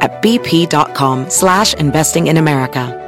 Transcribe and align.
at 0.00 0.22
bp.com 0.22 1.30
slash 1.30 1.74
investing 1.74 2.28
in 2.28 2.36
America. 2.36 3.00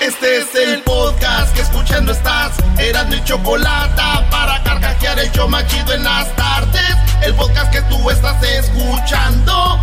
Este 0.00 0.38
es 0.38 0.54
el 0.54 0.82
podcast 0.82 1.52
que 1.54 1.62
escuchando 1.62 2.12
estás. 2.12 2.52
Eran 2.78 3.08
mi 3.08 3.22
chocolate 3.24 4.00
para 4.30 4.62
carcajear 4.62 5.18
el 5.18 5.32
yo 5.32 5.48
machido 5.48 5.94
en 5.94 6.04
las 6.04 6.34
tardes. 6.36 6.96
El 7.22 7.34
podcast 7.34 7.72
que 7.72 7.82
tú 7.82 8.08
estás 8.08 8.40
escuchando. 8.42 9.80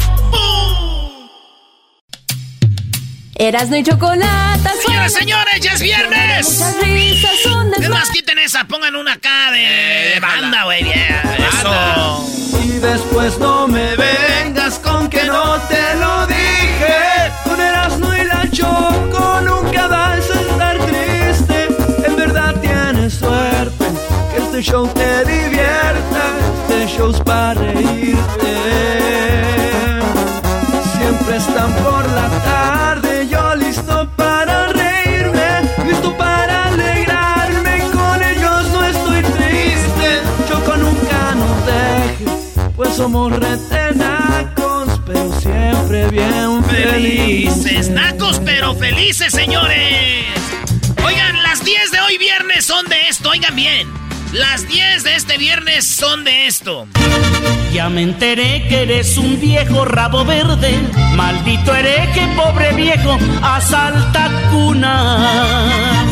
Erasno 3.44 3.76
y 3.76 3.84
chocolate. 3.84 4.70
Señoras, 4.86 5.14
señores, 5.14 5.60
ya 5.60 5.74
es 5.74 5.82
viernes. 5.82 6.60
Muchas 6.60 6.82
risas 6.82 7.32
son 7.44 7.74
Es 7.78 7.90
más, 7.90 8.10
quiten 8.10 8.40
esa, 8.40 8.64
pongan 8.66 8.96
una 8.96 9.14
acá 9.14 9.52
de, 9.52 10.14
de 10.14 10.20
banda, 10.22 10.64
güey. 10.64 10.90
Eso. 10.90 12.30
Y 12.64 12.80
después 12.80 13.38
no 13.40 13.68
me 13.68 13.96
vengas 13.98 14.80
con 14.80 15.10
que 15.10 15.26
no 15.26 15.60
te 15.68 15.96
lo 15.96 16.26
dije. 16.28 17.32
Con 17.44 17.60
Erasmo 17.60 18.14
y 18.14 18.24
la 18.24 18.50
Choco 18.50 19.42
nunca 19.42 19.88
vas 19.88 20.30
a 20.30 20.42
estar 20.42 20.78
triste. 20.86 21.68
En 22.08 22.16
verdad 22.16 22.56
tienes 22.62 23.16
suerte 23.16 23.86
que 24.32 24.42
este 24.42 24.62
show 24.62 24.88
te 24.88 25.26
divierta. 25.26 26.22
Este 26.70 26.88
show 26.96 27.12
es 27.12 27.20
para 27.20 27.56
reírte. 27.56 28.54
Siempre 30.98 31.36
están 31.36 31.74
por 31.84 32.10
la 32.12 32.30
tarde, 32.44 32.93
pues 42.76 42.96
somos 42.96 43.32
retenacos, 43.32 45.00
pero 45.06 45.32
siempre 45.40 46.08
bien 46.10 46.64
Felices, 46.64 47.64
felices. 47.64 47.90
nacos, 47.90 48.42
pero 48.44 48.74
felices, 48.76 49.32
señores. 49.32 50.26
Oigan, 51.06 51.42
las 51.44 51.64
10 51.64 51.92
de 51.92 52.00
hoy 52.02 52.18
viernes 52.18 52.66
son 52.66 52.86
de 52.88 52.96
esto, 53.10 53.30
oigan 53.30 53.56
bien. 53.56 53.88
Las 54.32 54.68
10 54.68 55.04
de 55.04 55.16
este 55.16 55.38
viernes 55.38 55.86
son 55.86 56.24
de 56.24 56.48
esto. 56.48 56.88
Ya 57.72 57.90
me 57.90 58.02
enteré 58.02 58.68
que 58.68 58.84
eres 58.84 59.18
un 59.18 59.40
viejo 59.40 59.86
rabo 59.86 60.26
verde, 60.26 60.74
maldito 61.16 61.76
hereje, 61.76 62.28
pobre 62.36 62.74
viejo, 62.74 63.18
asalta 63.44 64.30
cuna. 64.52 66.06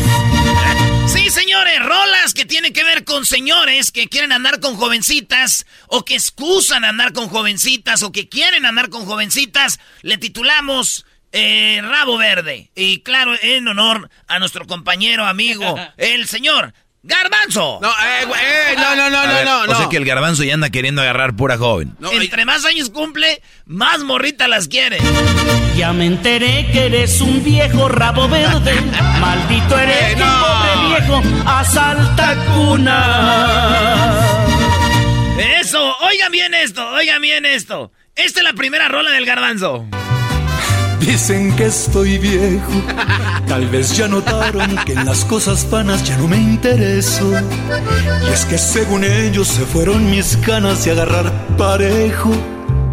Señores, 1.52 1.80
rolas 1.80 2.32
que 2.32 2.46
tienen 2.46 2.72
que 2.72 2.82
ver 2.82 3.04
con 3.04 3.26
señores 3.26 3.92
que 3.92 4.08
quieren 4.08 4.32
andar 4.32 4.58
con 4.58 4.74
jovencitas 4.78 5.66
o 5.86 6.02
que 6.02 6.14
excusan 6.14 6.82
andar 6.82 7.12
con 7.12 7.28
jovencitas 7.28 8.02
o 8.02 8.10
que 8.10 8.30
quieren 8.30 8.64
andar 8.64 8.88
con 8.88 9.04
jovencitas, 9.04 9.78
le 10.00 10.16
titulamos 10.16 11.04
eh, 11.30 11.82
Rabo 11.82 12.16
Verde. 12.16 12.70
Y 12.74 13.00
claro, 13.00 13.34
en 13.42 13.68
honor 13.68 14.08
a 14.28 14.38
nuestro 14.38 14.66
compañero, 14.66 15.26
amigo, 15.26 15.78
el 15.98 16.26
señor 16.26 16.72
Garbanzo. 17.04 17.80
No, 17.82 17.88
eh, 17.90 18.22
eh, 18.22 18.74
no, 18.76 18.94
no, 18.94 19.10
no, 19.10 19.26
no, 19.26 19.32
ver, 19.34 19.44
no, 19.44 19.60
O 19.62 19.66
no. 19.66 19.74
sea 19.76 19.88
que 19.88 19.96
el 19.96 20.04
garbanzo 20.04 20.44
ya 20.44 20.54
anda 20.54 20.70
queriendo 20.70 21.02
agarrar 21.02 21.34
pura 21.34 21.58
joven. 21.58 21.96
No, 21.98 22.12
Entre 22.12 22.44
más 22.44 22.64
años 22.64 22.90
cumple, 22.90 23.42
más 23.66 24.00
morrita 24.04 24.46
las 24.46 24.68
quiere. 24.68 24.98
Ya 25.76 25.92
me 25.92 26.06
enteré 26.06 26.68
que 26.72 26.86
eres 26.86 27.20
un 27.20 27.42
viejo 27.42 27.88
rabo 27.88 28.28
verde, 28.28 28.74
maldito 29.20 29.78
hereje, 29.78 30.12
Eh, 30.12 30.16
no. 30.16 30.46
pobre 30.46 30.88
viejo, 30.88 31.22
asalta 31.44 32.36
cuna. 32.54 34.36
Eso, 35.60 35.96
oigan 36.02 36.30
bien 36.30 36.54
esto, 36.54 36.86
oigan 36.90 37.20
bien 37.20 37.44
esto. 37.46 37.90
Esta 38.14 38.40
es 38.40 38.44
la 38.44 38.52
primera 38.52 38.86
rola 38.88 39.10
del 39.10 39.24
Garbanzo. 39.26 39.86
Dicen 41.02 41.54
que 41.56 41.66
estoy 41.66 42.18
viejo, 42.18 42.72
tal 43.48 43.66
vez 43.66 43.96
ya 43.96 44.06
notaron 44.06 44.76
que 44.86 44.92
en 44.92 45.04
las 45.04 45.24
cosas 45.24 45.68
vanas 45.68 46.04
ya 46.04 46.16
no 46.16 46.28
me 46.28 46.36
intereso. 46.36 47.28
Y 48.24 48.32
es 48.32 48.44
que 48.46 48.56
según 48.56 49.02
ellos 49.02 49.48
se 49.48 49.66
fueron 49.66 50.10
mis 50.10 50.40
ganas 50.40 50.84
de 50.84 50.92
agarrar 50.92 51.32
parejo. 51.58 52.30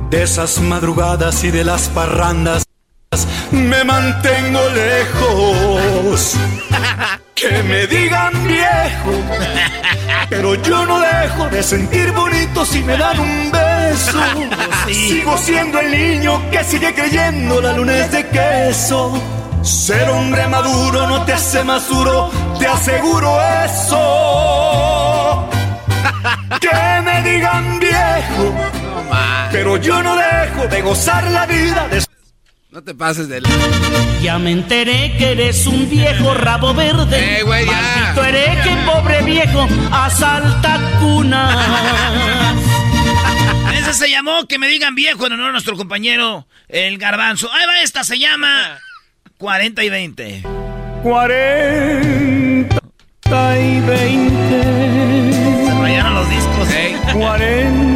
De 0.10 0.24
esas 0.24 0.60
madrugadas 0.60 1.44
y 1.44 1.52
de 1.52 1.64
las 1.64 1.88
parrandas 1.90 2.64
me 3.52 3.84
mantengo 3.84 4.60
lejos. 4.70 6.36
Que 7.40 7.64
me 7.64 7.88
digan 7.88 8.34
viejo, 8.48 9.12
pero 10.30 10.56
yo 10.56 10.86
no 10.86 11.00
dejo 11.00 11.48
de 11.50 11.64
sentir 11.64 12.12
bonito 12.12 12.66
si 12.66 12.84
me 12.84 12.98
dan 12.98 13.18
un 13.20 13.52
beso. 13.52 14.20
Sigo 14.88 15.38
siendo 15.38 15.80
el 15.80 15.92
niño 15.92 16.42
que 16.52 16.64
sigue 16.64 16.94
creyendo 16.94 17.62
la 17.62 17.74
lunes 17.74 18.12
de 18.12 18.28
queso. 18.28 19.14
Ser 19.62 20.10
hombre 20.10 20.48
maduro 20.48 21.08
no 21.08 21.24
te 21.26 21.34
hace 21.34 21.64
más 21.64 21.88
duro, 21.88 22.30
te 22.60 22.68
aseguro 22.68 23.38
eso. 23.66 25.50
Que 26.60 27.02
me 27.04 27.22
digan 27.24 27.80
viejo, 27.80 28.54
pero 29.52 29.78
yo 29.78 30.02
no 30.04 30.16
dejo 30.16 30.68
de 30.68 30.82
gozar 30.82 31.24
la 31.32 31.46
vida. 31.46 31.88
de- 31.90 32.09
No 32.72 32.84
te 32.84 32.94
pases 32.94 33.28
de 33.28 33.42
Ya 34.22 34.38
me 34.38 34.52
enteré 34.52 35.16
que 35.18 35.32
eres 35.32 35.66
un 35.66 35.90
viejo 35.90 36.36
rabo 36.36 36.74
verde, 36.76 37.40
Eh, 37.40 37.44
güey, 37.44 37.66
ya. 37.66 37.72
maldito 37.72 38.24
hereje, 38.26 38.78
pobre 38.86 39.24
viejo, 39.24 39.68
asalta 39.92 40.80
cuna. 41.00 42.54
Ese 43.80 43.94
se 43.94 44.10
llamó 44.10 44.46
Que 44.48 44.60
me 44.60 44.68
digan 44.68 44.94
viejo 44.94 45.26
en 45.26 45.34
honor 45.34 45.50
a 45.50 45.52
nuestro 45.54 45.76
compañero 45.76 46.48
el 46.68 47.00
Garbanzo. 47.00 47.52
Ahí 47.52 47.66
va 47.66 47.82
esta, 47.82 48.04
se 48.04 48.20
llama 48.20 48.78
40 49.40 49.84
y 49.84 49.90
20. 49.90 50.44
40 51.02 52.80
y 53.60 53.80
20. 53.82 55.74
Rayaron 55.82 56.14
los 56.14 56.30
discos. 56.30 56.68
40 57.14 57.89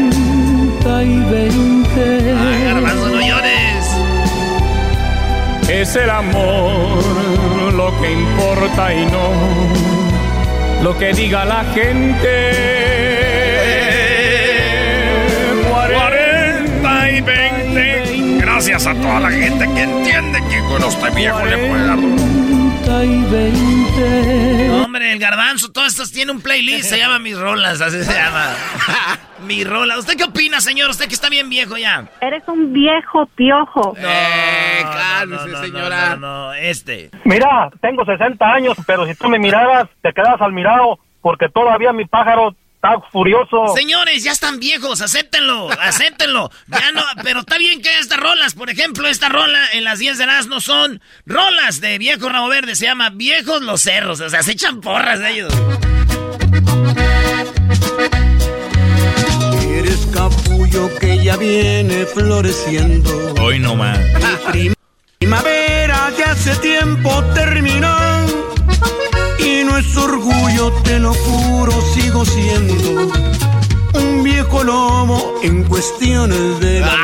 Es 5.84 5.98
el 5.98 6.10
amor 6.10 7.04
lo 7.74 8.02
que 8.02 8.10
importa 8.10 8.94
y 8.94 9.06
no 9.06 10.82
lo 10.82 10.98
que 10.98 11.12
diga 11.12 11.44
la 11.44 11.66
gente. 11.74 12.54
40 15.70 17.12
y 17.12 17.22
20. 17.22 18.38
Gracias 18.40 18.88
a 18.88 18.96
toda 18.96 19.20
la 19.20 19.30
gente 19.30 19.70
que 19.76 19.82
entiende 19.82 20.40
que 20.50 20.60
con 20.70 20.82
este 20.86 21.10
viejo 21.10 21.46
le 21.46 21.58
puede 21.58 21.86
dar 21.86 22.00
duro. 22.00 22.24
40 22.86 23.04
y 23.04 23.24
20. 23.30 24.70
Hombre, 24.86 25.12
el 25.12 25.20
Garbanzo, 25.20 25.70
todas 25.70 25.92
estas 25.92 26.12
tiene 26.12 26.32
un 26.32 26.40
playlist, 26.40 26.92
se 26.92 26.98
llama 26.98 27.20
Mis 27.20 27.38
Rolas, 27.38 27.82
así 27.82 28.02
se 28.06 28.14
llama. 28.14 28.56
Mi 29.46 29.64
rola. 29.64 29.98
¿Usted 29.98 30.16
qué 30.18 30.24
opina, 30.24 30.62
señor? 30.62 30.90
Usted 30.90 31.08
que 31.08 31.16
está 31.16 31.30
bien 31.30 31.50
viejo 31.50 31.78
ya. 31.78 32.08
Eres 32.22 32.44
un 32.48 32.74
viejo 32.74 33.26
piojo. 33.36 33.96
Eh, 33.98 34.82
cálmese, 34.82 35.48
no, 35.48 35.52
no, 35.52 35.62
señora. 35.64 36.10
No, 36.10 36.16
no, 36.16 36.46
no, 36.48 36.54
este. 36.54 37.10
Mira, 37.26 37.70
tengo 37.82 38.06
60 38.06 38.46
años, 38.46 38.78
pero 38.86 39.06
si 39.06 39.16
tú 39.16 39.30
me 39.30 39.40
miraras, 39.40 39.90
te 40.02 40.14
quedas 40.14 40.40
al 40.40 40.54
mirado, 40.54 41.00
porque 41.22 41.50
todavía 41.50 41.92
mi 41.94 42.06
pájaro 42.06 42.56
está 42.76 43.00
furioso. 43.12 43.68
Señores, 43.76 44.24
ya 44.24 44.32
están 44.32 44.60
viejos, 44.60 45.02
acéptenlo, 45.02 45.70
acéptenlo. 45.80 46.50
Ya 46.68 46.92
no, 46.92 47.02
pero 47.24 47.40
está 47.42 47.58
bien 47.58 47.82
que 47.82 47.98
estas 48.00 48.20
rolas, 48.20 48.56
por 48.56 48.70
ejemplo, 48.70 49.08
esta 49.08 49.30
rola 49.30 49.60
en 49.74 49.84
las 49.84 50.00
10 50.00 50.18
de 50.18 50.26
las 50.26 50.48
no 50.48 50.60
son 50.60 51.02
rolas 51.26 51.80
de 51.80 51.98
viejo 51.98 52.30
rabo 52.30 52.50
verde, 52.50 52.76
se 52.76 52.86
llama 52.86 53.10
Viejos 53.10 53.62
los 53.62 53.82
Cerros, 53.82 54.20
o 54.20 54.30
sea, 54.30 54.44
se 54.44 54.52
echan 54.52 54.82
porras 54.82 55.20
de 55.20 55.30
ellos. 55.32 55.54
Que 61.00 61.24
ya 61.24 61.38
viene 61.38 62.06
floreciendo. 62.06 63.34
Hoy 63.42 63.60
no 63.60 63.76
más. 63.76 64.00
Primavera 65.20 66.12
que 66.18 66.24
hace 66.24 66.56
tiempo 66.56 67.24
terminó. 67.36 67.96
Y 69.38 69.64
no 69.66 69.78
es 69.78 69.96
orgullo, 69.98 70.72
te 70.84 71.00
lo 71.00 71.14
juro, 71.14 71.74
sigo 71.94 72.26
siendo 72.26 73.12
un 73.94 74.24
viejo 74.24 74.64
lobo 74.64 75.40
en 75.44 75.64
cuestiones 75.64 76.60
de 76.60 76.80
la 76.80 76.96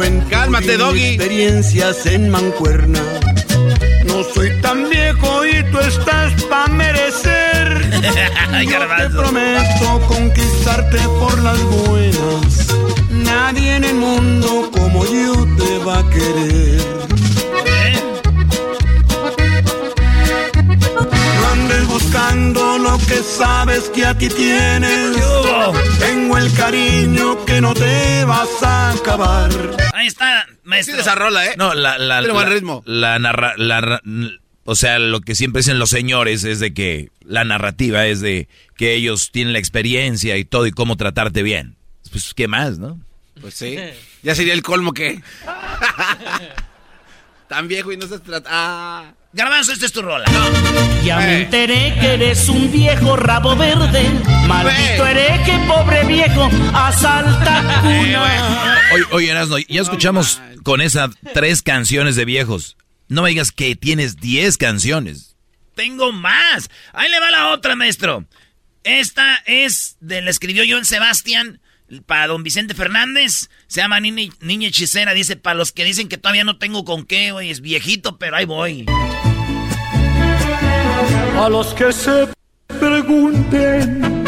Cálmate, 0.00 0.30
cálmate, 0.30 0.76
doggy. 0.76 1.04
experiencias 1.04 2.06
en 2.06 2.30
mancuerna. 2.30 3.00
No 4.14 4.22
soy 4.22 4.48
tan 4.60 4.88
viejo 4.88 5.44
y 5.44 5.60
tú 5.72 5.78
estás 5.80 6.40
pa' 6.44 6.68
merecer. 6.68 7.90
Yo 8.64 8.78
te 8.96 9.10
prometo 9.10 10.00
conquistarte 10.06 10.98
por 11.18 11.36
las 11.42 11.60
buenas. 11.64 12.68
Nadie 13.10 13.74
en 13.74 13.82
el 13.82 13.96
mundo 13.96 14.70
como 14.72 15.04
yo 15.04 15.34
te 15.56 15.78
va 15.78 15.98
a 15.98 16.10
querer. 16.10 17.33
Andes 21.64 21.86
buscando 21.86 22.78
lo 22.78 22.98
que 22.98 23.16
sabes 23.22 23.88
que 23.90 24.04
aquí 24.04 24.28
tienes. 24.28 25.16
Tengo 25.98 26.36
el 26.36 26.52
cariño 26.54 27.44
que 27.46 27.60
no 27.60 27.72
te 27.74 28.24
vas 28.24 28.62
a 28.62 28.90
acabar. 28.90 29.50
Ahí 29.94 30.06
está, 30.08 30.44
Sí, 30.46 30.52
maestro. 30.64 30.96
de 30.96 31.00
esa 31.02 31.14
rola, 31.14 31.46
¿eh? 31.46 31.54
No, 31.56 31.72
la, 31.74 31.96
la, 31.98 32.20
buen 32.20 32.34
la- 32.34 32.44
ritmo. 32.54 32.82
La 32.86 33.18
narra, 33.18 33.54
la 33.56 34.02
o 34.66 34.74
sea, 34.76 34.98
lo 34.98 35.20
que 35.20 35.34
siempre 35.34 35.60
dicen 35.60 35.78
los 35.78 35.90
señores 35.90 36.44
es 36.44 36.58
de 36.60 36.72
que 36.74 37.10
la 37.24 37.44
narrativa 37.44 38.06
es 38.06 38.20
de 38.20 38.48
que 38.76 38.94
ellos 38.94 39.30
tienen 39.30 39.52
la 39.54 39.58
experiencia 39.58 40.36
y 40.36 40.44
todo 40.44 40.66
y 40.66 40.70
cómo 40.72 40.96
tratarte 40.96 41.42
bien. 41.42 41.76
Pues, 42.10 42.32
¿qué 42.34 42.46
más, 42.48 42.78
no? 42.78 43.00
Pues 43.40 43.54
sí. 43.54 43.76
Ya 44.22 44.34
sería 44.34 44.52
el 44.54 44.62
colmo 44.62 44.92
que. 44.92 45.22
Tan 47.48 47.68
viejo 47.68 47.90
y 47.92 47.96
no 47.96 48.06
se 48.06 48.18
trata. 48.18 48.48
Ah. 48.52 49.12
Garbanzo, 49.34 49.72
esta 49.72 49.86
es 49.86 49.92
tu 49.92 50.00
rola. 50.00 50.24
Ya 51.04 51.16
me 51.18 51.38
Eh. 51.38 51.42
enteré 51.42 51.94
que 52.00 52.14
eres 52.14 52.48
un 52.48 52.70
viejo 52.70 53.16
rabo 53.16 53.56
verde. 53.56 54.08
Maldito 54.46 55.06
Eh. 55.06 55.10
hereje, 55.10 55.58
pobre 55.66 56.04
viejo, 56.04 56.48
asalta 56.72 57.62
cuna. 57.82 58.78
Oye, 58.94 59.04
oye 59.10 59.30
Erasno, 59.30 59.58
ya 59.58 59.82
escuchamos 59.82 60.40
con 60.62 60.80
esas 60.80 61.10
tres 61.32 61.62
canciones 61.62 62.14
de 62.14 62.24
viejos. 62.24 62.76
No 63.08 63.22
me 63.22 63.30
digas 63.30 63.50
que 63.50 63.74
tienes 63.74 64.16
diez 64.18 64.56
canciones. 64.56 65.34
Tengo 65.74 66.12
más. 66.12 66.70
Ahí 66.92 67.10
le 67.10 67.18
va 67.18 67.30
la 67.32 67.48
otra, 67.48 67.74
maestro. 67.74 68.24
Esta 68.84 69.42
es 69.46 69.96
de 70.00 70.20
la 70.22 70.30
escribió 70.30 70.62
John 70.68 70.84
Sebastián 70.84 71.60
para 72.06 72.28
don 72.28 72.44
Vicente 72.44 72.74
Fernández. 72.74 73.48
Se 73.66 73.80
llama 73.80 73.98
Niña, 73.98 74.32
Niña 74.40 74.68
Hechicera. 74.68 75.12
Dice, 75.12 75.34
para 75.36 75.56
los 75.56 75.72
que 75.72 75.84
dicen 75.84 76.08
que 76.08 76.18
todavía 76.18 76.44
no 76.44 76.56
tengo 76.58 76.84
con 76.84 77.04
qué, 77.04 77.32
güey, 77.32 77.50
es 77.50 77.60
viejito, 77.60 78.16
pero 78.18 78.36
ahí 78.36 78.44
voy. 78.44 78.86
A 81.36 81.48
los 81.48 81.74
que 81.74 81.92
se 81.92 82.28
pregunten 82.80 84.24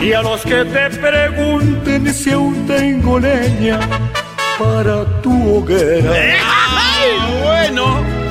y 0.00 0.12
a 0.12 0.22
los 0.22 0.40
que 0.42 0.64
te 0.64 0.90
pregunten 0.90 2.12
si 2.12 2.32
aún 2.32 2.66
tengo 2.66 3.18
leña 3.18 3.78
para 4.58 5.04
tu 5.22 5.56
hoguera. 5.56 6.12
Bueno. 7.42 8.22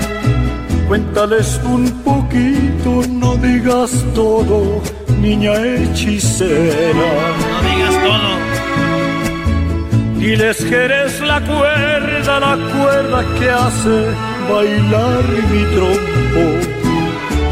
Cuéntales 0.88 1.58
un 1.64 1.90
poquito, 2.04 3.04
no 3.10 3.38
digas 3.38 3.92
todo, 4.14 4.82
niña 5.22 5.54
hechicera. 5.54 6.94
No 6.94 7.62
digas 7.70 7.96
todo. 8.04 8.32
Diles 10.20 10.58
que 10.66 10.76
eres 10.76 11.22
la 11.22 11.40
cuerda, 11.40 12.40
la 12.42 12.58
cuerda 12.74 13.24
que 13.40 13.50
hace 13.50 13.98
bailar 14.52 15.24
mi 15.50 15.64
trompo. 15.76 16.81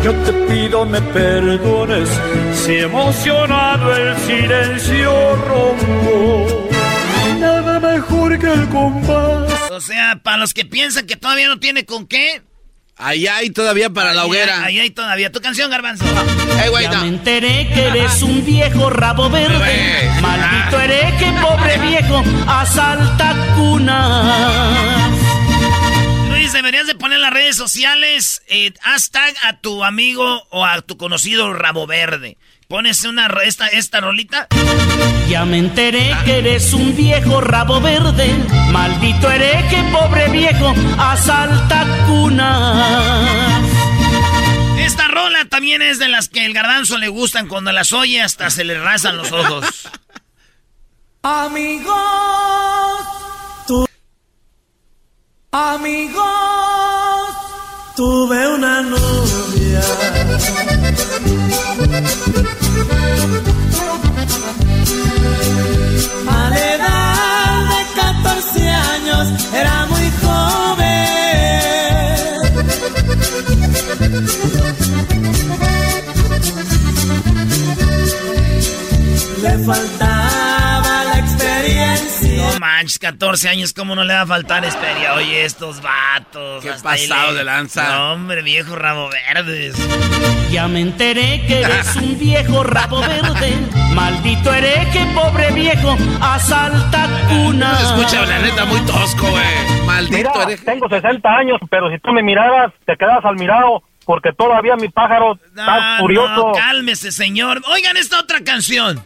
Yo 0.03 0.13
te 0.13 0.31
pido 0.33 0.85
me 0.85 1.01
perdones 1.01 2.09
si 2.53 2.75
emocionado 2.77 3.93
el 3.95 4.17
silencio 4.17 5.35
rompo. 5.35 6.69
Nada 7.39 7.79
mejor 7.79 8.39
que 8.39 8.51
el 8.51 8.67
compás. 8.69 9.51
O 9.71 9.81
sea, 9.81 10.19
para 10.23 10.37
los 10.37 10.53
que 10.53 10.65
piensan 10.65 11.05
que 11.05 11.15
todavía 11.15 11.47
no 11.47 11.59
tiene 11.59 11.85
con 11.85 12.07
qué. 12.07 12.41
Ahí 13.01 13.27
hay 13.27 13.49
todavía 13.51 13.89
para 13.89 14.13
la 14.13 14.25
hoguera. 14.25 14.63
Ahí 14.63 14.77
hay 14.79 14.89
todavía. 14.89 15.31
Tu 15.31 15.39
canción, 15.39 15.71
Garbanzo. 15.71 16.03
Eh, 16.05 16.69
güey, 16.69 16.83
Ya 16.83 16.91
no. 16.91 17.01
me 17.03 17.07
enteré 17.07 17.69
que 17.73 17.87
eres 17.87 18.21
un 18.21 18.45
viejo 18.45 18.89
rabo 18.89 19.29
verde. 19.29 19.57
Güey. 19.57 20.21
Maldito 20.21 20.79
hereje, 20.81 21.33
pobre 21.41 21.77
viejo, 21.77 22.23
asalta 22.47 23.35
cuna. 23.55 25.09
Luis, 26.49 26.53
deberías 26.63 26.87
de 26.87 26.95
poner 26.95 27.17
en 27.17 27.21
las 27.21 27.33
redes 27.33 27.55
sociales 27.55 28.41
eh, 28.47 28.73
hashtag 28.81 29.35
a 29.43 29.57
tu 29.59 29.83
amigo 29.83 30.47
o 30.49 30.65
a 30.65 30.81
tu 30.81 30.97
conocido 30.97 31.53
rabo 31.53 31.85
verde. 31.85 32.37
Pones 32.67 33.03
una 33.03 33.27
esta, 33.43 33.67
esta 33.67 34.01
rolita. 34.01 34.47
Ya 35.27 35.45
me 35.45 35.59
enteré 35.59 36.11
que 36.25 36.39
eres 36.39 36.73
un 36.73 36.95
viejo 36.95 37.39
rabo 37.41 37.79
verde. 37.81 38.33
Maldito 38.71 39.29
hereje, 39.29 39.83
pobre 39.91 40.29
viejo, 40.29 40.73
asalta 40.97 41.85
cuna. 42.07 43.61
Esta 44.79 45.07
rola 45.07 45.45
también 45.45 45.83
es 45.83 45.99
de 45.99 46.07
las 46.07 46.29
que 46.29 46.45
el 46.47 46.53
garbanzo 46.55 46.97
le 46.97 47.09
gustan. 47.09 47.47
Cuando 47.47 47.71
las 47.71 47.91
oye 47.93 48.21
hasta 48.23 48.49
se 48.49 48.63
le 48.63 48.79
rasan 48.79 49.17
los 49.17 49.31
ojos. 49.31 49.65
Amigos, 51.21 51.93
tu- 51.93 52.78
amigos, 55.51 56.23
tuve 57.95 58.47
una 58.53 58.81
novia. 58.81 59.81
A 66.27 66.49
la 66.49 66.73
edad 66.75 67.65
de 67.69 67.81
14 67.95 68.69
años 68.69 69.27
era 69.53 69.85
muy 69.87 70.11
joven. 70.21 70.89
Le 79.41 79.57
faltaba. 79.65 80.08
No 82.39 82.59
manches, 82.59 82.99
14 82.99 83.49
años, 83.49 83.73
¿cómo 83.73 83.95
no 83.95 84.03
le 84.03 84.13
va 84.13 84.21
a 84.21 84.27
faltar 84.27 84.63
experiencia? 84.65 85.13
Oye, 85.13 85.45
estos 85.45 85.81
vatos. 85.81 86.63
Qué 86.63 86.71
pasado 86.81 87.31
le- 87.31 87.37
de 87.37 87.43
lanza. 87.43 87.89
No, 87.89 88.13
hombre, 88.13 88.41
viejo 88.41 88.75
rabo 88.75 89.09
verdes. 89.09 89.75
Ya 90.51 90.67
me 90.67 90.81
enteré 90.81 91.45
que 91.47 91.61
eres 91.61 91.95
un 91.95 92.17
viejo 92.17 92.63
rabo 92.63 93.01
verde. 93.01 93.53
Maldito 93.93 94.53
hereje, 94.53 95.05
pobre 95.13 95.51
viejo, 95.51 95.95
asalta 96.21 97.07
cuna. 97.27 97.71
No 97.73 97.77
se 97.77 97.83
escucha, 97.85 98.25
la 98.25 98.39
neta, 98.39 98.65
muy 98.65 98.79
tosco, 98.81 99.27
güey. 99.27 99.85
Maldito 99.85 100.17
Mira, 100.31 100.43
hereje. 100.43 100.65
tengo 100.65 100.89
60 100.89 101.29
años, 101.29 101.59
pero 101.69 101.89
si 101.91 101.99
tú 101.99 102.11
me 102.11 102.23
miraras, 102.23 102.71
te 102.85 102.95
quedas 102.97 103.23
al 103.23 103.35
mirado, 103.35 103.83
porque 104.05 104.31
todavía 104.33 104.75
mi 104.75 104.89
pájaro 104.89 105.33
está 105.45 105.97
furioso. 105.99 106.29
no, 106.47 106.51
cálmese, 106.53 107.11
señor. 107.11 107.61
Oigan 107.71 107.97
esta 107.97 108.19
otra 108.19 108.39
canción. 108.43 109.03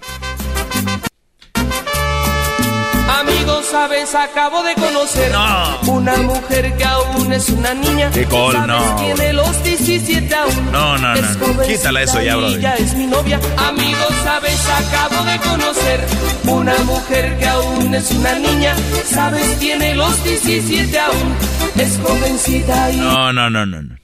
Sabes, 3.74 4.14
acabo 4.14 4.62
de 4.62 4.76
conocer 4.76 5.32
No. 5.32 5.80
una 5.92 6.16
mujer 6.18 6.78
que 6.78 6.84
aún 6.86 7.34
es 7.34 7.50
una 7.50 7.74
niña. 7.74 8.12
Nicole, 8.16 8.60
¿Sabes? 8.60 8.68
no. 8.68 8.96
Tiene 8.98 9.34
los 9.34 9.64
17 9.64 10.36
aún. 10.36 10.72
No, 10.72 10.98
no, 11.00 11.14
Es 11.16 11.22
no, 11.22 11.30
no. 11.32 11.40
jovencita 11.54 11.78
Quítala 11.78 12.02
eso 12.04 12.22
ya, 12.22 12.34
y 12.34 12.38
brother. 12.38 12.62
Ya 12.62 12.74
es 12.76 12.94
mi 12.94 13.08
novia. 13.08 13.40
Amigos, 13.58 14.14
sabes, 14.24 14.60
acabo 14.70 15.24
de 15.26 15.38
conocer 15.40 16.06
una 16.46 16.78
mujer 16.84 17.38
que 17.40 17.48
aún 17.48 17.96
es 17.96 18.12
una 18.12 18.36
niña. 18.36 18.76
Sabes, 19.06 19.58
tiene 19.60 19.96
los 19.96 20.24
17 20.24 21.00
aún. 21.00 21.36
Es 21.76 22.00
jovencita 22.04 22.92
y 22.92 22.98
No, 22.98 23.34
no, 23.34 23.50
no, 23.50 23.66
no, 23.66 23.82
no. 23.82 23.96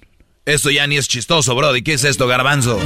Esto 0.45 0.71
ya 0.71 0.87
ni 0.87 0.97
es 0.97 1.07
chistoso, 1.07 1.55
Brody. 1.55 1.81
¿Qué 1.81 1.93
es 1.93 2.03
esto, 2.03 2.27
garbanzo? 2.27 2.79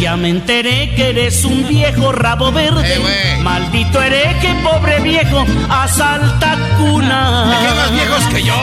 Ya 0.00 0.16
me 0.16 0.28
enteré 0.28 0.94
que 0.94 1.10
eres 1.10 1.44
un 1.44 1.66
viejo 1.66 2.12
rabo 2.12 2.52
verde. 2.52 2.94
Eh. 2.94 3.38
Maldito 3.42 4.02
hereje, 4.02 4.54
pobre 4.62 5.00
viejo, 5.00 5.44
asalta 5.68 6.58
cuna. 6.78 7.58
¿Qué 7.60 7.74
más 7.74 7.92
viejos 7.92 8.34
que 8.34 8.42
yo, 8.42 8.54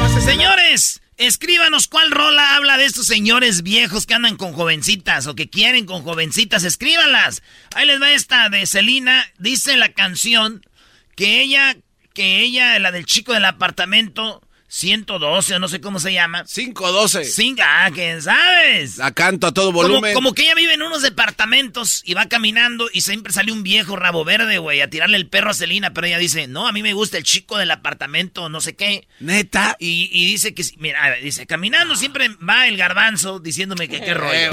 pase. 0.00 0.20
Señores, 0.20 1.02
Escríbanos 1.18 1.86
cuál 1.86 2.10
rola 2.10 2.56
habla 2.56 2.78
de 2.78 2.84
estos 2.84 3.06
señores 3.06 3.62
viejos 3.62 4.06
que 4.06 4.14
andan 4.14 4.36
con 4.36 4.54
jovencitas 4.54 5.28
o 5.28 5.36
que 5.36 5.48
quieren 5.48 5.86
con 5.86 6.02
jovencitas. 6.02 6.64
Escríbanlas. 6.64 7.44
Ahí 7.76 7.86
les 7.86 8.02
va 8.02 8.10
esta 8.10 8.48
de 8.48 8.66
Celina. 8.66 9.24
Dice 9.38 9.76
la 9.76 9.92
canción 9.92 10.66
que 11.14 11.40
ella, 11.40 11.76
que 12.12 12.40
ella, 12.40 12.76
la 12.80 12.90
del 12.90 13.06
chico 13.06 13.34
del 13.34 13.44
apartamento, 13.44 14.42
112 14.74 15.54
o 15.54 15.58
no 15.58 15.68
sé 15.68 15.82
cómo 15.82 16.00
se 16.00 16.14
llama. 16.14 16.44
512. 16.44 17.26
Cinco, 17.26 17.60
ah, 17.62 17.90
¿quién 17.92 18.22
sabes? 18.22 18.96
La 18.96 19.10
canto 19.12 19.46
a 19.46 19.52
todo 19.52 19.66
Como, 19.66 19.82
volumen. 19.82 20.14
como 20.14 20.32
que 20.32 20.44
ella 20.44 20.54
vive 20.54 20.72
en 20.72 20.80
unos 20.80 21.02
departamentos 21.02 22.00
y 22.06 22.14
va 22.14 22.24
caminando 22.24 22.88
y 22.90 23.02
siempre 23.02 23.34
sale 23.34 23.52
un 23.52 23.62
viejo 23.62 23.96
rabo 23.96 24.24
verde, 24.24 24.56
güey, 24.56 24.80
a 24.80 24.88
tirarle 24.88 25.18
el 25.18 25.28
perro 25.28 25.50
a 25.50 25.54
Celina, 25.54 25.92
pero 25.92 26.06
ella 26.06 26.16
dice, 26.16 26.46
no, 26.48 26.66
a 26.66 26.72
mí 26.72 26.82
me 26.82 26.94
gusta 26.94 27.18
el 27.18 27.24
chico 27.24 27.58
del 27.58 27.70
apartamento, 27.70 28.48
no 28.48 28.62
sé 28.62 28.74
qué. 28.74 29.06
Neta. 29.20 29.76
Y, 29.78 30.08
y 30.10 30.24
dice 30.24 30.54
que, 30.54 30.64
mira, 30.78 31.16
dice, 31.22 31.46
caminando 31.46 31.94
siempre 31.94 32.30
va 32.36 32.66
el 32.66 32.78
garbanzo 32.78 33.40
diciéndome 33.40 33.88
que 33.88 34.00
qué 34.00 34.14
rollo. 34.14 34.52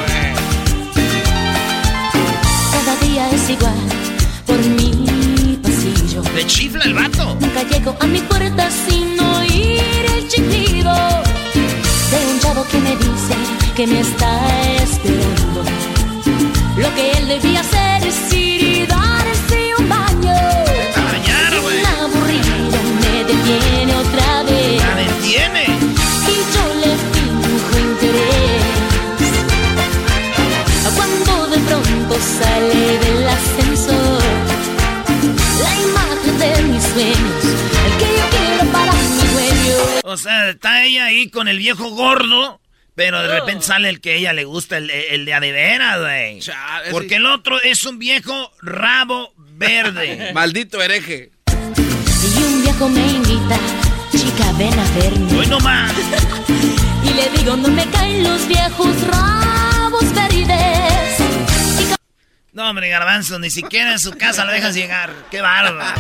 Cada 2.74 2.96
día 2.98 3.30
es 3.32 3.50
igual. 3.50 3.99
Le 6.40 6.48
chifla 6.48 6.86
el 6.86 6.94
vato. 6.94 7.36
Nunca 7.42 7.64
llego 7.64 7.98
a 8.00 8.08
mi 8.08 8.22
puerta 8.22 8.70
sin 8.72 9.20
oír 9.20 10.06
el 10.16 10.26
chiflido 10.30 10.94
de 12.12 12.18
un 12.32 12.40
chavo 12.40 12.66
que 12.72 12.78
me 12.78 12.96
dice 12.96 13.36
que 13.76 13.86
me 13.86 14.00
está 14.00 14.40
esperando. 14.76 15.66
Lo 16.78 16.96
que 16.96 17.12
él 17.12 17.28
debía 17.28 17.60
hacer 17.60 18.08
es 18.08 18.34
ir 18.34 18.64
y 18.64 18.86
darse 18.86 19.74
un 19.80 19.90
baño. 19.90 20.34
Un 21.60 21.86
aburrido 22.04 22.80
me 23.02 23.16
detiene 23.26 23.98
otra 23.98 24.44
vez. 24.44 24.82
La 24.82 24.96
detiene. 24.96 25.66
Y 26.34 26.36
yo 26.54 26.64
le 26.84 26.92
finjo 27.12 27.74
interés. 27.80 28.64
Cuando 30.96 31.48
de 31.54 31.60
pronto 31.68 32.16
sale 32.40 32.98
del 32.98 33.28
ascensor 33.28 33.59
O 40.10 40.18
sea, 40.18 40.50
está 40.50 40.84
ella 40.86 41.06
ahí 41.06 41.30
con 41.30 41.48
el 41.48 41.60
viejo 41.60 41.90
gordo, 41.92 42.60
pero 42.96 43.22
de 43.22 43.40
repente 43.40 43.64
sale 43.64 43.90
el 43.90 44.02
que 44.02 44.14
a 44.14 44.16
ella 44.16 44.34
le 44.34 44.44
gusta, 44.44 44.78
el, 44.78 44.90
el 44.90 45.24
de 45.24 45.34
a 45.36 45.40
de 45.40 45.52
veras, 45.52 46.00
güey. 46.00 46.40
Porque 46.90 47.18
el 47.18 47.28
otro 47.28 47.62
es 47.62 47.84
un 47.84 48.00
viejo 48.00 48.52
rabo 48.60 49.32
verde. 49.38 50.32
Maldito 50.34 50.82
hereje. 50.82 51.30
Y 51.48 52.44
un 52.44 52.64
viejo 52.64 52.90
me 52.90 53.06
invita, 53.06 53.60
chica, 54.12 54.52
ven 54.58 54.74
a 54.80 55.00
verme. 55.00 55.40
Hoy 55.40 55.48
no 55.48 55.60
más. 55.60 55.94
Y 57.02 57.14
le 57.14 57.30
digo, 57.38 57.56
no 57.56 57.70
me 57.70 57.86
caen 57.92 58.24
los 58.24 58.46
viejos 58.46 58.94
rabos 59.08 60.14
verdes. 60.14 61.49
No, 62.60 62.72
hombre, 62.72 62.90
garbanzo, 62.90 63.40
ni 63.40 63.50
siquiera 63.50 63.94
en 63.94 64.00
su 64.00 64.12
casa 64.12 64.44
lo 64.44 64.52
dejas 64.52 64.76
llegar. 64.76 65.14
Qué 65.32 65.40
bárbaro. 65.40 65.98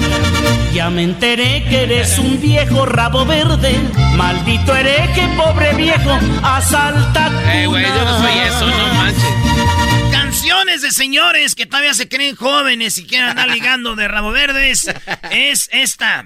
Ya 0.74 0.90
me 0.90 1.04
enteré 1.04 1.64
que 1.70 1.84
eres 1.84 2.20
un 2.20 2.42
viejo 2.42 2.86
rabo 2.86 3.26
verde. 3.26 3.74
Maldito 4.18 4.76
hereje, 4.76 5.26
pobre 5.38 5.74
viejo. 5.76 6.20
Asalta 6.44 7.32
Eh, 7.54 7.66
güey, 7.66 7.86
yo 7.86 8.04
no 8.04 8.18
soy 8.22 8.40
eso, 8.40 8.68
no 8.68 8.94
manches. 8.96 10.12
Canciones 10.12 10.82
de 10.82 10.92
señores 10.92 11.56
que 11.56 11.66
todavía 11.66 11.94
se 11.94 12.10
creen 12.10 12.36
jóvenes 12.36 12.98
y 12.98 13.08
quieren 13.08 13.30
andar 13.30 13.48
ligando 13.48 13.96
de 13.96 14.10
rabo 14.10 14.32
verdes. 14.34 14.94
Es 15.32 15.70
esta. 15.72 16.26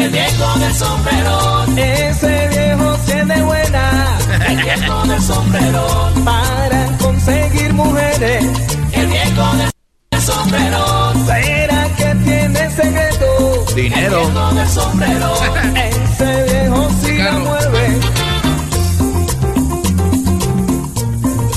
El 0.00 0.08
viejo 0.08 0.58
del 0.58 0.74
sombrero, 0.74 1.64
ese 1.76 2.48
viejo 2.48 2.96
tiene 3.04 3.42
buena. 3.42 4.18
El 4.48 4.56
viejo 4.56 5.06
del 5.06 5.22
sombrero, 5.22 6.12
para 6.24 6.86
conseguir 6.98 7.74
mujeres. 7.74 8.44
El 8.92 9.06
viejo 9.08 9.44
del 9.56 10.22
sombrero, 10.22 11.12
será 11.26 11.86
que 11.98 12.14
tiene 12.24 12.70
secreto. 12.70 13.64
Dinero. 13.76 14.22
El 14.22 14.32
viejo 14.32 14.54
del 14.54 14.68
sombrero, 14.68 15.34
ese 15.74 16.44
viejo 16.44 16.88
sí 17.02 17.18
la 17.18 17.32
mueve. 17.32 18.00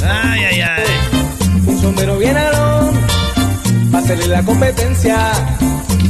Ay, 0.05 0.43
ay, 0.51 0.61
ay. 0.61 0.83
Un 1.65 1.81
sombrero 1.81 2.17
bien 2.17 2.35
alón, 2.35 2.93
para 3.89 4.03
hacerle 4.03 4.27
la 4.27 4.43
competencia 4.43 5.31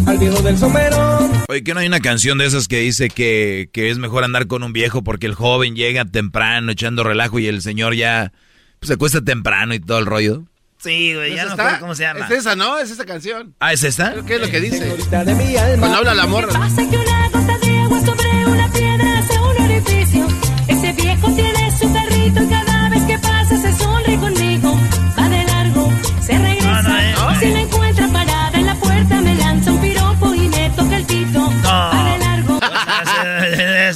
al 0.06 0.18
viejo 0.18 0.42
del 0.42 0.58
sombrero. 0.58 1.30
Oye, 1.48 1.64
que 1.64 1.74
no 1.74 1.80
hay 1.80 1.88
una 1.88 2.00
canción 2.00 2.38
de 2.38 2.46
esas 2.46 2.68
que 2.68 2.80
dice 2.80 3.10
que, 3.10 3.70
que 3.72 3.90
es 3.90 3.98
mejor 3.98 4.24
andar 4.24 4.48
con 4.48 4.64
un 4.64 4.74
viejo 4.74 5.04
porque 5.04 5.28
el 5.28 5.36
joven 5.36 5.76
llega 5.76 6.06
temprano 6.06 6.72
echando 6.72 7.04
relajo 7.04 7.40
y 7.40 7.48
el 7.48 7.62
señor 7.62 7.96
ya 7.96 8.32
pues, 8.80 8.90
se 8.90 8.98
cuesta 8.98 9.22
temprano 9.22 9.74
y 9.74 9.80
todo 9.80 10.00
el 10.00 10.06
rollo? 10.06 10.44
Sí, 10.78 11.14
güey, 11.14 11.36
ya 11.36 11.46
no 11.46 11.52
está? 11.52 11.80
cómo 11.80 11.96
se 11.96 12.04
llama. 12.04 12.26
Es 12.26 12.32
esa, 12.32 12.56
¿no? 12.58 12.78
Es 12.78 12.92
esa 12.92 13.06
canción. 13.06 13.56
Ah, 13.60 13.72
¿es 13.72 13.84
esta? 13.84 14.16
¿Qué 14.28 14.36
es 14.36 14.42
lo 14.42 14.50
que 14.50 14.60
dice? 14.60 14.94
Cuando 15.80 15.98
habla 15.98 16.14
la 16.14 16.28
morra. 16.28 16.52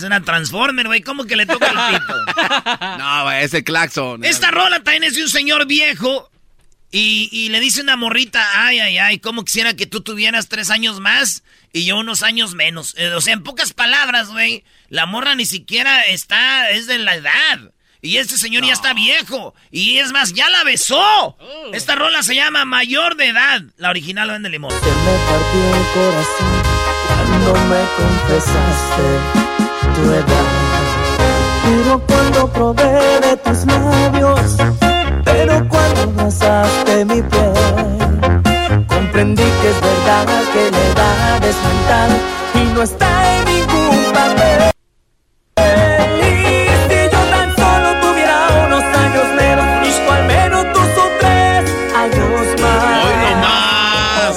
Una 0.07 0.21
Transformer, 0.23 0.87
güey. 0.87 1.01
¿Cómo 1.01 1.25
que 1.25 1.35
le 1.35 1.45
toca 1.45 1.67
el 1.67 1.99
pito? 1.99 2.13
No, 2.97 3.23
güey, 3.23 3.43
es 3.43 3.53
el 3.53 3.63
claxon. 3.63 4.23
Esta 4.23 4.51
rola 4.51 4.81
también 4.83 5.03
es 5.03 5.15
de 5.15 5.23
un 5.23 5.29
señor 5.29 5.65
viejo. 5.67 6.29
Y, 6.89 7.29
y 7.31 7.49
le 7.49 7.59
dice 7.59 7.81
una 7.81 7.97
morrita, 7.97 8.65
ay, 8.65 8.79
ay, 8.79 8.97
ay, 8.97 9.19
¿cómo 9.19 9.43
quisiera 9.43 9.75
que 9.75 9.85
tú 9.87 10.01
tuvieras 10.01 10.47
tres 10.47 10.69
años 10.69 11.01
más 11.01 11.43
y 11.73 11.83
yo 11.85 11.97
unos 11.97 12.23
años 12.23 12.55
menos? 12.55 12.95
Eh, 12.97 13.09
o 13.13 13.19
sea, 13.19 13.33
en 13.33 13.43
pocas 13.43 13.73
palabras, 13.73 14.29
güey, 14.29 14.63
la 14.87 15.05
morra 15.05 15.35
ni 15.35 15.45
siquiera 15.45 16.03
está, 16.03 16.69
es 16.69 16.87
de 16.87 16.97
la 16.99 17.15
edad. 17.15 17.71
Y 18.01 18.17
este 18.17 18.37
señor 18.37 18.63
ya 18.63 18.73
está 18.73 18.93
viejo. 18.93 19.53
Y 19.69 19.97
es 19.97 20.11
más, 20.13 20.33
ya 20.33 20.49
la 20.49 20.63
besó. 20.63 21.35
Esta 21.73 21.95
rola 21.95 22.23
se 22.23 22.35
llama 22.35 22.63
Mayor 22.63 23.17
de 23.17 23.27
Edad. 23.29 23.63
La 23.75 23.89
original 23.89 24.29
vende 24.29 24.49
limón. 24.49 24.71
Se 24.71 24.85
me 24.85 25.17
partió 25.27 25.75
el 25.75 25.85
corazón 25.93 26.63
cuando 27.07 27.53
me 27.65 27.85
confesaste 27.97 29.36
Pero 31.63 32.01
cuando 32.07 32.47
probé 32.53 33.19
de 33.21 33.37
tus 33.37 33.65
labios, 33.65 34.39
pero 35.25 35.67
cuando 35.67 36.01
abrazaste 36.01 37.03
mi 37.05 37.21
piel, 37.21 37.53
comprendí 38.87 39.43
que 39.43 39.69
es 39.69 39.81
verdad 39.81 40.25
que 40.53 40.71
la 40.71 40.81
edad 40.91 41.43
es 41.43 41.55
mental 41.67 42.09
y 42.55 42.73
no 42.73 42.81
está 42.83 43.37
en 43.37 43.45
ningún 43.45 44.13
papel. 44.13 44.71
Si 46.89 46.95
yo 47.11 47.19
tan 47.35 47.49
solo 47.57 47.89
tuviera 48.01 48.37
unos 48.65 48.83
años 48.83 49.27
menos, 49.35 49.65
y 49.87 50.09
al 50.09 50.23
menos 50.25 50.65
o 50.65 51.07
tres 51.19 51.71
años 51.95 52.61
más. 52.61 52.77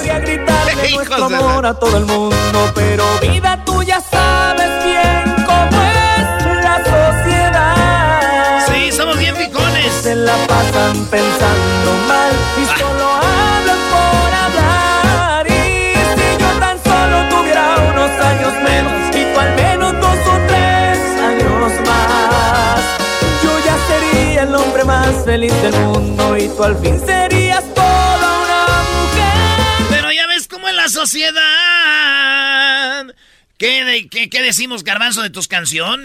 Podría 0.01 0.19
de 1.27 1.29
la- 1.29 1.37
amor 1.37 1.65
a 1.65 1.73
todo 1.75 1.97
el 1.97 2.05
mundo, 2.05 2.71
pero 2.75 3.05
vida 3.21 3.57
tú 3.65 3.83
ya 3.83 3.99
sabes 4.01 4.83
bien 4.83 4.90
pasan 10.47 11.05
pensando 11.05 11.89
mal 12.07 12.33
y 12.61 12.65
solo 12.79 13.05
hablan 13.15 13.81
por 13.93 14.29
hablar. 14.43 15.47
Y 15.47 15.95
si 16.15 16.27
yo 16.41 16.49
tan 16.59 16.77
solo 16.83 17.17
tuviera 17.29 17.65
unos 17.91 18.11
años 18.31 18.53
menos 18.63 19.15
y 19.15 19.33
tú 19.33 19.39
al 19.39 19.55
menos 19.55 19.93
dos 19.99 20.19
o 20.27 20.37
tres 20.47 20.97
años 21.29 21.71
más, 21.85 22.81
yo 23.43 23.51
ya 23.65 23.75
sería 23.89 24.43
el 24.43 24.55
hombre 24.55 24.83
más 24.83 25.25
feliz 25.25 25.53
del 25.61 25.75
mundo 25.85 26.37
y 26.37 26.47
tú 26.49 26.63
al 26.63 26.77
fin 26.77 26.99
serías 27.05 27.63
toda 27.73 28.27
una 28.43 28.61
mujer. 28.95 29.89
Pero 29.89 30.11
ya 30.11 30.27
ves 30.27 30.47
cómo 30.47 30.67
es 30.67 30.75
la 30.75 30.89
sociedad. 30.89 31.50
¿Qué, 33.61 33.85
de- 33.85 34.07
qué, 34.07 34.27
qué 34.27 34.41
decimos, 34.41 34.83
garbanzo, 34.83 35.21
de 35.21 35.29
tus 35.29 35.47
canciones? 35.47 36.03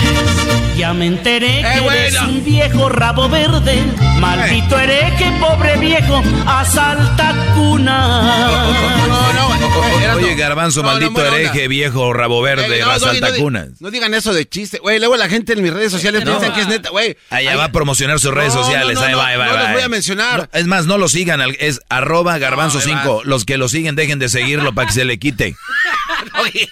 Ya 0.77 0.93
me 0.93 1.07
enteré 1.07 1.47
que 1.47 1.61
Eh, 1.63 1.87
eres 1.91 2.13
bueno. 2.19 2.29
un 2.29 2.45
viejo 2.45 2.89
rabo 2.91 3.31
verde. 3.31 3.83
Maldito 4.21 4.79
hereje, 4.79 5.33
pobre 5.41 5.79
viejo. 5.79 6.23
Asalta 6.47 7.35
cuna. 7.55 8.77
No, 9.09 9.33
no. 9.33 10.03
Erasmo. 10.03 10.23
Oye, 10.27 10.35
garbanzo, 10.35 10.83
No, 10.83 10.89
no, 10.89 10.93
maldito 11.01 11.25
hereje, 11.25 11.67
viejo, 11.69 12.13
rabo 12.13 12.43
verde, 12.43 12.77
Eh, 12.77 12.81
no, 12.81 12.87
no, 12.89 12.93
asalta 12.93 13.31
no, 13.31 13.37
cunas. 13.37 13.69
No 13.81 13.91
digan 13.91 14.13
eso 14.13 14.35
de 14.35 14.47
chiste. 14.47 14.79
Güey, 14.79 14.99
luego 14.99 15.17
la 15.17 15.31
gente 15.31 15.55
en 15.55 15.63
mis 15.63 15.73
redes 15.73 15.91
sociales 15.91 16.27
No. 16.27 16.33
piensan 16.33 16.53
que 16.55 16.61
es 16.61 16.69
neta, 16.69 16.91
güey. 16.91 17.17
Allá 17.31 17.53
Ay, 17.53 17.57
va 17.57 17.65
a 17.65 17.73
promocionar 17.73 18.21
sus 18.21 18.35
redes 18.35 18.53
No, 18.53 18.61
no, 18.61 18.65
sociales. 18.67 18.97
no, 18.97 19.01
ahí 19.01 19.13
no, 19.13 19.19
va, 19.19 19.27
ahí 19.29 19.37
va, 19.39 19.47
no 19.47 19.57
los 19.57 19.73
voy 19.73 19.83
a 19.83 19.89
mencionar. 19.89 20.39
No, 20.53 20.59
es 20.61 20.67
más, 20.67 20.85
no 20.85 20.99
lo 20.99 21.09
sigan. 21.09 21.41
Es 21.59 21.81
arroba 21.89 22.37
garbanzo 22.37 22.81
No, 22.81 22.85
ahí 22.85 22.91
5. 23.03 23.23
Los 23.25 23.47
que 23.47 23.57
lo 23.57 23.71
siguen, 23.71 23.97
dejen 23.97 24.19
de 24.19 24.29
seguirlo 24.29 24.75
para 24.75 24.89
que 24.89 24.93
se 24.93 25.07
le 25.07 25.19
quite. 25.19 25.57
Oye, 26.43 26.69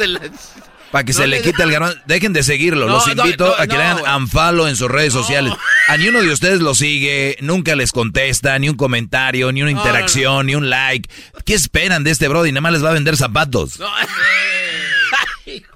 Para 0.90 1.04
que 1.04 1.12
No 1.12 1.18
se 1.18 1.26
le 1.28 1.40
quite 1.40 1.62
el 1.62 1.70
garbanzo. 1.70 1.98
Dejen 2.06 2.32
de 2.32 2.42
seguirlo. 2.42 2.86
No, 2.86 2.94
Los 2.94 3.06
invito 3.06 3.46
no, 3.46 3.54
a 3.54 3.66
que 3.68 3.76
le 3.76 3.82
hagan 3.84 4.22
unfollow 4.22 4.66
en 4.66 4.74
sus 4.74 4.90
redes 4.90 5.12
sociales. 5.12 5.52
A 5.86 5.96
ni 5.96 6.08
uno 6.08 6.20
de 6.20 6.30
ustedes 6.30 6.60
lo 6.60 6.74
sigue, 6.74 7.36
nunca 7.40 7.76
les 7.76 7.92
contesta, 7.92 8.58
ni 8.58 8.68
un 8.68 8.76
comentario, 8.76 9.52
ni 9.52 9.62
una 9.62 9.70
interacción, 9.70 10.46
ni 10.46 10.56
un 10.56 10.68
like. 10.68 11.08
¿Qué 11.44 11.54
esperan 11.54 12.02
de 12.02 12.10
este 12.10 12.26
brody? 12.26 12.50
Nada 12.50 12.62
más 12.62 12.72
les 12.72 12.84
va 12.84 12.90
a 12.90 12.94
vender 12.94 13.16
zapatos. 13.16 13.80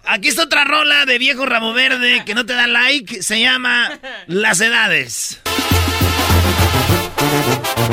Aquí 0.06 0.28
está 0.28 0.42
otra 0.42 0.64
rola 0.64 1.06
de 1.06 1.18
viejo 1.18 1.46
rabo 1.46 1.72
verde 1.72 2.24
que 2.26 2.34
no 2.34 2.44
te 2.44 2.52
da 2.52 2.66
like. 2.66 3.22
Se 3.22 3.40
llama 3.40 4.00
Las 4.26 4.60
Edades. 4.60 5.40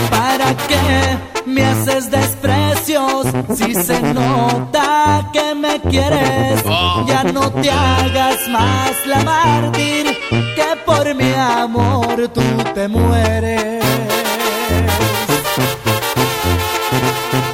¿Para 0.10 0.56
qué 0.68 1.18
me 1.46 1.66
haces 1.66 2.10
desprecios 2.10 3.28
si 3.56 3.74
se 3.74 4.02
nota 4.14 5.30
que 5.34 5.56
me 5.56 5.80
quieres? 5.82 6.64
Ya 7.08 7.24
no 7.24 7.52
te 7.52 7.72
hagas 7.72 8.48
más 8.50 8.92
la 9.06 9.24
mártir 9.24 10.06
que 10.30 10.76
por 10.86 11.16
mi 11.16 11.34
amor 11.34 12.28
tú 12.30 12.42
te 12.74 12.88
mueres. 12.88 13.84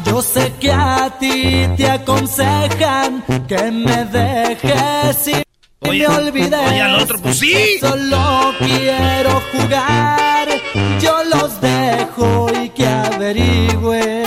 Yo 0.06 0.22
sé 0.22 0.54
que 0.60 0.72
a 0.72 1.12
ti 1.20 1.68
te 1.78 1.90
aconsejan 1.90 3.24
que 3.48 3.72
me 3.72 4.06
dejes 4.06 5.28
y 5.28 5.47
Oye, 5.90 6.08
me 6.08 6.16
olvides. 6.16 6.60
oye, 6.70 6.82
al 6.82 6.96
otro, 6.96 7.20
pues 7.20 7.40
sí. 7.40 7.78
Solo 7.80 8.54
quiero 8.60 9.42
jugar, 9.52 10.48
yo 11.00 11.16
los 11.34 11.62
dejo 11.62 12.48
y 12.64 12.70
que 12.70 12.88
averigüe. 12.88 14.24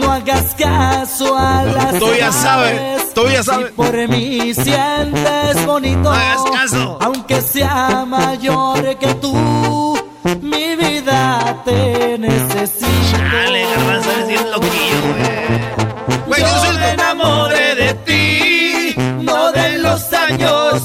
No 0.00 0.12
hagas 0.12 0.54
caso 0.56 1.36
a 1.36 1.62
las 1.64 1.98
Tú 1.98 2.08
ya 2.18 2.32
sabes, 2.32 3.14
tú 3.14 3.28
ya 3.28 3.42
sabes. 3.42 3.68
Si 3.68 3.72
por 3.74 4.08
mí 4.08 4.54
sientes 4.54 5.66
bonito. 5.66 5.98
No 6.02 6.10
hagas 6.12 6.42
caso. 6.52 6.98
Aunque 7.00 7.40
sea 7.40 8.04
mayor 8.06 8.96
que 8.98 9.14
tú, 9.14 9.98
mi 10.42 10.76
vida 10.76 11.62
te 11.64 12.18
necesito. 12.18 13.18
Dale, 13.32 13.64
garbanzo, 13.66 14.10
eres 14.12 14.28
bien 14.28 14.50
loquillo, 14.50 15.00
güey. 15.02 16.24
Güey, 16.26 16.40
Yo 16.40 16.46
yo 16.46 16.58
soy 16.60 16.68
el- 16.70 16.80
me 16.80 16.90
enamoré 16.90 17.53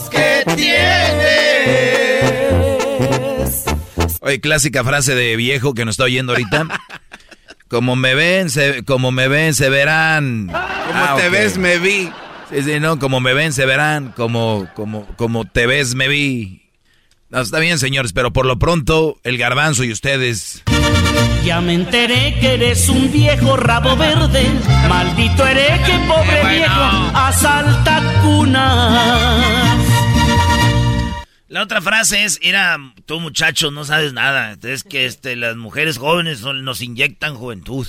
que 0.10 0.44
tienes. 0.56 1.10
Oye, 4.22 4.40
clásica 4.42 4.84
frase 4.84 5.16
de 5.16 5.36
viejo 5.36 5.74
que 5.74 5.86
nos 5.86 5.94
está 5.94 6.04
oyendo 6.06 6.34
ahorita. 6.34 6.68
Como 7.68 7.96
me 7.96 8.16
ven, 8.16 8.50
se, 8.50 8.84
como 8.84 9.12
me 9.12 9.28
ven, 9.28 9.54
se 9.54 9.70
verán. 9.70 10.48
Como 10.48 10.58
Ah, 10.58 11.16
te 11.18 11.28
ok. 11.28 11.32
ves, 11.34 11.58
me 11.58 11.78
vi. 11.78 12.10
Sí, 12.52 12.64
sí, 12.64 12.80
no, 12.80 12.98
como 13.00 13.20
me 13.20 13.34
ven, 13.34 13.54
se 13.54 13.66
verán. 13.66 14.12
Como, 14.16 14.68
como, 14.74 15.06
como 15.18 15.46
te 15.46 15.68
ves, 15.68 15.94
me 15.96 16.08
vi. 16.08 16.64
No, 17.30 17.42
está 17.42 17.60
bien, 17.60 17.78
señores, 17.78 18.12
pero 18.12 18.34
por 18.34 18.48
lo 18.48 18.58
pronto, 18.58 19.18
el 19.24 19.38
garbanzo 19.38 19.84
y 19.84 19.92
ustedes. 19.92 20.64
Ya 21.46 21.62
me 21.62 21.76
enteré 21.76 22.38
que 22.42 22.56
eres 22.56 22.90
un 22.90 23.12
viejo 23.12 23.56
rabo 23.56 23.96
verde. 23.96 24.46
Maldito 24.90 25.46
hereje, 25.46 26.00
pobre 26.08 26.40
Eh, 26.40 26.42
bueno. 26.42 26.58
viejo, 26.58 27.18
asalta 27.18 28.02
cunas. 28.24 29.79
La 31.50 31.64
otra 31.64 31.82
frase 31.82 32.24
es, 32.26 32.40
era, 32.44 32.78
tú 33.06 33.20
muchacho 33.20 33.72
no 33.72 33.84
sabes 33.84 34.14
nada. 34.14 34.56
Es 34.64 34.84
que 34.84 35.06
este, 35.06 35.36
las 35.36 35.56
mujeres 35.56 35.98
jóvenes 35.98 36.40
son- 36.40 36.64
nos 36.64 36.82
inyectan 36.82 37.36
juventud. 37.36 37.88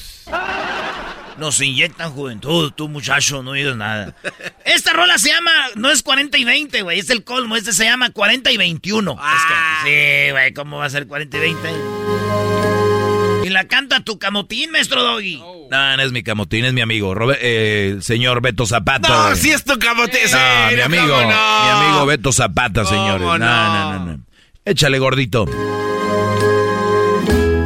Nos 1.37 1.61
inyectan 1.61 2.11
juventud, 2.11 2.73
tú 2.75 2.89
muchacho 2.89 3.43
no 3.43 3.53
oídos 3.53 3.77
nada. 3.77 4.15
Esta 4.65 4.93
rola 4.93 5.17
se 5.19 5.29
llama, 5.29 5.51
no 5.77 5.91
es 5.91 6.03
40 6.03 6.37
y 6.39 6.45
20, 6.45 6.83
güey, 6.83 6.99
es 6.99 7.09
el 7.11 7.23
colmo, 7.25 7.57
este 7.57 7.73
se 7.73 7.85
llama 7.85 8.11
40 8.11 8.51
y 8.51 8.57
21. 8.59 9.17
Ah. 9.19 9.37
Es 9.37 9.45
que, 9.47 10.27
sí, 10.27 10.31
güey, 10.33 10.53
¿cómo 10.53 10.79
va 10.79 10.87
a 10.87 10.91
ser 10.91 11.07
40 11.07 11.37
y 11.37 11.41
20? 11.41 12.50
Y 13.51 13.53
la 13.53 13.65
canta 13.67 13.99
tu 14.05 14.17
camotín, 14.17 14.71
maestro 14.71 15.03
Doggy. 15.03 15.39
No, 15.73 15.97
no 15.97 16.01
es 16.05 16.13
mi 16.13 16.23
camotín, 16.23 16.65
es 16.67 16.73
mi 16.73 16.83
amigo, 16.83 17.17
Robe- 17.17 17.37
eh, 17.41 17.91
el 17.97 18.03
señor 18.05 18.41
Beto 18.41 18.65
Zapata. 18.65 19.09
No, 19.09 19.25
güey. 19.25 19.37
si 19.37 19.51
es 19.51 19.65
tu 19.65 19.77
camote. 19.77 20.21
sí, 20.29 20.37
No, 20.71 20.77
mi 20.77 20.81
amigo, 20.83 21.17
mi 21.17 21.69
amigo 21.69 22.07
Beto 22.07 22.33
Zapata, 22.33 22.85
¿Cómo 22.85 22.95
señores. 22.97 23.23
No, 23.27 23.39
no, 23.39 23.99
no? 23.99 24.07
no. 24.07 24.21
Échale, 24.65 25.01
gordito. 25.01 25.47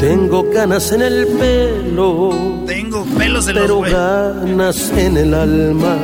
Tengo 0.00 0.50
ganas 0.50 0.90
en 0.92 1.02
el 1.02 1.26
pelo, 1.38 2.62
Tengo 2.66 3.04
pelos 3.18 3.46
en 3.48 3.56
los 3.56 3.62
pero 3.66 3.80
ganas 3.82 4.90
en 4.96 5.18
el 5.18 5.35
alma. 5.35 5.98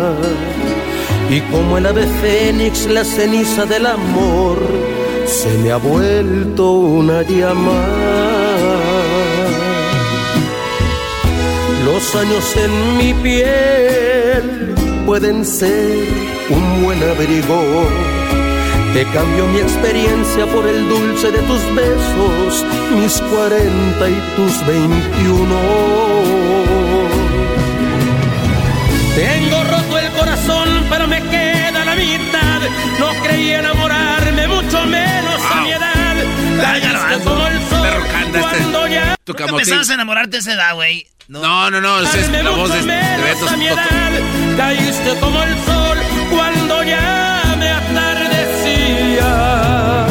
Y 1.30 1.40
como 1.50 1.78
el 1.78 1.86
ave 1.86 2.06
fénix, 2.20 2.84
la 2.84 3.02
ceniza 3.02 3.64
del 3.64 3.86
amor 3.86 4.58
se 5.24 5.48
me 5.62 5.70
ha 5.72 5.76
vuelto 5.76 6.70
una 6.72 7.22
llama. 7.22 8.49
Los 11.92 12.14
años 12.14 12.56
en 12.56 12.98
mi 12.98 13.12
piel 13.14 14.74
pueden 15.04 15.44
ser 15.44 16.06
un 16.48 16.84
buen 16.84 17.02
abrigo. 17.02 17.88
Te 18.94 19.02
cambio 19.06 19.48
mi 19.48 19.58
experiencia 19.58 20.46
por 20.46 20.68
el 20.68 20.88
dulce 20.88 21.32
de 21.32 21.38
tus 21.40 21.62
besos, 21.74 22.64
mis 22.96 23.20
40 23.20 24.08
y 24.08 24.14
tus 24.36 24.66
21. 24.66 25.56
Tengo 29.16 29.64
roto 29.64 29.98
el 29.98 30.10
corazón, 30.12 30.68
pero 30.88 31.08
me 31.08 31.20
queda 31.22 31.84
la 31.84 31.96
mitad. 31.96 32.60
No 33.00 33.08
creí 33.24 33.50
enamorarme, 33.50 34.46
mucho 34.46 34.86
menos 34.86 35.40
a 35.52 35.60
mi 35.60 35.72
edad. 35.72 36.16
Caíste 36.62 37.24
como 38.22 38.36
el 38.36 38.42
sol 38.42 38.42
Perro 38.42 38.42
canta 38.42 38.50
este. 38.50 38.58
cuando 38.70 38.86
ya 38.88 39.16
Tu 39.24 39.32
¿Nunca 39.32 39.44
camotín. 39.44 39.58
empezabas 39.60 39.90
a 39.90 39.94
enamorarte 39.94 40.36
a 40.36 40.40
esa 40.40 40.52
edad, 40.54 40.74
güey? 40.74 41.06
No, 41.28 41.70
no, 41.70 41.80
no, 41.80 42.00
esa 42.00 42.18
es 42.18 42.28
la 42.30 42.50
voz 42.50 42.72
de, 42.72 42.82
menos 42.82 43.22
Beto. 43.22 43.46
Caíste 44.56 45.14
como 45.20 45.42
el 45.44 45.54
sol 45.64 45.98
cuando 46.30 46.82
ya 46.82 47.54
me 47.56 47.68
atardecía. 48.80 50.06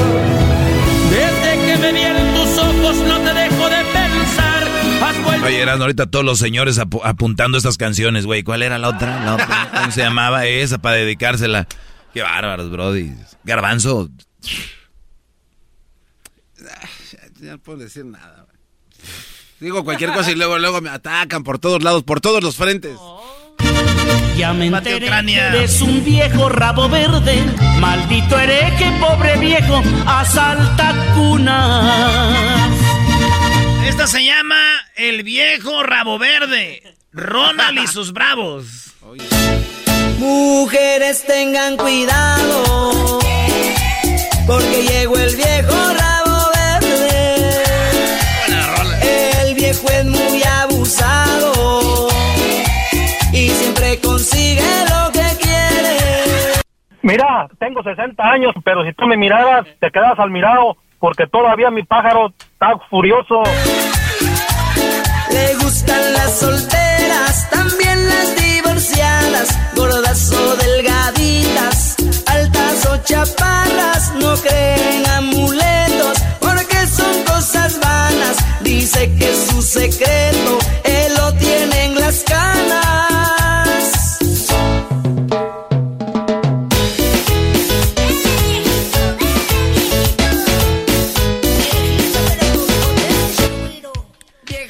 Desde 1.12 1.66
que 1.66 1.78
me 1.78 1.92
vi 1.94 2.02
en 2.02 2.34
tus 2.36 2.58
ojos 2.58 2.96
no 3.08 3.20
te 3.20 3.34
dejo 3.34 3.70
de 3.70 3.84
pensar. 3.92 4.64
Has 5.04 5.24
vuelto 5.24 5.46
Oye, 5.46 5.62
eran 5.62 5.82
ahorita 5.82 6.06
todos 6.06 6.24
los 6.26 6.40
señores 6.40 6.80
apu- 6.80 7.02
apuntando 7.04 7.58
estas 7.58 7.78
canciones, 7.78 8.26
güey. 8.26 8.44
¿Cuál 8.44 8.64
era 8.64 8.78
la 8.78 8.90
otra? 8.90 9.20
La 9.24 9.34
otra. 9.36 9.70
¿Cómo 9.74 9.92
se 9.92 10.02
llamaba 10.02 10.46
esa 10.46 10.78
para 10.78 10.96
dedicársela? 10.98 11.68
Qué 12.14 12.22
bárbaros, 12.22 12.70
brody. 12.72 13.12
Garbanzo. 13.44 14.10
Ya 17.42 17.52
no 17.54 17.58
puedo 17.60 17.80
decir 17.80 18.06
nada. 18.06 18.46
güey. 18.46 18.58
Digo 19.60 19.84
cualquier 19.84 20.12
cosa 20.14 20.32
y 20.32 20.36
luego, 20.36 20.58
luego 20.58 20.82
me 20.82 20.90
atacan 20.90 21.44
por 21.44 21.60
todos 21.60 21.84
lados, 21.84 22.04
por 22.04 22.22
todos 22.22 22.42
los 22.44 22.56
frentes. 22.56 22.98
Ya 24.38 24.54
me 24.54 24.68
enteré 24.68 25.06
Ucrania. 25.06 25.52
que 25.52 25.58
eres 25.58 25.82
un 25.82 26.04
viejo 26.06 26.48
rabo 26.48 26.88
verde. 26.88 27.44
Maldito 27.80 28.40
hereje, 28.40 28.92
pobre 29.02 29.38
viejo, 29.38 29.82
asalta 30.06 31.14
cunas. 31.16 32.72
Esta 33.86 34.08
se 34.08 34.24
llama 34.24 34.56
El 34.96 35.24
Viejo 35.24 35.84
Rabo 35.84 36.18
Verde. 36.20 36.82
Ronald 37.12 37.80
y 37.80 37.88
sus 37.88 38.14
bravos. 38.14 38.94
Mujeres 40.20 41.26
tengan 41.26 41.76
cuidado, 41.76 43.20
porque 44.48 44.84
llegó 44.88 45.18
el 45.18 45.36
viejo 45.36 45.94
rabo 45.96 46.09
Es 49.88 50.06
muy 50.06 50.42
abusado 50.44 52.08
y 53.32 53.50
siempre 53.50 54.00
consigue 54.00 54.62
lo 54.90 55.12
que 55.12 55.26
quiere. 55.42 55.98
Mira, 57.02 57.48
tengo 57.60 57.82
60 57.84 58.24
años, 58.24 58.54
pero 58.64 58.84
si 58.84 58.94
tú 58.94 59.06
me 59.06 59.16
miraras, 59.18 59.66
te 59.80 59.90
quedas 59.92 60.18
al 60.20 60.32
mirado, 60.32 60.78
porque 61.00 61.28
todavía 61.28 61.72
mi 61.72 61.84
pájaro 61.84 62.34
está 62.38 62.78
furioso. 62.90 63.44
Le 65.32 65.56
gustan 65.56 66.14
las 66.14 66.40
solteras, 66.40 67.50
también 67.50 68.08
las 68.08 68.36
divorciadas, 68.36 69.76
gordas 69.76 70.32
o 70.34 70.56
delgaditas, 70.56 71.96
altas 72.28 72.86
o 72.88 72.98
chaparras, 73.04 74.14
no 74.16 74.34
creen 74.38 75.06
amuletos, 75.08 75.69
Dice 78.92 79.16
que 79.20 79.36
su 79.36 79.62
secreto, 79.62 80.58
él 80.84 81.14
lo 81.16 81.32
tiene 81.36 81.86
en 81.86 81.94
las 81.94 82.24
canas. 82.24 84.18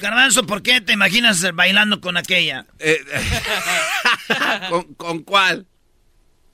Garbanzo, 0.01 0.45
¿por 0.45 0.61
qué 0.63 0.81
te 0.81 0.91
imaginas 0.91 1.55
bailando 1.55 2.01
con 2.01 2.17
aquella? 2.17 2.65
Eh, 2.77 2.99
¿Con, 4.69 4.95
¿Con 4.95 5.23
cuál? 5.23 5.65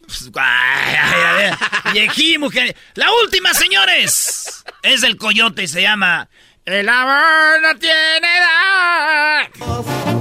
Pues, 0.01 0.29
Viejí, 1.93 2.37
mujer. 2.37 2.75
La 2.93 3.07
última, 3.23 3.55
señores. 3.55 4.63
Es 4.83 5.01
el 5.01 5.17
coyote 5.17 5.63
y 5.63 5.67
se 5.67 5.81
llama 5.81 6.29
El 6.67 6.89
amor 6.89 7.61
no 7.61 7.77
tiene 7.77 8.27
edad. 8.39 9.45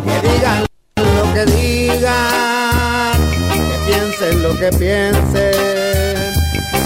Que 0.04 0.28
digan 0.28 0.66
lo 0.96 1.32
que 1.32 1.46
digan, 1.46 3.16
que 3.48 3.78
piensen 3.86 4.42
lo 4.42 4.54
que 4.58 4.68
piensen, 4.72 6.34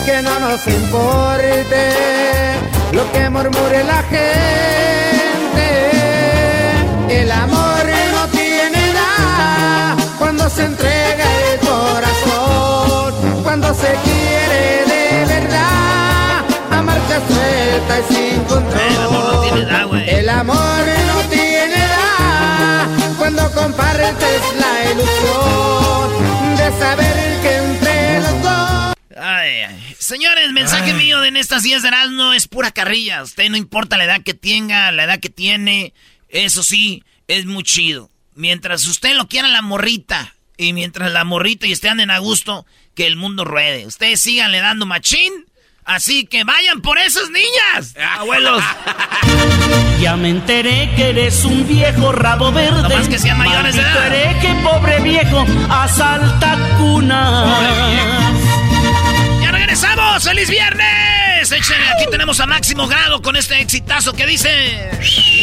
que 0.06 0.22
no 0.22 0.38
nos 0.38 0.64
importe 0.64 1.90
lo 2.92 3.10
que 3.10 3.28
murmure 3.30 3.82
la 3.82 4.00
gente. 4.04 4.30
El 7.08 7.32
amor 7.32 7.84
no 8.12 8.28
tiene 8.28 8.90
edad 8.90 9.96
cuando 10.20 10.48
se 10.48 10.66
entrega 10.66 11.24
el 11.52 11.58
corazón, 11.66 13.42
cuando 13.42 13.74
se 13.74 13.92
quiere 14.04 14.84
de 14.86 15.24
verdad, 15.26 16.44
a 16.70 16.80
marcha 16.80 17.20
suelta 17.26 17.98
y 17.98 18.14
sin 18.14 18.44
control. 18.44 18.97
El 19.50 19.54
amor 19.54 19.54
no 19.54 19.54
tiene 19.54 19.62
edad, 19.62 19.86
güey. 19.86 20.10
El 20.10 20.28
amor 20.28 20.84
no 21.06 21.28
tiene 21.30 21.74
edad 21.74 23.16
cuando 23.16 23.50
compartes 23.52 24.42
la 24.58 24.90
ilusión 24.92 26.56
de 26.56 26.78
saber 26.78 27.42
que 27.42 27.56
entre 27.56 28.20
los 28.20 28.42
dos. 28.42 28.94
Ay, 29.16 29.50
ay. 29.68 29.94
Señores, 29.98 30.52
mensaje 30.52 30.92
mío 30.94 31.20
de 31.20 31.28
en 31.28 31.36
estas 31.36 31.62
10 31.62 31.82
de 31.82 31.90
no 32.10 32.32
es 32.32 32.46
pura 32.46 32.70
carrilla. 32.72 33.22
Usted 33.22 33.48
no 33.50 33.56
importa 33.56 33.96
la 33.96 34.04
edad 34.04 34.22
que 34.22 34.34
tenga, 34.34 34.92
la 34.92 35.04
edad 35.04 35.20
que 35.20 35.30
tiene. 35.30 35.92
Eso 36.28 36.62
sí, 36.62 37.04
es 37.26 37.46
muy 37.46 37.62
chido. 37.62 38.10
Mientras 38.34 38.86
usted 38.86 39.14
lo 39.14 39.28
quiera 39.28 39.48
la 39.48 39.62
morrita 39.62 40.34
y 40.56 40.72
mientras 40.72 41.12
la 41.12 41.24
morrita 41.24 41.66
y 41.66 41.72
estén 41.72 42.00
en 42.00 42.10
a 42.10 42.18
gusto, 42.18 42.66
que 42.94 43.06
el 43.06 43.16
mundo 43.16 43.44
ruede. 43.44 43.86
Ustedes 43.86 44.20
síganle 44.20 44.60
dando 44.60 44.86
machín. 44.86 45.46
Así 45.88 46.26
que 46.26 46.44
vayan 46.44 46.82
por 46.82 46.98
esas 46.98 47.30
niñas, 47.30 47.94
abuelos. 48.18 48.62
Ya 50.02 50.16
me 50.16 50.28
enteré 50.28 50.92
que 50.94 51.08
eres 51.10 51.42
un 51.46 51.66
viejo 51.66 52.12
rabo 52.12 52.52
verde. 52.52 52.82
No 52.82 52.90
más 52.90 53.08
que 53.08 53.18
sean 53.18 53.38
mayores 53.38 53.74
de 53.74 53.80
Maldito 53.80 54.04
edad. 54.04 54.14
hereje, 54.14 54.54
pobre 54.62 55.00
viejo, 55.00 55.46
asalta 55.70 56.58
cuna. 56.76 57.46
¡Ya 59.42 59.50
regresamos! 59.50 60.22
¡Feliz 60.24 60.50
viernes! 60.50 61.17
Échenle, 61.40 61.88
aquí 61.90 62.04
tenemos 62.10 62.40
a 62.40 62.46
Máximo 62.46 62.88
Grado 62.88 63.22
con 63.22 63.36
este 63.36 63.60
exitazo 63.60 64.12
que 64.12 64.26
dice... 64.26 64.90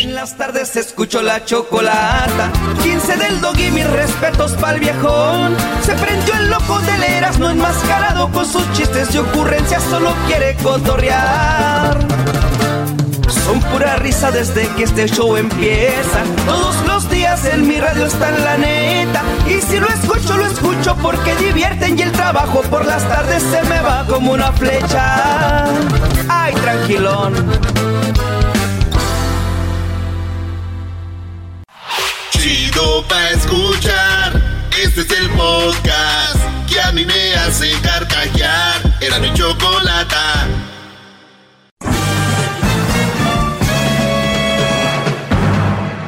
En 0.02 0.14
las 0.14 0.38
tardes 0.38 0.76
escucho 0.76 1.22
la 1.22 1.46
chocolata. 1.46 2.52
15 2.84 3.16
del 3.16 3.40
dog 3.40 3.58
y 3.58 3.72
mis 3.72 3.90
respetos 3.90 4.52
pa'l 4.54 4.82
viejón. 4.82 5.56
Se 5.86 5.94
prendió 5.94 6.34
el 6.36 6.50
loco 6.50 6.80
del 6.82 7.02
Erasmo 7.02 7.50
enmascarado 7.50 8.30
con 8.30 8.46
sus 8.46 8.70
chistes 8.74 9.16
y 9.16 9.20
ocurrencias, 9.20 9.84
solo 9.84 10.14
quiere 10.28 10.56
cotorrear. 10.58 11.98
Son 13.30 13.60
pura 13.72 13.96
risa 13.98 14.32
desde 14.32 14.68
que 14.76 14.84
este 14.84 15.08
show 15.08 15.36
empieza. 15.36 16.24
Todos 16.46 16.76
los 16.86 17.10
días 17.10 17.46
en 17.46 17.68
mi 17.68 17.80
radio 17.80 18.06
está 18.06 18.30
en 18.30 18.44
la 18.44 18.58
neta. 18.58 19.24
Y 19.48 19.62
si 19.62 19.80
lo 19.80 19.88
escucho, 19.88 20.38
lo 20.38 20.46
escucho 20.46 20.96
porque 21.02 21.36
divierten 21.36 21.98
y 21.98 22.02
el 22.04 22.12
trabajo 22.12 22.62
por 22.64 22.86
las 22.86 23.08
tardes 23.08 23.44
se 23.44 23.62
me 23.64 23.80
va 23.82 24.06
como 24.08 24.34
una 24.34 24.52
flecha. 24.52 25.66
Ay, 26.28 26.54
tranquilón. 26.56 27.34
Chido 32.32 33.04
pa' 33.08 33.30
escuchar. 33.30 34.42
Este 34.84 35.02
es 35.02 35.12
el 35.20 35.30
podcast 35.32 36.38
que 36.68 36.82
a 36.82 36.92
mí 36.92 37.06
me 37.06 37.36
hace 37.36 37.72
carcajear. 37.82 38.98
Era 39.02 39.20
mi 39.20 39.34
chocolata. 39.34 40.48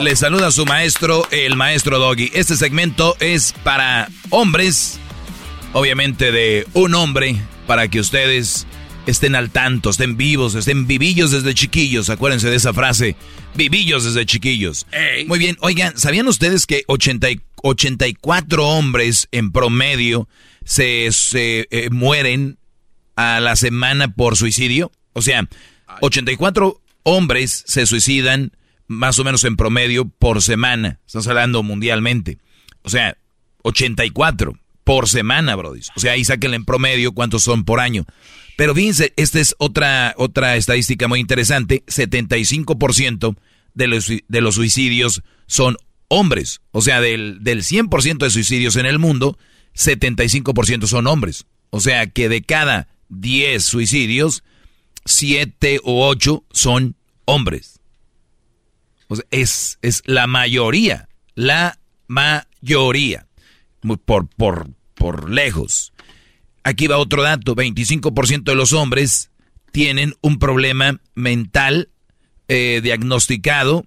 Les 0.00 0.18
saluda 0.18 0.50
su 0.50 0.66
maestro, 0.66 1.26
el 1.30 1.56
maestro 1.56 1.98
Doggy. 1.98 2.30
Este 2.34 2.56
segmento 2.56 3.16
es 3.20 3.52
para 3.64 4.08
hombres, 4.30 4.98
obviamente 5.72 6.32
de 6.32 6.66
un 6.74 6.94
hombre, 6.94 7.36
para 7.66 7.88
que 7.88 8.00
ustedes 8.00 8.66
estén 9.06 9.34
al 9.34 9.50
tanto, 9.50 9.90
estén 9.90 10.16
vivos, 10.16 10.54
estén 10.54 10.86
vivillos 10.86 11.30
desde 11.30 11.54
chiquillos. 11.54 12.10
Acuérdense 12.10 12.50
de 12.50 12.56
esa 12.56 12.72
frase, 12.74 13.16
vivillos 13.54 14.04
desde 14.04 14.26
chiquillos. 14.26 14.86
Muy 15.26 15.38
bien, 15.38 15.56
oigan, 15.60 15.96
¿sabían 15.98 16.28
ustedes 16.28 16.66
que 16.66 16.84
80 16.86 17.30
y- 17.30 17.40
84 17.62 18.66
hombres 18.68 19.28
en 19.32 19.50
promedio 19.52 20.28
se, 20.64 21.08
se, 21.12 21.66
eh, 21.70 21.88
mueren 21.90 22.58
a 23.16 23.40
la 23.40 23.56
semana 23.56 24.08
por 24.14 24.36
suicidio? 24.36 24.90
O 25.14 25.22
sea, 25.22 25.48
84 26.00 26.80
hombres 27.04 27.64
se 27.66 27.86
suicidan 27.86 28.52
más 28.86 29.18
o 29.18 29.24
menos 29.24 29.44
en 29.44 29.56
promedio 29.56 30.06
por 30.06 30.42
semana. 30.42 31.00
Estamos 31.06 31.26
hablando 31.28 31.62
mundialmente. 31.62 32.38
O 32.82 32.90
sea, 32.90 33.16
84 33.62 34.58
por 34.84 35.08
semana, 35.08 35.56
Brody. 35.56 35.80
O 35.96 36.00
sea, 36.00 36.12
ahí 36.12 36.24
sáquenle 36.24 36.56
en 36.56 36.64
promedio 36.64 37.12
cuántos 37.12 37.42
son 37.42 37.64
por 37.64 37.80
año. 37.80 38.04
Pero 38.56 38.74
fíjense, 38.74 39.12
esta 39.16 39.40
es 39.40 39.54
otra, 39.58 40.14
otra 40.16 40.56
estadística 40.56 41.08
muy 41.08 41.20
interesante. 41.20 41.82
75% 41.86 43.36
de 43.74 43.86
los, 43.88 44.06
de 44.06 44.40
los 44.40 44.54
suicidios 44.54 45.22
son 45.46 45.76
hombres. 46.08 46.60
O 46.70 46.82
sea, 46.82 47.00
del, 47.00 47.38
del 47.42 47.62
100% 47.62 48.18
de 48.18 48.30
suicidios 48.30 48.76
en 48.76 48.86
el 48.86 48.98
mundo, 48.98 49.38
75% 49.74 50.86
son 50.86 51.06
hombres. 51.06 51.46
O 51.70 51.80
sea, 51.80 52.06
que 52.06 52.28
de 52.28 52.42
cada 52.42 52.88
10 53.08 53.64
suicidios, 53.64 54.44
7 55.04 55.80
o 55.82 56.06
8 56.06 56.44
son 56.52 56.96
hombres. 57.24 57.73
Es, 59.30 59.78
es 59.82 60.02
la 60.06 60.26
mayoría, 60.26 61.08
la 61.34 61.78
mayoría, 62.06 63.26
por, 64.04 64.28
por, 64.28 64.68
por 64.94 65.30
lejos. 65.30 65.92
Aquí 66.62 66.86
va 66.86 66.96
otro 66.98 67.22
dato, 67.22 67.54
25% 67.54 68.44
de 68.44 68.54
los 68.54 68.72
hombres 68.72 69.30
tienen 69.72 70.14
un 70.20 70.38
problema 70.38 71.00
mental 71.14 71.90
eh, 72.48 72.80
diagnosticado 72.82 73.86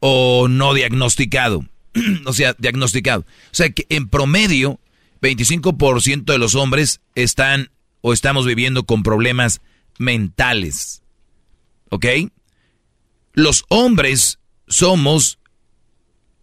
o 0.00 0.46
no 0.48 0.72
diagnosticado. 0.72 1.64
o 2.26 2.32
sea, 2.32 2.54
diagnosticado. 2.58 3.22
O 3.22 3.54
sea 3.54 3.70
que 3.70 3.86
en 3.88 4.08
promedio, 4.08 4.80
25% 5.20 6.24
de 6.24 6.38
los 6.38 6.54
hombres 6.54 7.00
están 7.14 7.70
o 8.02 8.12
estamos 8.12 8.46
viviendo 8.46 8.84
con 8.84 9.02
problemas 9.02 9.60
mentales. 9.98 11.02
¿Ok? 11.90 12.06
Los 13.32 13.64
hombres 13.68 14.38
somos 14.66 15.38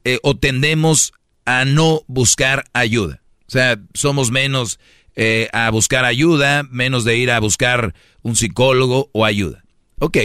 eh, 0.03 0.19
o 0.23 0.35
tendemos 0.35 1.13
a 1.45 1.65
no 1.65 2.01
buscar 2.07 2.65
ayuda. 2.73 3.21
O 3.47 3.51
sea, 3.51 3.79
somos 3.93 4.31
menos 4.31 4.79
eh, 5.15 5.49
a 5.53 5.69
buscar 5.69 6.05
ayuda, 6.05 6.63
menos 6.63 7.03
de 7.03 7.17
ir 7.17 7.31
a 7.31 7.39
buscar 7.39 7.93
un 8.21 8.35
psicólogo 8.35 9.09
o 9.13 9.25
ayuda. 9.25 9.63
Ok, 9.99 10.17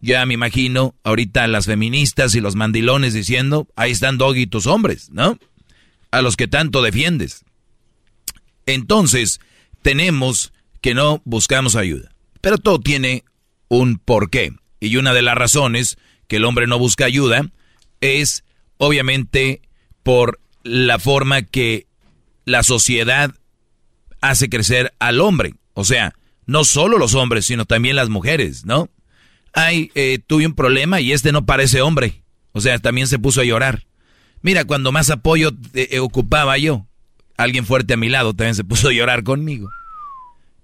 ya 0.00 0.24
me 0.26 0.34
imagino 0.34 0.94
ahorita 1.02 1.46
las 1.46 1.66
feministas 1.66 2.34
y 2.34 2.40
los 2.40 2.56
mandilones 2.56 3.14
diciendo, 3.14 3.68
ahí 3.76 3.92
están 3.92 4.18
Doggy 4.18 4.46
tus 4.46 4.66
hombres, 4.66 5.10
¿no? 5.10 5.38
A 6.10 6.22
los 6.22 6.36
que 6.36 6.48
tanto 6.48 6.82
defiendes. 6.82 7.44
Entonces, 8.66 9.40
tenemos 9.82 10.52
que 10.80 10.94
no 10.94 11.22
buscamos 11.24 11.76
ayuda. 11.76 12.10
Pero 12.40 12.58
todo 12.58 12.80
tiene 12.80 13.24
un 13.68 13.98
porqué. 13.98 14.52
Y 14.80 14.96
una 14.96 15.14
de 15.14 15.22
las 15.22 15.36
razones 15.36 15.98
que 16.28 16.36
el 16.36 16.44
hombre 16.44 16.66
no 16.66 16.78
busca 16.78 17.04
ayuda 17.04 17.50
es, 18.00 18.44
obviamente, 18.76 19.62
por 20.02 20.40
la 20.62 20.98
forma 20.98 21.42
que 21.42 21.86
la 22.44 22.62
sociedad 22.62 23.34
hace 24.20 24.48
crecer 24.48 24.94
al 24.98 25.20
hombre. 25.20 25.54
O 25.74 25.84
sea, 25.84 26.14
no 26.46 26.64
solo 26.64 26.98
los 26.98 27.14
hombres, 27.14 27.46
sino 27.46 27.64
también 27.64 27.96
las 27.96 28.08
mujeres, 28.08 28.64
¿no? 28.64 28.88
Ay, 29.52 29.90
eh, 29.94 30.18
tuve 30.26 30.46
un 30.46 30.54
problema 30.54 31.00
y 31.00 31.12
este 31.12 31.32
no 31.32 31.46
parece 31.46 31.80
hombre. 31.80 32.22
O 32.52 32.60
sea, 32.60 32.78
también 32.78 33.06
se 33.06 33.18
puso 33.18 33.40
a 33.40 33.44
llorar. 33.44 33.86
Mira, 34.42 34.64
cuando 34.64 34.92
más 34.92 35.10
apoyo 35.10 35.52
eh, 35.74 35.98
ocupaba 36.00 36.58
yo, 36.58 36.86
alguien 37.36 37.64
fuerte 37.64 37.94
a 37.94 37.96
mi 37.96 38.08
lado 38.08 38.34
también 38.34 38.54
se 38.54 38.64
puso 38.64 38.88
a 38.88 38.92
llorar 38.92 39.24
conmigo. 39.24 39.70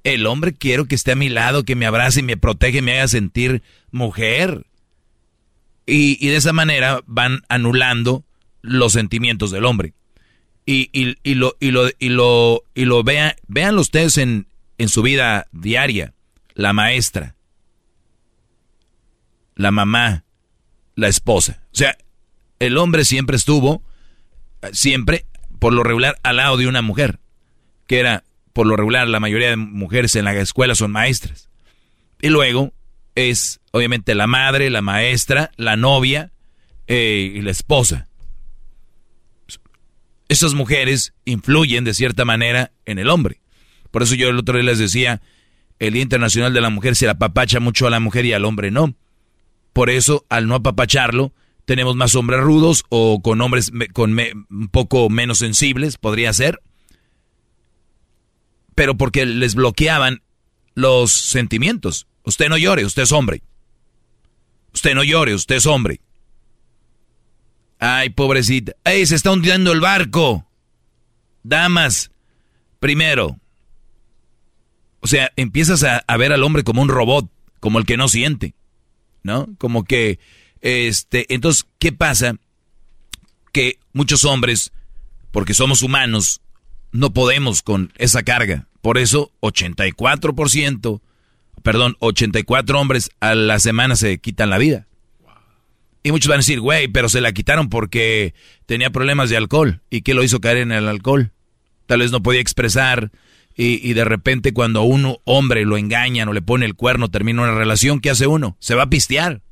El 0.04 0.26
hombre 0.26 0.54
quiero 0.54 0.86
que 0.86 0.94
esté 0.94 1.12
a 1.12 1.16
mi 1.16 1.28
lado, 1.28 1.64
que 1.64 1.76
me 1.76 1.86
abrace 1.86 2.20
y 2.20 2.22
me 2.22 2.36
protege, 2.36 2.82
me 2.82 2.92
haga 2.92 3.08
sentir 3.08 3.62
mujer. 3.90 4.66
Y, 5.86 6.28
de 6.28 6.36
esa 6.36 6.52
manera 6.52 7.00
van 7.06 7.42
anulando 7.48 8.24
los 8.62 8.92
sentimientos 8.92 9.50
del 9.50 9.64
hombre. 9.64 9.94
Y, 10.66 10.90
y, 10.92 11.34
lo, 11.34 11.56
y 11.58 11.70
lo, 11.72 11.88
y 11.98 12.08
lo, 12.10 12.62
y 12.74 12.84
lo 12.84 13.02
vean, 13.02 13.32
véanlo 13.48 13.80
ustedes 13.80 14.18
en, 14.18 14.46
en 14.78 14.88
su 14.88 15.02
vida 15.02 15.46
diaria. 15.52 16.14
La 16.54 16.72
maestra, 16.72 17.36
la 19.56 19.70
mamá, 19.70 20.24
la 20.94 21.08
esposa. 21.08 21.62
O 21.72 21.76
sea, 21.76 21.96
el 22.58 22.76
hombre 22.76 23.04
siempre 23.04 23.36
estuvo, 23.36 23.82
siempre, 24.72 25.26
por 25.58 25.72
lo 25.72 25.82
regular, 25.82 26.18
al 26.22 26.36
lado 26.36 26.56
de 26.56 26.66
una 26.66 26.82
mujer, 26.82 27.18
que 27.86 27.98
era, 27.98 28.24
por 28.52 28.66
lo 28.66 28.76
regular, 28.76 29.08
la 29.08 29.20
mayoría 29.20 29.50
de 29.50 29.56
mujeres 29.56 30.14
en 30.16 30.26
la 30.26 30.34
escuela 30.34 30.74
son 30.74 30.92
maestras. 30.92 31.48
Y 32.20 32.28
luego 32.28 32.72
es, 33.14 33.60
obviamente, 33.72 34.14
la 34.14 34.26
madre, 34.26 34.70
la 34.70 34.82
maestra, 34.82 35.50
la 35.56 35.76
novia 35.76 36.32
eh, 36.86 37.32
y 37.34 37.40
la 37.42 37.50
esposa. 37.50 38.08
Esas 40.28 40.54
mujeres 40.54 41.12
influyen 41.24 41.84
de 41.84 41.94
cierta 41.94 42.24
manera 42.24 42.72
en 42.84 42.98
el 42.98 43.10
hombre. 43.10 43.40
Por 43.90 44.02
eso 44.02 44.14
yo 44.14 44.28
el 44.28 44.38
otro 44.38 44.54
día 44.54 44.64
les 44.64 44.78
decía, 44.78 45.20
el 45.80 45.94
Día 45.94 46.02
Internacional 46.02 46.54
de 46.54 46.60
la 46.60 46.70
Mujer 46.70 46.94
se 46.94 47.08
apapacha 47.08 47.58
mucho 47.58 47.86
a 47.86 47.90
la 47.90 48.00
mujer 48.00 48.24
y 48.26 48.32
al 48.32 48.44
hombre 48.44 48.70
no. 48.70 48.94
Por 49.72 49.90
eso, 49.90 50.24
al 50.28 50.46
no 50.46 50.54
apapacharlo, 50.54 51.32
tenemos 51.64 51.96
más 51.96 52.14
hombres 52.14 52.40
rudos 52.40 52.84
o 52.88 53.22
con 53.22 53.40
hombres 53.40 53.72
con 53.92 54.18
un 54.18 54.68
poco 54.68 55.08
menos 55.08 55.38
sensibles, 55.38 55.96
podría 55.96 56.32
ser. 56.32 56.60
Pero 58.74 58.96
porque 58.96 59.26
les 59.26 59.54
bloqueaban 59.54 60.22
los 60.80 61.12
sentimientos. 61.12 62.06
Usted 62.24 62.48
no 62.48 62.58
llore, 62.58 62.84
usted 62.84 63.02
es 63.02 63.12
hombre. 63.12 63.42
Usted 64.72 64.94
no 64.94 65.04
llore, 65.04 65.34
usted 65.34 65.56
es 65.56 65.66
hombre. 65.66 66.00
Ay, 67.78 68.10
pobrecita. 68.10 68.72
¡Ay, 68.84 69.06
se 69.06 69.16
está 69.16 69.32
hundiendo 69.32 69.72
el 69.72 69.80
barco! 69.80 70.46
Damas, 71.42 72.10
primero. 72.78 73.38
O 75.00 75.06
sea, 75.06 75.32
empiezas 75.36 75.82
a, 75.82 76.04
a 76.06 76.16
ver 76.16 76.32
al 76.32 76.42
hombre 76.42 76.62
como 76.62 76.82
un 76.82 76.88
robot, 76.88 77.30
como 77.58 77.78
el 77.78 77.86
que 77.86 77.96
no 77.96 78.08
siente. 78.08 78.54
¿No? 79.22 79.48
Como 79.58 79.84
que 79.84 80.18
este, 80.60 81.32
entonces, 81.32 81.66
¿qué 81.78 81.92
pasa? 81.92 82.36
Que 83.52 83.78
muchos 83.92 84.24
hombres, 84.24 84.72
porque 85.30 85.54
somos 85.54 85.82
humanos, 85.82 86.40
no 86.92 87.12
podemos 87.12 87.62
con 87.62 87.92
esa 87.96 88.22
carga. 88.22 88.68
Por 88.80 88.98
eso, 88.98 89.32
84%, 89.40 91.00
perdón, 91.62 91.96
84 92.00 92.80
hombres 92.80 93.10
a 93.20 93.34
la 93.34 93.58
semana 93.58 93.96
se 93.96 94.18
quitan 94.18 94.50
la 94.50 94.58
vida. 94.58 94.86
Y 96.02 96.12
muchos 96.12 96.28
van 96.28 96.36
a 96.36 96.38
decir, 96.38 96.60
güey, 96.60 96.88
pero 96.88 97.08
se 97.08 97.20
la 97.20 97.32
quitaron 97.32 97.68
porque 97.68 98.32
tenía 98.64 98.90
problemas 98.90 99.28
de 99.28 99.36
alcohol. 99.36 99.82
¿Y 99.90 100.00
qué 100.00 100.14
lo 100.14 100.24
hizo 100.24 100.40
caer 100.40 100.58
en 100.58 100.72
el 100.72 100.88
alcohol? 100.88 101.32
Tal 101.86 102.00
vez 102.00 102.10
no 102.10 102.22
podía 102.22 102.40
expresar. 102.40 103.10
Y, 103.54 103.86
y 103.86 103.92
de 103.92 104.04
repente 104.04 104.54
cuando 104.54 104.80
a 104.80 104.84
un 104.84 105.18
hombre 105.24 105.66
lo 105.66 105.76
engañan 105.76 106.28
o 106.28 106.32
le 106.32 106.40
pone 106.40 106.64
el 106.64 106.74
cuerno, 106.74 107.10
termina 107.10 107.42
una 107.42 107.54
relación, 107.54 108.00
¿qué 108.00 108.08
hace 108.08 108.26
uno? 108.26 108.56
Se 108.60 108.74
va 108.74 108.84
a 108.84 108.90
pistear. 108.90 109.42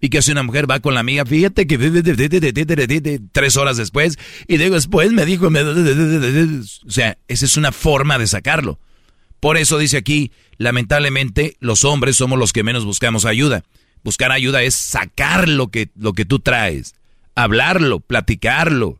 ¿Y 0.00 0.08
que 0.08 0.18
hace 0.18 0.32
una 0.32 0.42
mujer? 0.42 0.70
Va 0.70 0.80
con 0.80 0.94
la 0.94 1.00
amiga, 1.00 1.26
fíjate 1.26 1.66
que 1.66 3.20
tres 3.32 3.56
horas 3.56 3.76
después, 3.76 4.18
y 4.48 4.56
luego 4.56 4.74
después 4.76 5.12
me 5.12 5.26
dijo, 5.26 5.48
o 5.48 6.90
sea, 6.90 7.18
esa 7.28 7.44
es 7.44 7.56
una 7.56 7.70
forma 7.70 8.18
de 8.18 8.26
sacarlo. 8.26 8.78
Por 9.40 9.56
eso 9.56 9.78
dice 9.78 9.98
aquí, 9.98 10.32
lamentablemente, 10.56 11.56
los 11.60 11.84
hombres 11.84 12.16
somos 12.16 12.38
los 12.38 12.52
que 12.52 12.62
menos 12.62 12.84
buscamos 12.84 13.24
ayuda. 13.26 13.64
Buscar 14.02 14.32
ayuda 14.32 14.62
es 14.62 14.74
sacar 14.74 15.48
lo 15.48 15.68
que, 15.68 15.90
lo 15.94 16.14
que 16.14 16.24
tú 16.24 16.38
traes, 16.38 16.94
hablarlo, 17.34 18.00
platicarlo. 18.00 18.98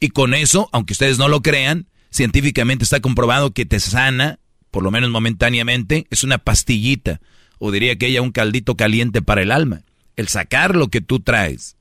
Y 0.00 0.08
con 0.08 0.34
eso, 0.34 0.68
aunque 0.72 0.92
ustedes 0.92 1.18
no 1.18 1.28
lo 1.28 1.42
crean, 1.42 1.86
científicamente 2.10 2.82
está 2.82 3.00
comprobado 3.00 3.52
que 3.52 3.66
te 3.66 3.78
sana, 3.78 4.40
por 4.72 4.82
lo 4.82 4.90
menos 4.90 5.10
momentáneamente, 5.10 6.08
es 6.10 6.24
una 6.24 6.38
pastillita, 6.38 7.20
o 7.58 7.70
diría 7.70 7.96
que 7.96 8.06
ella 8.06 8.22
un 8.22 8.32
caldito 8.32 8.76
caliente 8.76 9.22
para 9.22 9.42
el 9.42 9.52
alma 9.52 9.84
el 10.16 10.28
sacar 10.28 10.76
lo 10.76 10.88
que 10.88 11.00
tú 11.00 11.20
traes. 11.20 11.76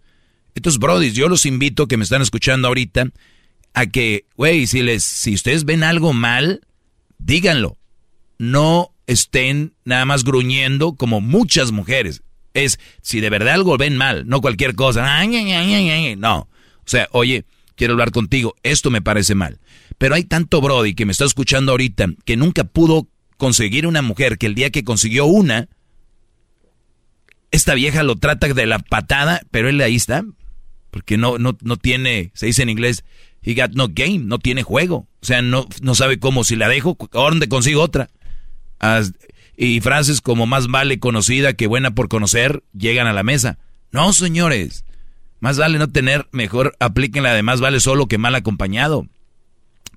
Entonces, 0.55 0.79
Brody, 0.79 1.11
yo 1.11 1.29
los 1.29 1.45
invito 1.45 1.87
que 1.87 1.97
me 1.97 2.03
están 2.03 2.21
escuchando 2.21 2.67
ahorita 2.67 3.07
a 3.73 3.85
que, 3.87 4.25
güey, 4.35 4.67
si 4.67 4.83
les, 4.83 5.03
si 5.03 5.33
ustedes 5.33 5.65
ven 5.65 5.83
algo 5.83 6.13
mal, 6.13 6.61
díganlo. 7.17 7.77
No 8.37 8.93
estén 9.07 9.73
nada 9.83 10.05
más 10.05 10.23
gruñendo 10.23 10.93
como 10.95 11.21
muchas 11.21 11.71
mujeres. 11.71 12.21
Es, 12.53 12.79
si 13.01 13.19
de 13.19 13.29
verdad 13.29 13.55
algo 13.55 13.77
ven 13.77 13.97
mal, 13.97 14.27
no 14.27 14.41
cualquier 14.41 14.75
cosa. 14.75 15.25
No. 16.17 16.39
O 16.39 16.85
sea, 16.85 17.07
oye, 17.11 17.45
quiero 17.75 17.93
hablar 17.93 18.11
contigo, 18.11 18.55
esto 18.63 18.91
me 18.91 19.01
parece 19.01 19.35
mal. 19.35 19.59
Pero 19.97 20.15
hay 20.15 20.23
tanto 20.23 20.61
Brody 20.61 20.93
que 20.93 21.05
me 21.05 21.11
está 21.11 21.25
escuchando 21.25 21.71
ahorita 21.71 22.07
que 22.25 22.37
nunca 22.37 22.63
pudo 22.63 23.07
conseguir 23.37 23.87
una 23.87 24.01
mujer 24.01 24.37
que 24.37 24.45
el 24.45 24.55
día 24.55 24.69
que 24.69 24.83
consiguió 24.83 25.25
una, 25.25 25.67
esta 27.53 27.75
vieja 27.75 28.01
lo 28.01 28.15
trata 28.15 28.47
de 28.47 28.65
la 28.65 28.79
patada, 28.79 29.41
pero 29.51 29.69
él 29.69 29.79
ahí 29.79 29.95
está. 29.95 30.25
Porque 30.89 31.17
no, 31.17 31.37
no, 31.37 31.55
no 31.61 31.77
tiene, 31.77 32.31
se 32.33 32.47
dice 32.47 32.63
en 32.63 32.69
inglés, 32.69 33.05
he 33.43 33.53
got 33.53 33.73
no 33.73 33.89
game, 33.89 34.19
no 34.19 34.39
tiene 34.39 34.63
juego. 34.63 35.07
O 35.21 35.25
sea, 35.25 35.41
no, 35.43 35.67
no 35.81 35.95
sabe 35.95 36.19
cómo, 36.19 36.43
si 36.43 36.55
la 36.55 36.67
dejo, 36.67 36.97
¿dónde 37.11 37.47
consigo 37.47 37.81
otra? 37.81 38.09
y 39.55 39.79
frases 39.79 40.19
como 40.19 40.45
más 40.45 40.67
vale 40.67 40.99
conocida 40.99 41.53
que 41.53 41.67
buena 41.67 41.95
por 41.95 42.09
conocer 42.09 42.63
llegan 42.77 43.07
a 43.07 43.13
la 43.13 43.23
mesa. 43.23 43.59
No, 43.91 44.11
señores. 44.11 44.83
Más 45.39 45.57
vale 45.57 45.77
no 45.77 45.89
tener, 45.89 46.27
mejor 46.31 46.75
aplíquenla 46.81 47.33
de 47.33 47.43
más 47.43 47.61
vale 47.61 47.79
solo 47.79 48.07
que 48.07 48.17
mal 48.17 48.35
acompañado. 48.35 49.07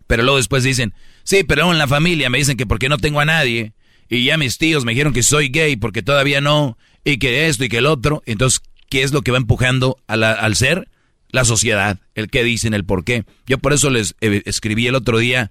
Pero 0.07 0.23
luego 0.23 0.37
después 0.37 0.63
dicen, 0.63 0.95
sí, 1.25 1.43
pero 1.43 1.73
en 1.73 1.79
la 1.79 1.89
familia 1.89 2.31
me 2.31 2.39
dicen 2.39 2.57
que 2.57 2.67
porque 2.67 2.89
no 2.89 2.99
tengo 2.99 3.19
a 3.19 3.25
nadie. 3.25 3.73
Y 4.09 4.25
ya 4.25 4.37
mis 4.37 4.57
tíos 4.59 4.85
me 4.85 4.93
dijeron 4.93 5.13
que 5.13 5.25
soy 5.25 5.49
gay 5.49 5.75
porque 5.75 6.03
todavía 6.03 6.41
no 6.41 6.79
y 7.07 7.19
que 7.19 7.47
esto 7.47 7.65
y 7.65 7.69
que 7.69 7.79
el 7.79 7.87
otro. 7.87 8.23
Entonces, 8.27 8.61
¿qué 8.91 9.03
es 9.03 9.13
lo 9.13 9.23
que 9.23 9.31
va 9.31 9.39
empujando 9.39 9.97
al 10.09 10.57
ser? 10.57 10.89
La 11.31 11.45
sociedad, 11.45 11.99
el 12.15 12.29
qué 12.29 12.43
dicen, 12.43 12.75
el 12.75 12.85
por 12.85 13.05
qué. 13.05 13.25
Yo 13.47 13.59
por 13.59 13.73
eso 13.73 13.91
les 13.91 14.17
eh, 14.21 14.43
escribí 14.45 14.87
el 14.89 14.97
otro 14.97 15.19
día 15.19 15.51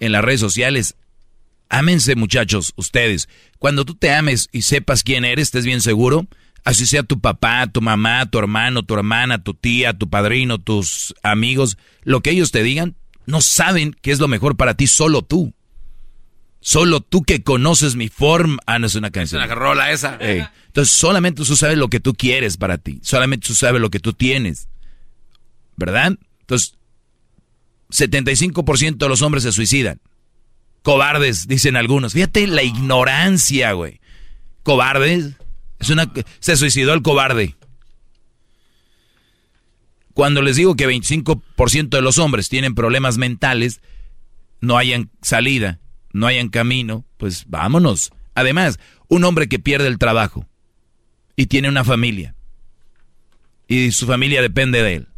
en 0.00 0.12
las 0.12 0.24
redes 0.24 0.40
sociales. 0.40 0.96
Ámense 1.68 2.16
muchachos, 2.16 2.72
ustedes. 2.76 3.28
Cuando 3.58 3.84
tú 3.84 3.94
te 3.94 4.12
ames 4.12 4.48
y 4.52 4.62
sepas 4.62 5.04
quién 5.04 5.24
eres, 5.24 5.44
estés 5.44 5.64
bien 5.64 5.80
seguro, 5.80 6.26
así 6.64 6.86
sea 6.86 7.04
tu 7.04 7.20
papá, 7.20 7.66
tu 7.68 7.80
mamá, 7.80 8.26
tu 8.26 8.38
hermano, 8.38 8.82
tu 8.82 8.94
hermana, 8.94 9.42
tu 9.42 9.54
tía, 9.54 9.92
tu 9.92 10.10
padrino, 10.10 10.58
tus 10.58 11.14
amigos, 11.22 11.78
lo 12.02 12.20
que 12.20 12.30
ellos 12.30 12.50
te 12.50 12.64
digan, 12.64 12.96
no 13.26 13.40
saben 13.40 13.96
qué 14.02 14.10
es 14.10 14.18
lo 14.18 14.28
mejor 14.28 14.56
para 14.56 14.74
ti, 14.74 14.88
solo 14.88 15.22
tú. 15.22 15.54
Solo 16.66 17.00
tú 17.00 17.22
que 17.22 17.44
conoces 17.44 17.94
mi 17.94 18.08
forma. 18.08 18.58
Ah, 18.66 18.80
no 18.80 18.88
es 18.88 18.96
una 18.96 19.12
canción. 19.12 19.40
Es 19.40 19.46
una 19.46 19.54
rola 19.54 19.92
esa. 19.92 20.18
Entonces, 20.20 20.92
solamente 20.92 21.44
tú 21.44 21.54
sabes 21.54 21.78
lo 21.78 21.86
que 21.86 22.00
tú 22.00 22.12
quieres 22.12 22.56
para 22.56 22.76
ti. 22.76 22.98
Solamente 23.04 23.46
tú 23.46 23.54
sabes 23.54 23.80
lo 23.80 23.88
que 23.88 24.00
tú 24.00 24.14
tienes. 24.14 24.66
¿Verdad? 25.76 26.18
Entonces, 26.40 26.74
75% 27.90 28.96
de 28.96 29.08
los 29.08 29.22
hombres 29.22 29.44
se 29.44 29.52
suicidan. 29.52 30.00
Cobardes, 30.82 31.46
dicen 31.46 31.76
algunos. 31.76 32.14
Fíjate 32.14 32.48
la 32.48 32.64
ignorancia, 32.64 33.70
güey. 33.70 34.00
Cobardes. 34.64 35.34
Es 35.78 35.90
una, 35.90 36.12
se 36.40 36.56
suicidó 36.56 36.94
el 36.94 37.02
cobarde. 37.02 37.54
Cuando 40.14 40.42
les 40.42 40.56
digo 40.56 40.74
que 40.74 40.88
25% 40.88 41.90
de 41.90 42.02
los 42.02 42.18
hombres 42.18 42.48
tienen 42.48 42.74
problemas 42.74 43.18
mentales, 43.18 43.80
no 44.60 44.76
hayan 44.76 45.10
salida 45.22 45.78
no 46.16 46.26
hayan 46.26 46.48
camino, 46.48 47.04
pues 47.18 47.44
vámonos. 47.46 48.10
Además, 48.34 48.78
un 49.08 49.24
hombre 49.24 49.48
que 49.48 49.58
pierde 49.58 49.86
el 49.86 49.98
trabajo 49.98 50.46
y 51.36 51.46
tiene 51.46 51.68
una 51.68 51.84
familia 51.84 52.34
y 53.68 53.92
su 53.92 54.06
familia 54.06 54.40
depende 54.40 54.82
de 54.82 54.94
él, 54.94 55.08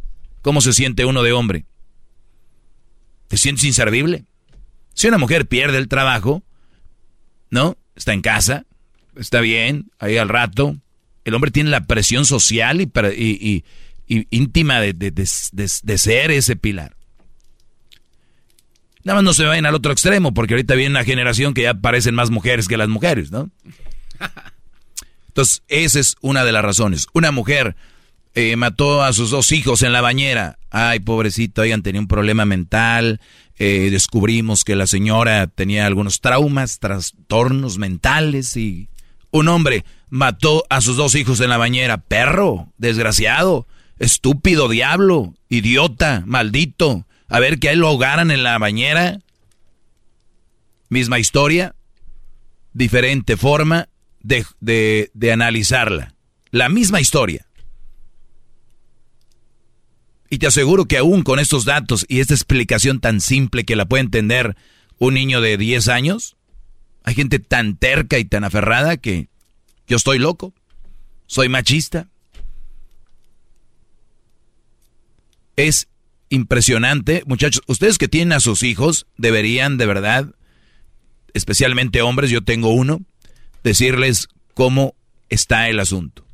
¿cómo 0.41 0.59
se 0.59 0.73
siente 0.73 1.05
uno 1.05 1.23
de 1.23 1.31
hombre? 1.31 1.65
¿Te 3.29 3.37
sientes 3.37 3.63
inservible? 3.63 4.25
Si 4.93 5.07
una 5.07 5.17
mujer 5.17 5.47
pierde 5.47 5.77
el 5.77 5.87
trabajo, 5.87 6.43
¿no? 7.49 7.77
Está 7.95 8.13
en 8.13 8.21
casa, 8.21 8.65
está 9.15 9.39
bien, 9.39 9.91
ahí 9.99 10.17
al 10.17 10.27
rato. 10.27 10.75
El 11.23 11.33
hombre 11.33 11.51
tiene 11.51 11.69
la 11.69 11.85
presión 11.85 12.25
social 12.25 12.81
y, 12.81 13.63
íntima 14.07 14.81
de 14.81 15.97
ser 15.97 16.31
ese 16.31 16.55
pilar. 16.57 16.98
Nada 19.03 19.17
más 19.17 19.23
no 19.23 19.33
se 19.33 19.45
vayan 19.45 19.65
al 19.65 19.75
otro 19.75 19.91
extremo, 19.91 20.33
porque 20.33 20.53
ahorita 20.55 20.75
viene 20.75 20.91
una 20.91 21.03
generación 21.03 21.53
que 21.53 21.63
ya 21.63 21.73
parecen 21.73 22.15
más 22.15 22.29
mujeres 22.29 22.67
que 22.67 22.77
las 22.77 22.89
mujeres, 22.89 23.31
¿no? 23.31 23.49
Entonces, 25.27 25.63
esa 25.67 25.99
es 25.99 26.15
una 26.21 26.43
de 26.43 26.51
las 26.51 26.63
razones. 26.63 27.07
Una 27.13 27.31
mujer, 27.31 27.75
eh, 28.35 28.55
mató 28.55 29.03
a 29.03 29.11
sus 29.11 29.31
dos 29.31 29.51
hijos 29.51 29.81
en 29.81 29.91
la 29.91 30.01
bañera. 30.01 30.59
Ay, 30.69 30.99
pobrecito, 30.99 31.61
oigan, 31.61 31.81
tenía 31.81 32.01
un 32.01 32.07
problema 32.07 32.45
mental. 32.45 33.19
Eh, 33.57 33.89
descubrimos 33.91 34.63
que 34.63 34.75
la 34.75 34.87
señora 34.87 35.47
tenía 35.47 35.85
algunos 35.85 36.21
traumas, 36.21 36.79
trastornos 36.79 37.77
mentales 37.77 38.55
y 38.55 38.87
un 39.31 39.47
hombre 39.47 39.83
mató 40.09 40.63
a 40.69 40.79
sus 40.79 40.95
dos 40.95 41.15
hijos 41.15 41.41
en 41.41 41.49
la 41.49 41.57
bañera. 41.57 41.97
Perro, 41.97 42.71
desgraciado, 42.77 43.67
estúpido, 43.97 44.69
diablo, 44.69 45.33
idiota, 45.49 46.23
maldito. 46.25 47.05
A 47.29 47.39
ver 47.39 47.59
que 47.59 47.69
a 47.69 47.75
lo 47.75 47.87
ahogaran 47.87 48.31
en 48.31 48.43
la 48.43 48.57
bañera. 48.57 49.19
Misma 50.89 51.19
historia, 51.19 51.75
diferente 52.73 53.37
forma 53.37 53.89
de, 54.21 54.45
de, 54.59 55.11
de 55.13 55.31
analizarla. 55.31 56.15
La 56.49 56.67
misma 56.67 56.99
historia. 56.99 57.45
Y 60.31 60.39
te 60.39 60.47
aseguro 60.47 60.85
que 60.85 60.97
aún 60.97 61.23
con 61.23 61.39
estos 61.39 61.65
datos 61.65 62.05
y 62.07 62.19
esta 62.19 62.33
explicación 62.33 62.99
tan 62.99 63.21
simple 63.21 63.65
que 63.65 63.75
la 63.75 63.85
puede 63.85 64.03
entender 64.03 64.55
un 64.97 65.13
niño 65.15 65.41
de 65.41 65.57
10 65.57 65.87
años, 65.87 66.37
hay 67.03 67.15
gente 67.15 67.39
tan 67.39 67.77
terca 67.77 68.19
y 68.19 68.25
tan 68.25 68.43
aferrada 68.43 68.97
que 68.97 69.29
yo 69.87 69.97
estoy 69.97 70.19
loco, 70.19 70.53
soy 71.25 71.49
machista. 71.49 72.07
Es 75.55 75.87
impresionante, 76.29 77.23
muchachos, 77.25 77.63
ustedes 77.67 77.97
que 77.97 78.07
tienen 78.07 78.33
a 78.33 78.39
sus 78.39 78.63
hijos 78.63 79.07
deberían 79.17 79.77
de 79.77 79.85
verdad, 79.85 80.35
especialmente 81.33 82.01
hombres, 82.01 82.29
yo 82.29 82.43
tengo 82.43 82.69
uno, 82.69 83.01
decirles 83.63 84.29
cómo 84.53 84.95
está 85.29 85.69
el 85.69 85.79
asunto. 85.79 86.25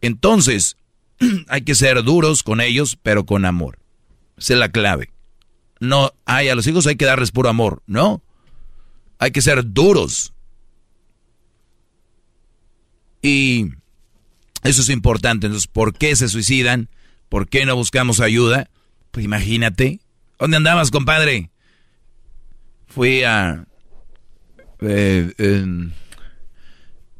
Entonces, 0.00 0.76
hay 1.48 1.62
que 1.62 1.74
ser 1.74 2.02
duros 2.02 2.42
con 2.42 2.60
ellos, 2.60 2.98
pero 3.02 3.24
con 3.24 3.44
amor. 3.44 3.78
Esa 4.36 4.54
es 4.54 4.58
la 4.58 4.70
clave. 4.70 5.10
No, 5.80 6.12
hay 6.24 6.48
a 6.48 6.54
los 6.54 6.66
hijos 6.66 6.86
hay 6.86 6.96
que 6.96 7.04
darles 7.04 7.32
puro 7.32 7.48
amor. 7.48 7.82
No. 7.86 8.22
Hay 9.18 9.30
que 9.30 9.42
ser 9.42 9.72
duros. 9.72 10.32
Y 13.20 13.66
eso 14.64 14.82
es 14.82 14.88
importante. 14.88 15.46
Entonces, 15.46 15.68
¿por 15.68 15.94
qué 15.94 16.14
se 16.16 16.28
suicidan? 16.28 16.88
¿Por 17.32 17.48
qué 17.48 17.64
no 17.64 17.74
buscamos 17.74 18.20
ayuda? 18.20 18.68
Pues 19.10 19.24
imagínate. 19.24 20.00
¿Dónde 20.38 20.58
andabas, 20.58 20.90
compadre? 20.90 21.48
Fui 22.88 23.22
a... 23.22 23.64
Eh, 24.82 25.32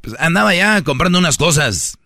pues 0.03 0.15
andaba 0.19 0.55
ya 0.55 0.83
comprando 0.83 1.19
unas 1.19 1.39
cosas 1.39 1.97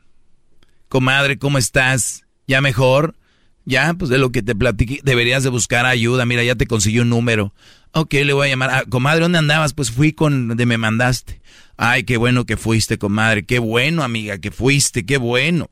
comadre, 0.89 1.37
¿cómo 1.37 1.59
estás? 1.59 2.23
¿Ya 2.47 2.61
mejor? 2.61 3.17
Ya, 3.65 3.93
pues 3.95 4.09
de 4.09 4.19
lo 4.19 4.31
que 4.31 4.41
te 4.41 4.55
platiqué, 4.55 5.01
deberías 5.03 5.43
de 5.43 5.51
buscar 5.51 5.85
ayuda. 5.85 6.27
Mira, 6.27 6.45
ya 6.45 6.55
te 6.55 6.69
consiguió 6.69 7.03
un 7.03 7.09
número. 7.09 7.55
Ok, 7.91 8.13
le 8.13 8.33
voy 8.35 8.47
a 8.47 8.51
llamar. 8.51 8.71
Ah, 8.71 8.85
comadre, 8.89 9.23
¿dónde 9.23 9.39
andabas? 9.39 9.75
Pues 9.75 9.91
fui 9.91 10.13
con 10.13 10.47
donde 10.47 10.65
me 10.65 10.79
mandaste. 10.79 11.41
Ay, 11.77 12.05
qué 12.05 12.19
bueno 12.19 12.47
que 12.47 12.57
fuiste, 12.57 12.99
comadre. 12.99 13.45
Qué 13.45 13.59
bueno, 13.59 14.05
amiga, 14.05 14.39
que 14.39 14.53
fuiste. 14.53 15.05
Qué 15.05 15.17
bueno. 15.17 15.71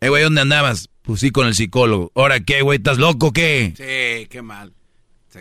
Eh, 0.00 0.08
güey, 0.08 0.22
¿dónde 0.22 0.40
andabas? 0.40 0.88
Pues 1.02 1.20
sí, 1.20 1.30
con 1.30 1.46
el 1.46 1.54
psicólogo. 1.54 2.12
¿Ahora 2.14 2.40
qué, 2.40 2.62
güey? 2.62 2.78
¿Estás 2.78 2.98
loco 2.98 3.32
qué? 3.32 3.74
Sí, 3.76 4.26
qué 4.28 4.42
mal. 4.42 4.72
Sí. 5.28 5.40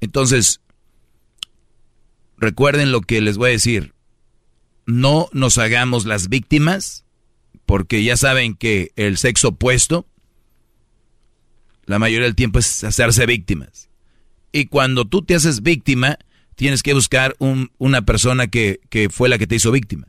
Entonces, 0.00 0.60
recuerden 2.38 2.92
lo 2.92 3.00
que 3.00 3.20
les 3.20 3.36
voy 3.36 3.50
a 3.50 3.52
decir 3.52 3.94
no 4.86 5.28
nos 5.32 5.58
hagamos 5.58 6.06
las 6.06 6.28
víctimas, 6.28 7.04
porque 7.66 8.04
ya 8.04 8.16
saben 8.16 8.54
que 8.54 8.92
el 8.96 9.18
sexo 9.18 9.48
opuesto, 9.48 10.06
la 11.84 11.98
mayoría 11.98 12.26
del 12.26 12.36
tiempo 12.36 12.60
es 12.60 12.84
hacerse 12.84 13.26
víctimas. 13.26 13.90
Y 14.52 14.66
cuando 14.66 15.04
tú 15.04 15.22
te 15.22 15.34
haces 15.34 15.62
víctima, 15.62 16.18
tienes 16.54 16.82
que 16.82 16.94
buscar 16.94 17.36
una 17.38 18.02
persona 18.02 18.46
que, 18.46 18.80
que 18.88 19.10
fue 19.10 19.28
la 19.28 19.38
que 19.38 19.46
te 19.46 19.56
hizo 19.56 19.72
víctima. 19.72 20.06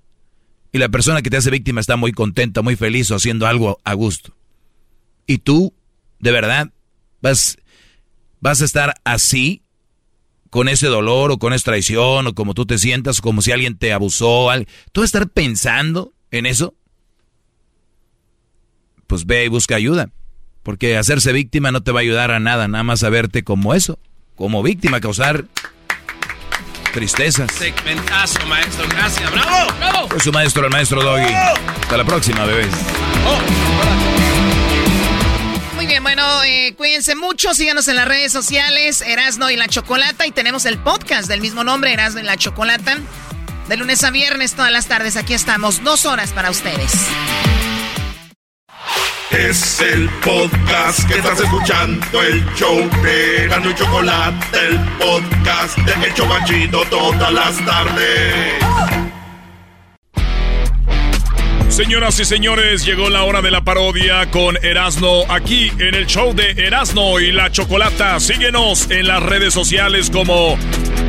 Y 0.71 0.80
la 0.80 0.89
persona 0.89 1.21
que 1.21 1.30
te 1.30 1.38
hace 1.38 1.49
víctima 1.49 1.82
está 1.82 1.95
muy 1.95 2.12
contenta, 2.12 2.62
muy 2.62 2.75
feliz 2.75 3.10
o 3.12 3.15
haciendo 3.15 3.47
algo 3.47 3.80
a 3.84 3.93
gusto. 3.93 4.36
Y 5.25 5.39
tú, 5.39 5.73
de 6.19 6.32
verdad, 6.32 6.71
vas, 7.21 7.58
vas 8.39 8.62
a 8.62 8.65
estar 8.65 8.95
así 9.03 9.62
con 10.49 10.69
ese 10.69 10.88
dolor 10.88 11.32
o 11.32 11.38
con 11.38 11.53
esa 11.53 11.65
traición 11.65 12.27
o 12.27 12.34
como 12.34 12.53
tú 12.53 12.65
te 12.65 12.77
sientas, 12.77 13.21
como 13.21 13.41
si 13.41 13.51
alguien 13.51 13.77
te 13.77 13.93
abusó. 13.93 14.49
¿Tú 14.91 15.01
vas 15.01 15.13
a 15.13 15.17
estar 15.17 15.30
pensando 15.30 16.13
en 16.32 16.45
eso? 16.45 16.73
Pues 19.08 19.25
ve 19.25 19.45
y 19.45 19.49
busca 19.49 19.75
ayuda. 19.75 20.10
Porque 20.63 20.97
hacerse 20.97 21.32
víctima 21.32 21.71
no 21.71 21.82
te 21.82 21.91
va 21.91 21.99
a 21.99 22.01
ayudar 22.01 22.32
a 22.32 22.39
nada, 22.39 22.67
nada 22.67 22.84
más 22.84 23.03
a 23.03 23.10
verte 23.10 23.43
como 23.43 23.73
eso, 23.73 23.99
como 24.36 24.63
víctima, 24.63 24.99
causar 24.99 25.45
tristezas. 26.97 27.51
Segmentazo, 27.51 28.43
maestro, 28.47 28.88
gracias, 28.89 29.31
bravo, 29.31 29.71
bravo. 29.77 30.10
Es 30.17 30.23
su 30.23 30.31
maestro, 30.31 30.65
el 30.65 30.71
maestro 30.71 31.03
Doggy. 31.03 31.31
Hasta 31.31 31.95
la 31.95 32.03
próxima, 32.03 32.43
bebés. 32.43 32.73
Oh 33.23 33.77
bien, 35.86 36.01
bueno, 36.01 36.43
eh, 36.43 36.73
cuídense 36.75 37.15
mucho, 37.15 37.53
síganos 37.53 37.88
en 37.88 37.97
las 37.97 38.07
redes 38.07 38.31
sociales, 38.31 39.01
Erasno 39.01 39.51
y 39.51 39.55
la 39.55 39.67
Chocolata, 39.67 40.25
y 40.25 40.31
tenemos 40.31 40.65
el 40.65 40.79
podcast 40.79 41.29
del 41.29 41.39
mismo 41.39 41.63
nombre, 41.63 41.93
Erasno 41.93 42.19
y 42.19 42.23
la 42.23 42.36
Chocolata, 42.36 42.97
de 43.69 43.77
lunes 43.77 44.03
a 44.03 44.10
viernes, 44.10 44.53
todas 44.53 44.71
las 44.71 44.88
tardes, 44.88 45.17
aquí 45.17 45.33
estamos, 45.33 45.83
dos 45.83 46.05
horas 46.05 46.33
para 46.33 46.49
ustedes. 46.49 46.91
Es 49.31 49.81
el 49.81 50.09
podcast 50.23 51.05
que 51.07 51.17
estás 51.17 51.39
escuchando, 51.41 52.23
el 52.23 52.45
show 52.55 52.77
de 53.03 53.43
Erasno 53.43 53.71
y 53.71 53.75
Chocolata, 53.75 54.47
el 54.53 54.79
podcast 54.97 55.77
de 55.79 56.07
Hecho 56.07 56.23
Chobachito 56.23 56.83
todas 56.89 57.33
las 57.33 57.57
tardes. 57.65 59.07
Señoras 61.77 62.19
y 62.19 62.25
señores, 62.25 62.85
llegó 62.85 63.07
la 63.11 63.21
hora 63.23 63.43
de 63.43 63.51
la 63.51 63.61
parodia 63.61 64.31
con 64.31 64.57
Erasno 64.65 65.21
aquí 65.29 65.71
en 65.77 65.93
el 65.93 66.07
show 66.07 66.33
de 66.33 66.49
Erasno 66.53 67.19
y 67.19 67.31
la 67.31 67.51
Chocolata. 67.51 68.19
Síguenos 68.19 68.89
en 68.89 69.05
las 69.05 69.21
redes 69.21 69.53
sociales 69.53 70.09
como 70.09 70.57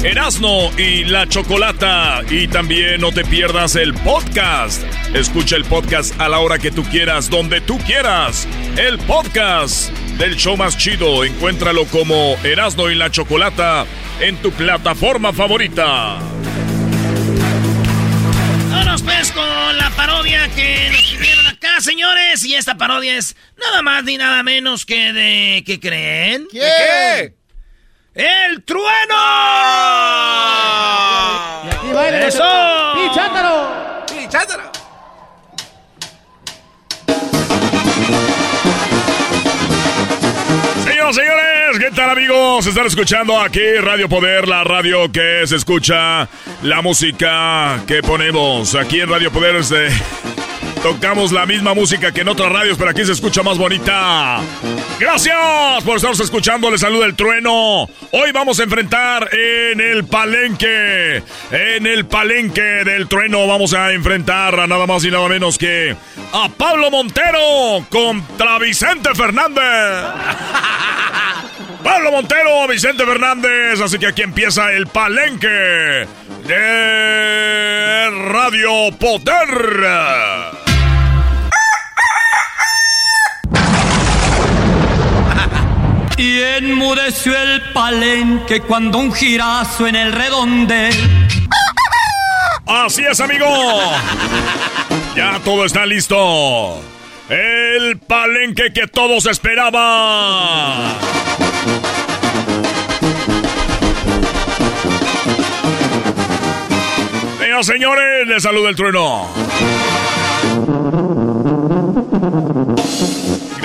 Erasno 0.03 0.71
y 0.77 1.05
la 1.05 1.27
Chocolata. 1.27 2.21
Y 2.29 2.49
también 2.49 3.01
no 3.01 3.13
te 3.13 3.25
pierdas 3.25 3.77
el 3.77 3.95
podcast. 3.95 4.83
Escucha 5.15 5.57
el 5.57 5.65
podcast 5.65 6.21
a 6.21 6.29
la 6.29 6.41
hora 6.41 6.59
que 6.59 6.71
tú 6.71 6.83
quieras, 6.83 7.31
donde 7.31 7.63
tú 7.63 7.79
quieras. 7.79 8.47
El 8.77 8.99
podcast 8.99 9.91
del 10.19 10.37
show 10.37 10.59
más 10.59 10.77
chido. 10.77 11.25
Encuéntralo 11.25 11.87
como 11.87 12.37
Erasno 12.45 12.91
y 12.91 12.95
la 12.95 13.11
Chocolata 13.11 13.87
en 14.21 14.37
tu 14.37 14.51
plataforma 14.51 15.33
favorita. 15.33 16.19
Vámonos 18.79 19.03
pues 19.03 19.33
con 19.33 19.77
la 19.77 19.91
parodia 19.91 20.49
que 20.55 20.91
nos 20.93 21.03
pidieron 21.03 21.45
acá, 21.49 21.81
señores. 21.81 22.45
Y 22.45 22.55
esta 22.55 22.77
parodia 22.77 23.17
es 23.17 23.35
nada 23.57 23.83
más 23.83 24.05
ni 24.05 24.17
nada 24.17 24.45
menos 24.45 24.87
que 24.87 25.13
de... 25.13 25.65
¿Qué 25.67 25.81
creen? 25.81 26.47
¿Qué? 26.49 27.35
¡El 28.15 28.63
trueno! 28.63 29.17
Y 31.65 31.75
aquí 31.75 31.93
baila 31.93 32.27
¡Eso! 32.29 32.45
¡Pichátaro! 32.95 34.07
¡Pichátaro! 34.07 34.71
Señoras, 40.85 41.17
señores, 41.17 41.58
¿qué 41.89 41.95
tal 41.95 42.11
amigos? 42.11 42.67
Están 42.67 42.87
escuchando 42.87 43.41
aquí 43.41 43.61
Radio 43.81 44.11
Poder, 44.11 44.47
la 44.47 44.63
radio 44.63 45.11
que 45.11 45.47
se 45.47 45.57
escucha, 45.57 46.29
la 46.63 46.83
música 46.83 47.83
que 47.87 48.03
ponemos 48.03 48.75
aquí 48.75 49.01
en 49.01 49.09
Radio 49.09 49.31
Poder. 49.31 49.57
Este, 49.57 49.89
tocamos 50.83 51.33
la 51.33 51.47
misma 51.47 51.75
música 51.75 52.13
que 52.13 52.21
en 52.21 52.29
otras 52.29 52.53
radios, 52.53 52.79
pero 52.79 52.91
aquí 52.91 53.05
se 53.05 53.13
escucha 53.13 53.43
más 53.43 53.59
bonita. 53.59 54.41
Gracias 54.99 55.37
por 55.85 55.97
estarnos 55.97 56.21
escuchando. 56.21 56.71
Les 56.71 56.81
saluda 56.81 57.07
el 57.07 57.15
trueno. 57.15 57.89
Hoy 58.11 58.33
vamos 58.33 58.61
a 58.61 58.65
enfrentar 58.65 59.29
en 59.35 59.81
el 59.81 60.05
palenque. 60.05 61.23
En 61.51 61.87
el 61.87 62.07
palenque 62.07 62.61
del 62.61 63.09
trueno 63.09 63.47
vamos 63.47 63.75
a 63.75 63.93
enfrentar 63.93 64.59
a 64.59 64.67
nada 64.67 64.87
más 64.87 65.05
y 65.05 65.11
nada 65.11 65.29
menos 65.29 65.59
que 65.59 65.97
a 66.33 66.49
Pablo 66.49 66.91
Montero 66.91 67.85
contra 67.89 68.59
Vicente 68.59 69.15
Fernández. 69.15 69.63
Pablo 71.83 72.13
Montero, 72.13 72.67
Vicente 72.69 73.05
Fernández. 73.05 73.81
Así 73.81 73.99
que 73.99 74.09
aquí 74.09 74.23
empieza 74.23 74.73
el 74.73 74.87
palenque 74.87 76.07
de 76.47 78.11
Radio 78.11 78.91
Poder. 78.99 80.78
Y 86.19 86.43
enmudeció 86.43 87.35
el 87.41 87.63
palenque 87.73 88.61
cuando 88.61 88.99
un 88.99 89.13
girazo 89.13 89.87
en 89.87 89.95
el 89.95 90.13
redonde 90.13 90.91
Así 92.67 93.03
es, 93.03 93.19
amigo. 93.21 93.47
Ya 95.17 95.41
todo 95.43 95.65
está 95.65 95.87
listo. 95.87 96.83
El 97.31 97.99
palenque 97.99 98.73
que 98.75 98.87
todos 98.89 99.25
esperaban. 99.27 100.97
Señoras 107.39 107.67
señores, 107.67 108.29
les 108.29 108.43
saluda 108.43 108.69
el 108.69 108.77
trueno. 108.77 109.29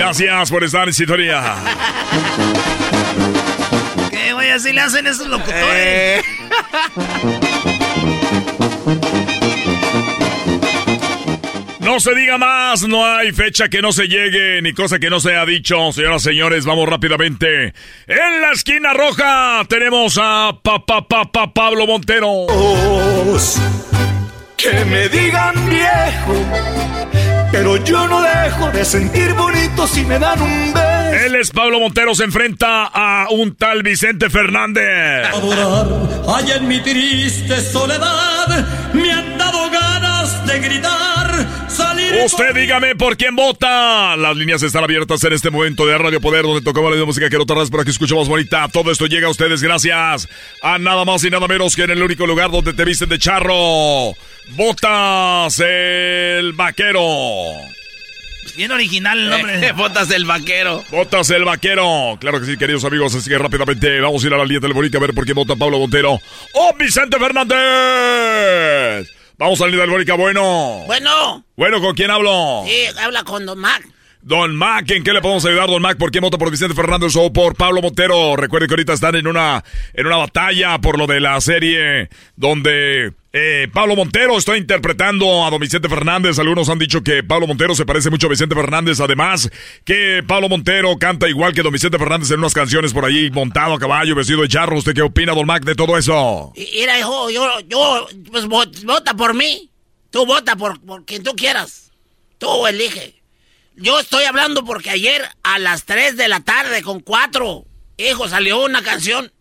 Gracias 0.04 0.50
por 0.50 0.62
estar 0.62 0.86
en 0.86 0.92
sintonía. 0.92 1.54
¿Qué, 4.10 4.34
güey? 4.34 4.50
Así 4.50 4.70
le 4.70 4.82
hacen 4.82 5.06
esos 5.06 5.26
locutores. 5.26 5.64
Eh. 5.64 6.22
No 11.80 12.00
se 12.00 12.14
diga 12.14 12.36
más, 12.36 12.82
no 12.82 13.06
hay 13.06 13.32
fecha 13.32 13.70
que 13.70 13.80
no 13.80 13.92
se 13.92 14.06
llegue, 14.06 14.60
ni 14.60 14.74
cosa 14.74 14.98
que 14.98 15.08
no 15.08 15.20
se 15.20 15.30
haya 15.30 15.46
dicho. 15.46 15.90
Señoras 15.92 16.20
y 16.22 16.24
señores, 16.30 16.66
vamos 16.66 16.86
rápidamente. 16.86 17.72
En 18.06 18.40
la 18.42 18.52
esquina 18.52 18.92
roja 18.92 19.62
tenemos 19.70 20.18
a 20.20 20.58
pa, 20.62 20.84
pa, 20.84 21.08
pa, 21.08 21.32
pa 21.32 21.54
Pablo 21.54 21.86
Montero. 21.86 22.46
Que 24.64 24.84
me 24.86 25.08
digan 25.10 25.68
viejo, 25.68 26.34
pero 27.52 27.76
yo 27.84 28.08
no 28.08 28.22
dejo 28.22 28.70
de 28.70 28.82
sentir 28.86 29.34
bonito 29.34 29.86
si 29.86 30.06
me 30.06 30.18
dan 30.18 30.40
un 30.40 30.72
beso. 30.72 31.24
Él 31.26 31.34
es 31.34 31.50
Pablo 31.50 31.80
Montero, 31.80 32.14
se 32.14 32.24
enfrenta 32.24 32.86
a 32.86 33.26
un 33.30 33.54
tal 33.56 33.82
Vicente 33.82 34.30
Fernández. 34.30 35.28
Adorar, 35.34 35.86
hay 36.34 36.52
en 36.52 36.66
mi 36.66 36.80
triste 36.80 37.60
soledad, 37.60 38.66
me 38.94 39.12
han 39.12 39.36
dado 39.36 39.70
ganas 39.70 40.46
de 40.46 40.58
gritar 40.60 41.46
Usted 42.22 42.54
dígame 42.54 42.94
por 42.94 43.16
quién 43.16 43.34
vota. 43.34 44.16
Las 44.16 44.36
líneas 44.36 44.62
están 44.62 44.84
abiertas 44.84 45.22
en 45.24 45.32
este 45.32 45.50
momento 45.50 45.84
de 45.86 45.98
Radio 45.98 46.20
Poder, 46.20 46.42
donde 46.42 46.62
tocamos 46.62 46.96
la 46.96 47.04
música 47.04 47.28
que 47.28 47.36
no 47.36 47.44
tardas 47.44 47.70
para 47.70 47.84
que 47.84 47.90
escuchemos 47.90 48.28
bonita. 48.28 48.68
Todo 48.68 48.90
esto 48.92 49.06
llega 49.06 49.26
a 49.26 49.30
ustedes 49.30 49.62
gracias 49.62 50.28
a 50.62 50.78
nada 50.78 51.04
más 51.04 51.24
y 51.24 51.30
nada 51.30 51.48
menos 51.48 51.74
que 51.74 51.82
en 51.82 51.90
el 51.90 52.02
único 52.02 52.26
lugar 52.26 52.50
donde 52.50 52.72
te 52.72 52.84
visten 52.84 53.08
de 53.08 53.18
charro. 53.18 54.14
Votas 54.50 55.60
el 55.60 56.52
vaquero. 56.52 57.00
Bien 58.56 58.70
original 58.70 59.18
el 59.18 59.30
nombre. 59.30 59.72
Botas 59.76 60.10
el 60.10 60.24
vaquero. 60.24 60.84
Botas 60.90 61.30
el 61.30 61.44
vaquero. 61.44 62.16
Claro 62.20 62.40
que 62.40 62.46
sí, 62.46 62.56
queridos 62.56 62.84
amigos. 62.84 63.14
Así 63.14 63.28
que 63.28 63.38
rápidamente 63.38 64.00
vamos 64.00 64.22
a 64.22 64.26
ir 64.26 64.34
a 64.34 64.38
la 64.38 64.44
línea 64.44 64.60
telefónica 64.60 64.98
a 64.98 65.00
ver 65.00 65.14
por 65.14 65.26
qué 65.26 65.32
vota 65.32 65.56
Pablo 65.56 65.78
Montero 65.78 66.20
o 66.52 66.74
Vicente 66.78 67.18
Fernández. 67.18 67.54
Vamos 69.36 69.60
a 69.60 69.64
salir 69.64 69.80
del 69.80 69.90
Bórica, 69.90 70.14
bueno. 70.14 70.84
Bueno. 70.86 71.44
Bueno, 71.56 71.80
¿con 71.80 71.94
quién 71.94 72.10
hablo? 72.10 72.62
Sí, 72.66 72.86
habla 73.00 73.24
con 73.24 73.44
Don 73.44 73.58
Mac. 73.58 73.82
Don 74.22 74.56
Mac, 74.56 74.90
¿en 74.90 75.04
qué 75.04 75.12
le 75.12 75.20
podemos 75.20 75.44
ayudar, 75.44 75.68
Don 75.68 75.82
Mac? 75.82 75.98
¿Por 75.98 76.10
qué 76.10 76.20
vota 76.20 76.38
por 76.38 76.50
Vicente 76.50 76.74
Fernández 76.74 77.14
o 77.16 77.32
por 77.32 77.56
Pablo 77.56 77.82
Montero? 77.82 78.36
Recuerde 78.36 78.66
que 78.68 78.72
ahorita 78.72 78.94
están 78.94 79.16
en 79.16 79.26
una, 79.26 79.62
en 79.92 80.06
una 80.06 80.16
batalla 80.16 80.78
por 80.78 80.98
lo 80.98 81.06
de 81.06 81.20
la 81.20 81.38
serie 81.40 82.08
donde 82.36 83.12
eh, 83.36 83.66
Pablo 83.72 83.96
Montero 83.96 84.38
está 84.38 84.56
interpretando 84.56 85.44
a 85.44 85.50
don 85.50 85.58
Vicente 85.58 85.88
Fernández. 85.88 86.38
Algunos 86.38 86.68
han 86.68 86.78
dicho 86.78 87.02
que 87.02 87.24
Pablo 87.24 87.48
Montero 87.48 87.74
se 87.74 87.84
parece 87.84 88.08
mucho 88.08 88.28
a 88.28 88.30
Vicente 88.30 88.54
Fernández. 88.54 89.00
Además, 89.00 89.50
que 89.84 90.22
Pablo 90.24 90.48
Montero 90.48 90.96
canta 90.98 91.28
igual 91.28 91.52
que 91.52 91.62
don 91.62 91.72
Vicente 91.72 91.98
Fernández 91.98 92.30
en 92.30 92.38
unas 92.38 92.54
canciones 92.54 92.92
por 92.92 93.04
ahí, 93.04 93.32
montado 93.32 93.74
a 93.74 93.80
caballo, 93.80 94.14
vestido 94.14 94.42
de 94.42 94.48
charro. 94.48 94.78
¿Usted 94.78 94.94
qué 94.94 95.02
opina, 95.02 95.34
Don 95.34 95.46
Mac, 95.46 95.64
de 95.64 95.74
todo 95.74 95.98
eso? 95.98 96.52
Mira, 96.54 96.96
hijo, 96.96 97.28
yo, 97.28 97.58
yo, 97.68 98.06
pues 98.30 98.46
vota 98.46 99.14
por 99.14 99.34
mí. 99.34 99.68
Tú 100.10 100.24
vota 100.26 100.54
por, 100.54 100.80
por 100.80 101.04
quien 101.04 101.24
tú 101.24 101.34
quieras. 101.34 101.90
Tú 102.38 102.68
elige. 102.68 103.20
Yo 103.74 103.98
estoy 103.98 104.26
hablando 104.26 104.64
porque 104.64 104.90
ayer 104.90 105.22
a 105.42 105.58
las 105.58 105.86
3 105.86 106.16
de 106.16 106.28
la 106.28 106.38
tarde 106.38 106.82
con 106.82 107.00
4, 107.00 107.64
hijo, 107.96 108.28
salió 108.28 108.64
una 108.64 108.82
canción. 108.82 109.32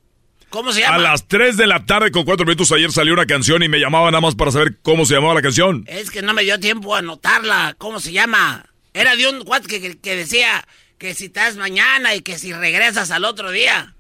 ¿Cómo 0.54 0.72
se 0.72 0.82
llama? 0.82 0.98
A 0.98 1.00
las 1.00 1.28
3 1.28 1.58
de 1.58 1.66
la 1.66 1.84
tarde 1.84 2.12
con 2.12 2.26
4 2.26 2.46
minutos 2.46 2.72
ayer 2.72 2.92
salió 2.92 3.16
una 3.16 3.26
canción 3.26 3.64
y 3.64 3.70
me 3.70 3.80
llamaba 3.80 4.12
nada 4.12 4.22
más 4.22 4.36
para 4.36 4.52
saber 4.52 4.78
cómo 4.84 5.04
se 5.04 5.16
llamaba 5.16 5.34
la 5.34 5.42
canción. 5.42 5.84
Es 5.88 6.12
que 6.12 6.22
no 6.22 6.32
me 6.32 6.44
dio 6.44 6.60
tiempo 6.60 6.94
a 6.94 7.00
anotarla. 7.00 7.74
¿Cómo 7.80 8.00
se 8.00 8.12
llama? 8.12 8.64
Era 8.94 9.16
de 9.16 9.28
un 9.30 9.44
que, 9.68 9.98
que 9.98 10.16
decía 10.16 10.64
que 11.00 11.16
si 11.16 11.26
estás 11.26 11.58
mañana 11.58 12.14
y 12.14 12.22
que 12.22 12.38
si 12.38 12.54
regresas 12.54 13.10
al 13.10 13.26
otro 13.26 13.50
día. 13.50 13.93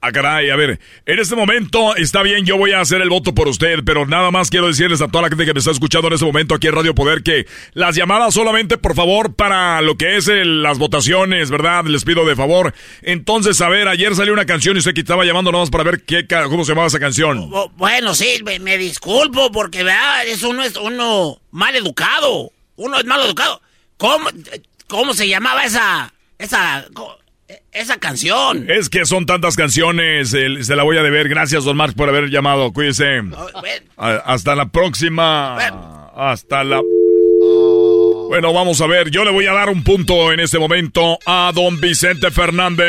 Ah, 0.00 0.12
caray, 0.12 0.48
a 0.50 0.54
ver, 0.54 0.78
en 1.06 1.18
este 1.18 1.34
momento 1.34 1.96
está 1.96 2.22
bien, 2.22 2.46
yo 2.46 2.56
voy 2.56 2.70
a 2.70 2.80
hacer 2.80 3.02
el 3.02 3.08
voto 3.08 3.34
por 3.34 3.48
usted, 3.48 3.80
pero 3.84 4.06
nada 4.06 4.30
más 4.30 4.48
quiero 4.48 4.68
decirles 4.68 5.00
a 5.00 5.08
toda 5.08 5.22
la 5.22 5.28
gente 5.28 5.44
que 5.44 5.52
me 5.52 5.58
está 5.58 5.72
escuchando 5.72 6.06
en 6.06 6.14
este 6.14 6.24
momento 6.24 6.54
aquí 6.54 6.68
en 6.68 6.74
Radio 6.74 6.94
Poder 6.94 7.24
que 7.24 7.48
las 7.72 7.96
llamadas 7.96 8.32
solamente, 8.34 8.78
por 8.78 8.94
favor, 8.94 9.34
para 9.34 9.82
lo 9.82 9.96
que 9.96 10.16
es 10.16 10.28
las 10.28 10.78
votaciones, 10.78 11.50
¿verdad? 11.50 11.84
Les 11.86 12.04
pido 12.04 12.24
de 12.24 12.36
favor. 12.36 12.74
Entonces, 13.02 13.60
a 13.60 13.68
ver, 13.68 13.88
ayer 13.88 14.14
salió 14.14 14.32
una 14.32 14.46
canción 14.46 14.76
y 14.76 14.78
usted 14.78 14.94
que 14.94 15.00
estaba 15.00 15.24
llamando 15.24 15.50
nada 15.50 15.62
más 15.62 15.70
para 15.70 15.82
ver 15.82 16.04
qué, 16.04 16.28
cómo 16.28 16.64
se 16.64 16.70
llamaba 16.70 16.86
esa 16.86 17.00
canción. 17.00 17.50
Bueno, 17.76 18.14
sí, 18.14 18.40
me, 18.60 18.78
disculpo 18.78 19.50
porque, 19.50 19.82
¿verdad? 19.82 20.28
Es 20.28 20.44
uno 20.44 20.62
es 20.62 20.76
uno 20.76 21.40
mal 21.50 21.74
educado. 21.74 22.52
Uno 22.76 23.00
es 23.00 23.04
mal 23.04 23.20
educado. 23.22 23.60
¿Cómo, 23.96 24.28
cómo 24.86 25.12
se 25.12 25.26
llamaba 25.26 25.64
esa, 25.64 26.14
esa, 26.38 26.86
esa 27.72 27.98
canción. 27.98 28.66
Es 28.68 28.88
que 28.88 29.06
son 29.06 29.26
tantas 29.26 29.56
canciones, 29.56 30.30
se 30.30 30.76
la 30.76 30.82
voy 30.82 30.98
a 30.98 31.02
deber. 31.02 31.28
Gracias, 31.28 31.64
don 31.64 31.76
Mark, 31.76 31.94
por 31.94 32.08
haber 32.08 32.28
llamado. 32.30 32.72
Cuídese. 32.72 33.22
hasta 33.96 34.54
la 34.54 34.66
próxima. 34.68 35.56
Hasta 36.16 36.64
la... 36.64 36.80
Bueno, 38.28 38.52
vamos 38.52 38.80
a 38.80 38.86
ver. 38.86 39.10
Yo 39.10 39.24
le 39.24 39.30
voy 39.30 39.46
a 39.46 39.52
dar 39.52 39.68
un 39.70 39.82
punto 39.84 40.32
en 40.32 40.40
este 40.40 40.58
momento 40.58 41.18
a 41.24 41.52
don 41.54 41.80
Vicente 41.80 42.30
Fernández. 42.30 42.84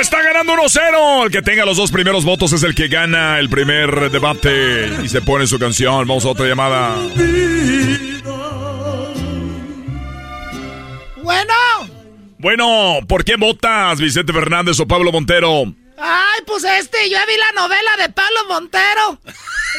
Está 0.00 0.22
ganando 0.22 0.54
1-0. 0.54 1.24
El 1.24 1.30
que 1.30 1.42
tenga 1.42 1.64
los 1.64 1.76
dos 1.76 1.90
primeros 1.90 2.24
votos 2.24 2.52
es 2.52 2.62
el 2.62 2.74
que 2.74 2.88
gana 2.88 3.38
el 3.38 3.48
primer 3.48 4.10
debate 4.10 4.90
y 5.02 5.08
se 5.08 5.22
pone 5.22 5.46
su 5.46 5.58
canción. 5.58 6.06
Vamos 6.06 6.24
a 6.24 6.28
otra 6.28 6.46
llamada. 6.46 6.96
Bueno. 11.24 11.54
Bueno, 12.38 12.98
¿por 13.08 13.24
qué 13.24 13.36
votas, 13.36 13.98
Vicente 13.98 14.32
Fernández 14.32 14.78
o 14.78 14.86
Pablo 14.86 15.10
Montero? 15.10 15.64
Ay, 15.96 16.40
pues 16.46 16.64
este, 16.64 17.08
yo 17.08 17.16
vi 17.26 17.36
la 17.38 17.62
novela 17.62 17.96
de 17.98 18.10
Pablo 18.10 18.40
Montero. 18.46 19.18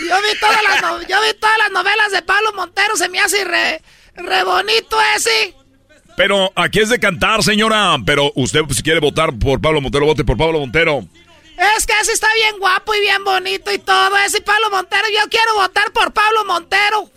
Yo 0.10 0.16
vi 0.24 0.40
todas 0.40 0.64
las, 0.64 1.08
yo 1.08 1.22
vi 1.22 1.40
todas 1.40 1.58
las 1.60 1.72
novelas 1.72 2.12
de 2.12 2.24
Pablo 2.24 2.52
Montero, 2.56 2.98
se 2.98 3.10
me 3.10 3.20
hace 3.20 3.46
re, 3.46 3.82
re 4.16 4.44
bonito 4.44 4.98
ese. 5.16 5.54
Pero 6.18 6.52
aquí 6.56 6.80
es 6.80 6.90
de 6.90 7.00
cantar, 7.00 7.44
señora. 7.44 7.96
Pero 8.04 8.32
usted, 8.36 8.62
si 8.72 8.82
quiere 8.82 9.00
votar 9.00 9.32
por 9.38 9.62
Pablo 9.62 9.82
Montero, 9.82 10.08
vote 10.08 10.24
por 10.24 10.38
Pablo 10.38 10.60
Montero. 10.60 11.06
Es 11.78 11.86
que 11.86 11.94
ese 12.02 12.14
está 12.14 12.28
bien 12.34 12.60
guapo 12.60 12.96
y 12.96 13.02
bien 13.02 13.24
bonito 13.24 13.72
y 13.72 13.78
todo. 13.78 14.18
Ese 14.26 14.42
Pablo 14.42 14.72
Montero, 14.72 15.04
yo 15.14 15.30
quiero 15.30 15.54
votar 15.54 15.92
por 15.92 16.12
Pablo 16.12 16.44
Montero. 16.46 17.12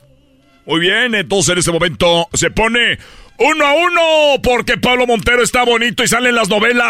Muy 0.66 0.80
bien, 0.80 1.14
entonces 1.14 1.52
en 1.52 1.58
este 1.58 1.72
momento 1.72 2.28
se 2.34 2.50
pone 2.50 2.98
uno 3.38 3.66
a 3.66 3.72
uno, 3.72 4.40
porque 4.42 4.76
Pablo 4.78 5.06
Montero 5.06 5.42
está 5.42 5.62
bonito 5.64 6.02
y 6.02 6.08
sale 6.08 6.28
en 6.30 6.34
las 6.34 6.48
novelas. 6.54 6.86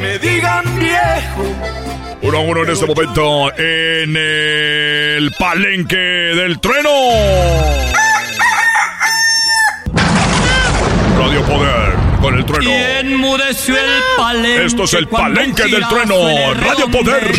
Me 0.00 0.18
digan 0.18 0.64
viejo. 0.78 1.44
Uno 2.22 2.38
a 2.38 2.40
uno 2.40 2.62
en 2.62 2.70
este 2.70 2.86
momento 2.86 3.52
en 3.58 4.16
el 4.16 5.32
palenque 5.38 5.96
del 5.96 6.60
trueno. 6.60 6.88
Radio 11.18 11.42
Poder 11.44 11.92
con 12.20 12.34
el 12.38 12.44
trueno. 12.44 12.70
enmudeció 12.70 13.76
el 13.76 14.02
palenque. 14.16 14.64
Esto 14.66 14.84
es 14.84 14.94
el 14.94 15.08
palenque 15.08 15.64
del 15.64 15.86
trueno. 15.88 16.14
Radio 16.54 16.88
Poder. 16.90 17.32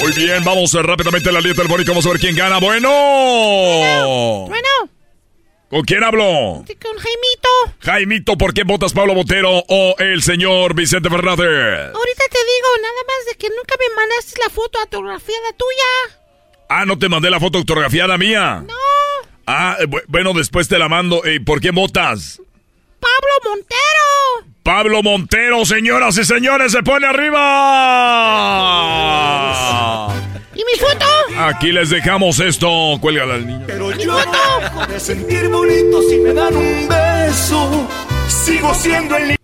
Muy 0.00 0.12
bien, 0.12 0.42
vamos 0.44 0.72
rápidamente 0.72 1.28
a 1.28 1.32
la 1.32 1.40
línea 1.40 1.54
telefónica. 1.54 1.90
Vamos 1.92 2.06
a 2.06 2.10
ver 2.10 2.18
quién 2.18 2.34
gana. 2.34 2.58
Bueno. 2.58 2.88
Bueno. 4.48 4.68
¿Con 5.68 5.82
quién 5.82 6.02
hablo? 6.02 6.24
Con 6.24 6.98
Jaimito. 6.98 7.76
Jaimito, 7.80 8.36
¿por 8.36 8.52
qué 8.52 8.64
votas 8.64 8.92
Pablo 8.92 9.14
Botero 9.14 9.62
o 9.68 9.94
el 9.98 10.22
señor 10.22 10.74
Vicente 10.74 11.08
Fernández? 11.08 11.46
Ahorita 11.46 12.24
te 12.30 12.38
digo, 12.38 12.68
nada 12.82 13.02
más 13.06 13.26
de 13.28 13.36
que 13.38 13.48
nunca 13.50 13.76
me 13.78 13.94
mandaste 13.94 14.40
la 14.42 14.50
foto 14.50 14.80
autografiada 14.80 15.52
tuya. 15.56 16.18
Ah, 16.68 16.84
¿no 16.86 16.98
te 16.98 17.08
mandé 17.08 17.30
la 17.30 17.38
foto 17.38 17.58
autografiada 17.58 18.18
mía? 18.18 18.64
No. 18.66 18.74
Ah, 19.46 19.76
eh, 19.80 19.86
bueno, 20.08 20.32
después 20.32 20.66
te 20.66 20.78
la 20.78 20.88
mando. 20.88 21.22
¿Y 21.28 21.38
por 21.40 21.60
qué 21.60 21.70
votas? 21.70 22.40
Pablo 22.98 23.50
Montero. 23.50 24.49
Pablo 24.62 25.02
Montero, 25.02 25.64
señoras 25.64 26.18
y 26.18 26.24
señores, 26.24 26.72
se 26.72 26.82
pone 26.82 27.06
arriba. 27.06 27.38
¿Y 30.54 30.58
mi 30.58 30.78
foto? 30.78 31.06
Aquí 31.38 31.72
les 31.72 31.90
dejamos 31.90 32.38
esto. 32.40 32.98
Cuélgala 33.00 33.34
al 33.34 33.46
niño. 33.46 33.64
Pero 33.66 33.92
yo 33.92 34.18
no 34.24 34.86
de 34.86 35.00
sentir 35.00 35.48
bonito 35.48 36.02
si 36.08 36.18
me 36.18 36.32
dan 36.34 36.54
un 36.56 36.88
beso. 36.88 37.88
Sigo 38.28 38.74
siendo 38.74 39.16
el 39.16 39.40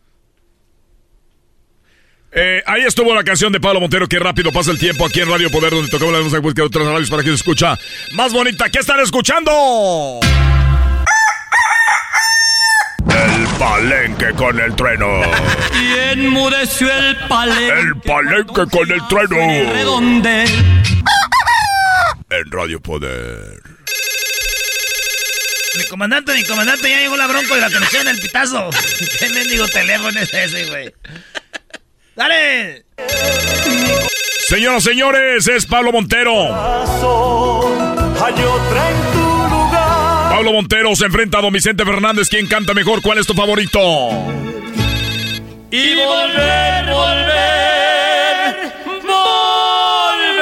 ahí 2.66 2.82
estuvo 2.82 3.14
la 3.14 3.24
canción 3.24 3.52
de 3.52 3.60
Pablo 3.60 3.80
Montero. 3.80 4.06
Qué 4.06 4.18
rápido 4.18 4.52
pasa 4.52 4.70
el 4.70 4.78
tiempo 4.78 5.06
aquí 5.06 5.20
en 5.20 5.30
Radio 5.30 5.50
Poder, 5.50 5.70
donde 5.70 5.90
tocamos 5.90 6.12
la 6.14 6.20
música 6.20 6.62
de 6.62 6.66
otras 6.66 6.86
radios 6.86 7.10
para 7.10 7.22
que 7.22 7.30
se 7.30 7.36
escucha 7.36 7.78
más 8.12 8.32
bonita. 8.32 8.68
¿Qué 8.68 8.80
están 8.80 9.00
escuchando? 9.00 10.20
El 13.24 13.46
palenque 13.58 14.32
con 14.34 14.60
el 14.60 14.74
trueno. 14.76 15.22
Y 15.80 16.18
enmudeció 16.18 16.92
el 16.92 17.16
palenque. 17.28 17.80
El 17.80 18.00
palenque 18.00 18.66
con 18.70 18.90
el 18.90 19.08
trueno. 19.08 19.72
Redonde. 19.72 20.44
En 22.28 22.50
Radio 22.50 22.80
Poder. 22.80 23.62
Mi 25.76 25.84
comandante, 25.84 26.34
mi 26.34 26.44
comandante, 26.44 26.90
ya 26.90 27.00
llegó 27.00 27.16
la 27.16 27.26
bronco 27.26 27.54
de 27.54 27.60
la 27.60 27.70
conexión 27.70 28.04
del 28.04 28.18
pitazo. 28.18 28.70
¿Qué 29.18 29.28
mendigo 29.30 29.66
teléfono 29.68 30.20
es 30.20 30.32
ese, 30.32 30.66
güey? 30.66 30.92
¡Dale! 32.14 32.84
Señoras, 34.48 34.84
señores, 34.84 35.48
es 35.48 35.66
Pablo 35.66 35.92
Montero. 35.92 36.32
Pablo 40.36 40.52
Montero 40.52 40.94
se 40.94 41.06
enfrenta 41.06 41.38
a 41.38 41.40
Don 41.40 41.50
Vicente 41.50 41.82
Fernández. 41.82 42.28
¿Quién 42.28 42.46
canta 42.46 42.74
mejor? 42.74 43.00
¿Cuál 43.00 43.16
es 43.16 43.26
tu 43.26 43.32
favorito? 43.32 43.80
Y 45.70 45.94
volver, 45.94 46.84
volver, 46.92 48.54
volver. 49.02 50.36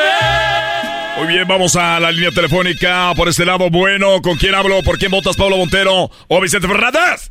Muy 1.17 1.29
bien, 1.29 1.47
vamos 1.47 1.77
a 1.77 2.01
la 2.01 2.11
línea 2.11 2.33
telefónica 2.33 3.13
por 3.15 3.29
este 3.29 3.45
lado. 3.45 3.71
Bueno, 3.71 4.21
¿con 4.21 4.37
quién 4.37 4.57
hablo? 4.57 4.83
¿Por 4.83 4.99
quién 4.99 5.13
votas, 5.13 5.37
Pablo 5.37 5.59
Montero 5.59 6.11
o 6.27 6.41
Vicente 6.41 6.67
Fernández? 6.67 7.31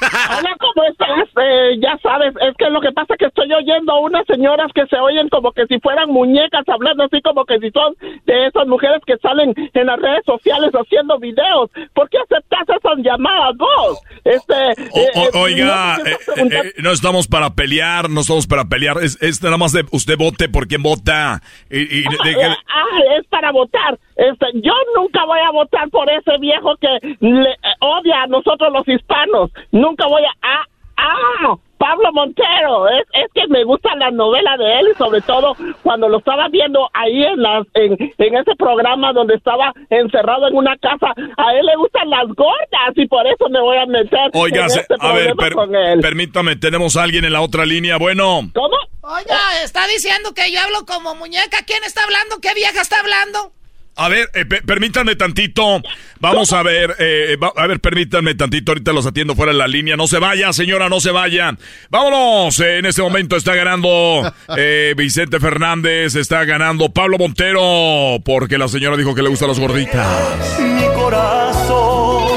Hola, 0.00 0.56
¿cómo 0.60 0.84
estás? 0.88 1.28
Eh, 1.42 1.76
ya 1.80 1.98
sabes, 2.02 2.32
es 2.40 2.56
que 2.56 2.70
lo 2.70 2.80
que 2.80 2.92
pasa 2.92 3.14
es 3.14 3.18
que 3.18 3.26
estoy 3.26 3.52
oyendo 3.52 3.98
unas 4.00 4.24
señoras 4.26 4.70
que 4.74 4.86
se 4.86 4.96
oyen 4.98 5.28
como 5.28 5.52
que 5.52 5.66
si 5.66 5.78
fueran 5.80 6.10
muñecas, 6.10 6.62
hablando 6.68 7.04
así 7.04 7.20
como 7.22 7.44
que 7.44 7.58
si 7.58 7.70
son 7.70 7.94
de 8.26 8.46
esas 8.46 8.66
mujeres 8.66 9.00
que 9.06 9.16
salen 9.18 9.54
en 9.74 9.86
las 9.86 9.98
redes 10.00 10.24
sociales 10.24 10.70
haciendo 10.72 11.18
videos. 11.18 11.70
¿Por 11.94 12.08
qué 12.10 12.18
aceptas 12.18 12.68
esas 12.68 12.98
llamadas 12.98 13.56
vos? 13.56 14.00
Este, 14.24 14.54
eh, 14.72 15.08
O- 15.14 15.20
eh, 15.20 15.30
oiga, 15.34 15.98
no, 16.36 16.44
eh, 16.90 16.92
estamos 16.92 17.26
para 17.26 17.50
pelear, 17.54 18.08
no 18.10 18.20
estamos 18.20 18.46
para 18.46 18.64
pelear. 18.66 18.98
Es, 19.02 19.20
es 19.22 19.42
nada 19.42 19.56
más 19.56 19.72
de 19.72 19.84
usted 19.92 20.16
vote 20.16 20.48
por 20.48 20.68
quién 20.68 20.82
vota. 20.82 21.40
Y, 21.70 21.80
y 22.00 22.02
deje- 22.24 22.56
Ah, 22.68 22.98
es 23.18 23.26
para 23.28 23.50
votar. 23.52 23.98
Este, 24.18 24.46
yo 24.54 24.72
nunca 24.96 25.24
voy 25.24 25.38
a 25.40 25.50
votar 25.52 25.88
por 25.90 26.10
ese 26.10 26.36
viejo 26.38 26.74
que 26.80 27.16
le, 27.20 27.50
eh, 27.50 27.56
odia 27.80 28.22
a 28.22 28.26
nosotros 28.26 28.72
los 28.72 28.86
hispanos. 28.86 29.50
Nunca 29.72 30.06
voy 30.06 30.22
a... 30.24 30.30
Ah, 30.42 30.64
ah, 30.96 31.54
Pablo 31.78 32.12
Montero. 32.12 32.88
Es, 32.88 33.06
es 33.12 33.30
que 33.32 33.46
me 33.46 33.62
gusta 33.62 33.94
la 33.94 34.10
novela 34.10 34.56
de 34.56 34.80
él 34.80 34.88
y 34.92 34.98
sobre 34.98 35.20
todo 35.20 35.54
cuando 35.84 36.08
lo 36.08 36.18
estaba 36.18 36.48
viendo 36.48 36.90
ahí 36.92 37.22
en, 37.22 37.40
las, 37.40 37.64
en, 37.74 37.92
en 38.18 38.36
ese 38.36 38.56
programa 38.56 39.12
donde 39.12 39.36
estaba 39.36 39.72
encerrado 39.88 40.48
en 40.48 40.56
una 40.56 40.76
casa. 40.78 41.14
A 41.36 41.54
él 41.54 41.64
le 41.66 41.76
gustan 41.76 42.10
las 42.10 42.26
gordas 42.34 42.92
y 42.96 43.06
por 43.06 43.24
eso 43.28 43.48
me 43.48 43.60
voy 43.60 43.76
a 43.76 43.86
meter 43.86 44.28
Oiga, 44.34 44.62
en 44.62 44.66
este 44.66 44.94
a 44.98 45.12
ver, 45.12 45.36
per- 45.36 45.52
con 45.54 45.72
él. 45.76 46.00
permítame, 46.00 46.56
tenemos 46.56 46.96
a 46.96 47.04
alguien 47.04 47.24
en 47.24 47.32
la 47.32 47.42
otra 47.42 47.64
línea. 47.64 47.96
Bueno, 47.96 48.40
¿Cómo? 48.52 48.76
Oiga, 49.02 49.38
está 49.62 49.86
diciendo 49.86 50.34
que 50.34 50.52
yo 50.52 50.58
hablo 50.60 50.84
como 50.84 51.14
muñeca. 51.14 51.58
¿Quién 51.64 51.84
está 51.84 52.02
hablando? 52.02 52.38
¿Qué 52.42 52.52
vieja 52.54 52.80
está 52.80 52.98
hablando? 52.98 53.52
A 53.98 54.08
ver, 54.08 54.30
eh, 54.34 54.44
pe- 54.46 54.62
permítanme 54.62 55.16
tantito. 55.16 55.82
Vamos 56.20 56.52
a 56.52 56.62
ver, 56.62 56.94
eh, 56.98 57.36
va- 57.42 57.52
a 57.56 57.66
ver, 57.66 57.80
permítanme 57.80 58.34
tantito. 58.34 58.72
Ahorita 58.72 58.92
los 58.92 59.04
atiendo 59.06 59.34
fuera 59.34 59.52
de 59.52 59.58
la 59.58 59.68
línea. 59.68 59.96
No 59.96 60.06
se 60.06 60.18
vaya, 60.18 60.52
señora, 60.52 60.88
no 60.88 61.00
se 61.00 61.10
vaya. 61.10 61.56
Vámonos. 61.90 62.58
eh, 62.60 62.78
en 62.78 62.86
este 62.86 63.02
momento 63.02 63.36
está 63.36 63.54
ganando 63.54 64.32
eh, 64.56 64.94
Vicente 64.96 65.38
Fernández, 65.40 66.14
está 66.16 66.44
ganando 66.44 66.88
Pablo 66.90 67.18
Montero, 67.18 68.18
porque 68.24 68.56
la 68.58 68.68
señora 68.68 68.96
dijo 68.96 69.14
que 69.14 69.22
le 69.22 69.28
gustan 69.28 69.48
las 69.48 69.58
gorditas. 69.58 70.58
Mi 70.60 70.86
corazón 70.94 72.28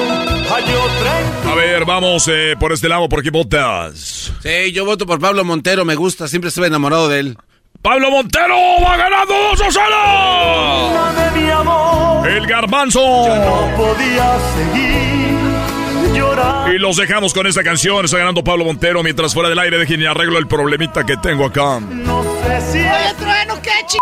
A 1.49 1.55
ver, 1.55 1.85
vamos 1.85 2.27
eh, 2.31 2.55
por 2.59 2.71
este 2.71 2.87
lado, 2.89 3.07
¿por 3.09 3.21
qué 3.23 3.29
votas? 3.29 4.31
Sí, 4.41 4.71
yo 4.71 4.85
voto 4.85 5.05
por 5.05 5.19
Pablo 5.19 5.43
Montero, 5.43 5.85
me 5.85 5.95
gusta, 5.95 6.27
siempre 6.27 6.49
estuve 6.49 6.67
enamorado 6.67 7.07
de 7.09 7.19
él. 7.19 7.37
¡Pablo 7.81 8.11
Montero 8.11 8.55
va 8.85 8.95
ganando 8.95 9.33
2 9.57 9.61
a 9.61 9.71
0! 9.71 11.33
de 11.33 11.41
mi 11.41 11.49
amor. 11.49 12.29
El 12.29 12.45
garbanzo. 12.45 12.99
No 12.99 13.75
podía 13.75 14.37
seguir 14.55 16.13
llorando. 16.13 16.73
Y 16.73 16.77
los 16.77 16.97
dejamos 16.97 17.33
con 17.33 17.47
esta 17.47 17.63
canción. 17.63 18.05
Está 18.05 18.19
ganando 18.19 18.43
Pablo 18.43 18.65
Montero. 18.65 19.01
Mientras 19.01 19.33
fuera 19.33 19.49
del 19.49 19.57
aire, 19.57 19.79
dejen 19.79 19.99
y 19.99 20.05
arreglo 20.05 20.37
el 20.37 20.47
problemita 20.47 21.03
que 21.07 21.17
tengo 21.17 21.45
acá. 21.45 21.77
Oye, 21.77 23.13
Trueno, 23.17 23.59
qué 23.63 23.71
ch... 23.87 23.97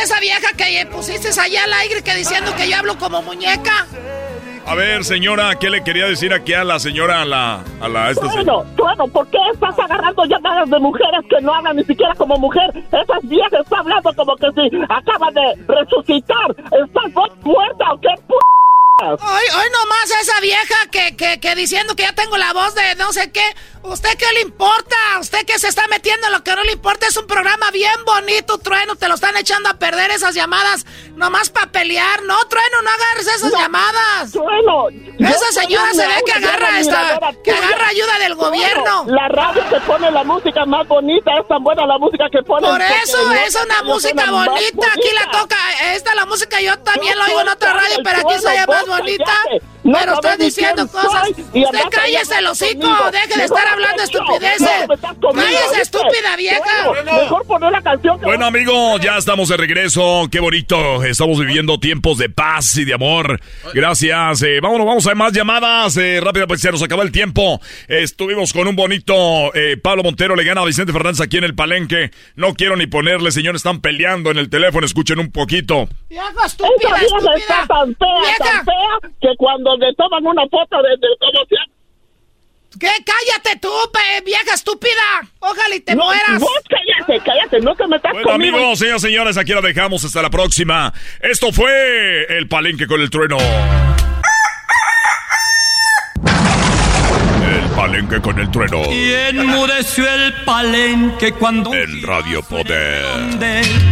esa 0.00 0.20
vieja 0.20 0.52
que 0.56 0.86
pusiste 0.86 1.28
allá 1.40 1.64
al 1.64 1.72
aire 1.72 2.02
que 2.02 2.14
diciendo 2.14 2.54
que 2.56 2.68
yo 2.68 2.76
hablo 2.76 2.98
como 2.98 3.20
muñeca. 3.22 3.88
A 4.66 4.74
ver, 4.74 5.04
señora, 5.04 5.56
¿qué 5.58 5.68
le 5.70 5.82
quería 5.82 6.06
decir 6.06 6.32
aquí 6.32 6.54
a 6.54 6.64
la 6.64 6.78
señora, 6.78 7.22
a 7.22 7.24
la, 7.24 7.64
a 7.80 7.88
la, 7.88 8.10
esta 8.10 8.28
señora? 8.30 8.52
Bueno, 8.52 8.74
bueno, 8.78 9.08
¿por 9.08 9.26
qué 9.28 9.38
estás 9.52 9.78
agarrando 9.78 10.24
llamadas 10.24 10.70
de 10.70 10.78
mujeres 10.78 11.20
que 11.28 11.40
no 11.40 11.52
hablan 11.52 11.76
ni 11.76 11.84
siquiera 11.84 12.14
como 12.14 12.36
mujer? 12.38 12.70
Esas 12.76 13.22
viejas 13.28 13.60
están 13.60 13.80
hablando 13.80 14.12
como 14.14 14.36
que 14.36 14.46
si 14.52 14.76
acaba 14.88 15.30
de 15.32 15.64
resucitar. 15.66 16.50
¿Estás 16.50 17.12
muerta 17.42 17.92
o 17.92 18.00
qué 18.00 18.08
p 18.28 18.34
Hoy, 19.10 19.44
hoy 19.56 19.66
nomás 19.72 20.10
esa 20.20 20.38
vieja 20.40 20.86
que, 20.90 21.16
que, 21.16 21.40
que 21.40 21.54
diciendo 21.56 21.96
que 21.96 22.04
ya 22.04 22.14
tengo 22.14 22.36
la 22.36 22.52
voz 22.52 22.74
de 22.74 22.94
no 22.96 23.12
sé 23.12 23.30
qué. 23.32 23.42
¿Usted 23.84 24.16
qué 24.16 24.26
le 24.34 24.42
importa? 24.42 24.96
¿Usted 25.18 25.44
que 25.44 25.58
se 25.58 25.66
está 25.66 25.88
metiendo 25.88 26.28
en 26.28 26.32
lo 26.32 26.44
que 26.44 26.54
no 26.54 26.62
le 26.62 26.70
importa? 26.70 27.08
Es 27.08 27.16
un 27.16 27.26
programa 27.26 27.68
bien 27.72 28.04
bonito, 28.06 28.58
Trueno. 28.58 28.94
Te 28.94 29.08
lo 29.08 29.16
están 29.16 29.36
echando 29.36 29.68
a 29.70 29.74
perder 29.74 30.12
esas 30.12 30.36
llamadas 30.36 30.86
nomás 31.16 31.50
para 31.50 31.72
pelear. 31.72 32.22
No, 32.22 32.46
Trueno, 32.46 32.80
no 32.80 32.90
agarres 32.90 33.26
esas 33.26 33.50
No, 33.52 33.58
llamadas. 33.58 34.30
Trueno, 34.30 34.88
Esa 35.18 35.46
yo 35.46 35.60
señora 35.62 35.94
se 35.94 36.06
ve 36.06 36.14
que 36.24 36.32
agarra 36.32 36.78
esta, 36.78 37.18
que 37.42 37.50
agarra 37.50 37.88
ayuda 37.88 38.18
del 38.20 38.36
Trueno, 38.36 38.50
gobierno. 38.50 39.04
La 39.08 39.26
radio 39.28 39.68
que 39.68 39.80
pone 39.80 40.10
la 40.12 40.22
música 40.22 40.64
más 40.64 40.86
bonita, 40.86 41.32
es 41.40 41.48
tan 41.48 41.64
buena 41.64 41.84
la 41.84 41.98
música 41.98 42.26
que 42.30 42.42
pone. 42.44 42.68
Por 42.68 42.80
eso 42.80 43.32
es 43.32 43.56
una 43.56 43.82
música 43.82 44.30
bonita. 44.30 44.86
Aquí 44.92 45.08
la 45.12 45.28
toca. 45.32 45.56
Esta 45.92 46.14
la 46.14 46.24
música 46.26 46.60
yo 46.60 46.78
también 46.78 47.18
la 47.18 47.24
oigo 47.24 47.40
en 47.40 47.48
otra 47.48 47.72
radio, 47.72 47.96
pero 48.04 48.28
aquí 48.28 48.40
se 48.40 48.46
oye 48.46 48.64
más 48.68 48.86
bonita. 48.98 49.32
No 49.84 49.98
Pero 49.98 50.36
ni 50.38 50.44
diciendo 50.44 50.86
cosas. 50.86 51.30
y 51.52 51.64
Usted 51.64 51.80
cállese 51.90 52.38
el 52.38 52.46
hocico. 52.46 52.88
Deje 53.10 53.38
de 53.38 53.44
estar 53.44 53.66
hablando 53.66 54.02
estupideces. 54.02 54.88
No, 55.20 55.30
Cállese, 55.30 55.82
estúpida 55.82 56.36
vieja. 56.36 56.86
Bueno, 56.86 57.12
Mejor 57.12 57.46
poner 57.46 57.72
la 57.72 57.82
canción 57.82 58.18
que 58.20 58.24
Bueno, 58.26 58.46
amigos, 58.46 59.00
ya 59.00 59.16
estamos 59.18 59.48
de 59.48 59.56
regreso. 59.56 60.28
Qué 60.30 60.38
bonito. 60.40 61.02
Estamos 61.02 61.38
viviendo 61.40 61.78
tiempos 61.80 62.18
de 62.18 62.28
paz 62.28 62.76
y 62.76 62.84
de 62.84 62.94
amor. 62.94 63.40
Gracias. 63.74 64.42
Eh, 64.42 64.60
vámonos, 64.62 64.86
vamos 64.86 65.06
a 65.06 65.14
más 65.16 65.32
llamadas. 65.32 65.96
Eh, 65.96 66.20
rápido, 66.22 66.46
pues 66.46 66.60
se 66.60 66.70
nos 66.70 66.82
acabó 66.82 67.02
el 67.02 67.10
tiempo. 67.12 67.60
Estuvimos 67.88 68.52
con 68.52 68.68
un 68.68 68.76
bonito 68.76 69.52
eh, 69.54 69.76
Pablo 69.76 70.02
Montero 70.02 70.36
le 70.36 70.44
gana 70.44 70.60
a 70.60 70.64
Vicente 70.64 70.92
Fernández 70.92 71.20
aquí 71.20 71.38
en 71.38 71.44
el 71.44 71.54
Palenque. 71.54 72.10
No 72.36 72.54
quiero 72.54 72.76
ni 72.76 72.86
ponerle, 72.86 73.32
señores, 73.32 73.60
están 73.60 73.80
peleando 73.80 74.30
en 74.30 74.38
el 74.38 74.48
teléfono. 74.48 74.86
Escuchen 74.86 75.18
un 75.18 75.30
poquito. 75.32 75.88
Vieja 76.08 76.26
estúpida, 76.46 76.88
vieja 77.00 77.16
está 77.36 77.36
estúpida. 77.36 77.66
tan 77.66 77.96
fea, 77.96 78.20
Vieja. 78.22 78.36
tan 78.38 78.64
fea, 78.64 79.10
que 79.20 79.28
cuando 79.36 79.71
le 79.78 79.94
toman 79.94 80.26
una 80.26 80.42
foto 80.50 80.76
de, 80.82 80.90
de 80.90 81.08
cómo 81.20 81.44
se 81.48 81.54
llama, 81.54 81.72
¿Qué? 82.80 82.88
Cállate 83.04 83.58
tú, 83.60 83.68
pe- 83.92 84.22
vieja 84.24 84.54
estúpida. 84.54 85.20
Ojalá 85.40 85.74
y 85.74 85.80
te 85.80 85.94
No, 85.94 86.04
mueras. 86.06 86.38
Vos 86.40 86.50
cállate, 86.70 87.22
cállate, 87.24 87.60
no 87.60 87.74
te 87.74 87.86
metas 87.86 88.10
Bueno, 88.12 88.30
conmigo. 88.30 88.56
amigos, 88.56 88.78
señoras 88.78 89.02
y 89.02 89.06
señores, 89.08 89.36
aquí 89.36 89.52
la 89.52 89.60
dejamos. 89.60 90.02
Hasta 90.04 90.22
la 90.22 90.30
próxima. 90.30 90.90
Esto 91.20 91.52
fue 91.52 92.24
el 92.38 92.48
Palenque 92.48 92.86
con 92.86 93.00
el 93.02 93.10
trueno. 93.10 93.36
El 97.44 97.68
Palenque 97.76 98.20
con 98.22 98.38
el 98.38 98.50
trueno. 98.50 98.90
Y 98.90 99.12
enmudeció 99.12 100.08
el 100.10 100.32
palenque 100.44 101.32
cuando 101.32 101.74
En 101.74 102.02
Radio 102.02 102.42
Poder. 102.42 103.04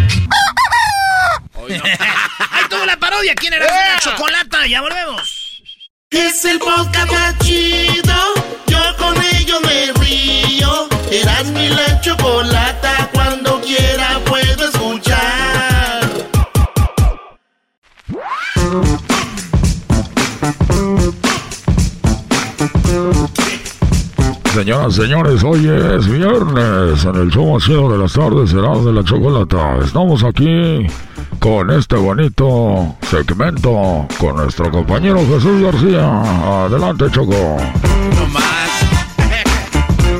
Ahí 2.51 2.65
tuvo 2.71 2.87
la 2.87 2.97
parodia. 2.97 3.35
¿Quién 3.35 3.53
era 3.53 3.67
la 3.67 3.99
chocolata? 4.01 4.67
Ya 4.67 4.81
volvemos. 4.81 5.40
Es 6.13 6.45
el 6.45 6.59
podcast 6.59 7.13
más 7.13 7.39
chido. 7.39 8.15
Yo 8.67 8.79
con 8.99 9.15
ello 9.33 9.61
me 9.61 9.93
río. 10.05 10.89
Eras 11.09 11.47
mi 11.53 11.69
la 11.69 12.01
chocolata. 12.01 13.09
Cuando 13.15 13.61
quiera 13.61 14.19
puedo 14.25 14.65
escuchar. 14.65 16.11
Señoras, 24.53 24.97
señores, 24.97 25.45
hoy 25.45 25.69
es 25.69 26.09
viernes 26.09 27.05
en 27.05 27.15
el 27.15 27.31
show 27.31 27.57
chido 27.61 27.89
de 27.89 27.99
las 27.99 28.13
tardes, 28.15 28.51
será 28.51 28.77
de 28.79 28.93
la 28.93 29.05
chocolata. 29.05 29.79
Estamos 29.85 30.25
aquí 30.25 30.89
con 31.41 31.71
este 31.71 31.97
bonito 31.97 32.95
segmento 33.11 34.07
con 34.19 34.37
nuestro 34.37 34.71
compañero 34.71 35.19
Jesús 35.27 35.63
García. 35.63 36.07
Adelante, 36.67 37.07
Choco. 37.11 37.57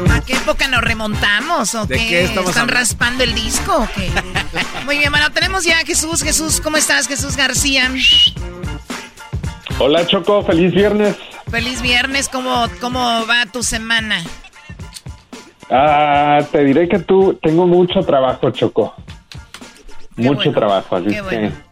¿Para 0.07 0.21
qué 0.23 0.33
época 0.33 0.67
nos 0.69 0.81
remontamos 0.81 1.75
o 1.75 1.87
¿De 1.87 1.97
qué? 1.99 2.07
qué 2.09 2.25
estamos 2.25 2.51
¿Están 2.51 2.63
hablando? 2.65 2.81
raspando 2.81 3.25
el 3.25 3.35
disco 3.35 3.77
o 3.83 3.89
qué? 3.95 4.11
Muy 4.87 4.99
bien, 4.99 5.11
bueno, 5.13 5.31
tenemos 5.31 5.65
ya 5.65 5.79
a 5.79 5.85
Jesús. 5.85 6.23
Jesús, 6.23 6.61
¿cómo 6.61 6.79
estás? 6.79 7.07
Jesús 7.07 7.37
García. 7.37 7.91
Hola 9.79 10.07
Choco, 10.07 10.43
feliz 10.43 10.73
viernes. 10.73 11.17
Feliz 11.51 11.83
viernes, 11.83 12.29
¿cómo, 12.29 12.67
cómo 12.81 12.99
va 13.27 13.45
tu 13.47 13.63
semana? 13.63 14.23
Ah, 15.71 16.39
te 16.51 16.65
diré 16.65 16.89
que 16.89 16.99
tú 17.01 17.39
tengo 17.43 17.67
mucho 17.67 18.01
trabajo, 18.01 18.51
Choco. 18.51 18.95
Mucho 20.17 20.35
bueno, 20.35 20.53
trabajo, 20.53 20.97
así 20.97 21.07
qué 21.09 21.21
bueno. 21.23 21.49
que 21.49 21.71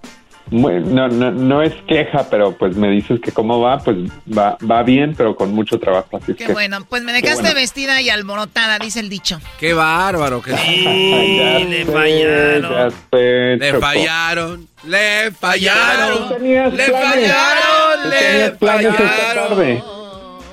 bueno, 0.50 0.86
no, 0.86 1.08
no, 1.08 1.30
no 1.30 1.62
es 1.62 1.74
queja, 1.86 2.26
pero 2.30 2.56
pues 2.56 2.74
me 2.74 2.88
dices 2.88 3.20
que 3.20 3.32
cómo 3.32 3.60
va, 3.60 3.78
pues 3.78 3.98
va, 4.26 4.56
va 4.68 4.82
bien, 4.82 5.14
pero 5.14 5.36
con 5.36 5.52
mucho 5.52 5.78
trabajo, 5.78 6.16
así 6.16 6.32
es 6.32 6.38
Qué 6.38 6.46
que 6.46 6.52
bueno, 6.54 6.86
pues 6.88 7.02
me 7.02 7.12
dejaste 7.12 7.42
bueno. 7.42 7.54
vestida 7.54 8.00
y 8.00 8.08
alborotada, 8.08 8.78
dice 8.78 9.00
el 9.00 9.10
dicho. 9.10 9.40
Qué 9.60 9.74
bárbaro, 9.74 10.40
Jesús. 10.40 10.60
Ya 10.68 11.58
le 11.60 11.84
sé, 11.84 11.92
fallaron. 11.92 12.72
ya 12.72 12.90
sé, 13.10 13.56
Le 13.58 13.74
fallaron. 13.78 14.68
Le 14.84 15.30
fallaron. 15.32 16.36
Le 16.76 16.84
planes. 16.86 17.32
fallaron. 17.32 18.10
Le 18.10 18.50
fallaron. 18.52 19.48
tarde. 19.48 19.82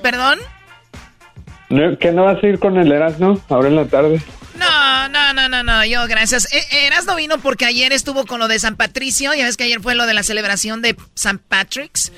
¿Perdón? 0.01 0.39
¿No, 1.69 1.97
¿Que 1.97 2.11
no 2.11 2.25
vas 2.25 2.43
a 2.43 2.47
ir 2.47 2.59
con 2.59 2.77
el 2.77 2.91
Erasmo 2.91 3.39
ahora 3.49 3.69
en 3.69 3.75
la 3.77 3.85
tarde? 3.85 4.21
No, 4.85 5.09
no, 5.09 5.33
no, 5.33 5.49
no, 5.49 5.63
no, 5.63 5.85
yo 5.85 6.07
gracias. 6.07 6.47
Eh, 6.53 6.87
Erasno 6.87 7.15
vino 7.15 7.39
porque 7.39 7.65
ayer 7.65 7.91
estuvo 7.91 8.25
con 8.25 8.39
lo 8.39 8.47
de 8.47 8.59
San 8.59 8.75
Patricio, 8.75 9.33
ya 9.33 9.45
ves 9.45 9.57
que 9.57 9.63
ayer 9.63 9.81
fue 9.81 9.95
lo 9.95 10.05
de 10.05 10.13
la 10.13 10.23
celebración 10.23 10.81
de 10.81 10.95
San 11.15 11.39
Patrick's. 11.39 12.11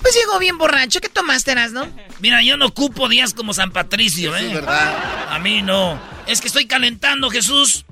Pues 0.00 0.14
llegó 0.14 0.38
bien 0.38 0.58
borracho. 0.58 1.00
¿Qué 1.00 1.08
tomaste, 1.08 1.52
Erasno? 1.52 1.88
Mira, 2.20 2.42
yo 2.42 2.56
no 2.56 2.66
ocupo 2.66 3.08
días 3.08 3.34
como 3.34 3.54
San 3.54 3.70
Patricio, 3.70 4.36
¿eh? 4.36 4.54
verdad. 4.54 5.28
A 5.28 5.38
mí 5.38 5.62
no. 5.62 6.00
Es 6.26 6.40
que 6.40 6.48
estoy 6.48 6.66
calentando, 6.66 7.30
Jesús, 7.30 7.84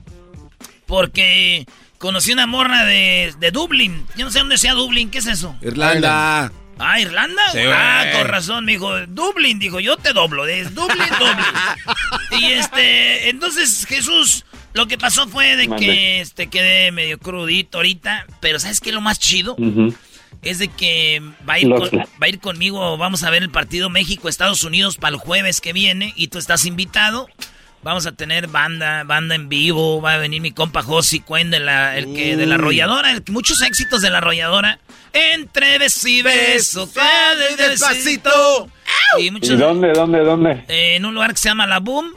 porque 0.86 1.66
conocí 1.98 2.32
una 2.32 2.46
morra 2.46 2.84
de, 2.84 3.34
de 3.38 3.50
Dublín. 3.50 4.06
Yo 4.16 4.24
no 4.24 4.30
sé 4.30 4.38
dónde 4.38 4.58
sea 4.58 4.74
Dublín, 4.74 5.10
¿qué 5.10 5.18
es 5.18 5.26
eso? 5.26 5.56
Irlanda. 5.60 6.50
Ah, 6.80 7.00
Irlanda. 7.00 7.42
Sí, 7.52 7.58
ah, 7.66 8.04
con 8.16 8.28
razón, 8.28 8.64
me 8.64 8.72
dijo. 8.72 9.06
Dublín, 9.06 9.58
dijo, 9.58 9.80
yo 9.80 9.96
te 9.96 10.12
doblo. 10.12 10.46
Es 10.46 10.74
Dublín, 10.74 10.98
Dublín. 11.18 12.40
y 12.40 12.52
este, 12.52 13.28
entonces, 13.28 13.86
Jesús, 13.86 14.44
lo 14.72 14.86
que 14.86 14.96
pasó 14.98 15.28
fue 15.28 15.56
de 15.56 15.68
Mande. 15.68 15.84
que 15.86 16.20
este 16.20 16.46
quedé 16.48 16.90
medio 16.92 17.18
crudito 17.18 17.78
ahorita. 17.78 18.26
Pero 18.40 18.58
¿sabes 18.58 18.80
qué 18.80 18.88
es 18.90 18.94
lo 18.94 19.00
más 19.00 19.18
chido? 19.18 19.56
Es 20.42 20.58
de 20.58 20.68
que 20.68 21.20
va 21.48 21.54
a 21.54 21.58
ir, 21.58 21.68
con- 21.68 21.98
va 22.00 22.06
a 22.22 22.28
ir 22.28 22.40
conmigo, 22.40 22.96
vamos 22.96 23.24
a 23.24 23.30
ver 23.30 23.42
el 23.42 23.50
partido 23.50 23.90
México-Estados 23.90 24.64
Unidos 24.64 24.96
para 24.96 25.14
el 25.14 25.20
jueves 25.20 25.60
que 25.60 25.72
viene 25.74 26.14
y 26.16 26.28
tú 26.28 26.38
estás 26.38 26.64
invitado. 26.64 27.28
Vamos 27.82 28.04
a 28.04 28.12
tener 28.12 28.46
banda, 28.48 29.04
banda 29.04 29.34
en 29.34 29.48
vivo, 29.48 30.02
va 30.02 30.14
a 30.14 30.16
venir 30.18 30.42
mi 30.42 30.50
compa 30.52 30.82
Josi 30.82 31.20
Cuen 31.20 31.50
de 31.50 31.60
la, 31.60 31.96
el 31.96 32.12
que, 32.14 32.36
de 32.36 32.44
la 32.46 32.56
Uy. 32.56 32.60
arrolladora, 32.60 33.10
el- 33.10 33.22
muchos 33.28 33.62
éxitos 33.62 34.02
de 34.02 34.10
la 34.10 34.18
arrolladora. 34.18 34.78
Entre 35.14 35.78
beso 35.78 36.06
y 36.06 36.20
beso, 36.22 36.90
cada 36.92 37.34
despacito. 37.56 38.68
Y 39.18 39.26
¿Y 39.26 39.30
muchos, 39.30 39.58
dónde, 39.58 39.92
dónde, 39.92 40.18
dónde? 40.20 40.64
eh, 40.68 40.96
en 40.96 41.04
un 41.06 41.14
lugar 41.14 41.32
que 41.32 41.38
se 41.38 41.48
llama 41.48 41.66
La 41.66 41.78
Boom. 41.80 42.12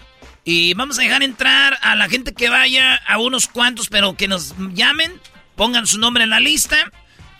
Y 0.45 0.73
vamos 0.73 0.99
a 0.99 1.01
dejar 1.03 1.23
entrar 1.23 1.77
a 1.81 1.95
la 1.95 2.09
gente 2.09 2.33
que 2.33 2.49
vaya, 2.49 2.95
a 3.07 3.17
unos 3.17 3.47
cuantos, 3.47 3.87
pero 3.87 4.15
que 4.17 4.27
nos 4.27 4.53
llamen, 4.73 5.13
pongan 5.55 5.87
su 5.87 5.97
nombre 5.97 6.25
en 6.25 6.29
la 6.31 6.41
lista. 6.41 6.75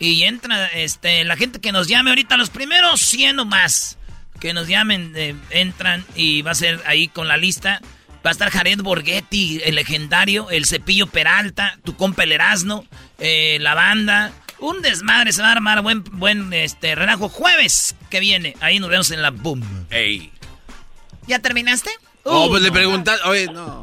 Y 0.00 0.22
entra 0.24 0.66
este, 0.68 1.22
la 1.24 1.36
gente 1.36 1.60
que 1.60 1.70
nos 1.72 1.86
llame 1.88 2.10
ahorita, 2.10 2.36
los 2.38 2.48
primeros 2.50 3.00
100 3.02 3.38
o 3.40 3.44
más 3.44 3.98
que 4.40 4.52
nos 4.54 4.66
llamen, 4.66 5.12
eh, 5.14 5.34
entran 5.50 6.04
y 6.16 6.40
va 6.42 6.50
a 6.52 6.54
ser 6.54 6.80
ahí 6.86 7.08
con 7.08 7.28
la 7.28 7.36
lista. 7.36 7.80
Va 8.24 8.30
a 8.30 8.32
estar 8.32 8.50
Jared 8.50 8.80
Borghetti, 8.80 9.60
el 9.64 9.74
legendario, 9.74 10.50
el 10.50 10.64
Cepillo 10.64 11.06
Peralta, 11.06 11.78
tu 11.84 11.94
compa 11.94 12.22
el 12.22 12.32
Erasno, 12.32 12.86
eh, 13.18 13.58
la 13.60 13.74
banda. 13.74 14.32
Un 14.60 14.80
desmadre 14.80 15.32
se 15.32 15.42
va 15.42 15.48
a 15.48 15.52
armar 15.52 15.82
buen, 15.82 16.04
buen 16.04 16.52
este, 16.54 16.94
relajo 16.94 17.28
jueves 17.28 17.94
que 18.08 18.20
viene. 18.20 18.56
Ahí 18.60 18.80
nos 18.80 18.88
vemos 18.88 19.10
en 19.10 19.20
la 19.20 19.30
Boom. 19.30 19.86
Ey. 19.90 20.32
¿Ya 21.26 21.38
terminaste? 21.40 21.90
Oh, 22.22 22.48
pues 22.48 22.62
le 22.62 22.68
no. 22.68 22.74
preguntaste. 22.74 23.28
Oye, 23.28 23.46
no. 23.52 23.82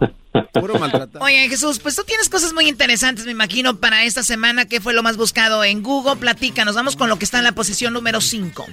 Puro 0.54 0.80
maltratado. 0.80 1.24
Oye, 1.24 1.48
Jesús, 1.48 1.78
pues 1.78 1.96
tú 1.96 2.04
tienes 2.04 2.28
cosas 2.30 2.54
muy 2.54 2.68
interesantes, 2.68 3.26
me 3.26 3.32
imagino, 3.32 3.78
para 3.78 4.06
esta 4.06 4.24
semana. 4.24 4.66
¿Qué 4.66 4.82
fue 4.82 4.94
lo 4.94 5.04
más 5.04 5.18
buscado 5.18 5.64
en 5.64 5.84
Google? 5.84 6.16
Platícanos, 6.16 6.76
vamos 6.76 6.96
con 6.96 7.10
lo 7.10 7.20
que 7.20 7.26
está 7.26 7.38
en 7.38 7.44
la 7.44 7.52
posición 7.52 7.94
número 7.94 8.22
5. 8.22 8.66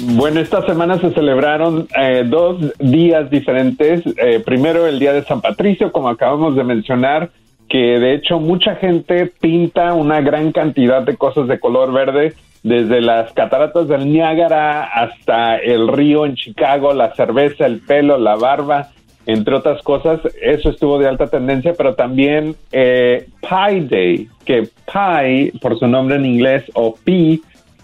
Bueno, 0.00 0.40
esta 0.40 0.64
semana 0.66 0.98
se 0.98 1.10
celebraron 1.12 1.86
eh, 1.98 2.24
dos 2.26 2.58
días 2.78 3.30
diferentes. 3.30 4.02
Eh, 4.16 4.42
primero 4.44 4.86
el 4.86 4.98
Día 4.98 5.12
de 5.12 5.24
San 5.24 5.40
Patricio, 5.40 5.92
como 5.92 6.08
acabamos 6.08 6.56
de 6.56 6.64
mencionar, 6.64 7.30
que 7.68 7.98
de 7.98 8.14
hecho 8.14 8.40
mucha 8.40 8.76
gente 8.76 9.26
pinta 9.26 9.92
una 9.92 10.20
gran 10.20 10.52
cantidad 10.52 11.02
de 11.02 11.16
cosas 11.16 11.46
de 11.46 11.60
color 11.60 11.92
verde, 11.92 12.34
desde 12.62 13.00
las 13.00 13.32
cataratas 13.32 13.88
del 13.88 14.10
Niágara 14.10 14.84
hasta 14.84 15.56
el 15.56 15.88
río 15.88 16.26
en 16.26 16.36
Chicago, 16.36 16.94
la 16.94 17.14
cerveza, 17.14 17.66
el 17.66 17.80
pelo, 17.80 18.18
la 18.18 18.36
barba, 18.36 18.90
entre 19.26 19.56
otras 19.56 19.82
cosas. 19.82 20.20
Eso 20.40 20.70
estuvo 20.70 20.98
de 20.98 21.08
alta 21.08 21.26
tendencia, 21.26 21.74
pero 21.76 21.94
también 21.94 22.54
eh, 22.70 23.26
Pi 23.40 23.80
Day, 23.80 24.28
que 24.44 24.62
Pi, 24.62 25.58
por 25.58 25.78
su 25.78 25.86
nombre 25.86 26.16
en 26.16 26.26
inglés, 26.26 26.64
o 26.74 26.94
Pi, 26.94 27.42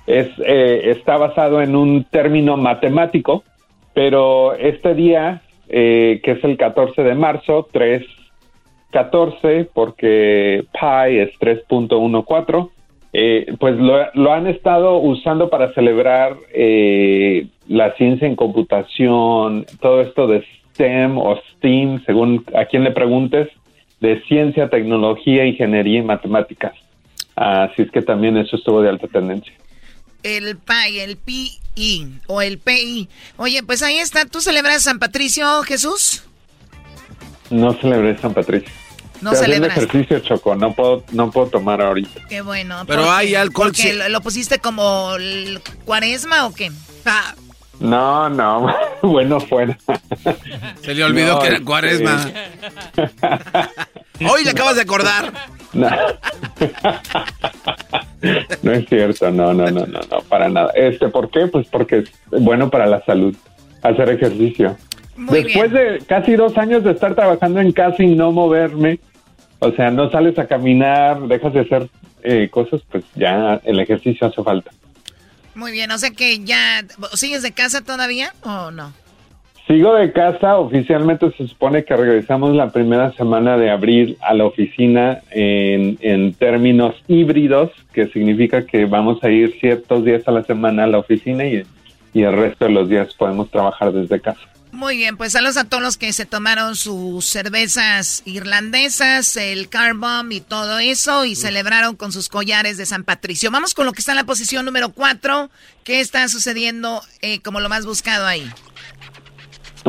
es, 0.09 0.29
eh, 0.39 0.91
está 0.91 1.19
basado 1.19 1.61
en 1.61 1.77
un 1.77 2.05
término 2.05 2.57
matemático, 2.57 3.45
pero 3.93 4.55
este 4.55 4.95
día, 4.95 5.43
eh, 5.69 6.21
que 6.25 6.31
es 6.33 6.43
el 6.45 6.57
14 6.57 7.03
de 7.03 7.15
marzo, 7.15 7.69
314, 7.71 9.69
porque 9.75 10.65
pi 10.73 11.19
es 11.19 11.39
3.14, 11.39 12.71
eh, 13.13 13.55
pues 13.61 13.77
lo, 13.77 13.99
lo 14.15 14.33
han 14.33 14.47
estado 14.47 14.97
usando 14.99 15.51
para 15.51 15.75
celebrar 15.75 16.37
eh, 16.55 17.47
la 17.67 17.93
ciencia 17.95 18.27
en 18.27 18.37
computación, 18.37 19.67
todo 19.81 20.01
esto 20.01 20.27
de 20.27 20.43
STEM 20.73 21.19
o 21.19 21.37
STEAM, 21.37 22.03
según 22.07 22.47
a 22.55 22.65
quien 22.65 22.85
le 22.85 22.93
preguntes, 22.93 23.49
de 24.01 24.23
ciencia, 24.23 24.71
tecnología, 24.71 25.45
ingeniería 25.45 25.99
y 25.99 26.03
matemáticas. 26.03 26.73
Así 27.37 27.83
es 27.83 27.91
que 27.91 28.01
también 28.01 28.39
eso 28.39 28.57
estuvo 28.57 28.81
de 28.81 28.89
alta 28.89 29.07
tendencia. 29.07 29.53
El 30.23 30.57
PI, 30.57 31.01
el 31.01 31.16
PI 31.16 31.61
o 32.27 32.43
el 32.43 32.59
PI. 32.59 33.09
Oye, 33.37 33.62
pues 33.62 33.83
ahí 33.83 33.99
está. 33.99 34.25
¿Tú 34.27 34.41
celebras 34.41 34.83
San 34.83 34.99
Patricio, 34.99 35.62
Jesús? 35.62 36.23
No 37.51 37.73
celebré 37.81 38.19
San 38.19 38.35
Patricio. 38.35 38.69
No 39.21 39.33
Estoy 39.33 39.47
haciendo 39.53 39.69
celebras. 39.69 39.95
ejercicio, 39.95 40.19
Choco. 40.21 40.55
No 40.55 40.75
puedo, 40.75 41.05
no 41.12 41.31
puedo 41.31 41.49
tomar 41.49 41.81
ahorita. 41.81 42.21
Qué 42.29 42.41
bueno. 42.41 42.85
Pero 42.87 43.03
¿por 43.05 43.11
hay 43.14 43.35
alcohol, 43.35 43.69
¿Porque 43.73 43.93
lo, 43.95 44.09
lo 44.09 44.21
pusiste 44.21 44.59
como 44.59 45.14
el 45.16 45.61
cuaresma 45.85 46.47
o 46.47 46.55
qué? 46.55 46.71
Ah, 47.05 47.35
No, 47.81 48.29
no. 48.29 48.73
bueno, 49.03 49.41
fuera. 49.41 49.77
Se 50.85 50.95
le 50.95 51.05
olvidó 51.05 51.35
No, 51.35 51.39
que 51.41 51.47
era 51.47 51.57
este- 51.57 51.64
cuaresma. 51.64 52.31
Hoy 54.31 54.45
le 54.45 54.51
acabas 54.51 54.77
de 54.77 54.83
acordar. 54.83 55.33
No. 55.73 55.89
No 58.62 58.73
es 58.73 58.89
cierto, 58.89 59.31
no, 59.31 59.55
no, 59.55 59.66
no, 59.66 59.87
no, 59.87 60.01
no, 60.11 60.19
para 60.29 60.49
nada. 60.49 60.73
Este, 60.75 61.09
¿por 61.09 61.31
qué? 61.31 61.47
Pues 61.47 61.69
porque 61.69 61.99
es 61.99 62.11
bueno 62.31 62.69
para 62.69 62.87
la 62.87 63.05
salud 63.05 63.35
hacer 63.83 64.09
ejercicio. 64.11 64.77
Después 65.16 65.73
de 65.73 66.03
casi 66.07 66.37
dos 66.37 66.57
años 66.59 66.85
de 66.85 66.93
estar 66.93 67.14
trabajando 67.14 67.61
en 67.61 67.73
casa 67.73 68.03
y 68.03 68.14
no 68.14 68.33
moverme, 68.33 69.01
o 69.59 69.73
sea, 69.73 69.91
no 69.91 70.11
sales 70.11 70.39
a 70.39 70.47
caminar, 70.47 71.21
dejas 71.27 71.53
de 71.53 71.61
hacer 71.61 71.89
eh, 72.23 72.49
cosas, 72.51 72.83
pues 72.91 73.05
ya 73.14 73.61
el 73.64 73.81
ejercicio 73.81 74.27
hace 74.27 74.43
falta. 74.43 74.71
Muy 75.55 75.73
bien, 75.73 75.91
o 75.91 75.99
sea 75.99 76.11
que 76.11 76.45
ya... 76.45 76.85
¿Sigues 77.14 77.43
de 77.43 77.53
casa 77.53 77.83
todavía 77.83 78.33
o 78.43 78.71
no? 78.71 78.93
Sigo 79.69 79.95
de 79.97 80.12
casa, 80.14 80.57
oficialmente 80.57 81.31
se 81.37 81.47
supone 81.47 81.85
que 81.85 81.95
regresamos 81.95 82.57
la 82.57 82.71
primera 82.71 83.12
semana 83.12 83.59
de 83.59 83.71
abril 83.71 84.16
a 84.23 84.33
la 84.33 84.47
oficina 84.47 85.21
en, 85.31 85.99
en 86.01 86.33
términos 86.33 86.95
híbridos, 87.07 87.71
que 87.93 88.07
significa 88.07 88.64
que 88.64 88.87
vamos 88.87 89.23
a 89.23 89.29
ir 89.29 89.55
ciertos 89.61 90.07
días 90.07 90.27
a 90.27 90.31
la 90.31 90.43
semana 90.43 90.85
a 90.85 90.87
la 90.87 90.97
oficina 90.97 91.45
y, 91.45 91.64
y 92.14 92.23
el 92.23 92.33
resto 92.33 92.64
de 92.64 92.71
los 92.71 92.89
días 92.89 93.12
podemos 93.12 93.51
trabajar 93.51 93.93
desde 93.93 94.19
casa. 94.19 94.41
Muy 94.73 94.97
bien, 94.97 95.19
pues 95.19 95.33
saludos 95.33 95.59
a 95.59 95.64
todos 95.64 95.83
los 95.83 95.99
que 95.99 96.14
se 96.14 96.25
tomaron 96.25 96.75
sus 96.75 97.27
cervezas 97.27 98.23
irlandesas, 98.25 99.37
el 99.37 99.69
car 99.69 99.95
bomb 99.95 100.33
y 100.33 100.41
todo 100.41 100.79
eso 100.79 101.25
y 101.25 101.35
celebraron 101.35 101.95
con 101.95 102.12
sus 102.12 102.29
collares 102.31 102.79
de 102.79 102.87
San 102.87 103.05
Patricio. 103.05 103.51
Vamos 103.51 103.75
con 103.75 103.85
lo 103.85 103.93
que 103.93 104.01
está 104.01 104.12
en 104.12 104.16
la 104.16 104.25
posición 104.25 104.64
número 104.64 104.91
4. 104.91 105.51
¿Qué 105.85 106.01
está 106.01 106.27
sucediendo 106.29 107.03
eh, 107.21 107.41
como 107.41 107.61
lo 107.61 107.69
más 107.69 107.87
buscado 107.87 108.27
ahí? 108.27 108.49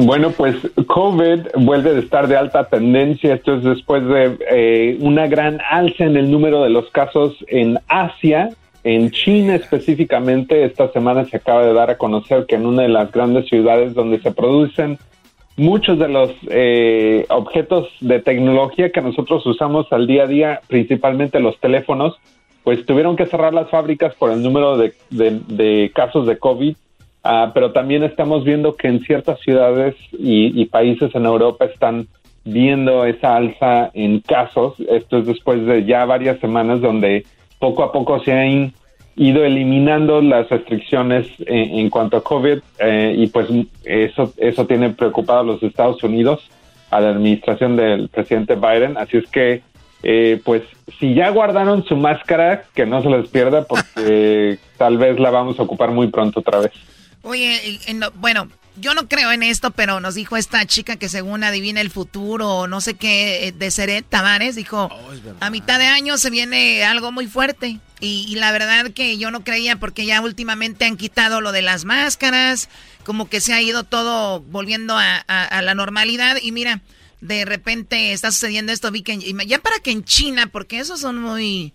Bueno, 0.02 0.32
pues 0.32 0.56
COVID 0.88 1.48
vuelve 1.56 1.92
a 1.92 2.00
estar 2.00 2.28
de 2.28 2.38
alta 2.38 2.66
tendencia. 2.66 3.34
Esto 3.36 3.56
es 3.56 3.64
después 3.64 4.06
de 4.06 4.38
eh, 4.50 4.98
una 5.02 5.28
gran 5.28 5.60
alza 5.70 6.06
en 6.06 6.16
el 6.16 6.32
número 6.32 6.64
de 6.64 6.70
los 6.70 6.90
casos 6.92 7.36
en 7.48 7.80
Asia. 7.88 8.50
En 8.84 9.12
China 9.12 9.56
específicamente, 9.56 10.64
esta 10.64 10.92
semana 10.92 11.26
se 11.26 11.38
acaba 11.38 11.66
de 11.66 11.74
dar 11.74 11.90
a 11.90 11.98
conocer 11.98 12.46
que 12.46 12.56
en 12.56 12.66
una 12.66 12.84
de 12.84 12.90
las 12.90 13.12
grandes 13.12 13.48
ciudades 13.50 13.94
donde 13.94 14.20
se 14.22 14.32
producen 14.32 14.98
muchos 15.58 16.00
de 16.00 16.08
los 16.08 16.32
eh, 16.50 17.26
objetos 17.30 17.90
de 18.00 18.20
tecnología 18.20 18.92
que 18.92 19.02
nosotros 19.02 19.46
usamos 19.46 19.92
al 19.92 20.08
día 20.08 20.24
a 20.24 20.28
día, 20.28 20.62
principalmente 20.68 21.42
los 21.42 21.60
teléfonos, 21.60 22.18
pues 22.64 22.86
tuvieron 22.86 23.18
que 23.18 23.26
cerrar 23.26 23.54
las 23.54 23.70
fábricas 23.70 24.16
por 24.16 24.32
el 24.32 24.42
número 24.42 24.78
de, 24.78 25.92
casos 25.94 26.26
de 26.26 26.38
COVID, 26.38 26.76
ah, 27.24 27.52
pero 27.54 27.72
también 27.72 28.04
estamos 28.04 28.44
viendo 28.44 28.76
que 28.76 28.88
en 28.88 29.02
ciertas 29.02 29.40
ciudades 29.40 29.96
y, 30.12 30.60
y 30.60 30.66
países 30.66 31.14
en 31.16 31.26
Europa 31.26 31.66
están 31.66 32.08
viendo 32.44 33.06
esa 33.06 33.36
alza 33.36 33.92
en 33.94 34.20
casos. 34.20 34.76
Esto 34.90 35.20
es 35.20 35.26
después 35.26 35.66
de 35.66 35.86
ya 35.86 36.06
varias 36.06 36.40
semanas 36.40 36.82
donde 36.82 37.26
poco 37.60 37.84
a 37.84 37.92
poco 37.92 38.20
se 38.24 38.32
han 38.32 38.74
ido 39.16 39.44
eliminando 39.44 40.22
las 40.22 40.50
restricciones 40.50 41.28
en, 41.40 41.80
en 41.80 41.90
cuanto 41.90 42.18
a 42.18 42.24
COVID 42.24 42.60
eh, 42.80 43.14
y 43.18 43.28
pues 43.28 43.48
eso, 43.84 44.34
eso 44.38 44.66
tiene 44.66 44.92
preocupado 44.92 45.42
a 45.42 45.44
los 45.44 45.62
Estados 45.62 46.02
Unidos, 46.04 46.50
a 46.90 47.02
la 47.02 47.10
administración 47.10 47.76
del 47.76 48.08
presidente 48.08 48.56
Biden. 48.56 48.98
Así 48.98 49.18
es 49.18 49.30
que, 49.30 49.62
eh, 50.04 50.40
pues 50.46 50.64
si 51.00 51.14
ya 51.14 51.30
guardaron 51.32 51.84
su 51.84 51.98
máscara, 51.98 52.64
que 52.74 52.86
no 52.86 53.02
se 53.02 53.10
les 53.10 53.28
pierda 53.30 53.66
porque 53.66 54.58
tal 54.78 54.98
vez 54.98 55.20
la 55.20 55.32
vamos 55.32 55.60
a 55.60 55.64
ocupar 55.64 55.92
muy 55.92 56.08
pronto 56.08 56.40
otra 56.40 56.60
vez. 56.60 56.72
Oye, 57.22 57.80
bueno, 58.16 58.50
yo 58.78 58.94
no 58.94 59.08
creo 59.10 59.32
en 59.32 59.44
esto, 59.44 59.72
pero 59.72 60.00
nos 60.00 60.16
dijo 60.16 60.38
esta 60.38 60.66
chica 60.66 60.96
que 60.96 61.10
según 61.10 61.44
adivina 61.44 61.82
el 61.82 61.90
futuro, 61.90 62.50
o 62.50 62.68
no 62.68 62.80
sé 62.82 62.94
qué, 62.94 63.48
eh, 63.48 63.52
de 63.52 63.72
Seret 63.72 64.06
Tavares, 64.08 64.56
dijo, 64.56 64.90
a 65.40 65.50
mitad 65.50 65.80
de 65.80 65.86
año 65.86 66.18
se 66.18 66.30
viene 66.30 66.84
algo 66.84 67.12
muy 67.12 67.28
fuerte. 67.28 67.80
Y, 68.02 68.26
y 68.30 68.36
la 68.36 68.54
verdad 68.54 68.92
que 68.92 69.18
yo 69.18 69.30
no 69.32 69.44
creía 69.44 69.76
porque 69.76 70.06
ya 70.06 70.22
últimamente 70.22 70.86
han 70.86 70.96
quitado 70.96 71.42
lo 71.42 71.52
de 71.52 71.62
las 71.62 71.84
máscaras, 71.84 72.70
como 73.04 73.28
que 73.30 73.42
se 73.42 73.52
ha 73.52 73.62
ido 73.62 73.84
todo 73.84 74.40
volviendo 74.40 74.98
a, 74.98 75.18
a- 75.28 75.44
a 75.46 75.62
la 75.62 75.76
normalidad. 75.76 76.38
Y 76.42 76.54
mira, 76.54 76.80
de 77.20 77.44
repente 77.44 78.14
está 78.14 78.32
sucediendo 78.32 78.72
esto, 78.72 78.90
vi 78.92 79.02
que 79.02 79.12
en- 79.14 79.40
ya 79.46 79.60
para 79.60 79.80
que 79.80 79.92
en 79.92 80.06
China, 80.06 80.48
porque 80.48 80.80
esos 80.80 81.02
son 81.02 81.20
muy, 81.20 81.74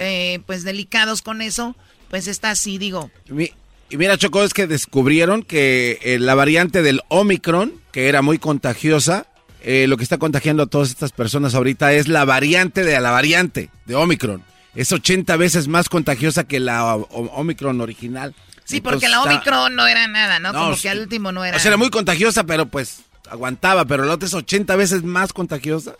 eh, 0.00 0.40
pues, 0.46 0.62
delicados 0.62 1.20
con 1.22 1.42
eso, 1.42 1.74
pues 2.10 2.28
está 2.28 2.50
así, 2.50 2.78
digo, 2.78 3.10
Mi- 3.28 3.50
y 3.90 3.96
mira, 3.96 4.16
Choco, 4.18 4.42
es 4.44 4.54
que 4.54 4.66
descubrieron 4.66 5.42
que 5.42 5.98
eh, 6.02 6.18
la 6.18 6.34
variante 6.34 6.82
del 6.82 7.00
Omicron, 7.08 7.72
que 7.92 8.08
era 8.08 8.22
muy 8.22 8.38
contagiosa, 8.38 9.26
eh, 9.62 9.86
lo 9.88 9.96
que 9.96 10.02
está 10.02 10.18
contagiando 10.18 10.64
a 10.64 10.66
todas 10.66 10.90
estas 10.90 11.12
personas 11.12 11.54
ahorita 11.54 11.92
es 11.92 12.08
la 12.08 12.24
variante 12.24 12.84
de 12.84 12.98
la 13.00 13.10
variante 13.10 13.70
de 13.86 13.94
Omicron. 13.94 14.42
Es 14.74 14.90
80 14.92 15.36
veces 15.36 15.68
más 15.68 15.88
contagiosa 15.88 16.44
que 16.44 16.58
la 16.60 16.96
o- 16.96 17.06
Omicron 17.36 17.80
original. 17.80 18.34
Sí, 18.64 18.80
porque 18.80 19.08
la 19.08 19.18
está- 19.18 19.30
Omicron 19.30 19.74
no 19.76 19.86
era 19.86 20.08
nada, 20.08 20.38
¿no? 20.40 20.52
No, 20.52 20.58
Como 20.64 20.76
sí. 20.76 20.82
que 20.82 20.88
al 20.90 21.00
último 21.00 21.30
no 21.32 21.44
era. 21.44 21.56
O 21.56 21.60
sea, 21.60 21.68
era 21.68 21.76
muy 21.76 21.90
contagiosa, 21.90 22.44
pero 22.44 22.66
pues 22.66 23.02
aguantaba. 23.30 23.84
Pero 23.84 24.04
la 24.04 24.14
otra 24.14 24.26
es 24.26 24.34
80 24.34 24.74
veces 24.76 25.02
más 25.04 25.32
contagiosa. 25.32 25.94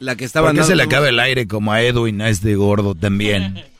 La 0.00 0.14
que 0.16 0.24
estaba... 0.24 0.48
¿Por 0.50 0.58
qué 0.58 0.64
se 0.64 0.76
le 0.76 0.82
acaba 0.82 1.08
el 1.08 1.18
aire 1.18 1.46
como 1.48 1.72
a 1.72 1.80
Edwin, 1.82 2.20
a 2.20 2.28
este 2.28 2.54
gordo 2.56 2.94
también? 2.94 3.64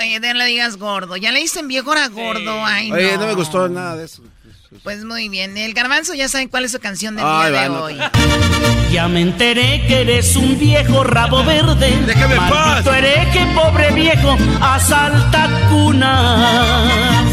Oye, 0.00 0.18
no 0.18 0.32
le 0.34 0.46
digas 0.46 0.76
gordo. 0.76 1.16
Ya 1.16 1.30
le 1.30 1.40
dicen 1.40 1.68
viejo 1.68 1.92
era 1.92 2.08
gordo. 2.08 2.64
Ay, 2.64 2.90
Oye, 2.90 3.12
no. 3.12 3.20
no 3.20 3.26
me 3.26 3.34
gustó 3.34 3.68
nada 3.68 3.96
de 3.96 4.06
eso. 4.06 4.22
Pues 4.82 5.04
muy 5.04 5.28
bien. 5.28 5.58
El 5.58 5.74
garbanzo 5.74 6.14
ya 6.14 6.28
saben 6.28 6.48
cuál 6.48 6.64
es 6.64 6.72
su 6.72 6.78
canción 6.80 7.16
del 7.16 7.24
Ay, 7.26 7.50
día 7.50 7.62
de 7.62 7.68
no 7.68 7.82
hoy. 7.82 7.98
Ya 8.92 9.08
me 9.08 9.20
enteré 9.20 9.84
que 9.86 10.00
eres 10.02 10.36
un 10.36 10.58
viejo 10.58 11.04
rabo 11.04 11.44
verde. 11.44 11.94
Déjame 12.06 12.34
en 12.34 12.40
paz. 12.48 12.50
Maldito 12.84 12.94
hereje, 12.94 13.46
pobre 13.54 13.90
viejo, 13.92 14.36
asalta 14.60 15.48
cunas. 15.70 17.24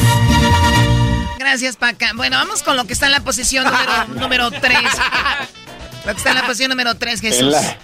Gracias, 1.40 1.78
Paca. 1.78 2.12
Bueno, 2.16 2.38
vamos 2.38 2.64
con 2.64 2.76
lo 2.76 2.86
que 2.86 2.94
está 2.94 3.06
en 3.06 3.14
la 3.14 3.22
posición 3.22 3.64
número, 3.66 4.08
número 4.20 4.52
3. 4.52 4.78
Lo 6.06 6.12
que 6.12 6.18
está 6.18 6.32
en 6.32 6.36
la 6.36 6.46
posición 6.46 6.70
número 6.70 6.96
3, 6.96 7.22
Jesús. 7.22 7.40
En 7.42 7.52
la, 7.52 7.78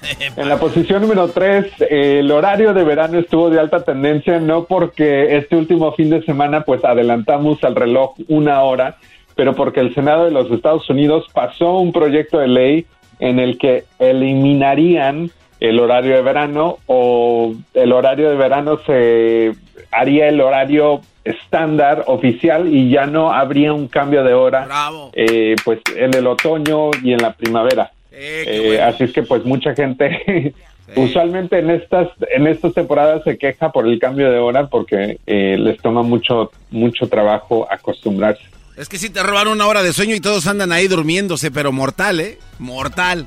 en 0.36 0.48
la 0.48 0.58
posición 0.58 1.02
número 1.02 1.28
3, 1.28 1.66
el 1.90 2.30
horario 2.30 2.72
de 2.72 2.84
verano 2.84 3.18
estuvo 3.18 3.50
de 3.50 3.60
alta 3.60 3.84
tendencia, 3.84 4.38
no 4.38 4.64
porque 4.64 5.36
este 5.36 5.56
último 5.56 5.92
fin 5.92 6.10
de 6.10 6.22
semana 6.22 6.62
pues 6.62 6.84
adelantamos 6.84 7.62
al 7.64 7.74
reloj 7.74 8.14
una 8.28 8.62
hora, 8.62 8.96
pero 9.34 9.54
porque 9.54 9.80
el 9.80 9.94
Senado 9.94 10.24
de 10.24 10.30
los 10.30 10.50
Estados 10.50 10.88
Unidos 10.90 11.26
pasó 11.32 11.78
un 11.78 11.92
proyecto 11.92 12.38
de 12.38 12.48
ley 12.48 12.86
en 13.20 13.38
el 13.38 13.58
que 13.58 13.84
eliminarían 13.98 15.30
el 15.60 15.80
horario 15.80 16.14
de 16.14 16.22
verano 16.22 16.78
o 16.86 17.54
el 17.74 17.92
horario 17.92 18.30
de 18.30 18.36
verano 18.36 18.78
se 18.86 19.52
haría 19.90 20.28
el 20.28 20.40
horario 20.40 21.00
estándar 21.24 22.04
oficial 22.06 22.72
y 22.72 22.90
ya 22.90 23.06
no 23.06 23.32
habría 23.32 23.72
un 23.72 23.88
cambio 23.88 24.22
de 24.22 24.34
hora 24.34 24.68
eh, 25.12 25.56
pues 25.64 25.80
en 25.96 26.14
el 26.14 26.26
otoño 26.26 26.90
y 27.02 27.12
en 27.12 27.18
la 27.18 27.32
primavera. 27.32 27.90
Eh, 28.20 28.80
Así 28.82 29.04
es 29.04 29.12
que 29.12 29.22
pues 29.22 29.44
mucha 29.44 29.74
gente 29.74 30.52
usualmente 30.96 31.58
en 31.58 31.70
estas 31.70 32.08
en 32.34 32.46
estas 32.46 32.74
temporadas 32.74 33.22
se 33.22 33.38
queja 33.38 33.70
por 33.70 33.86
el 33.86 33.98
cambio 33.98 34.30
de 34.30 34.38
hora 34.38 34.66
porque 34.66 35.20
eh, 35.26 35.56
les 35.58 35.80
toma 35.80 36.02
mucho 36.02 36.50
mucho 36.70 37.08
trabajo 37.08 37.66
acostumbrarse. 37.70 38.42
Es 38.76 38.88
que 38.88 38.98
si 38.98 39.10
te 39.10 39.22
robaron 39.22 39.54
una 39.54 39.66
hora 39.66 39.82
de 39.82 39.92
sueño 39.92 40.14
y 40.14 40.20
todos 40.20 40.46
andan 40.46 40.72
ahí 40.72 40.86
durmiéndose, 40.86 41.50
pero 41.50 41.72
mortal, 41.72 42.20
¿eh? 42.20 42.38
Mortal. 42.58 43.26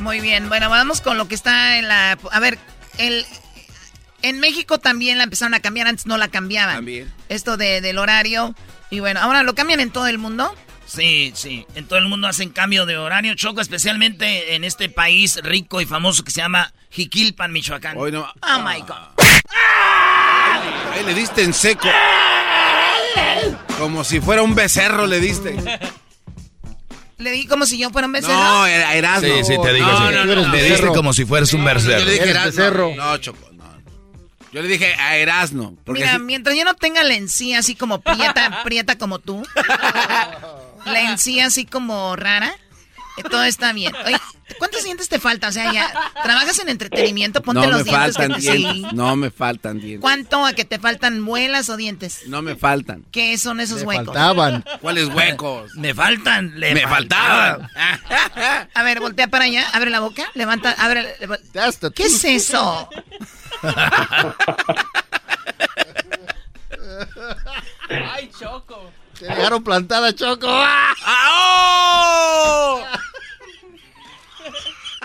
Muy 0.00 0.20
bien. 0.20 0.48
Bueno, 0.48 0.68
vamos 0.68 1.00
con 1.00 1.16
lo 1.16 1.28
que 1.28 1.34
está 1.34 1.78
en 1.78 1.88
la. 1.88 2.18
A 2.30 2.40
ver, 2.40 2.58
el. 2.98 3.24
En 4.22 4.40
México 4.40 4.78
también 4.78 5.18
la 5.18 5.24
empezaron 5.24 5.54
a 5.54 5.60
cambiar, 5.60 5.86
antes 5.86 6.06
no 6.06 6.16
la 6.18 6.28
cambiaban. 6.28 6.76
También. 6.76 7.12
Esto 7.28 7.56
de, 7.56 7.80
del 7.80 7.98
horario. 7.98 8.54
Y 8.90 9.00
bueno, 9.00 9.20
ahora 9.20 9.42
lo 9.42 9.54
cambian 9.54 9.80
en 9.80 9.90
todo 9.90 10.06
el 10.06 10.18
mundo. 10.18 10.52
Sí, 10.86 11.32
sí. 11.34 11.66
En 11.74 11.86
todo 11.86 11.98
el 11.98 12.06
mundo 12.06 12.28
hacen 12.28 12.50
cambio 12.50 12.86
de 12.86 12.96
horario, 12.96 13.34
Choco, 13.34 13.60
especialmente 13.60 14.54
en 14.54 14.64
este 14.64 14.88
país 14.88 15.38
rico 15.42 15.80
y 15.80 15.86
famoso 15.86 16.22
que 16.24 16.30
se 16.30 16.40
llama 16.40 16.72
Jiquilpan, 16.90 17.52
Michoacán. 17.52 17.96
Hoy 17.96 18.12
no. 18.12 18.22
Oh 18.42 18.58
my 18.62 18.80
God. 18.82 19.24
Ahí 20.92 21.04
le 21.04 21.14
diste 21.14 21.42
en 21.42 21.52
seco. 21.54 21.88
Como 23.78 24.04
si 24.04 24.20
fuera 24.20 24.42
un 24.42 24.54
becerro 24.54 25.06
le 25.06 25.18
diste. 25.20 25.56
Le 27.18 27.30
di 27.30 27.46
como 27.46 27.64
si 27.66 27.78
yo 27.78 27.90
fuera 27.90 28.06
un 28.06 28.12
becerro. 28.12 28.34
No, 28.34 28.66
era 28.66 28.94
Erasmo. 28.94 29.28
Sí, 29.28 29.44
sí, 29.44 29.56
te 29.62 29.72
digo. 29.72 29.86
No, 29.86 30.08
sí. 30.08 30.14
no, 30.14 30.24
no, 30.26 30.34
Le 30.34 30.46
no. 30.46 30.52
diste 30.52 30.86
como 30.88 31.12
si 31.12 31.24
fueras 31.24 31.52
un 31.52 31.64
Yo 31.64 31.74
becerro. 31.74 32.04
le 32.04 32.12
dije 32.12 32.32
becerro. 32.32 32.92
No, 32.96 33.16
Choco, 33.18 33.48
no. 33.52 33.64
Yo 34.52 34.62
le 34.62 34.68
dije 34.68 34.94
a 34.94 35.16
Erasmo. 35.16 35.76
Mira, 35.86 36.12
si- 36.12 36.18
mientras 36.20 36.56
yo 36.56 36.64
no 36.64 36.74
tenga 36.74 37.02
la 37.02 37.14
encía 37.14 37.58
así 37.58 37.74
como 37.74 38.00
prieta, 38.00 38.62
prieta 38.64 38.96
como 38.98 39.18
tú, 39.18 39.44
la 40.86 41.10
encía 41.10 41.46
así 41.46 41.64
como 41.66 42.16
rara, 42.16 42.54
eh, 43.16 43.22
todo 43.30 43.44
está 43.44 43.72
bien. 43.72 43.94
Oye, 44.04 44.16
¿cuántos 44.58 44.82
dientes 44.84 45.08
te 45.08 45.18
faltan? 45.20 45.50
O 45.50 45.52
sea, 45.52 45.72
ya, 45.72 45.92
¿trabajas 46.24 46.58
en 46.58 46.68
entretenimiento? 46.68 47.42
Ponte 47.42 47.60
no 47.60 47.68
los 47.68 47.84
me 47.84 47.90
dientes. 47.90 48.16
faltan 48.16 48.40
dientes. 48.40 48.72
sí. 48.72 48.86
No 48.92 49.14
me 49.16 49.30
faltan 49.30 49.80
dientes. 49.80 50.00
¿Cuánto 50.00 50.44
a 50.44 50.52
que 50.52 50.64
te 50.64 50.78
faltan 50.80 51.20
muelas 51.20 51.68
o 51.68 51.76
dientes? 51.76 52.22
No 52.26 52.42
me 52.42 52.56
faltan. 52.56 53.04
¿Qué 53.12 53.38
son 53.38 53.60
esos 53.60 53.82
huecos? 53.82 54.16
¿Cuáles 54.80 55.08
huecos? 55.08 55.74
Me 55.76 55.94
faltan, 55.94 56.58
le 56.58 56.74
Me 56.74 56.88
faltaban. 56.88 57.68
A 58.74 58.82
ver, 58.82 59.00
voltea 59.00 59.28
para 59.28 59.44
allá, 59.44 59.64
abre 59.72 59.90
la 59.90 60.00
boca, 60.00 60.24
levanta, 60.34 60.72
abre. 60.72 61.14
¿Qué 61.94 62.04
es 62.04 62.24
eso? 62.24 62.88
Ay, 67.88 68.30
Choco. 68.38 68.92
Te 69.18 69.26
dejaron 69.26 69.62
plantada, 69.62 70.14
Choco. 70.14 70.48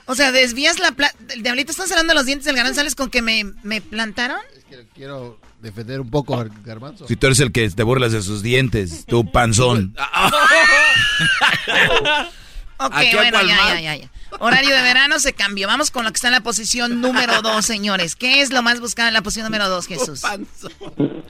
O 0.06 0.16
sea, 0.16 0.32
desvías 0.32 0.80
la 0.80 0.92
plata. 0.92 1.16
El 1.30 1.44
diablito 1.44 1.72
estás 1.72 1.92
hablando 1.92 2.12
de 2.12 2.16
los 2.16 2.26
dientes 2.26 2.46
del 2.46 2.56
garán, 2.56 2.74
¿sales 2.74 2.96
con 2.96 3.10
que 3.10 3.22
me, 3.22 3.44
me 3.64 3.80
plantaron? 3.82 4.40
Quiero 4.96 5.40
defender 5.62 6.02
un 6.02 6.10
poco 6.10 6.40
al 6.40 6.50
garbanzo. 6.64 7.08
Si 7.08 7.16
tú 7.16 7.28
eres 7.28 7.40
el 7.40 7.52
que 7.52 7.70
te 7.70 7.84
burlas 7.84 8.12
de 8.12 8.22
sus 8.22 8.42
dientes, 8.42 9.06
tu 9.06 9.32
panzón. 9.32 9.96
Ok, 12.82 12.94
bueno, 13.14 13.42
ya, 13.42 13.58
ya, 13.74 13.82
ya, 13.82 13.96
ya. 13.98 14.10
Horario 14.40 14.76
de 14.76 14.82
verano 14.82 15.20
se 15.20 15.34
cambió. 15.34 15.68
Vamos 15.68 15.92
con 15.92 16.06
lo 16.06 16.12
que 16.12 16.16
está 16.16 16.28
en 16.28 16.34
la 16.34 16.42
posición 16.42 17.02
número 17.02 17.42
dos, 17.42 17.66
señores. 17.66 18.16
¿Qué 18.16 18.42
es 18.42 18.54
lo 18.54 18.62
más 18.62 18.80
buscado 18.80 19.08
en 19.08 19.14
la 19.14 19.22
posición 19.22 19.46
número 19.46 19.68
dos, 19.70 19.88
Jesús? 19.88 20.22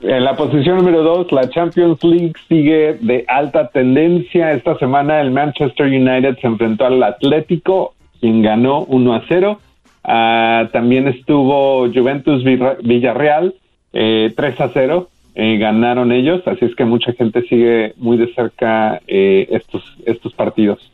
En 0.02 0.24
la 0.24 0.36
posición 0.36 0.76
número 0.78 1.02
2, 1.02 1.32
la 1.32 1.48
Champions 1.50 2.02
League 2.02 2.32
sigue 2.48 2.98
de 3.00 3.24
alta 3.28 3.68
tendencia. 3.68 4.52
Esta 4.52 4.76
semana 4.78 5.20
el 5.20 5.30
Manchester 5.30 5.86
United 5.86 6.38
se 6.40 6.46
enfrentó 6.46 6.86
al 6.86 7.02
Atlético, 7.02 7.94
quien 8.20 8.42
ganó 8.42 8.84
1 8.84 9.14
a 9.14 9.24
0. 9.28 9.60
Ah, 10.04 10.68
también 10.72 11.08
estuvo 11.08 11.86
Juventus 11.92 12.42
Villarreal, 12.44 13.54
eh, 13.92 14.32
3 14.34 14.60
a 14.60 14.70
0. 14.72 15.08
eh, 15.34 15.58
ganaron 15.58 16.10
ellos, 16.12 16.42
así 16.46 16.64
es 16.64 16.74
que 16.74 16.84
mucha 16.84 17.12
gente 17.12 17.42
sigue 17.42 17.94
muy 17.96 18.16
de 18.16 18.32
cerca 18.34 19.00
eh, 19.06 19.46
estos, 19.50 19.82
estos 20.04 20.32
partidos. 20.34 20.90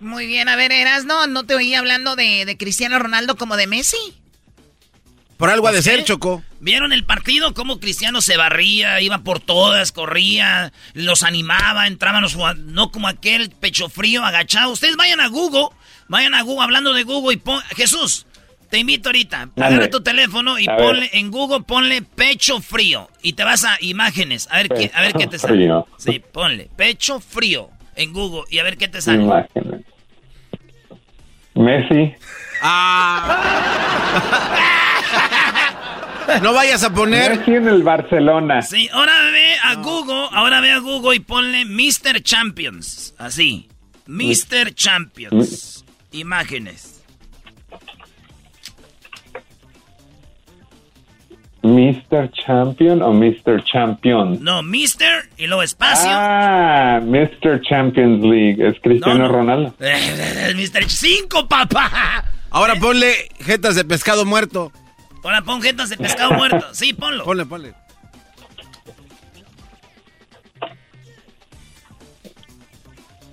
Muy 0.00 0.26
bien, 0.26 0.48
a 0.48 0.56
ver, 0.56 0.72
Erasno, 0.72 1.26
no 1.26 1.44
te 1.44 1.54
oí 1.54 1.74
hablando 1.74 2.16
de, 2.16 2.44
de 2.46 2.56
Cristiano 2.56 2.98
Ronaldo 2.98 3.36
como 3.36 3.56
de 3.56 3.66
Messi. 3.66 3.98
Por 5.36 5.48
algo 5.48 5.68
ha 5.68 5.72
de 5.72 5.82
ser, 5.82 6.04
Choco. 6.04 6.42
¿Vieron 6.60 6.92
el 6.92 7.04
partido? 7.04 7.54
Cómo 7.54 7.80
Cristiano 7.80 8.20
se 8.20 8.36
barría, 8.36 9.00
iba 9.00 9.18
por 9.18 9.40
todas, 9.40 9.90
corría, 9.92 10.72
los 10.92 11.22
animaba, 11.22 11.86
entraban 11.86 12.20
los 12.22 12.34
jugadores, 12.34 12.62
no 12.64 12.90
como 12.90 13.08
aquel 13.08 13.48
pecho 13.48 13.88
frío, 13.88 14.22
agachado. 14.24 14.70
Ustedes 14.70 14.96
vayan 14.96 15.20
a 15.20 15.28
Google, 15.28 15.68
vayan 16.08 16.34
a 16.34 16.42
Google, 16.42 16.64
hablando 16.64 16.92
de 16.92 17.04
Google 17.04 17.34
y 17.34 17.38
pon... 17.38 17.62
Jesús, 17.74 18.26
te 18.68 18.78
invito 18.78 19.08
ahorita, 19.08 19.48
agarra 19.56 19.88
tu 19.88 20.02
teléfono 20.02 20.58
y 20.58 20.68
A 20.68 20.76
ver. 20.76 20.84
ponle 20.84 21.10
en 21.14 21.30
Google, 21.30 21.62
ponle 21.62 22.02
pecho 22.02 22.60
frío 22.60 23.08
y 23.22 23.32
te 23.32 23.42
vas 23.42 23.64
a 23.64 23.78
imágenes, 23.80 24.46
a 24.50 24.58
ver, 24.58 24.68
qué, 24.68 24.90
a 24.94 25.00
ver 25.00 25.14
qué 25.14 25.26
te 25.26 25.38
sale. 25.38 25.54
frío. 25.54 25.86
Sí, 25.96 26.22
ponle 26.32 26.68
pecho 26.76 27.18
frío 27.18 27.70
en 27.96 28.12
Google 28.12 28.42
y 28.50 28.58
a 28.58 28.62
ver 28.62 28.76
qué 28.76 28.88
te 28.88 29.00
sale. 29.00 29.22
Imágenes. 29.22 29.84
Messi. 31.54 32.14
No 36.42 36.54
vayas 36.54 36.84
a 36.84 36.92
poner. 36.92 37.38
Messi 37.38 37.54
en 37.54 37.68
el 37.68 37.82
Barcelona. 37.82 38.62
Sí, 38.62 38.88
ahora 38.92 39.12
ve 39.32 39.54
a 39.62 39.74
Google, 39.76 40.28
ahora 40.32 40.60
ve 40.60 40.72
a 40.72 40.78
Google 40.78 41.16
y 41.16 41.20
ponle 41.20 41.64
Mr. 41.64 42.22
Champions. 42.22 43.14
Así. 43.18 43.68
Mr. 44.06 44.74
Champions. 44.74 45.84
Imágenes. 46.12 46.89
Mr. 51.62 52.30
Champion 52.32 53.02
o 53.02 53.12
Mr. 53.12 53.62
Champion. 53.64 54.42
No, 54.42 54.62
Mr. 54.62 55.28
y 55.36 55.46
luego 55.46 55.62
espacio. 55.62 56.10
Ah, 56.10 57.00
Mr. 57.02 57.60
Champions 57.62 58.22
League. 58.22 58.66
Es 58.66 58.80
Cristiano 58.80 59.18
No, 59.18 59.26
no. 59.28 59.32
Ronaldo. 59.32 59.74
Eh, 59.80 60.54
Mr. 60.54 60.88
5, 60.88 61.48
papá. 61.48 62.24
Ahora 62.50 62.74
ponle 62.76 63.12
jetas 63.40 63.74
de 63.76 63.84
pescado 63.84 64.24
muerto. 64.24 64.72
Ahora 65.22 65.42
pon 65.42 65.60
jetas 65.60 65.90
de 65.90 65.96
pescado 65.98 66.32
muerto. 66.32 66.66
Sí, 66.72 66.94
ponlo. 66.94 67.24
Ponle, 67.24 67.44
ponle. 67.44 67.74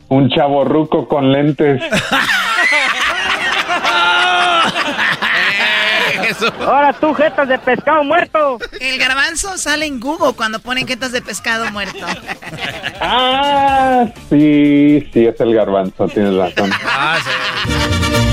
Un 0.10 0.30
chavo 0.30 0.64
ruco 0.64 1.08
con 1.08 1.32
lentes. 1.32 1.82
Ahora 6.60 6.94
tú, 6.94 7.14
jetas 7.14 7.48
de 7.48 7.58
pescado 7.60 8.04
muerto. 8.04 8.60
El 8.80 8.98
garbanzo 8.98 9.58
sale 9.58 9.86
en 9.86 10.00
Google 10.00 10.34
cuando 10.34 10.60
ponen 10.60 10.88
jetas 10.88 11.12
de 11.12 11.22
pescado 11.22 11.70
muerto. 11.72 12.06
Ah, 13.02 14.06
sí, 14.30 15.08
sí, 15.14 15.26
es 15.26 15.40
el 15.40 15.54
garbanzo, 15.54 16.08
tienes 16.08 16.34
razón. 16.36 16.72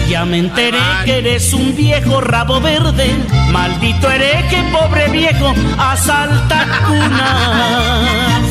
Ya 0.09 0.25
me 0.25 0.39
enteré 0.39 0.79
que 1.05 1.19
eres 1.19 1.53
un 1.53 1.75
viejo 1.77 2.21
rabo 2.21 2.61
verde. 2.61 3.11
Maldito 3.51 4.11
hereje, 4.11 4.63
pobre 4.73 5.09
viejo, 5.09 5.53
asalta 5.79 6.67
cunas. 6.87 8.45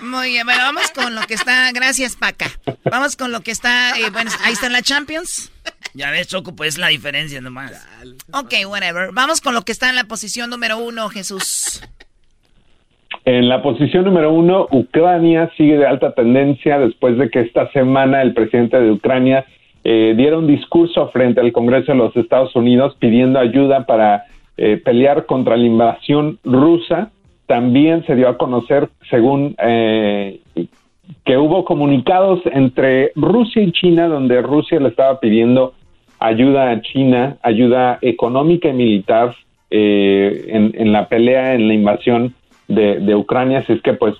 Muy 0.00 0.30
bien, 0.30 0.44
bueno, 0.44 0.62
vamos 0.62 0.90
con 0.90 1.14
lo 1.14 1.22
que 1.22 1.34
está. 1.34 1.70
Gracias, 1.72 2.16
Paca. 2.16 2.50
Vamos 2.90 3.16
con 3.16 3.30
lo 3.32 3.40
que 3.40 3.50
está. 3.52 3.96
eh, 3.98 4.10
bueno, 4.10 4.30
ahí 4.44 4.52
está 4.52 4.68
la 4.68 4.82
Champions. 4.82 5.50
Ya 5.94 6.10
ves, 6.10 6.28
Choco, 6.28 6.56
pues 6.56 6.78
la 6.78 6.88
diferencia 6.88 7.40
nomás. 7.40 7.86
Ok, 8.32 8.54
whatever. 8.66 9.10
Vamos 9.12 9.40
con 9.40 9.54
lo 9.54 9.62
que 9.62 9.72
está 9.72 9.90
en 9.90 9.96
la 9.96 10.04
posición 10.04 10.48
número 10.48 10.78
uno, 10.78 11.08
Jesús. 11.08 11.82
En 13.24 13.48
la 13.48 13.62
posición 13.62 14.04
número 14.04 14.32
uno, 14.32 14.66
Ucrania 14.70 15.50
sigue 15.56 15.76
de 15.76 15.86
alta 15.86 16.12
tendencia 16.12 16.78
después 16.78 17.16
de 17.18 17.30
que 17.30 17.40
esta 17.40 17.70
semana 17.72 18.22
el 18.22 18.34
presidente 18.34 18.80
de 18.80 18.90
Ucrania 18.90 19.44
eh, 19.84 20.14
diera 20.16 20.38
un 20.38 20.46
discurso 20.46 21.08
frente 21.10 21.40
al 21.40 21.52
Congreso 21.52 21.92
de 21.92 21.98
los 21.98 22.16
Estados 22.16 22.54
Unidos 22.56 22.96
pidiendo 22.98 23.38
ayuda 23.38 23.86
para 23.86 24.24
eh, 24.56 24.80
pelear 24.82 25.26
contra 25.26 25.56
la 25.56 25.66
invasión 25.66 26.38
rusa. 26.42 27.10
También 27.46 28.04
se 28.06 28.16
dio 28.16 28.28
a 28.28 28.38
conocer, 28.38 28.88
según 29.10 29.54
eh, 29.58 30.40
que 31.24 31.36
hubo 31.36 31.64
comunicados 31.64 32.40
entre 32.46 33.12
Rusia 33.14 33.62
y 33.62 33.72
China, 33.72 34.08
donde 34.08 34.40
Rusia 34.40 34.80
le 34.80 34.88
estaba 34.88 35.20
pidiendo 35.20 35.74
ayuda 36.22 36.70
a 36.70 36.80
China, 36.80 37.36
ayuda 37.42 37.98
económica 38.00 38.68
y 38.68 38.72
militar 38.72 39.34
eh, 39.70 40.44
en, 40.48 40.92
la 40.92 41.08
pelea, 41.08 41.54
en 41.54 41.66
la 41.68 41.74
invasión 41.74 42.34
de, 42.68 43.14
Ucrania. 43.14 43.58
Así 43.58 43.72
es 43.72 43.82
que, 43.82 43.94
pues, 43.94 44.14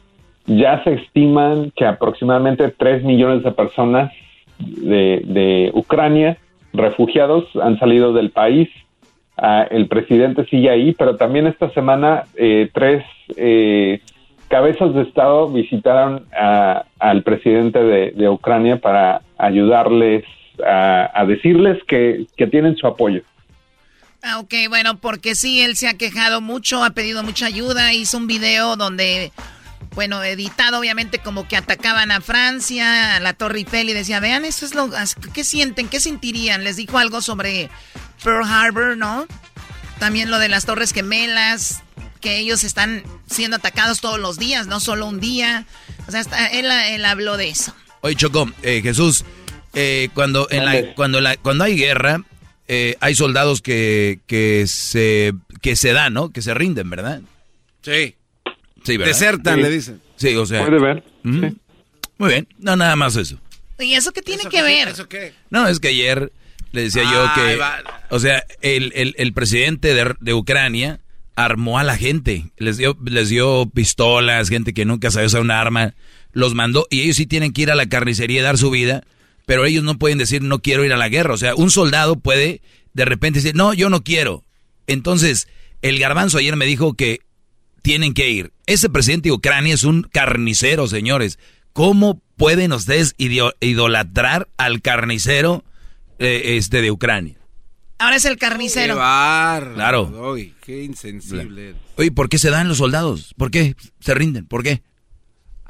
ya 0.47 0.83
se 0.83 0.95
estiman 0.95 1.71
que 1.77 1.87
aproximadamente 1.87 2.69
3 2.71 3.05
millones 3.05 3.45
de 3.45 3.53
personas 3.53 4.13
de, 4.59 5.71
Ucrania, 5.75 6.39
refugiados, 6.73 7.45
han 7.63 7.79
salido 7.79 8.13
del 8.13 8.31
país. 8.31 8.69
Ah, 9.37 9.67
el 9.71 9.87
presidente 9.87 10.45
sigue 10.47 10.71
ahí, 10.71 10.93
pero 10.93 11.17
también 11.17 11.47
esta 11.47 11.71
semana 11.71 12.25
eh, 12.37 12.69
tres 12.73 13.05
eh, 13.37 14.01
cabezas 14.49 14.95
de 14.95 15.03
Estado 15.03 15.49
visitaron 15.49 16.25
a- 16.39 16.85
al 16.99 17.23
presidente 17.23 17.83
de, 17.83 18.11
de 18.11 18.29
Ucrania 18.29 18.77
para 18.77 19.23
ayudarles 19.39 20.25
a, 20.67 21.11
a 21.15 21.25
decirles 21.27 21.79
que, 21.89 22.27
que 22.37 22.47
tienen 22.47 22.77
su 22.77 22.87
apoyo. 22.87 23.23
Ah, 24.23 24.39
ok, 24.39 24.55
bueno, 24.69 24.99
porque 24.99 25.35
sí, 25.35 25.63
él 25.63 25.77
se 25.77 25.89
ha 25.89 25.95
quejado 25.95 26.41
mucho, 26.41 26.85
ha 26.85 26.91
pedido 26.91 27.25
mucha 27.25 27.47
ayuda, 27.47 27.93
hizo 27.93 28.19
un 28.19 28.29
video 28.29 28.77
donde, 28.77 29.33
bueno, 29.95 30.23
editado 30.23 30.79
obviamente 30.79 31.19
como 31.19 31.49
que 31.49 31.57
atacaban 31.57 32.13
a 32.13 32.21
Francia, 32.21 33.17
a 33.17 33.21
la 33.21 33.33
Torre 33.33 33.59
Eiffel 33.59 33.89
y 33.89 33.95
decía, 33.95 34.21
vean, 34.21 34.45
eso 34.45 34.65
es 34.65 34.77
lo, 34.77 34.91
¿qué 35.35 35.43
sienten? 35.43 35.89
¿Qué 35.89 35.99
sentirían? 35.99 36.63
Les 36.63 36.77
dijo 36.77 36.99
algo 36.99 37.21
sobre 37.21 37.69
Pearl 38.23 38.45
Harbor, 38.45 38.97
¿no? 38.97 39.27
También 39.99 40.31
lo 40.31 40.39
de 40.39 40.49
las 40.49 40.67
Torres 40.67 40.93
Gemelas, 40.93 41.83
que 42.21 42.39
ellos 42.39 42.63
están 42.63 43.03
siendo 43.27 43.57
atacados 43.57 44.01
todos 44.01 44.21
los 44.21 44.39
días, 44.39 44.69
no 44.69 44.79
solo 44.79 45.07
un 45.07 45.19
día. 45.19 45.67
O 46.07 46.13
sea, 46.13 46.21
hasta 46.21 46.47
él, 46.47 46.71
él 46.71 47.05
habló 47.05 47.37
de 47.37 47.49
eso. 47.49 47.75
Oye, 48.03 48.15
Choco, 48.15 48.51
eh, 48.63 48.81
Jesús, 48.83 49.25
eh, 49.75 50.09
cuando, 50.15 50.49
en 50.51 50.65
la, 50.65 50.95
cuando, 50.95 51.21
la, 51.21 51.37
cuando 51.37 51.65
hay 51.65 51.77
guerra, 51.77 52.23
eh, 52.69 52.97
hay 53.01 53.15
soldados 53.15 53.61
que, 53.63 54.21
que, 54.27 54.65
se, 54.67 55.33
que 55.61 55.77
se 55.77 55.93
dan, 55.93 56.15
¿no? 56.15 56.31
Que 56.31 56.43
se 56.43 56.55
rinden, 56.55 56.89
¿verdad? 56.91 57.21
Sí. 57.83 58.15
Sí, 58.85 58.97
¿verdad? 58.97 59.13
Desertan, 59.13 59.57
Sí. 59.57 59.63
le 59.63 59.71
dicen. 59.71 60.01
Sí, 60.17 60.35
o 60.37 60.47
sea. 60.47 60.65
Puede 60.67 60.81
ver. 60.81 61.05
Muy 61.23 62.29
bien, 62.29 62.49
no, 62.59 62.77
nada 62.77 62.97
más 62.97 63.17
eso. 63.17 63.39
¿Y 63.79 63.95
eso 63.95 64.13
qué 64.13 64.23
tiene 64.23 64.45
que 64.47 64.63
ver? 64.63 64.89
¿Eso 64.89 65.09
qué? 65.09 65.33
No, 65.51 65.67
es 65.67 65.81
que 65.81 65.89
ayer 65.89 66.33
le 66.71 66.83
decía 66.83 67.03
yo 67.03 67.31
que, 67.35 67.57
va. 67.57 67.83
o 68.11 68.19
sea, 68.21 68.45
el, 68.61 68.93
el, 68.95 69.15
el 69.19 69.33
presidente 69.33 69.93
de, 69.95 70.15
de 70.21 70.35
Ucrania 70.35 71.01
armó 71.35 71.79
a 71.79 71.83
la 71.85 71.97
gente, 71.97 72.51
les 72.59 72.77
dio, 72.77 72.97
les 73.05 73.29
dio 73.29 73.69
pistolas, 73.73 74.49
gente 74.49 74.73
que 74.73 74.85
nunca 74.85 75.11
sabe 75.11 75.27
usar 75.27 75.41
un 75.41 75.51
arma, 75.51 75.95
los 76.33 76.55
mandó 76.55 76.87
y 76.91 77.03
ellos 77.03 77.17
sí 77.17 77.27
tienen 77.27 77.53
que 77.53 77.63
ir 77.63 77.71
a 77.71 77.75
la 77.75 77.87
carnicería 77.87 78.41
y 78.41 78.43
dar 78.43 78.57
su 78.59 78.71
vida, 78.71 79.03
pero 79.47 79.65
ellos 79.65 79.85
no 79.85 79.99
pueden 79.99 80.19
decir 80.19 80.43
no 80.43 80.61
quiero 80.61 80.85
ir 80.85 80.93
a 80.93 80.97
la 80.97 81.09
guerra, 81.09 81.35
o 81.35 81.39
sea, 81.39 81.55
un 81.55 81.71
soldado 81.71 82.17
puede 82.17 82.63
de 82.95 83.05
repente 83.05 83.41
decir 83.41 83.55
no, 83.55 83.75
yo 83.75 83.91
no 83.91 84.03
quiero. 84.03 84.45
Entonces, 84.87 85.49
el 85.81 85.99
garbanzo 85.99 86.39
ayer 86.39 86.57
me 86.57 86.67
dijo 86.67 86.95
que 86.95 87.21
tienen 87.83 88.15
que 88.15 88.31
ir. 88.31 88.53
Ese 88.67 88.89
presidente 88.89 89.29
de 89.29 89.35
Ucrania 89.35 89.75
es 89.75 89.85
un 89.85 90.03
carnicero, 90.03 90.87
señores. 90.87 91.39
¿Cómo 91.73 92.21
pueden 92.37 92.73
ustedes 92.73 93.15
idolatrar 93.19 94.49
al 94.57 94.83
carnicero 94.83 95.65
eh, 96.19 96.57
este 96.57 96.83
de 96.83 96.91
Ucrania? 96.91 97.37
Ahora 97.99 98.17
es 98.17 98.25
el 98.25 98.37
carnicero. 98.37 98.95
Qué 98.95 99.01
bar. 99.01 99.73
Claro. 99.75 100.37
Qué 100.61 100.83
insensible. 100.83 101.75
Oye, 101.97 102.11
¿por 102.11 102.29
qué 102.29 102.39
se 102.39 102.51
dan 102.51 102.69
los 102.69 102.79
soldados? 102.79 103.35
¿Por 103.37 103.51
qué 103.51 103.77
se 104.01 104.15
rinden? 104.15 104.47
¿Por 104.47 104.63
qué? 104.63 104.83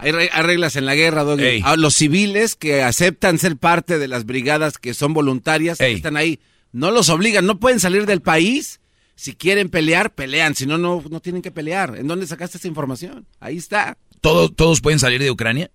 Hay, 0.02 0.12
re- 0.12 0.30
hay 0.32 0.42
reglas 0.42 0.76
en 0.76 0.84
la 0.86 0.94
guerra, 0.94 1.24
Doggy. 1.24 1.44
Ey. 1.44 1.62
A 1.64 1.76
los 1.76 1.94
civiles 1.94 2.54
que 2.56 2.82
aceptan 2.82 3.38
ser 3.38 3.56
parte 3.56 3.98
de 3.98 4.08
las 4.08 4.26
brigadas 4.26 4.78
que 4.78 4.94
son 4.94 5.14
voluntarias, 5.14 5.78
que 5.78 5.92
están 5.92 6.16
ahí, 6.16 6.40
no 6.72 6.90
los 6.90 7.08
obligan, 7.08 7.46
no 7.46 7.58
pueden 7.60 7.80
salir 7.80 8.06
del 8.06 8.20
país. 8.22 8.80
Si 9.14 9.34
quieren 9.34 9.68
pelear, 9.68 10.14
pelean. 10.14 10.54
Si 10.54 10.66
no, 10.66 10.78
no, 10.78 11.02
no 11.08 11.20
tienen 11.20 11.42
que 11.42 11.50
pelear. 11.50 11.96
¿En 11.96 12.08
dónde 12.08 12.26
sacaste 12.26 12.58
esa 12.58 12.66
información? 12.68 13.26
Ahí 13.40 13.56
está. 13.58 13.96
¿Todos, 14.20 14.54
¿Todos 14.56 14.80
pueden 14.80 14.98
salir 14.98 15.20
de 15.22 15.30
Ucrania? 15.30 15.70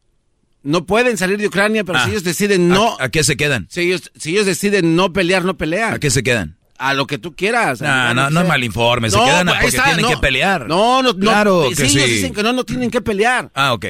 No 0.64 0.86
pueden 0.86 1.18
salir 1.18 1.38
de 1.38 1.48
Ucrania, 1.48 1.84
pero 1.84 2.00
Ah. 2.00 2.04
si 2.06 2.10
ellos 2.12 2.24
deciden 2.24 2.68
no... 2.68 2.98
¿A, 3.00 3.06
a 3.06 3.10
qué 3.10 3.24
se 3.24 3.38
quedan? 3.38 3.68
Si 3.70 3.82
ellos, 3.82 4.12
si 4.18 4.32
ellos 4.32 4.46
deciden 4.48 4.96
no 4.96 5.14
pelear, 5.14 5.46
no 5.46 5.56
pelean. 5.56 5.94
¿A 5.94 6.00
qué 6.00 6.10
se 6.10 6.24
quedan? 6.24 6.58
A 6.80 6.94
lo 6.94 7.08
que 7.08 7.18
tú 7.20 7.36
quieras. 7.36 7.80
No, 7.80 8.14
no, 8.14 8.30
no 8.30 8.42
es 8.42 8.48
mal 8.48 8.64
informe, 8.64 9.10
se 9.10 9.18
quedan 9.18 9.48
a- 9.50 9.52
pues, 9.54 9.62
porque 9.62 9.78
está, 9.78 9.84
tienen 9.86 10.02
no. 10.04 10.10
que 10.10 10.18
pelear. 10.18 10.68
No, 10.68 11.02
no, 11.02 11.14
no. 11.14 11.20
Claro 11.20 11.70
sí, 11.70 11.76
que 11.76 11.84
ellos 11.84 12.04
sí. 12.04 12.12
dicen 12.12 12.34
que 12.34 12.44
no, 12.44 12.54
no 12.54 12.64
tienen 12.66 12.92
que 12.92 13.02
pelear. 13.02 13.50
Ah, 13.54 13.74
ok. 13.74 13.86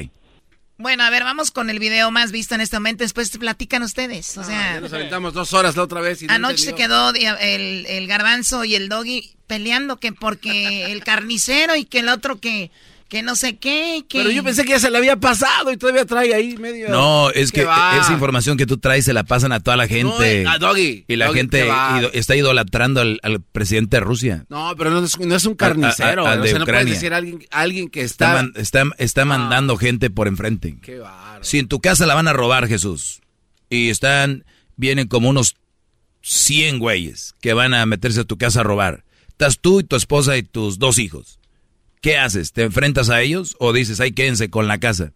Bueno, 0.77 1.03
a 1.03 1.09
ver, 1.09 1.23
vamos 1.23 1.49
con 1.51 1.69
el 1.69 1.79
video 1.79 2.11
más 2.11 2.31
visto 2.31 2.53
en 2.55 2.61
este 2.61 2.77
momento. 2.77 3.03
Después 3.03 3.35
platican 3.37 3.81
ustedes. 3.81 4.37
O 4.37 4.43
sea, 4.43 4.75
Ya 4.75 4.81
nos 4.81 4.93
aventamos 4.93 5.33
dos 5.33 5.53
horas 5.53 5.75
la 5.75 5.83
otra 5.83 6.01
vez. 6.01 6.21
y 6.21 6.27
no 6.27 6.33
anoche 6.33 6.65
se 6.65 6.75
quedó 6.75 7.13
el, 7.13 7.85
el 7.87 8.07
garbanzo 8.07 8.63
y 8.63 8.75
el 8.75 8.87
doggy 8.89 9.33
peleando 9.47 9.97
que 9.97 10.11
porque 10.13 10.91
el 10.91 11.03
carnicero 11.03 11.75
y 11.75 11.85
que 11.85 11.99
el 11.99 12.09
otro 12.09 12.39
que, 12.39 12.69
que 13.07 13.23
no 13.23 13.35
sé 13.35 13.57
qué, 13.57 14.03
que... 14.07 14.19
Pero 14.19 14.31
yo 14.31 14.43
pensé 14.43 14.63
que 14.65 14.71
ya 14.71 14.79
se 14.79 14.91
le 14.91 14.97
había 14.97 15.15
pasado 15.17 15.71
y 15.71 15.77
todavía 15.77 16.05
trae 16.05 16.33
ahí 16.33 16.57
medio... 16.57 16.89
No, 16.89 17.29
es 17.31 17.51
que 17.51 17.61
esa 17.61 18.11
información 18.11 18.57
que 18.57 18.65
tú 18.65 18.77
traes 18.77 19.05
se 19.05 19.13
la 19.13 19.23
pasan 19.23 19.51
a 19.53 19.61
toda 19.61 19.77
la 19.77 19.87
gente. 19.87 20.43
No, 20.43 20.51
a 20.51 20.57
Doggy. 20.57 21.05
Y 21.07 21.15
la 21.15 21.31
gente 21.31 21.67
está 22.13 22.35
idolatrando 22.35 23.01
al, 23.01 23.41
presidente 23.51 23.97
de 23.97 24.01
Rusia. 24.01 24.45
No, 24.49 24.73
pero 24.77 24.91
no 24.91 25.03
es, 25.03 25.17
no 25.19 25.35
es 25.35 25.45
un 25.45 25.55
carnicero. 25.55 26.27
A, 26.27 26.37
de 26.37 26.59
no 26.59 26.65
puedes 26.65 26.85
decir 26.85 27.13
alguien, 27.13 27.45
alguien 27.51 27.89
que 27.89 28.01
está... 28.01 28.45
Está, 28.55 28.83
está, 28.97 29.25
mandando 29.25 29.77
gente 29.77 30.09
por 30.09 30.27
enfrente. 30.27 30.77
Qué 30.81 30.99
bárbaro. 30.99 31.43
Si 31.43 31.59
en 31.59 31.67
tu 31.67 31.79
casa 31.79 32.05
la 32.05 32.15
van 32.15 32.27
a 32.27 32.33
robar, 32.33 32.67
Jesús, 32.67 33.21
y 33.69 33.89
están... 33.89 34.45
Vienen 34.75 35.07
como 35.07 35.29
unos 35.29 35.55
100 36.21 36.77
güeyes 36.77 37.33
que 37.41 37.53
van 37.53 37.73
a 37.73 37.85
meterse 37.87 38.19
a 38.19 38.25
tu 38.25 38.37
casa 38.37 38.59
a 38.59 38.63
robar. 38.63 39.05
Estás 39.29 39.59
tú 39.59 39.79
y 39.79 39.83
tu 39.83 39.95
esposa 39.95 40.37
y 40.37 40.43
tus 40.43 40.77
dos 40.77 40.99
hijos 40.99 41.36
¿qué 42.01 42.17
haces? 42.17 42.51
¿Te 42.53 42.63
enfrentas 42.63 43.09
a 43.09 43.21
ellos 43.21 43.55
o 43.59 43.73
dices, 43.73 43.99
ay, 43.99 44.11
quédense 44.11 44.49
con 44.49 44.67
la 44.67 44.79
casa? 44.79 45.13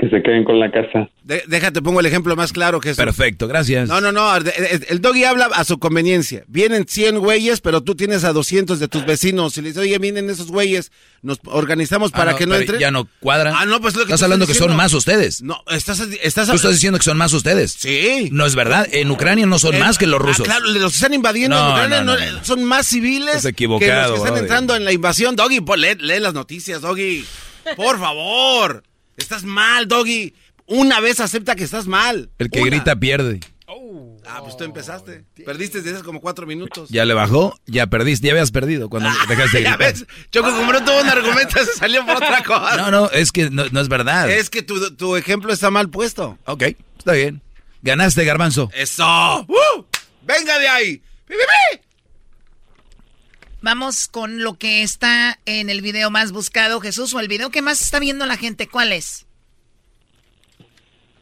Que 0.00 0.08
se 0.08 0.22
queden 0.22 0.44
con 0.44 0.58
la 0.58 0.70
casa. 0.70 1.10
déjate, 1.24 1.82
pongo 1.82 2.00
el 2.00 2.06
ejemplo 2.06 2.34
más 2.34 2.54
claro 2.54 2.80
que 2.80 2.90
es. 2.90 2.96
Perfecto, 2.96 3.46
gracias. 3.46 3.86
No, 3.86 4.00
no, 4.00 4.12
no. 4.12 4.34
El 4.34 5.02
doggy 5.02 5.24
habla 5.24 5.50
a 5.52 5.64
su 5.64 5.78
conveniencia. 5.78 6.42
Vienen 6.48 6.86
100 6.88 7.18
güeyes, 7.18 7.60
pero 7.60 7.82
tú 7.82 7.94
tienes 7.94 8.24
a 8.24 8.32
200 8.32 8.80
de 8.80 8.88
tus 8.88 9.04
vecinos. 9.04 9.58
Y 9.58 9.60
le 9.60 9.68
dices, 9.68 9.82
oye, 9.82 9.98
vienen 9.98 10.30
esos 10.30 10.46
güeyes, 10.46 10.90
nos 11.20 11.38
organizamos 11.44 12.12
para 12.12 12.30
ah, 12.30 12.34
que 12.34 12.46
no 12.46 12.54
entren. 12.54 12.80
Ya 12.80 12.90
no 12.90 13.06
cuadra. 13.20 13.52
Ah, 13.54 13.66
no, 13.66 13.78
pues 13.82 13.94
lo 13.94 14.06
que 14.06 14.12
Estás 14.14 14.22
hablando 14.22 14.46
que 14.46 14.54
son 14.54 14.74
más 14.74 14.94
ustedes. 14.94 15.42
No, 15.42 15.62
estás, 15.70 16.00
estás. 16.22 16.48
Tú 16.48 16.56
estás 16.56 16.72
diciendo 16.72 16.98
que 16.98 17.04
son 17.04 17.18
más 17.18 17.34
ustedes. 17.34 17.72
Sí. 17.72 18.30
No 18.32 18.46
es 18.46 18.54
verdad. 18.54 18.88
En 18.90 19.10
Ucrania 19.10 19.44
no 19.44 19.58
son 19.58 19.78
más 19.78 19.98
que 19.98 20.06
los 20.06 20.18
ah, 20.18 20.24
rusos. 20.24 20.46
claro, 20.46 20.64
los 20.64 20.94
están 20.94 21.12
invadiendo 21.12 21.58
en 21.58 21.72
Ucrania 21.72 22.40
son 22.42 22.64
más 22.64 22.86
civiles. 22.86 23.36
Estás 23.36 23.52
equivocado. 23.52 24.14
Que 24.14 24.18
los 24.18 24.22
que 24.22 24.28
están 24.28 24.38
entrando 24.38 24.76
en 24.76 24.84
la 24.86 24.92
invasión. 24.92 25.36
Doggy, 25.36 25.60
lee, 25.76 25.96
lee 25.98 26.20
las 26.20 26.32
noticias, 26.32 26.80
Doggy. 26.80 27.22
Por 27.76 27.98
favor. 27.98 28.82
Estás 29.20 29.44
mal, 29.44 29.86
Doggy. 29.86 30.34
Una 30.66 31.00
vez 31.00 31.20
acepta 31.20 31.54
que 31.54 31.64
estás 31.64 31.86
mal. 31.86 32.30
El 32.38 32.50
que 32.50 32.62
grita 32.62 32.96
pierde. 32.96 33.40
Ah, 34.26 34.40
pues 34.42 34.56
tú 34.56 34.64
empezaste. 34.64 35.24
Perdiste 35.44 35.82
desde 35.82 35.96
hace 35.96 36.04
como 36.04 36.20
cuatro 36.20 36.46
minutos. 36.46 36.88
Ya 36.90 37.04
le 37.04 37.14
bajó, 37.14 37.58
ya 37.66 37.86
perdiste, 37.88 38.26
ya 38.26 38.32
habías 38.32 38.50
perdido 38.50 38.88
cuando 38.88 39.08
ah, 39.08 39.16
dejaste 39.28 39.58
de 39.58 39.64
gritar. 39.64 39.80
Ya 39.80 39.86
ves, 39.86 40.06
Choco, 40.30 40.50
como 40.52 40.72
no 40.72 40.84
tuvo 40.84 41.00
un 41.00 41.08
argumento, 41.08 41.58
se 41.64 41.72
salió 41.74 42.04
por 42.06 42.16
otra 42.16 42.42
cosa. 42.44 42.76
No, 42.76 42.90
no, 42.90 43.10
es 43.10 43.32
que 43.32 43.50
no, 43.50 43.64
es 43.64 43.88
verdad. 43.88 44.30
Es 44.30 44.50
que 44.50 44.62
tu, 44.62 44.94
tu, 44.96 45.16
ejemplo 45.16 45.52
está 45.52 45.70
mal 45.70 45.90
puesto. 45.90 46.38
Ok, 46.44 46.62
está 46.98 47.12
bien. 47.12 47.42
Ganaste, 47.82 48.24
garbanzo. 48.24 48.70
¡Eso! 48.74 49.46
¡Venga 50.22 50.58
de 50.58 50.68
ahí! 50.68 51.02
Vamos 53.62 54.08
con 54.08 54.42
lo 54.42 54.54
que 54.54 54.82
está 54.82 55.38
en 55.44 55.68
el 55.68 55.82
video 55.82 56.10
más 56.10 56.32
buscado, 56.32 56.80
Jesús, 56.80 57.14
o 57.14 57.20
el 57.20 57.28
video 57.28 57.50
que 57.50 57.60
más 57.60 57.82
está 57.82 58.00
viendo 58.00 58.24
la 58.24 58.36
gente. 58.36 58.68
¿Cuál 58.68 58.92
es? 58.92 59.26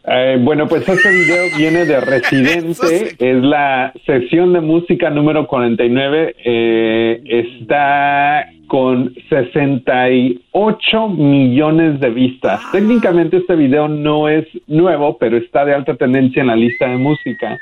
Eh, 0.06 0.38
bueno, 0.40 0.68
pues 0.68 0.88
este 0.88 1.10
video 1.10 1.46
viene 1.56 1.84
de 1.84 2.00
Residente, 2.00 3.16
es 3.18 3.42
la 3.42 3.92
sesión 4.06 4.52
de 4.52 4.60
música 4.60 5.10
número 5.10 5.46
49, 5.46 6.36
eh, 6.44 7.22
está 7.26 8.48
con 8.68 9.14
68 9.28 11.08
millones 11.08 12.00
de 12.00 12.10
vistas. 12.10 12.60
Técnicamente 12.70 13.38
este 13.38 13.56
video 13.56 13.88
no 13.88 14.28
es 14.28 14.46
nuevo, 14.66 15.18
pero 15.18 15.36
está 15.36 15.64
de 15.64 15.74
alta 15.74 15.96
tendencia 15.96 16.40
en 16.40 16.46
la 16.46 16.56
lista 16.56 16.86
de 16.86 16.96
música. 16.96 17.58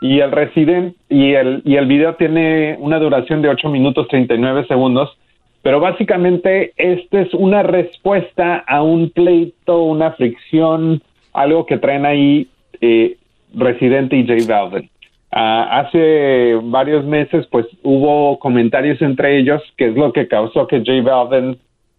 Y 0.00 0.20
el 0.20 0.32
Resident 0.32 0.96
y 1.08 1.34
el, 1.34 1.62
y 1.64 1.76
el 1.76 1.86
video 1.86 2.14
tiene 2.14 2.76
una 2.78 2.98
duración 2.98 3.42
de 3.42 3.50
8 3.50 3.68
minutos 3.68 4.08
39 4.08 4.66
segundos, 4.66 5.16
pero 5.62 5.78
básicamente 5.78 6.72
este 6.76 7.22
es 7.22 7.34
una 7.34 7.62
respuesta 7.62 8.64
a 8.66 8.82
un 8.82 9.10
pleito, 9.10 9.82
una 9.82 10.12
fricción, 10.12 11.02
algo 11.34 11.66
que 11.66 11.76
traen 11.76 12.06
ahí 12.06 12.48
eh, 12.80 13.18
Residente 13.54 14.16
y 14.16 14.26
J 14.26 14.46
Balvin. 14.48 14.88
Ah, 15.32 15.80
hace 15.80 16.58
varios 16.62 17.04
meses, 17.04 17.46
pues 17.50 17.66
hubo 17.82 18.38
comentarios 18.38 19.00
entre 19.02 19.38
ellos, 19.38 19.62
que 19.76 19.88
es 19.88 19.94
lo 19.94 20.12
que 20.12 20.26
causó 20.28 20.66
que 20.66 20.78
J 20.78 21.02
Balvin 21.02 21.58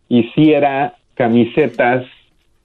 hiciera 0.09 0.95
camisetas 1.13 2.05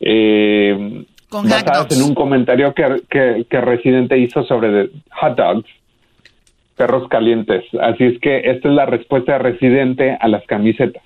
eh, 0.00 1.04
basadas 1.44 1.96
en 1.96 2.02
un 2.02 2.14
comentario 2.14 2.74
que, 2.74 3.02
que, 3.48 3.60
Residente 3.60 4.18
hizo 4.18 4.44
sobre 4.44 4.90
hot 5.20 5.36
dogs, 5.36 5.68
perros 6.76 7.08
calientes. 7.08 7.64
Así 7.80 8.04
es 8.04 8.20
que 8.20 8.38
esta 8.50 8.68
es 8.68 8.74
la 8.74 8.86
respuesta 8.86 9.32
de 9.32 9.38
Residente 9.38 10.16
a 10.20 10.28
las 10.28 10.44
camisetas. 10.46 11.02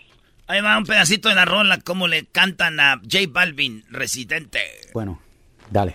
Ahí 0.47 0.61
va 0.61 0.79
un 0.79 0.85
pedacito 0.85 1.29
de 1.29 1.37
la 1.37 1.45
rola, 1.45 1.79
como 1.79 2.09
le 2.09 2.27
cantan 2.27 2.81
a 2.81 2.97
J 3.03 3.19
Balvin, 3.31 3.85
Residente. 3.91 4.59
Bueno. 4.93 5.21
Dale. 5.71 5.95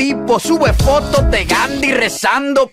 tipo 0.01 0.39
sube 0.39 0.73
fotos 0.73 1.29
de 1.29 1.45
Gandhi 1.45 1.93
rezando, 1.93 2.67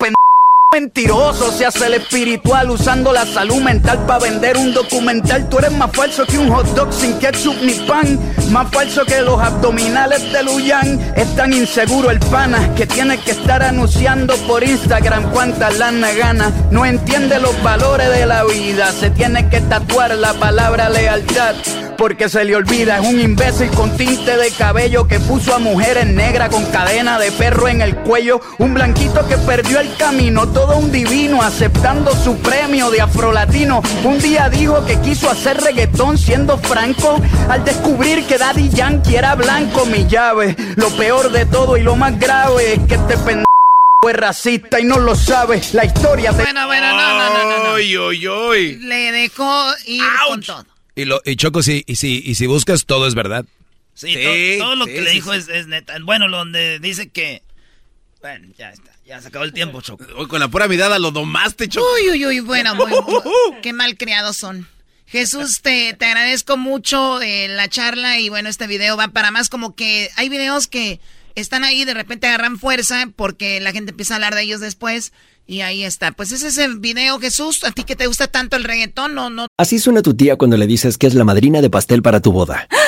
Mentiroso, 0.70 1.50
se 1.50 1.64
hace 1.64 1.86
el 1.86 1.94
espiritual 1.94 2.70
usando 2.70 3.10
la 3.10 3.24
salud 3.24 3.62
mental 3.62 4.04
para 4.06 4.18
vender 4.18 4.58
un 4.58 4.74
documental. 4.74 5.48
Tú 5.48 5.56
eres 5.56 5.72
más 5.72 5.90
falso 5.90 6.26
que 6.26 6.36
un 6.36 6.50
hot 6.50 6.66
dog 6.74 6.92
sin 6.92 7.18
ketchup 7.18 7.56
ni 7.62 7.72
pan. 7.72 8.20
Más 8.50 8.70
falso 8.70 9.06
que 9.06 9.22
los 9.22 9.40
abdominales 9.40 10.30
de 10.30 10.42
Luyan. 10.42 11.00
Es 11.16 11.34
tan 11.34 11.54
inseguro 11.54 12.10
el 12.10 12.20
pana 12.20 12.74
que 12.74 12.84
tiene 12.84 13.16
que 13.16 13.30
estar 13.30 13.62
anunciando 13.62 14.36
por 14.46 14.62
Instagram 14.62 15.30
cuántas 15.30 15.78
lana 15.78 16.12
gana. 16.12 16.52
No 16.70 16.84
entiende 16.84 17.40
los 17.40 17.60
valores 17.62 18.10
de 18.10 18.26
la 18.26 18.44
vida. 18.44 18.92
Se 18.92 19.08
tiene 19.08 19.48
que 19.48 19.62
tatuar 19.62 20.14
la 20.16 20.34
palabra 20.34 20.90
lealtad 20.90 21.54
porque 21.98 22.28
se 22.28 22.44
le 22.44 22.56
olvida. 22.56 22.98
Es 22.98 23.06
un 23.06 23.20
imbécil 23.20 23.68
con 23.70 23.94
tinte 23.96 24.36
de 24.36 24.50
cabello 24.52 25.08
que 25.08 25.18
puso 25.18 25.54
a 25.54 25.58
mujeres 25.58 26.06
negras 26.06 26.48
con 26.48 26.64
cadena 26.66 27.18
de 27.18 27.32
perro 27.32 27.68
en 27.68 27.82
el 27.82 27.96
cuello. 27.96 28.40
Un 28.58 28.72
blanquito 28.72 29.26
que 29.26 29.36
perdió 29.36 29.80
el 29.80 29.94
camino 29.96 30.46
todo 30.59 30.76
un 30.76 30.90
divino 30.90 31.40
aceptando 31.40 32.11
su 32.16 32.36
premio 32.38 32.90
de 32.90 33.00
afrolatino. 33.00 33.80
Un 34.02 34.18
día 34.18 34.48
dijo 34.48 34.84
que 34.84 35.00
quiso 35.02 35.30
hacer 35.30 35.56
reggaetón 35.56 36.18
siendo 36.18 36.59
franco 36.59 37.22
al 37.48 37.64
descubrir 37.64 38.24
que 38.26 38.38
Daddy 38.38 38.68
Yankee 38.68 39.14
era 39.14 39.36
blanco. 39.36 39.86
Mi 39.86 40.09
llave, 40.09 40.56
lo 40.74 40.88
peor 40.96 41.30
de 41.30 41.46
todo 41.46 41.76
y 41.76 41.82
lo 41.82 41.94
más 41.94 42.18
grave 42.18 42.72
es 42.72 42.80
que 42.88 42.96
este 42.96 43.16
pendejo 43.18 43.44
fue 44.02 44.12
racista 44.14 44.80
y 44.80 44.84
no 44.84 44.98
lo 44.98 45.14
sabe. 45.14 45.61
La 45.74 45.84
historia 45.84 46.32
de. 46.32 46.42
Bueno, 46.42 46.66
bueno, 46.66 46.88
no, 46.88 47.18
no, 47.18 47.30
no, 47.30 47.64
no. 47.64 47.76
Le 47.76 49.12
dejó 49.12 49.72
ir 49.86 50.02
con 50.26 50.42
todo. 50.42 50.66
Y, 50.96 51.04
lo, 51.04 51.20
y 51.24 51.36
Choco, 51.36 51.62
sí, 51.62 51.84
y, 51.86 51.94
si, 51.94 52.20
y 52.26 52.34
si 52.34 52.48
buscas, 52.48 52.84
todo 52.84 53.06
es 53.06 53.14
verdad. 53.14 53.44
Sí, 53.94 54.12
todo, 54.59 54.74
lo 54.74 54.86
que 54.86 55.02
le 55.02 55.11
dijo 55.12 55.32
es, 55.32 55.46
es, 55.46 55.68
neta. 55.68 55.94
Bueno, 56.02 56.28
donde 56.28 56.80
dice 56.80 57.11
que. 57.11 57.42
Bueno, 58.20 58.48
ya 58.59 58.70
está. 58.70 58.97
Ya 59.09 59.22
se 59.22 59.28
acabó 59.28 59.46
el 59.46 59.54
tiempo, 59.54 59.80
Choco. 59.80 60.04
Hoy 60.18 60.28
con 60.28 60.38
la 60.38 60.48
pura 60.48 60.68
mirada 60.68 60.98
lo 60.98 61.11
domaste, 61.11 61.66
Choco. 61.66 61.86
Uy, 61.94 62.11
uy, 62.11 62.26
uy, 62.26 62.40
bueno, 62.40 62.74
muy, 62.74 62.92
qué 63.62 63.72
mal 63.72 63.96
criados 63.96 64.36
son. 64.36 64.68
Jesús, 65.06 65.62
te, 65.62 65.94
te 65.94 66.04
agradezco 66.04 66.59
mucho 66.59 67.22
eh, 67.22 67.48
la 67.48 67.68
charla 67.68 68.20
y 68.20 68.28
bueno, 68.28 68.50
este 68.50 68.66
video 68.66 68.98
va 68.98 69.09
para 69.09 69.30
más 69.30 69.48
como 69.48 69.74
que 69.74 70.11
hay 70.16 70.28
videos 70.28 70.66
que 70.66 71.00
están 71.36 71.64
ahí, 71.64 71.86
de 71.86 71.94
repente 71.94 72.26
agarran 72.26 72.59
fuerza 72.59 73.09
porque 73.16 73.61
la 73.61 73.72
gente 73.72 73.92
empieza 73.92 74.12
a 74.12 74.16
hablar 74.16 74.34
de 74.34 74.42
ellos 74.42 74.61
después 74.61 75.14
y 75.46 75.62
ahí 75.62 75.84
está. 75.84 76.12
Pues 76.12 76.30
ese 76.30 76.48
es 76.48 76.59
el 76.59 76.78
video, 76.78 77.18
Jesús. 77.18 77.64
¿A 77.64 77.72
ti 77.72 77.84
que 77.84 77.96
te 77.96 78.06
gusta 78.06 78.26
tanto 78.26 78.56
el 78.56 78.64
reggaetón? 78.64 79.14
No, 79.14 79.30
no. 79.30 79.46
Así 79.56 79.78
suena 79.78 80.02
tu 80.02 80.14
tía 80.14 80.36
cuando 80.36 80.59
le 80.59 80.66
dices 80.66 80.98
que 80.98 81.06
es 81.06 81.14
la 81.14 81.24
madrina 81.24 81.62
de 81.62 81.70
pastel 81.70 82.02
para 82.02 82.20
tu 82.20 82.30
boda. 82.30 82.68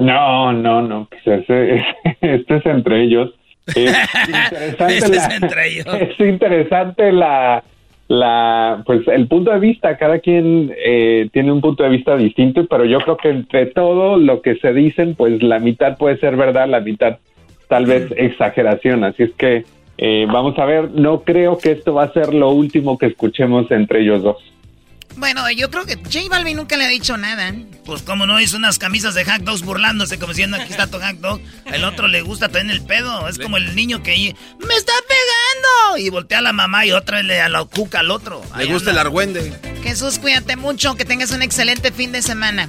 No, 0.00 0.52
no, 0.52 0.82
no, 0.82 1.08
pues 1.10 1.26
ese, 1.48 1.84
este 2.20 2.56
es 2.56 2.66
entre 2.66 3.02
ellos. 3.02 3.34
Es 3.66 3.76
interesante, 4.26 4.96
Este 4.96 5.08
la, 5.08 5.16
es 5.16 5.42
entre 5.42 5.68
ellos. 5.68 5.86
es 6.00 6.20
interesante 6.20 7.12
la, 7.12 7.62
la, 8.08 8.82
pues 8.86 9.06
el 9.08 9.28
punto 9.28 9.52
de 9.52 9.60
vista. 9.60 9.96
Cada 9.96 10.18
quien 10.18 10.74
eh, 10.84 11.28
tiene 11.32 11.52
un 11.52 11.60
punto 11.60 11.84
de 11.84 11.90
vista 11.90 12.16
distinto, 12.16 12.66
pero 12.66 12.84
yo 12.84 12.98
creo 13.00 13.16
que 13.16 13.28
entre 13.28 13.66
todo 13.66 14.16
lo 14.16 14.42
que 14.42 14.56
se 14.56 14.72
dicen, 14.72 15.14
pues 15.14 15.42
la 15.42 15.58
mitad 15.58 15.96
puede 15.96 16.16
ser 16.18 16.36
verdad, 16.36 16.68
la 16.68 16.80
mitad 16.80 17.18
tal 17.68 17.86
vez 17.86 18.12
exageración. 18.16 19.04
Así 19.04 19.24
es 19.24 19.32
que 19.32 19.64
eh, 19.98 20.26
vamos 20.26 20.58
a 20.58 20.64
ver. 20.64 20.90
No 20.90 21.20
creo 21.20 21.58
que 21.58 21.72
esto 21.72 21.94
va 21.94 22.04
a 22.04 22.12
ser 22.12 22.34
lo 22.34 22.50
último 22.50 22.98
que 22.98 23.06
escuchemos 23.06 23.70
entre 23.70 24.00
ellos 24.00 24.22
dos. 24.22 24.38
Bueno, 25.20 25.50
yo 25.50 25.70
creo 25.70 25.84
que 25.84 25.96
J 25.96 26.28
Balvin 26.30 26.56
nunca 26.56 26.78
le 26.78 26.86
ha 26.86 26.88
dicho 26.88 27.18
nada. 27.18 27.54
Pues 27.84 28.00
como 28.00 28.26
no 28.26 28.40
hizo 28.40 28.56
unas 28.56 28.78
camisas 28.78 29.14
de 29.14 29.26
hot 29.26 29.42
dogs 29.42 29.60
burlándose 29.60 30.18
como 30.18 30.32
diciendo 30.32 30.56
aquí 30.56 30.72
está 30.72 30.86
tu 30.86 30.98
hot 30.98 31.16
dog. 31.20 31.40
El 31.66 31.84
otro 31.84 32.08
le 32.08 32.22
gusta 32.22 32.48
también 32.48 32.70
el 32.70 32.82
pedo. 32.82 33.28
Es 33.28 33.38
como 33.38 33.58
el 33.58 33.76
niño 33.76 34.02
que 34.02 34.34
me 34.58 34.74
está 34.74 34.92
pegando 35.06 35.98
y 35.98 36.08
voltea 36.08 36.38
a 36.38 36.42
la 36.42 36.54
mamá 36.54 36.86
y 36.86 36.92
otra 36.92 37.22
le 37.22 37.38
a 37.38 37.50
la 37.50 37.64
cuca 37.64 38.00
al 38.00 38.10
otro. 38.10 38.42
Le 38.56 38.64
gusta 38.64 38.92
el 38.92 38.98
argüende. 38.98 39.52
Jesús, 39.82 40.18
cuídate 40.18 40.56
mucho, 40.56 40.94
que 40.94 41.04
tengas 41.04 41.32
un 41.32 41.42
excelente 41.42 41.92
fin 41.92 42.12
de 42.12 42.22
semana. 42.22 42.68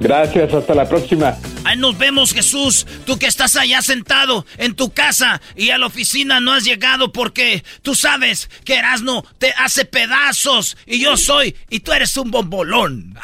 Gracias, 0.00 0.52
hasta 0.54 0.74
la 0.74 0.88
próxima. 0.88 1.36
Ahí 1.64 1.76
nos 1.76 1.96
vemos, 1.98 2.32
Jesús. 2.32 2.86
Tú 3.04 3.18
que 3.18 3.26
estás 3.26 3.54
allá 3.56 3.82
sentado 3.82 4.46
en 4.56 4.74
tu 4.74 4.90
casa 4.92 5.40
y 5.54 5.70
a 5.70 5.78
la 5.78 5.86
oficina 5.86 6.40
no 6.40 6.52
has 6.52 6.64
llegado 6.64 7.12
porque 7.12 7.62
tú 7.82 7.94
sabes 7.94 8.48
que 8.64 8.76
Erasmo 8.76 9.26
te 9.38 9.52
hace 9.58 9.84
pedazos 9.84 10.78
y 10.86 11.00
yo 11.00 11.18
soy 11.18 11.54
y 11.68 11.80
tú 11.80 11.92
eres 11.92 12.16
un 12.16 12.30
bombolón. 12.30 13.14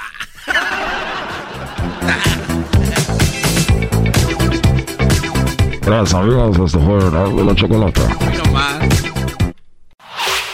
Gracias 5.81 6.15
amigos, 6.15 6.59
esto 6.67 6.81
fue 6.81 6.99
la 7.45 7.55
Chocolata. 7.55 9.16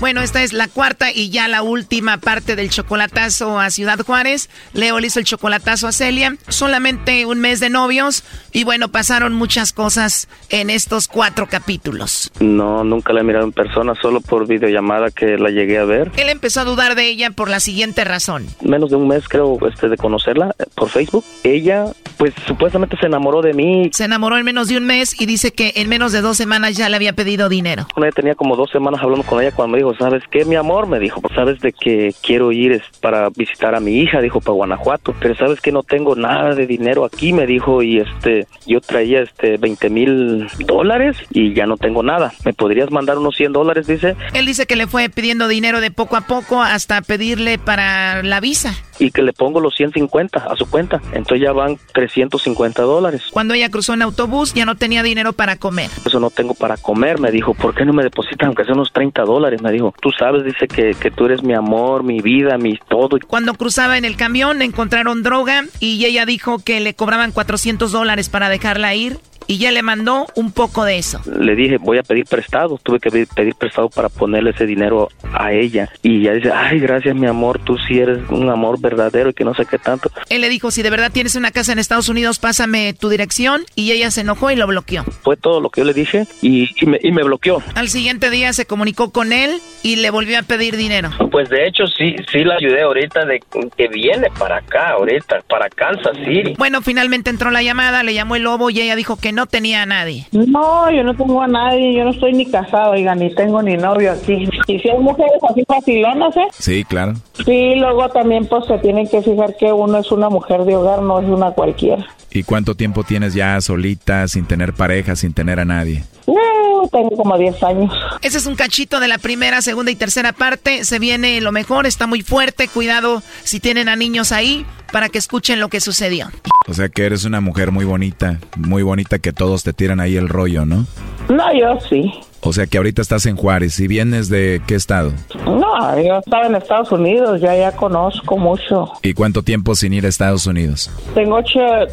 Bueno, 0.00 0.20
esta 0.20 0.42
es 0.42 0.52
la 0.52 0.68
cuarta 0.68 1.10
y 1.12 1.30
ya 1.30 1.48
la 1.48 1.62
última 1.62 2.18
parte 2.18 2.56
del 2.56 2.68
chocolatazo 2.68 3.58
a 3.58 3.70
Ciudad 3.70 3.98
Juárez. 4.00 4.50
Leo 4.72 5.00
le 5.00 5.06
hizo 5.06 5.18
el 5.18 5.24
chocolatazo 5.24 5.86
a 5.88 5.92
Celia. 5.92 6.36
Solamente 6.48 7.24
un 7.26 7.40
mes 7.40 7.60
de 7.60 7.70
novios 7.70 8.24
y 8.52 8.64
bueno, 8.64 8.88
pasaron 8.88 9.32
muchas 9.32 9.72
cosas 9.72 10.28
en 10.50 10.70
estos 10.70 11.08
cuatro 11.08 11.46
capítulos. 11.48 12.30
No, 12.40 12.84
nunca 12.84 13.12
la 13.12 13.20
he 13.20 13.24
mirado 13.24 13.44
en 13.44 13.52
persona, 13.52 13.94
solo 14.00 14.20
por 14.20 14.46
videollamada 14.46 15.10
que 15.10 15.38
la 15.38 15.50
llegué 15.50 15.78
a 15.78 15.84
ver. 15.84 16.12
Él 16.16 16.28
empezó 16.28 16.60
a 16.60 16.64
dudar 16.64 16.94
de 16.94 17.08
ella 17.08 17.30
por 17.30 17.48
la 17.48 17.60
siguiente 17.60 18.04
razón. 18.04 18.46
Menos 18.60 18.90
de 18.90 18.96
un 18.96 19.08
mes 19.08 19.28
creo 19.28 19.58
este, 19.66 19.88
de 19.88 19.96
conocerla 19.96 20.54
eh, 20.58 20.64
por 20.74 20.88
Facebook. 20.90 21.24
Ella, 21.44 21.86
pues 22.16 22.34
supuestamente 22.46 22.96
se 22.96 23.06
enamoró 23.06 23.42
de 23.42 23.54
mí. 23.54 23.90
Se 23.92 24.04
enamoró 24.04 24.36
en 24.36 24.44
menos 24.44 24.68
de 24.68 24.76
un 24.76 24.84
mes 24.84 25.20
y 25.20 25.26
dice 25.26 25.52
que 25.52 25.72
en 25.76 25.88
menos 25.88 26.12
de 26.12 26.20
dos 26.20 26.36
semanas 26.36 26.76
ya 26.76 26.88
le 26.88 26.96
había 26.96 27.12
pedido 27.12 27.48
dinero. 27.48 27.86
Ella 27.96 28.10
tenía 28.12 28.34
como 28.34 28.56
dos 28.56 28.70
semanas 28.70 29.00
hablando 29.02 29.24
con 29.24 29.42
ella 29.42 29.52
cuando 29.54 29.72
me 29.72 29.78
dijo, 29.78 29.94
¿sabes 29.96 30.22
qué, 30.30 30.44
mi 30.44 30.56
amor? 30.56 30.86
Me 30.86 30.98
dijo, 30.98 31.20
¿sabes 31.34 31.60
de 31.60 31.72
que 31.72 32.14
quiero 32.22 32.52
ir 32.52 32.72
es 32.72 32.82
para 33.00 33.30
visitar 33.30 33.74
a 33.74 33.80
mi 33.80 33.98
hija? 33.98 34.20
Dijo, 34.20 34.40
para 34.40 34.54
Guanajuato. 34.54 35.14
Pero 35.20 35.34
¿sabes 35.34 35.60
que 35.60 35.72
no 35.72 35.82
tengo 35.82 36.14
nada 36.14 36.54
de 36.54 36.66
dinero 36.66 37.04
aquí? 37.04 37.32
Me 37.32 37.46
dijo, 37.46 37.82
y 37.82 37.98
este, 37.98 38.46
yo 38.66 38.80
traía 38.80 39.20
este 39.20 39.56
20 39.56 39.90
mil 39.90 40.46
dólares 40.66 41.16
y 41.30 41.54
ya 41.54 41.66
no 41.66 41.76
tengo 41.76 42.02
nada. 42.02 42.32
¿Me 42.44 42.52
podrías 42.52 42.90
mandar 42.90 43.18
unos 43.18 43.36
100 43.36 43.52
dólares? 43.52 43.86
Dice. 43.86 44.16
Él 44.32 44.46
dice 44.46 44.66
que 44.66 44.76
le 44.76 44.86
fue 44.86 45.08
pidiendo 45.08 45.48
dinero 45.48 45.80
de 45.80 45.90
poco 45.90 46.16
a 46.16 46.22
poco 46.22 46.62
hasta 46.62 47.00
pedirle 47.02 47.58
para 47.58 48.22
la 48.22 48.40
visa. 48.40 48.74
Y 48.98 49.10
que 49.10 49.22
le 49.22 49.32
pongo 49.32 49.60
los 49.60 49.74
150 49.74 50.38
a 50.38 50.56
su 50.56 50.68
cuenta. 50.70 51.00
Entonces 51.12 51.40
ya 51.42 51.52
van 51.52 51.78
350 51.92 52.82
dólares. 52.82 53.22
Cuando 53.32 53.54
ella 53.54 53.70
cruzó 53.70 53.94
en 53.94 54.02
autobús 54.02 54.54
ya 54.54 54.64
no 54.64 54.76
tenía 54.76 55.02
dinero 55.02 55.32
para 55.32 55.56
comer. 55.56 55.90
Eso 56.04 56.20
no 56.20 56.30
tengo 56.30 56.54
para 56.54 56.76
comer, 56.76 57.18
me 57.20 57.30
dijo. 57.30 57.54
¿Por 57.54 57.74
qué 57.74 57.84
no 57.84 57.92
me 57.92 58.02
depositan 58.02 58.48
aunque 58.48 58.64
sea 58.64 58.74
unos 58.74 58.92
30 58.92 59.22
dólares? 59.22 59.62
Me 59.62 59.72
dijo. 59.72 59.94
Tú 60.00 60.10
sabes, 60.16 60.44
dice 60.44 60.68
que, 60.68 60.94
que 60.94 61.10
tú 61.10 61.26
eres 61.26 61.42
mi 61.42 61.54
amor, 61.54 62.02
mi 62.02 62.20
vida, 62.20 62.58
mi 62.58 62.78
todo. 62.88 63.18
Cuando 63.26 63.54
cruzaba 63.54 63.98
en 63.98 64.04
el 64.04 64.16
camión 64.16 64.62
encontraron 64.62 65.22
droga 65.22 65.64
y 65.80 66.04
ella 66.04 66.26
dijo 66.26 66.58
que 66.58 66.80
le 66.80 66.94
cobraban 66.94 67.32
400 67.32 67.92
dólares 67.92 68.28
para 68.28 68.48
dejarla 68.48 68.94
ir 68.94 69.18
y 69.46 69.58
ya 69.58 69.70
le 69.70 69.82
mandó 69.82 70.26
un 70.34 70.52
poco 70.52 70.84
de 70.84 70.98
eso. 70.98 71.20
Le 71.38 71.54
dije, 71.54 71.78
voy 71.78 71.98
a 71.98 72.02
pedir 72.02 72.24
prestado. 72.24 72.78
Tuve 72.82 73.00
que 73.00 73.10
pedir, 73.10 73.54
prestado 73.54 73.88
para 73.88 74.08
ponerle 74.08 74.50
ese 74.50 74.66
dinero 74.66 75.08
a 75.32 75.52
ella. 75.52 75.90
Y 76.02 76.22
ella 76.22 76.34
dice, 76.34 76.52
ay, 76.52 76.78
gracias, 76.80 77.14
mi 77.14 77.26
amor, 77.26 77.58
tú 77.58 77.76
sí 77.78 77.98
eres 77.98 78.18
un 78.30 78.48
amor 78.50 78.80
verdadero 78.80 79.30
y 79.30 79.34
que 79.34 79.44
no 79.44 79.54
sé 79.54 79.66
qué 79.66 79.78
tanto. 79.78 80.10
Él 80.28 80.40
le 80.40 80.48
dijo, 80.48 80.70
si 80.70 80.82
de 80.82 80.90
verdad 80.90 81.12
tienes 81.12 81.36
una 81.36 81.50
casa 81.50 81.72
en 81.72 81.78
Estados 81.78 82.08
Unidos, 82.08 82.38
pásame 82.38 82.94
tu 82.94 83.08
dirección. 83.08 83.62
Y 83.74 83.92
ella 83.92 84.10
se 84.10 84.22
enojó 84.22 84.50
y 84.50 84.56
lo 84.56 84.66
bloqueó. 84.66 85.04
Fue 85.22 85.36
todo 85.36 85.60
lo 85.60 85.70
que 85.70 85.80
yo 85.80 85.84
le 85.84 85.94
dije 85.94 86.26
y, 86.42 86.70
y, 86.80 86.86
me, 86.86 86.98
y 87.02 87.12
me 87.12 87.22
bloqueó. 87.22 87.62
Al 87.74 87.88
siguiente 87.88 88.30
día 88.30 88.52
se 88.52 88.66
comunicó 88.66 89.10
con 89.10 89.32
él 89.32 89.60
y 89.82 89.96
le 89.96 90.10
volvió 90.10 90.38
a 90.38 90.42
pedir 90.42 90.76
dinero. 90.76 91.10
Pues 91.30 91.48
de 91.48 91.66
hecho 91.66 91.86
sí, 91.86 92.16
sí 92.30 92.44
la 92.44 92.54
ayudé 92.54 92.82
ahorita 92.82 93.24
de 93.24 93.40
que 93.76 93.88
viene 93.88 94.28
para 94.38 94.58
acá, 94.58 94.90
ahorita, 94.90 95.42
para 95.48 95.68
Kansas 95.68 96.16
City. 96.24 96.54
Bueno, 96.56 96.80
finalmente 96.82 97.30
entró 97.30 97.50
la 97.50 97.62
llamada, 97.62 98.02
le 98.02 98.14
llamó 98.14 98.36
el 98.36 98.42
lobo 98.42 98.70
y 98.70 98.80
ella 98.80 98.96
dijo 98.96 99.16
que 99.16 99.32
no 99.34 99.46
tenía 99.46 99.82
a 99.82 99.86
nadie. 99.86 100.26
No, 100.32 100.90
yo 100.90 101.02
no 101.02 101.14
tengo 101.14 101.42
a 101.42 101.48
nadie, 101.48 101.94
yo 101.94 102.04
no 102.04 102.10
estoy 102.10 102.32
ni 102.32 102.46
casado, 102.46 102.92
oiga, 102.92 103.14
ni 103.14 103.34
tengo 103.34 103.62
ni 103.62 103.76
novio 103.76 104.12
aquí. 104.12 104.48
Y 104.66 104.78
si 104.78 104.88
hay 104.88 104.98
mujeres 104.98 105.42
así 105.48 105.64
facilonas, 105.66 106.36
¿eh? 106.36 106.46
Sí, 106.58 106.84
claro. 106.84 107.14
Sí, 107.44 107.74
luego 107.76 108.08
también 108.08 108.46
pues 108.46 108.64
se 108.66 108.78
tienen 108.78 109.08
que 109.08 109.22
fijar 109.22 109.56
que 109.56 109.72
uno 109.72 109.98
es 109.98 110.10
una 110.10 110.30
mujer 110.30 110.64
de 110.64 110.76
hogar, 110.76 111.02
no 111.02 111.20
es 111.20 111.28
una 111.28 111.50
cualquiera. 111.50 112.06
¿Y 112.30 112.42
cuánto 112.42 112.74
tiempo 112.74 113.04
tienes 113.04 113.34
ya 113.34 113.60
solita, 113.60 114.26
sin 114.26 114.46
tener 114.46 114.72
pareja, 114.72 115.14
sin 115.14 115.34
tener 115.34 115.60
a 115.60 115.64
nadie? 115.64 116.02
Uh, 116.26 116.88
tengo 116.90 117.10
como 117.10 117.38
10 117.38 117.62
años. 117.62 117.92
Ese 118.22 118.38
es 118.38 118.46
un 118.46 118.56
cachito 118.56 118.98
de 118.98 119.06
la 119.06 119.18
primera, 119.18 119.62
segunda 119.62 119.92
y 119.92 119.96
tercera 119.96 120.32
parte. 120.32 120.84
Se 120.84 120.98
viene 120.98 121.40
lo 121.40 121.52
mejor, 121.52 121.86
está 121.86 122.06
muy 122.06 122.22
fuerte. 122.22 122.66
Cuidado 122.66 123.22
si 123.44 123.60
tienen 123.60 123.88
a 123.88 123.94
niños 123.94 124.32
ahí 124.32 124.66
para 124.92 125.08
que 125.08 125.18
escuchen 125.18 125.60
lo 125.60 125.68
que 125.68 125.80
sucedió. 125.80 126.28
O 126.66 126.74
sea 126.74 126.88
que 126.88 127.04
eres 127.04 127.24
una 127.24 127.40
mujer 127.40 127.72
muy 127.72 127.84
bonita, 127.84 128.38
muy 128.56 128.82
bonita 128.82 129.18
que 129.18 129.32
todos 129.32 129.62
te 129.64 129.72
tiran 129.72 130.00
ahí 130.00 130.16
el 130.16 130.28
rollo, 130.28 130.64
¿no? 130.64 130.86
No, 131.28 131.52
yo 131.54 131.78
sí. 131.88 132.12
O 132.46 132.52
sea 132.52 132.66
que 132.66 132.76
ahorita 132.76 133.00
estás 133.00 133.24
en 133.24 133.36
Juárez. 133.36 133.80
¿Y 133.80 133.88
vienes 133.88 134.28
de 134.28 134.60
qué 134.66 134.74
estado? 134.74 135.12
No, 135.46 135.98
yo 135.98 136.18
estaba 136.18 136.46
en 136.46 136.54
Estados 136.54 136.92
Unidos, 136.92 137.40
ya 137.40 137.56
ya 137.56 137.72
conozco 137.72 138.36
mucho. 138.36 138.92
¿Y 139.02 139.14
cuánto 139.14 139.42
tiempo 139.42 139.74
sin 139.74 139.94
ir 139.94 140.04
a 140.04 140.08
Estados 140.08 140.46
Unidos? 140.46 140.90
Tengo 141.14 141.38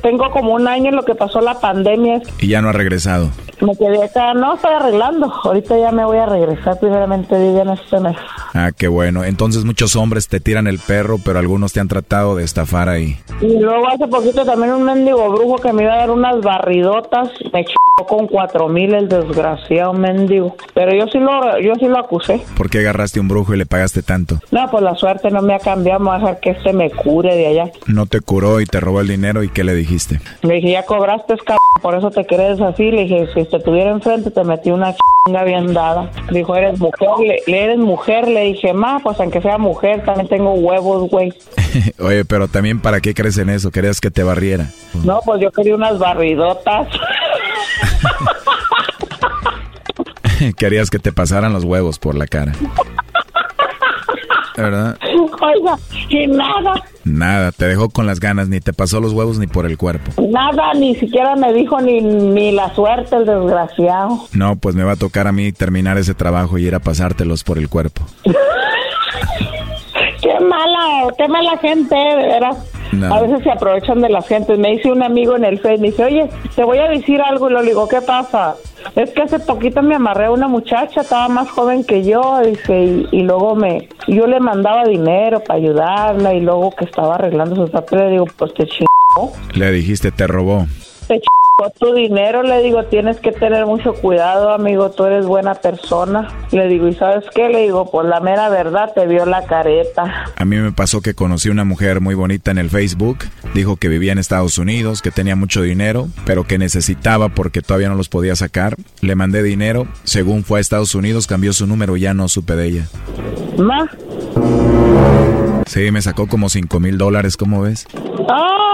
tengo 0.04 0.30
como 0.32 0.54
un 0.54 0.68
año 0.68 0.90
en 0.90 0.98
lo 0.98 1.06
que 1.06 1.16
pasó 1.16 1.40
la 1.40 1.60
pandemia. 1.60 2.22
¿Y 2.40 2.48
ya 2.50 2.62
no 2.62 2.68
ha 2.68 2.74
regresado? 2.74 3.30
Me 3.62 3.78
quedé 3.78 4.04
acá, 4.04 4.34
no, 4.34 4.56
estoy 4.56 4.74
arreglando. 4.74 5.32
Ahorita 5.44 5.78
ya 5.78 5.92
me 5.92 6.04
voy 6.04 6.18
a 6.18 6.26
regresar, 6.26 6.80
primeramente 6.80 7.36
en 7.36 7.70
este 7.70 8.00
mes. 8.00 8.18
Ah, 8.54 8.72
qué 8.76 8.88
bueno. 8.90 9.24
Entonces 9.24 9.64
muchos 9.64 9.96
hombres 9.96 10.28
te 10.28 10.40
tiran 10.40 10.68
el 10.68 10.80
perro, 10.80 11.18
pero 11.24 11.40
algunos 11.40 11.72
te 11.72 11.80
han 11.80 11.88
tratado 11.88 12.36
de 12.36 12.44
estafar 12.44 12.81
ahí. 12.90 13.18
Y 13.42 13.60
luego 13.60 13.88
hace 13.88 14.08
poquito 14.08 14.46
también 14.46 14.74
un 14.74 14.84
mendigo 14.84 15.30
brujo 15.32 15.58
que 15.58 15.74
me 15.74 15.84
iba 15.84 15.94
a 15.94 15.98
dar 15.98 16.12
unas 16.12 16.42
barridotas. 16.42 17.30
Me 17.52 17.66
ch 17.66 17.74
con 18.08 18.28
cuatro 18.28 18.68
mil 18.68 18.94
el 18.94 19.08
desgraciado 19.10 19.94
mendigo. 19.94 20.56
Pero 20.74 20.94
yo 20.94 21.08
sí 21.08 21.20
lo, 21.20 21.60
yo 21.60 21.76
sí 21.76 21.88
lo 21.88 22.00
acusé. 22.00 22.42
¿Por 22.58 22.70
qué 22.70 22.80
agarraste 22.80 23.20
un 23.20 23.28
brujo 23.28 23.54
y 23.54 23.58
le 23.58 23.66
pagaste 23.66 24.02
tanto? 24.02 24.40
No, 24.50 24.70
pues 24.72 24.84
la 24.84 24.96
suerte 24.96 25.30
no 25.30 25.42
me 25.42 25.54
ha 25.54 25.60
cambiado. 25.60 26.00
Vamos 26.00 26.16
a 26.16 26.18
dejar 26.20 26.40
que 26.40 26.50
este 26.52 26.74
me 26.74 26.90
cure 26.90 27.36
de 27.36 27.48
allá. 27.48 27.72
No 27.88 28.06
te 28.06 28.22
curó 28.22 28.62
y 28.62 28.66
te 28.66 28.80
robó 28.80 29.02
el 29.02 29.08
dinero. 29.08 29.44
¿Y 29.44 29.50
qué 29.50 29.64
le 29.64 29.76
dijiste? 29.76 30.20
Le 30.42 30.56
dije, 30.56 30.72
ya 30.72 30.84
cobraste, 30.84 31.36
cabrón, 31.38 31.58
por 31.82 31.96
eso 31.96 32.12
te 32.12 32.26
crees 32.26 32.60
así. 32.62 32.92
Le 32.92 33.04
dije, 33.04 33.28
si 33.34 33.46
te 33.46 33.60
tuviera 33.60 33.92
enfrente, 33.92 34.32
te 34.32 34.44
metí 34.44 34.72
una 34.72 34.94
chinga 35.26 35.44
bien 35.44 35.74
dada. 35.74 36.12
Dijo, 36.32 36.56
eres 36.56 36.80
mujer. 36.80 37.10
Le, 37.48 37.64
eres 37.64 37.78
mujer. 37.78 38.28
Le 38.28 38.42
dije, 38.46 38.74
ma, 38.74 39.00
pues 39.00 39.20
aunque 39.20 39.42
sea 39.42 39.58
mujer, 39.58 40.04
también 40.04 40.28
tengo 40.28 40.54
huevos, 40.54 41.10
güey. 41.10 41.34
Oye, 42.00 42.26
pero 42.26 42.48
también, 42.48 42.80
¿para 42.82 43.00
qué 43.02 43.14
crees 43.14 43.38
en 43.38 43.50
eso? 43.50 43.72
¿Querías 43.72 44.02
que 44.02 44.12
te 44.12 44.24
barriera? 44.24 44.68
No, 45.04 45.20
pues 45.26 45.42
yo 45.42 45.52
quería 45.52 45.76
unas 45.76 45.98
barridotas. 45.98 46.88
Querías 50.58 50.90
que 50.90 50.98
te 51.00 51.12
pasaran 51.12 51.54
los 51.54 51.64
huevos 51.64 52.00
por 52.00 52.16
la 52.16 52.26
cara. 52.26 52.54
¿Verdad? 54.58 54.98
Oiga, 55.54 55.78
y 56.10 56.28
nada. 56.28 56.74
Nada, 57.04 57.52
te 57.52 57.68
dejó 57.68 57.90
con 57.90 58.06
las 58.06 58.20
ganas, 58.20 58.48
ni 58.48 58.60
te 58.60 58.74
pasó 58.74 59.02
los 59.02 59.14
huevos 59.14 59.40
ni 59.40 59.48
por 59.48 59.66
el 59.66 59.78
cuerpo. 59.78 60.12
Nada, 60.22 60.74
ni 60.76 60.96
siquiera 60.96 61.36
me 61.36 61.52
dijo 61.54 61.82
ni, 61.82 62.00
ni 62.02 62.52
la 62.52 62.74
suerte 62.76 63.16
el 63.16 63.26
desgraciado. 63.26 64.20
No, 64.34 64.56
pues 64.56 64.76
me 64.76 64.84
va 64.84 64.94
a 64.94 64.98
tocar 64.98 65.28
a 65.28 65.32
mí 65.32 65.52
terminar 65.52 65.98
ese 65.98 66.14
trabajo 66.14 66.58
y 66.58 66.68
ir 66.68 66.76
a 66.76 66.80
pasártelos 66.80 67.44
por 67.44 67.58
el 67.58 67.70
cuerpo. 67.70 68.04
qué 70.22 70.40
mala, 70.40 71.14
qué 71.18 71.28
mala 71.28 71.58
gente, 71.58 71.96
de 71.96 72.16
veras. 72.16 72.58
A 73.10 73.22
veces 73.22 73.42
se 73.44 73.52
aprovechan 73.52 74.02
de 74.02 74.10
la 74.10 74.22
gente. 74.22 74.58
Me 74.58 74.72
dice 74.72 74.92
un 74.92 75.02
amigo 75.02 75.36
en 75.38 75.46
el 75.46 75.60
Facebook, 75.60 75.82
me 75.82 75.88
dice, 75.88 76.04
oye, 76.04 76.30
te 76.56 76.64
voy 76.64 76.78
a 76.78 76.90
decir 76.90 77.22
algo. 77.22 77.50
Y 77.50 77.54
le 77.54 77.64
digo, 77.64 77.88
¿qué 77.88 78.02
pasa? 78.02 78.56
Es 78.96 79.12
que 79.12 79.22
hace 79.22 79.40
poquito 79.40 79.82
me 79.82 79.96
amarré 79.96 80.26
a 80.26 80.32
una 80.32 80.48
muchacha, 80.48 81.02
estaba 81.02 81.28
más 81.28 81.50
joven 81.50 81.84
que 81.84 82.04
yo, 82.04 82.42
dice, 82.46 83.08
y, 83.12 83.22
luego 83.22 83.56
me, 83.56 83.90
yo 84.08 84.28
le 84.28 84.40
mandaba 84.40 84.84
dinero 84.86 85.42
para 85.44 85.60
ayudarla, 85.60 86.34
y 86.34 86.42
luego 86.42 86.72
que 86.72 86.86
estaba 86.86 87.16
arreglando 87.16 87.56
sus 87.56 87.70
papeles, 87.70 88.06
le 88.06 88.12
digo, 88.12 88.28
pues 88.38 88.54
te 88.54 88.66
chingó. 88.68 89.34
Le 89.54 89.72
dijiste, 89.72 90.12
te 90.12 90.28
robó. 90.28 90.66
Te 91.08 91.16
chingó 91.16 91.41
tu 91.70 91.94
dinero, 91.94 92.44
le 92.44 92.62
digo, 92.62 92.84
tienes 92.86 93.20
que 93.20 93.32
tener 93.32 93.66
mucho 93.66 93.94
cuidado, 93.94 94.52
amigo, 94.52 94.92
tú 94.92 95.06
eres 95.06 95.26
buena 95.26 95.56
persona. 95.56 96.28
Le 96.52 96.68
digo, 96.68 96.88
¿y 96.88 96.96
sabes 96.96 97.26
qué? 97.34 97.50
Le 97.50 97.64
digo, 97.64 97.90
pues 97.92 98.08
la 98.08 98.20
mera 98.20 98.50
verdad 98.50 98.92
te 98.94 99.06
vio 99.08 99.26
la 99.26 99.46
careta. 99.46 100.26
A 100.36 100.46
mí 100.46 100.58
me 100.58 100.72
pasó 100.72 101.02
que 101.02 101.14
conocí 101.14 101.50
una 101.50 101.64
mujer 101.64 102.02
muy 102.02 102.16
bonita 102.16 102.52
en 102.52 102.58
el 102.58 102.70
Facebook, 102.70 103.20
dijo 103.54 103.78
que 103.78 103.88
vivía 103.88 104.12
en 104.12 104.18
Estados 104.18 104.58
Unidos, 104.58 105.02
que 105.02 105.12
tenía 105.12 105.36
mucho 105.36 105.62
dinero, 105.62 106.08
pero 106.26 106.46
que 106.46 106.58
necesitaba 106.58 107.30
porque 107.30 107.62
todavía 107.62 107.90
no 107.90 107.96
los 107.96 108.10
podía 108.10 108.36
sacar. 108.36 108.76
Le 109.02 109.16
mandé 109.16 109.44
dinero, 109.44 109.88
según 110.04 110.44
fue 110.44 110.60
a 110.60 110.62
Estados 110.62 110.96
Unidos, 110.96 111.28
cambió 111.28 111.54
su 111.54 111.68
número, 111.68 111.98
ya 111.98 112.14
no 112.14 112.28
supe 112.28 112.56
de 112.56 112.68
ella. 112.68 112.88
¿Ma? 113.58 113.90
Sí, 115.68 115.92
me 115.92 116.02
sacó 116.02 116.28
como 116.28 116.50
5 116.50 116.80
mil 116.80 116.98
dólares, 116.98 117.38
¿cómo 117.38 117.62
ves? 117.62 117.88
¡Ah! 118.30 118.72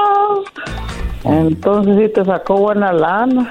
Entonces 1.29 1.97
sí 1.99 2.13
te 2.13 2.23
sacó 2.25 2.57
buena 2.57 2.93
lana. 2.93 3.49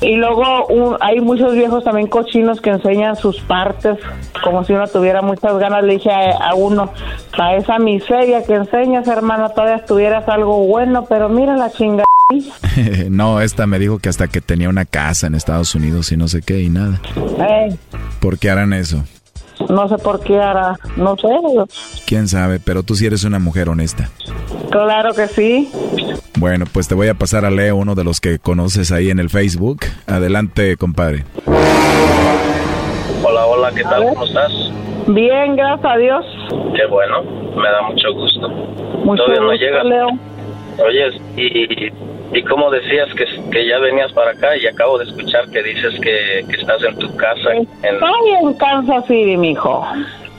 Y 0.00 0.16
luego 0.16 0.96
hay 1.00 1.20
muchos 1.20 1.54
viejos 1.54 1.84
también 1.84 2.06
cochinos 2.08 2.60
que 2.60 2.70
enseñan 2.70 3.16
sus 3.16 3.40
partes 3.40 3.98
como 4.42 4.64
si 4.64 4.72
uno 4.72 4.86
tuviera 4.86 5.22
muchas 5.22 5.58
ganas. 5.58 5.82
Le 5.84 5.94
dije 5.94 6.10
a, 6.10 6.54
uno, 6.54 6.90
a 7.38 7.54
esa 7.56 7.78
miseria 7.78 8.44
que 8.44 8.54
enseñas, 8.54 9.08
hermano, 9.08 9.50
todavía 9.50 9.84
tuvieras 9.84 10.28
algo 10.28 10.66
bueno, 10.66 11.04
pero 11.08 11.28
mira 11.28 11.56
la 11.56 11.70
chingada. 11.70 12.04
no, 13.10 13.40
esta 13.40 13.66
me 13.66 13.78
dijo 13.78 13.98
que 13.98 14.08
hasta 14.08 14.28
que 14.28 14.40
tenía 14.40 14.68
una 14.68 14.84
casa 14.84 15.26
en 15.26 15.34
Estados 15.34 15.74
Unidos 15.74 16.10
y 16.12 16.16
no 16.16 16.28
sé 16.28 16.42
qué 16.42 16.60
y 16.60 16.68
nada. 16.68 17.00
¿Por 18.20 18.38
qué 18.38 18.50
harán 18.50 18.72
eso? 18.72 19.04
No 19.68 19.88
sé 19.88 19.96
por 19.98 20.20
qué 20.20 20.38
hará, 20.38 20.76
no 20.96 21.16
sé. 21.16 21.28
¿Quién 22.06 22.28
sabe? 22.28 22.60
Pero 22.60 22.82
tú 22.82 22.94
sí 22.94 23.06
eres 23.06 23.24
una 23.24 23.38
mujer 23.38 23.68
honesta. 23.68 24.10
Claro 24.70 25.12
que 25.14 25.26
sí. 25.28 25.70
Bueno, 26.38 26.66
pues 26.72 26.86
te 26.88 26.94
voy 26.94 27.08
a 27.08 27.14
pasar 27.14 27.44
a 27.44 27.50
Leo, 27.50 27.76
uno 27.76 27.94
de 27.94 28.04
los 28.04 28.20
que 28.20 28.38
conoces 28.38 28.92
ahí 28.92 29.10
en 29.10 29.18
el 29.18 29.30
Facebook. 29.30 29.80
Adelante, 30.06 30.76
compadre. 30.76 31.24
Hola, 33.22 33.46
hola, 33.46 33.72
¿qué 33.74 33.82
tal? 33.82 34.04
¿Cómo 34.10 34.24
estás? 34.24 34.52
Bien, 35.08 35.56
gracias 35.56 35.92
a 35.92 35.96
Dios. 35.96 36.24
Qué 36.74 36.86
bueno, 36.90 37.22
me 37.22 37.68
da 37.68 37.82
mucho 37.88 38.12
gusto. 38.12 38.48
Mucho 39.04 39.22
Todavía 39.24 39.40
no 39.40 39.52
llega. 39.52 39.82
Leo. 39.84 40.08
Oyes, 40.78 41.14
y, 41.36 41.90
y 42.32 42.42
como 42.42 42.70
decías 42.70 43.08
que, 43.14 43.24
que, 43.50 43.66
ya 43.66 43.78
venías 43.78 44.12
para 44.12 44.32
acá 44.32 44.56
y 44.56 44.66
acabo 44.66 44.98
de 44.98 45.04
escuchar 45.04 45.48
que 45.50 45.62
dices 45.62 45.94
que, 46.00 46.44
que 46.48 46.60
estás 46.60 46.82
en 46.82 46.98
tu 46.98 47.14
casa. 47.16 47.52
En... 47.52 47.66
Estoy 47.82 48.30
en 48.42 48.54
Kansas 48.54 49.06
City, 49.06 49.36
mijo 49.36 49.86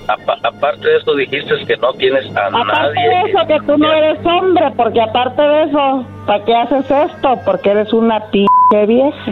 aparte 0.07 0.87
de 0.87 0.97
eso 0.97 1.15
dijiste 1.15 1.53
que 1.65 1.77
no 1.77 1.93
tienes 1.93 2.25
a 2.35 2.47
aparte 2.47 2.65
nadie. 2.65 2.71
Aparte 2.71 2.99
de 2.99 3.31
eso 3.31 3.47
que 3.47 3.59
tú 3.65 3.77
no 3.77 3.93
eres 3.93 4.25
hombre, 4.25 4.71
porque 4.75 5.01
aparte 5.01 5.41
de 5.41 5.63
eso, 5.63 6.05
¿para 6.25 6.45
qué 6.45 6.55
haces 6.55 6.91
esto? 6.91 7.39
Porque 7.45 7.71
eres 7.71 7.91
una 7.93 8.19
pinche 8.69 8.85
vieja. 8.85 9.31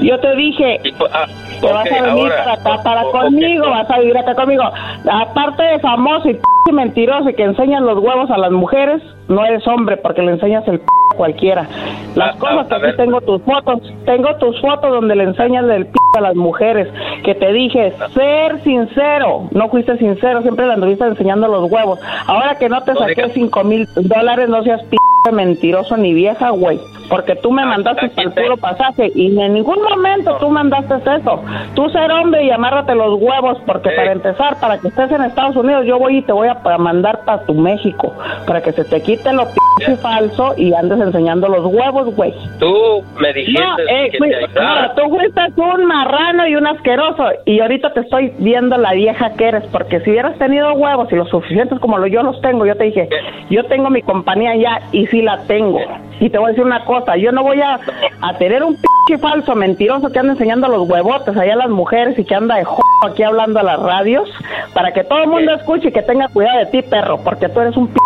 Yo 0.00 0.18
te 0.20 0.36
dije 0.36 0.80
ah, 1.12 1.26
que 1.60 1.72
vas 1.72 1.90
a 1.90 2.02
venir 2.02 2.28
para 2.28 2.52
acá, 2.52 2.82
para 2.82 3.02
conmigo, 3.04 3.70
vas 3.70 3.90
a 3.90 3.98
vivir 4.00 4.18
acá 4.18 4.34
conmigo. 4.34 4.62
Aparte 5.10 5.62
de 5.62 5.78
famoso 5.80 6.28
y 6.28 6.38
mentiroso 6.72 7.30
y 7.30 7.34
que 7.34 7.42
enseñan 7.42 7.84
los 7.84 7.98
huevos 7.98 8.30
a 8.30 8.38
las 8.38 8.52
mujeres, 8.52 9.02
no 9.28 9.44
eres 9.44 9.66
hombre 9.66 9.96
porque 9.96 10.22
le 10.22 10.32
enseñas 10.32 10.66
el 10.68 10.78
p 10.78 10.86
a 11.12 11.16
cualquiera. 11.16 11.68
Las 12.14 12.36
ah, 12.36 12.38
cosas 12.38 12.66
que 12.68 12.74
aquí 12.74 12.96
tengo 12.96 13.20
tus 13.20 13.42
fotos, 13.42 13.80
tengo 14.04 14.36
tus 14.36 14.60
fotos 14.60 14.90
donde 14.90 15.16
le 15.16 15.24
enseñas 15.24 15.64
el 15.68 15.86
p 15.86 15.92
a 16.16 16.20
las 16.20 16.34
mujeres, 16.34 16.88
que 17.24 17.34
te 17.34 17.52
dije 17.52 17.92
ser 18.14 18.60
sincero, 18.62 19.48
no 19.52 19.68
fuiste 19.68 19.96
sincero, 19.98 20.42
siempre 20.42 20.66
le 20.66 20.74
anduviste 20.74 21.04
enseñando 21.04 21.48
los 21.48 21.70
huevos. 21.70 22.00
Ahora 22.26 22.56
que 22.56 22.68
no 22.68 22.80
te 22.82 22.94
saqué 22.94 23.30
cinco 23.30 23.64
mil 23.64 23.86
dólares, 23.96 24.48
no 24.48 24.62
seas 24.62 24.82
p 24.84 24.96
mentiroso 25.32 25.96
ni 25.96 26.14
vieja, 26.14 26.50
güey. 26.50 26.80
Porque 27.08 27.34
tú 27.34 27.50
me 27.50 27.64
mandaste 27.66 28.10
el 28.16 28.32
puro 28.32 28.56
pasaje 28.56 29.10
y 29.14 29.38
en 29.38 29.54
ningún 29.54 29.82
momento 29.82 30.36
tú 30.38 30.48
mandaste 30.48 30.94
eso. 30.94 31.42
Tú 31.74 31.90
ser 31.90 32.10
hombre 32.12 32.44
y 32.44 32.50
amárrate 32.50 32.94
los 32.94 33.20
huevos, 33.20 33.58
porque 33.66 33.90
para 33.90 34.12
empezar, 34.12 34.58
para 34.60 34.78
que 34.78 34.88
estés 34.88 35.10
en 35.10 35.22
Estados 35.22 35.56
Unidos, 35.56 35.84
yo 35.86 35.98
voy 35.98 36.18
y 36.18 36.22
te 36.22 36.32
voy 36.32 36.48
a 36.48 36.78
mandar 36.78 37.24
para 37.24 37.44
tu 37.46 37.54
México, 37.54 38.14
para 38.46 38.62
que 38.62 38.72
se 38.72 38.84
te 38.84 39.02
quite 39.02 39.32
lo 39.32 39.44
p 39.46 39.60
falso 39.96 40.54
y 40.56 40.72
andes 40.74 41.00
enseñando 41.00 41.48
los 41.48 41.64
huevos, 41.64 42.14
güey. 42.14 42.32
Tú 42.58 43.02
me 43.18 43.32
dijiste 43.32 43.62
eh, 43.88 44.10
que 44.10 44.18
te 44.18 44.60
no, 44.60 44.94
tú 44.94 45.08
fuiste 45.08 45.40
un 45.56 45.86
marrano 45.86 46.46
y 46.46 46.54
un 46.54 46.66
asqueroso 46.66 47.24
y 47.46 47.60
ahorita 47.60 47.92
te 47.92 48.00
estoy 48.00 48.32
viendo 48.38 48.76
la 48.76 48.92
vieja 48.92 49.32
que 49.34 49.48
eres, 49.48 49.64
porque 49.72 50.00
si 50.00 50.10
hubieras 50.10 50.36
tenido 50.38 50.72
huevos 50.74 51.10
y 51.12 51.16
los 51.16 51.28
suficientes 51.28 51.78
como 51.78 52.04
yo 52.06 52.22
los 52.22 52.40
tengo, 52.40 52.66
yo 52.66 52.76
te 52.76 52.84
dije, 52.84 53.08
yo 53.48 53.64
tengo 53.64 53.90
mi 53.90 54.02
compañía 54.02 54.54
ya 54.56 54.80
y 54.92 55.06
sí 55.10 55.22
la 55.22 55.42
tengo. 55.44 55.80
Y 56.20 56.30
te 56.30 56.38
voy 56.38 56.46
a 56.46 56.50
decir 56.50 56.64
una 56.64 56.84
cosa, 56.84 57.16
yo 57.16 57.32
no 57.32 57.42
voy 57.42 57.60
a, 57.60 57.80
a 58.20 58.38
tener 58.38 58.62
un 58.62 58.76
p 59.06 59.18
falso 59.18 59.54
mentiroso 59.54 60.10
que 60.10 60.18
anda 60.18 60.32
enseñando 60.32 60.68
los 60.68 60.88
huevotes 60.88 61.36
allá 61.36 61.54
a 61.54 61.56
las 61.56 61.70
mujeres 61.70 62.18
y 62.18 62.24
que 62.24 62.34
anda 62.34 62.56
de 62.56 62.64
j 62.64 62.80
aquí 63.08 63.22
hablando 63.22 63.58
a 63.58 63.62
las 63.62 63.80
radios 63.80 64.30
para 64.74 64.92
que 64.92 65.04
todo 65.04 65.20
el 65.20 65.28
mundo 65.28 65.54
escuche 65.54 65.88
y 65.88 65.92
que 65.92 66.02
tenga 66.02 66.28
cuidado 66.28 66.58
de 66.58 66.66
ti, 66.66 66.82
perro, 66.82 67.18
porque 67.24 67.48
tú 67.48 67.60
eres 67.60 67.76
un 67.76 67.88
p 67.88 68.00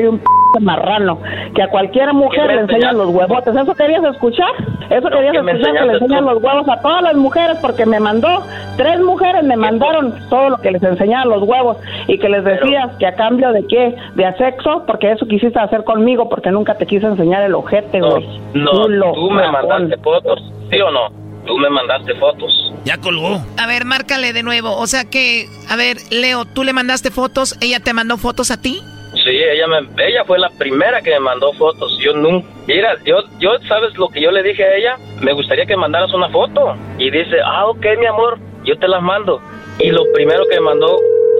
y 0.00 0.06
un 0.06 0.18
p 0.18 0.60
marrano, 0.60 1.18
que 1.54 1.62
a 1.62 1.68
cualquier 1.68 2.12
mujer 2.12 2.46
le 2.48 2.60
enseñan 2.60 2.98
los 2.98 3.08
huevotes. 3.08 3.54
¿Eso 3.54 3.74
querías 3.74 4.04
escuchar? 4.04 4.50
¿Eso 4.90 5.08
querías 5.08 5.34
escuchar 5.34 5.72
que 5.72 5.86
le 5.86 5.92
enseñan 5.94 6.24
los 6.24 6.42
huevos 6.42 6.68
a 6.68 6.80
todas 6.80 7.02
las 7.02 7.14
mujeres? 7.14 7.58
Porque 7.60 7.86
me 7.86 8.00
mandó, 8.00 8.42
tres 8.76 9.00
mujeres 9.00 9.44
me 9.44 9.56
mandaron 9.56 10.14
todo 10.28 10.50
lo 10.50 10.58
que 10.58 10.72
les 10.72 10.82
enseñaban 10.82 11.28
los 11.28 11.42
huevos 11.42 11.78
y 12.06 12.18
que 12.18 12.28
les 12.28 12.44
decías 12.44 12.90
que 12.98 13.06
a 13.06 13.14
cambio 13.14 13.52
de 13.52 13.66
qué, 13.66 13.96
de 14.14 14.32
sexo, 14.36 14.84
porque 14.86 15.12
eso 15.12 15.26
quisiste 15.26 15.58
hacer 15.58 15.84
conmigo, 15.84 16.28
porque 16.28 16.50
nunca 16.50 16.74
te 16.74 16.86
quise 16.86 17.06
enseñar 17.06 17.42
el 17.42 17.54
ojete, 17.54 18.00
güey. 18.00 18.26
No, 18.54 18.88
no 18.88 19.12
tú 19.12 19.30
me 19.30 19.50
mandaste 19.50 19.96
fotos, 19.98 20.40
¿sí 20.70 20.80
o 20.80 20.90
no? 20.90 21.22
Tú 21.46 21.56
me 21.58 21.70
mandaste 21.70 22.14
fotos. 22.16 22.72
Ya 22.84 22.98
colgó. 22.98 23.40
A 23.58 23.66
ver, 23.66 23.84
márcale 23.84 24.32
de 24.32 24.42
nuevo. 24.42 24.76
O 24.76 24.86
sea 24.86 25.04
que, 25.04 25.46
a 25.68 25.76
ver, 25.76 25.96
Leo, 26.10 26.44
tú 26.44 26.64
le 26.64 26.72
mandaste 26.72 27.10
fotos, 27.10 27.56
ella 27.60 27.80
te 27.80 27.92
mandó 27.92 28.16
fotos 28.16 28.50
a 28.50 28.60
ti. 28.60 28.80
Sí, 29.24 29.30
ella 29.30 29.66
me, 29.68 30.04
ella 30.04 30.24
fue 30.24 30.38
la 30.38 30.50
primera 30.50 31.00
que 31.00 31.10
me 31.10 31.20
mandó 31.20 31.52
fotos. 31.52 31.96
Yo 31.98 32.12
nunca, 32.12 32.48
mira, 32.66 32.96
yo, 33.04 33.18
yo, 33.38 33.50
¿sabes 33.68 33.96
lo 33.96 34.08
que 34.08 34.20
yo 34.20 34.30
le 34.30 34.42
dije 34.42 34.64
a 34.64 34.76
ella? 34.76 34.96
Me 35.20 35.32
gustaría 35.32 35.66
que 35.66 35.76
mandaras 35.76 36.12
una 36.12 36.28
foto. 36.28 36.76
Y 36.98 37.10
dice, 37.10 37.36
ah, 37.44 37.66
ok, 37.66 37.84
mi 37.98 38.06
amor, 38.06 38.38
yo 38.64 38.76
te 38.78 38.88
las 38.88 39.02
mando. 39.02 39.40
Y 39.78 39.90
lo 39.90 40.04
primero 40.12 40.44
que 40.50 40.56
me 40.56 40.66
mandó 40.66 40.98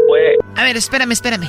fue... 0.09 0.37
A 0.57 0.65
ver, 0.65 0.77
espérame, 0.77 1.13
espérame. 1.13 1.49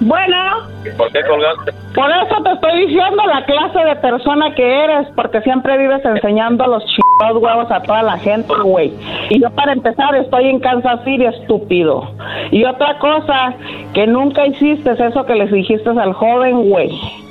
Bueno. 0.00 0.68
¿Por 0.98 1.10
qué 1.12 1.22
colgaste? 1.22 1.72
Por 1.94 2.10
eso 2.10 2.42
te 2.42 2.52
estoy 2.52 2.86
diciendo 2.86 3.22
la 3.26 3.44
clase 3.46 3.78
de 3.78 3.96
persona 3.96 4.54
que 4.54 4.84
eres, 4.84 5.08
porque 5.16 5.40
siempre 5.40 5.78
vives 5.78 6.04
enseñando 6.04 6.66
los 6.66 6.84
chingados 7.24 7.42
huevos 7.42 7.70
a 7.70 7.80
toda 7.82 8.02
la 8.02 8.18
gente, 8.18 8.52
güey. 8.62 8.92
Y 9.30 9.40
yo 9.40 9.50
para 9.50 9.72
empezar 9.72 10.14
estoy 10.16 10.48
en 10.48 10.60
Kansas 10.60 11.00
City, 11.04 11.24
estúpido. 11.24 12.10
Y 12.50 12.64
otra 12.64 12.98
cosa, 12.98 13.54
que 13.92 14.06
nunca 14.06 14.46
hiciste 14.46 14.92
eso 14.92 15.24
que 15.24 15.34
les 15.34 15.50
dijiste 15.50 15.88
al 15.90 16.12
joven, 16.12 16.68
güey. 16.68 16.90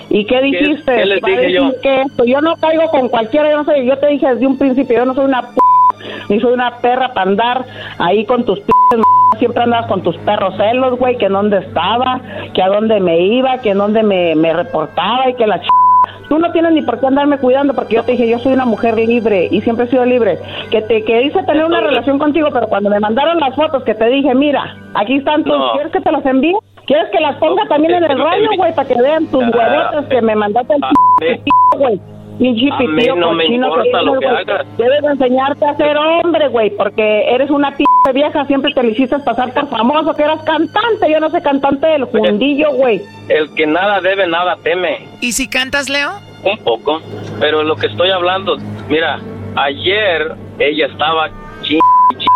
¿Y 0.09 0.25
qué 0.25 0.41
dijiste? 0.41 0.95
¿Qué 0.95 1.05
les 1.05 1.21
dije 1.21 1.51
yo? 1.53 1.71
Que 1.81 2.05
yo 2.25 2.41
no 2.41 2.55
caigo 2.57 2.87
con 2.89 3.09
cualquiera, 3.09 3.49
yo 3.49 3.63
no 3.63 3.65
sé, 3.65 3.85
yo 3.85 3.97
te 3.97 4.07
dije 4.07 4.27
desde 4.27 4.47
un 4.47 4.57
principio, 4.57 4.97
yo 4.97 5.05
no 5.05 5.13
soy 5.13 5.25
una 5.25 5.41
p 5.41 5.47
ni 6.27 6.39
soy 6.41 6.53
una 6.53 6.77
perra 6.77 7.13
para 7.13 7.29
andar 7.29 7.65
ahí 7.97 8.25
con 8.25 8.43
tus 8.43 8.59
p 8.59 8.73
siempre 9.39 9.63
andabas 9.63 9.87
con 9.87 10.03
tus 10.03 10.15
perros 10.17 10.55
celos, 10.57 10.99
güey, 10.99 11.17
que 11.17 11.25
en 11.25 11.33
dónde 11.33 11.57
estaba, 11.57 12.21
que 12.53 12.61
a 12.61 12.67
dónde 12.67 12.99
me 12.99 13.19
iba, 13.19 13.57
que 13.59 13.71
en 13.71 13.79
dónde 13.79 14.03
me, 14.03 14.35
me 14.35 14.53
reportaba 14.53 15.29
y 15.29 15.33
que 15.33 15.47
la 15.47 15.59
ch... 15.59 15.67
Tú 16.33 16.39
no 16.39 16.51
tienes 16.51 16.71
ni 16.71 16.81
por 16.81 16.99
qué 16.99 17.05
andarme 17.05 17.37
cuidando 17.37 17.75
porque 17.75 17.93
yo 17.93 18.03
te 18.03 18.13
dije, 18.13 18.27
yo 18.27 18.39
soy 18.39 18.53
una 18.53 18.65
mujer 18.65 18.95
libre 18.95 19.49
y 19.51 19.61
siempre 19.61 19.85
he 19.85 19.87
sido 19.87 20.03
libre. 20.03 20.39
Que 20.71 20.81
te 20.81 21.03
que 21.03 21.21
hice 21.21 21.43
tener 21.43 21.63
una 21.63 21.79
relación 21.79 22.17
contigo, 22.17 22.47
pero 22.51 22.67
cuando 22.67 22.89
me 22.89 22.99
mandaron 22.99 23.39
las 23.39 23.55
fotos 23.55 23.83
que 23.83 23.93
te 23.93 24.07
dije, 24.07 24.33
mira, 24.33 24.75
aquí 24.95 25.17
están 25.17 25.43
tus, 25.43 25.55
¿quieres 25.73 25.91
que 25.91 26.01
te 26.01 26.11
las 26.11 26.25
envíe? 26.25 26.55
¿Quieres 26.87 27.07
que 27.11 27.19
las 27.19 27.35
ponga 27.35 27.67
también 27.67 27.93
en 27.93 28.05
el 28.05 28.17
radio, 28.17 28.49
güey, 28.57 28.73
para 28.73 28.87
que 28.87 28.99
vean 28.99 29.27
tus 29.27 29.43
huevotes 29.43 30.07
que 30.09 30.21
me 30.23 30.35
mandaste 30.35 30.73
el 30.73 31.41
güey? 31.77 32.01
Pinche 32.39 32.69
A 32.71 32.79
mí 32.79 33.07
no 33.15 33.33
me 33.33 33.43
cochino 33.45 33.67
importa 33.67 34.01
lo 34.01 34.19
que 34.19 34.27
hagas. 34.27 34.77
Debes 34.77 35.01
de 35.01 35.07
enseñarte 35.07 35.65
a 35.65 35.75
ser 35.75 35.97
hombre, 35.97 36.47
güey, 36.49 36.69
porque 36.71 37.29
eres 37.29 37.49
una 37.49 37.71
p 37.75 37.83
vieja, 38.13 38.45
siempre 38.45 38.73
te 38.73 38.83
lo 38.83 38.89
hiciste 38.89 39.17
pasar 39.19 39.53
por 39.53 39.69
famoso, 39.69 40.13
que 40.13 40.23
eras 40.23 40.43
cantante, 40.43 41.09
yo 41.09 41.19
no 41.19 41.29
sé 41.29 41.41
cantante 41.41 41.87
del 41.87 42.05
fundillo, 42.07 42.71
güey. 42.73 43.01
El 43.29 43.53
que 43.55 43.65
nada 43.65 44.01
debe, 44.01 44.27
nada 44.27 44.57
teme. 44.61 45.07
¿Y 45.21 45.31
si 45.31 45.47
cantas, 45.47 45.89
Leo? 45.89 46.11
Un 46.43 46.57
poco. 46.57 47.01
Pero 47.39 47.63
lo 47.63 47.75
que 47.75 47.87
estoy 47.87 48.09
hablando, 48.09 48.57
mira, 48.89 49.19
ayer 49.55 50.35
ella 50.59 50.87
estaba 50.87 51.29
ch... 51.61 51.77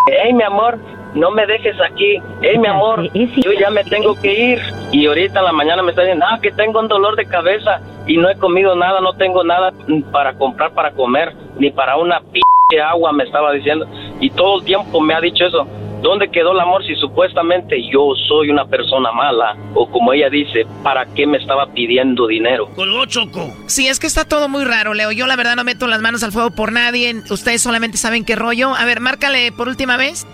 Hey, 0.09 0.33
mi 0.33 0.43
amor, 0.43 0.79
no 1.15 1.31
me 1.31 1.45
dejes 1.45 1.75
aquí. 1.81 2.21
Hey, 2.41 2.57
mi 2.57 2.67
amor, 2.67 3.11
yo 3.13 3.51
ya 3.53 3.69
me 3.69 3.83
tengo 3.83 4.15
que 4.21 4.51
ir. 4.51 4.59
Y 4.91 5.05
ahorita 5.05 5.39
en 5.39 5.45
la 5.45 5.51
mañana 5.51 5.81
me 5.83 5.91
está 5.91 6.03
diciendo, 6.03 6.25
ah, 6.29 6.39
que 6.41 6.51
tengo 6.51 6.79
un 6.79 6.87
dolor 6.87 7.15
de 7.15 7.25
cabeza 7.25 7.81
y 8.07 8.17
no 8.17 8.29
he 8.29 8.37
comido 8.37 8.75
nada, 8.75 9.01
no 9.01 9.13
tengo 9.13 9.43
nada 9.43 9.73
para 10.11 10.33
comprar 10.33 10.71
para 10.71 10.91
comer, 10.91 11.33
ni 11.59 11.71
para 11.71 11.97
una 11.97 12.21
p 12.21 12.39
agua 12.83 13.13
me 13.13 13.23
estaba 13.23 13.53
diciendo. 13.53 13.87
Y 14.19 14.29
todo 14.31 14.59
el 14.59 14.65
tiempo 14.65 14.99
me 14.99 15.13
ha 15.13 15.21
dicho 15.21 15.45
eso. 15.45 15.65
¿Dónde 16.01 16.29
quedó 16.29 16.51
el 16.51 16.59
amor 16.59 16.85
si 16.85 16.95
supuestamente 16.95 17.81
yo 17.91 18.13
soy 18.27 18.49
una 18.49 18.65
persona 18.65 19.11
mala? 19.11 19.57
O 19.73 19.89
como 19.89 20.13
ella 20.13 20.29
dice, 20.29 20.65
¿para 20.83 21.05
qué 21.05 21.25
me 21.25 21.37
estaba 21.37 21.67
pidiendo 21.73 22.27
dinero? 22.27 22.69
Colgó 22.75 23.05
Choco. 23.05 23.53
Sí, 23.65 23.87
es 23.87 23.99
que 23.99 24.05
está 24.05 24.25
todo 24.25 24.47
muy 24.47 24.63
raro, 24.63 24.93
Leo. 24.93 25.11
Yo 25.11 25.25
la 25.25 25.35
verdad 25.35 25.55
no 25.55 25.63
meto 25.63 25.87
las 25.87 26.01
manos 26.01 26.23
al 26.23 26.31
fuego 26.31 26.51
por 26.51 26.71
nadie. 26.71 27.15
Ustedes 27.29 27.61
solamente 27.63 27.97
saben 27.97 28.25
qué 28.25 28.35
rollo. 28.35 28.75
A 28.75 28.85
ver, 28.85 28.99
márcale 28.99 29.51
por 29.51 29.69
última 29.69 29.97
vez. 29.97 30.27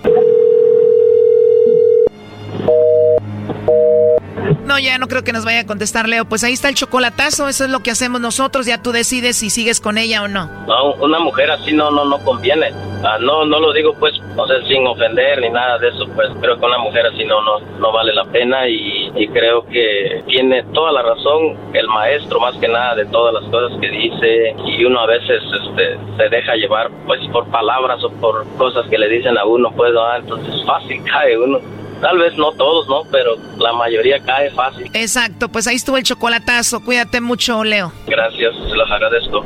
No, 4.66 4.80
ya 4.80 4.98
no 4.98 5.08
creo 5.08 5.24
que 5.24 5.34
nos 5.34 5.46
vaya 5.46 5.62
a 5.62 5.66
contestar, 5.66 6.08
Leo. 6.08 6.26
Pues 6.26 6.44
ahí 6.44 6.54
está 6.54 6.70
el 6.70 6.76
chocolatazo. 6.76 7.48
Eso 7.48 7.66
es 7.66 7.70
lo 7.70 7.82
que 7.82 7.92
hacemos 7.92 8.22
nosotros. 8.22 8.66
Ya 8.66 8.82
tú 8.82 8.92
decides 8.92 9.38
si 9.38 9.50
sigues 9.50 9.80
con 9.80 9.98
ella 9.98 10.24
o 10.24 10.28
no. 10.28 10.46
No, 10.68 10.94
una 10.96 11.20
mujer 11.20 11.52
así 11.52 11.74
no 11.74 11.92
no 11.92 12.06
no 12.06 12.20
conviene. 12.24 12.72
Ah, 13.04 13.18
no 13.20 13.46
no 13.46 13.60
lo 13.60 13.74
digo 13.74 13.94
pues, 14.00 14.14
no 14.36 14.48
sé, 14.48 14.54
sin 14.68 14.88
ofender 14.88 15.42
ni 15.42 15.50
nada 15.50 15.78
de 15.78 15.90
eso, 15.90 16.08
pues 16.16 16.30
creo 16.40 16.58
que 16.58 16.66
una 16.66 16.78
mujer 16.78 17.06
así 17.06 17.26
no 17.26 17.42
no 17.44 17.60
no 17.78 17.92
vale 17.92 18.14
la 18.14 18.24
pena 18.24 18.66
y, 18.70 19.12
y 19.16 19.28
creo 19.28 19.66
que 19.66 20.24
tiene 20.28 20.64
toda 20.74 20.94
la 20.94 21.02
razón 21.02 21.58
el 21.74 21.86
maestro 21.90 22.40
más 22.40 22.56
que 22.56 22.68
nada 22.70 22.96
de 22.96 23.06
todas 23.08 23.34
las 23.34 23.44
cosas 23.52 23.78
que 23.82 23.90
dice 23.90 24.56
y 24.66 24.86
uno 24.86 25.02
a 25.02 25.08
veces 25.08 25.44
este 25.44 25.98
se 26.16 26.30
deja 26.30 26.56
llevar 26.56 26.90
pues 27.06 27.20
por 27.34 27.46
palabras 27.48 28.02
o 28.06 28.10
por 28.10 28.46
cosas 28.58 28.86
que 28.88 28.98
le 28.98 29.10
dicen 29.10 29.38
a 29.38 29.44
uno, 29.44 29.70
pues 29.76 29.92
ah, 30.00 30.18
entonces 30.20 30.64
fácil 30.66 31.04
cae 31.12 31.38
uno. 31.38 31.60
Tal 32.04 32.18
vez 32.18 32.36
no 32.36 32.52
todos, 32.52 32.90
¿no? 32.90 33.04
Pero 33.10 33.38
la 33.58 33.72
mayoría 33.72 34.20
cae 34.20 34.52
fácil. 34.52 34.92
Exacto, 34.94 35.48
pues 35.48 35.68
ahí 35.68 35.78
estuvo 35.78 35.96
el 35.96 36.04
chocolatazo. 36.04 36.84
Cuídate 36.84 37.22
mucho, 37.22 37.64
Leo. 37.64 37.94
Gracias, 38.06 38.54
se 38.70 38.76
los 38.76 38.92
agradezco. 38.92 39.46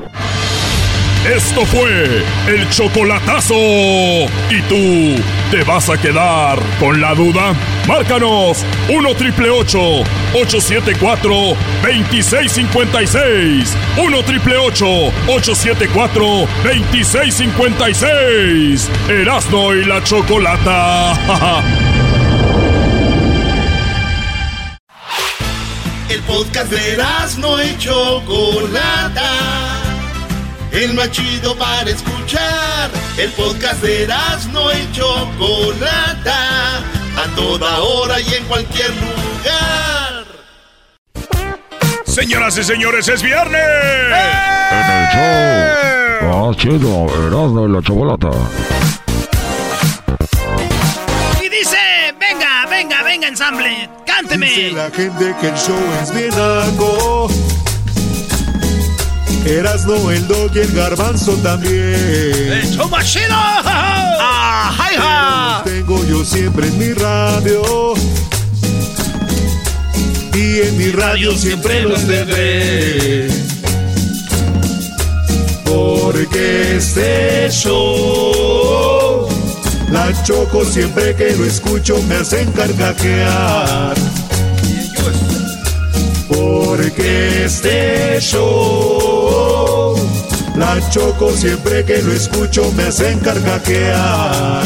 Esto 1.24 1.64
fue 1.66 2.24
el 2.48 2.68
chocolatazo. 2.70 3.54
¿Y 3.54 4.62
tú 4.70 5.22
te 5.52 5.64
vas 5.66 5.88
a 5.90 6.02
quedar 6.02 6.58
con 6.80 7.00
la 7.00 7.14
duda? 7.14 7.54
Márcanos 7.88 8.66
1 8.90 9.16
triple 9.16 9.52
874 9.52 11.30
2656. 11.84 13.78
1 13.98 14.24
triple 14.24 14.58
874 14.58 16.48
2656. 16.64 18.90
Erasno 19.10 19.76
y 19.76 19.86
la 19.86 20.04
chocolata. 20.04 21.78
El 26.10 26.22
podcast 26.22 26.72
de 26.72 26.98
no 27.40 27.62
y 27.62 27.78
Chocolata. 27.78 29.30
El 30.72 30.94
más 30.94 31.12
chido 31.12 31.54
para 31.58 31.90
escuchar. 31.90 32.90
El 33.18 33.30
podcast 33.32 33.82
de 33.82 34.08
no 34.54 34.72
y 34.72 34.90
Chocolata. 34.94 36.78
A 36.78 37.36
toda 37.36 37.80
hora 37.80 38.22
y 38.22 38.34
en 38.36 38.46
cualquier 38.46 38.90
lugar. 38.92 40.26
Señoras 42.06 42.58
y 42.58 42.64
señores, 42.64 43.08
es 43.10 43.22
viernes. 43.22 43.62
En 44.72 44.92
el 44.92 45.08
show. 45.12 46.48
Más 46.48 46.58
chido, 46.58 47.28
Erasmo 47.28 47.68
y 47.68 47.72
la 47.72 47.82
chocolata. 47.82 48.30
Y 51.44 51.50
dice, 51.50 52.14
venga, 52.18 52.66
venga, 52.70 53.04
venga, 53.04 53.28
ensamble, 53.28 53.90
Dice 54.40 54.72
la 54.72 54.92
gente 54.92 55.36
que 55.42 55.48
el 55.48 55.56
show 55.56 55.80
es 56.02 56.14
bien 56.14 56.34
algo. 56.34 57.28
Erasno, 59.46 60.12
el 60.12 60.28
dog 60.28 60.52
y 60.56 60.60
el 60.60 60.72
garbanzo 60.74 61.34
también. 61.38 61.74
¡El 61.74 62.70
show 62.70 62.88
más 62.90 63.12
chido! 63.12 63.26
¡Ah! 63.30 64.04
Los 65.66 65.74
tengo 65.74 66.06
yo 66.06 66.24
siempre 66.24 66.68
en 66.68 66.78
mi 66.78 66.94
radio. 66.94 67.94
Y 70.34 70.62
en 70.62 70.78
mi 70.78 70.92
radio 70.92 71.36
siempre 71.36 71.82
los 71.84 72.06
tendré. 72.06 73.30
Porque 75.66 76.78
este 76.78 77.50
show, 77.50 79.28
la 79.92 80.12
choco 80.24 80.64
siempre 80.66 81.16
que 81.16 81.36
lo 81.36 81.46
escucho 81.46 82.02
me 82.04 82.16
hacen 82.16 82.52
carcajear. 82.52 83.96
Porque 86.28 87.46
este 87.46 88.20
show, 88.20 89.96
la 90.56 90.78
choco 90.90 91.32
siempre 91.36 91.86
que 91.86 92.02
lo 92.02 92.14
escucho 92.14 92.72
me 92.74 92.84
hacen 92.84 93.20
carcajear. 93.20 94.64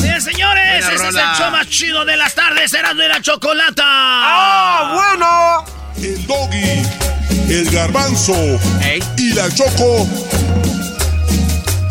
Bien, 0.00 0.20
señores, 0.20 0.84
ese 0.84 0.94
es 0.94 1.00
el 1.00 1.12
show 1.36 1.50
más 1.50 1.68
chido 1.68 2.04
de 2.04 2.16
las 2.16 2.34
tardes, 2.34 2.70
será 2.70 2.94
de 2.94 3.08
la 3.08 3.20
chocolata. 3.20 3.84
¡Ah, 3.84 4.92
bueno! 4.94 5.64
El 5.96 6.26
doggy, 6.26 6.82
el 7.48 7.70
garbanzo 7.70 8.36
y 9.16 9.32
la 9.32 9.52
choco. 9.54 10.06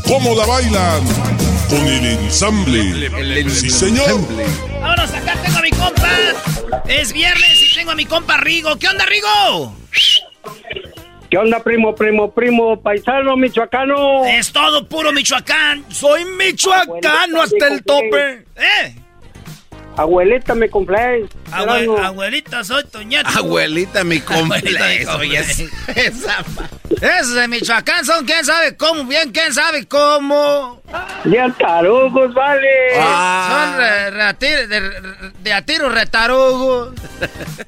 ¿Cómo 0.07 0.35
la 0.35 0.45
bailan? 0.45 1.36
Con 1.69 1.85
el 1.87 2.05
ensamble. 2.05 3.49
Sí, 3.49 3.69
señor. 3.69 4.19
Vámonos, 4.81 5.11
acá 5.13 5.33
tengo 5.43 5.57
a 5.57 5.61
mi 5.61 5.71
compa. 5.71 6.09
Es 6.87 7.11
viernes 7.13 7.61
y 7.61 7.75
tengo 7.75 7.91
a 7.91 7.95
mi 7.95 8.05
compa 8.05 8.37
Rigo. 8.37 8.77
¿Qué 8.77 8.87
onda, 8.87 9.05
Rigo? 9.05 9.75
¿Qué 11.29 11.37
onda, 11.37 11.61
primo, 11.61 11.93
primo, 11.93 12.31
primo, 12.31 12.79
paisano, 12.81 13.35
michoacano? 13.35 14.25
Es 14.25 14.51
todo 14.53 14.87
puro 14.87 15.11
Michoacán. 15.11 15.83
Soy 15.89 16.23
michoacano 16.23 17.41
hasta 17.41 17.67
el 17.67 17.83
tope. 17.83 18.45
¿Eh? 18.55 18.95
Abuelita, 19.97 20.55
me 20.55 20.69
cumple. 20.69 21.25
Abue- 21.51 21.99
abuelita, 22.01 22.63
soy 22.63 22.83
Toñato. 22.85 23.29
Abuelita, 23.37 24.03
mi 24.05 24.17
Abuelita, 24.27 24.87
mi 24.87 25.03
complejo. 25.05 25.11
complejo. 25.11 25.67
Esa 25.95 26.45
Esos 27.01 27.35
de 27.35 27.47
Michoacán 27.47 28.03
son 28.05 28.25
quién 28.25 28.43
sabe 28.43 28.75
cómo, 28.75 29.03
bien 29.03 29.31
quién 29.31 29.53
sabe 29.53 29.87
cómo. 29.87 30.81
Ya 31.25 31.49
tarugos, 31.51 32.33
vale. 32.33 32.67
Ah. 32.97 33.69
Son 33.69 34.27
de, 35.43 35.53
a 35.53 35.61
tiro 35.61 35.89
retarugos. 35.89 36.93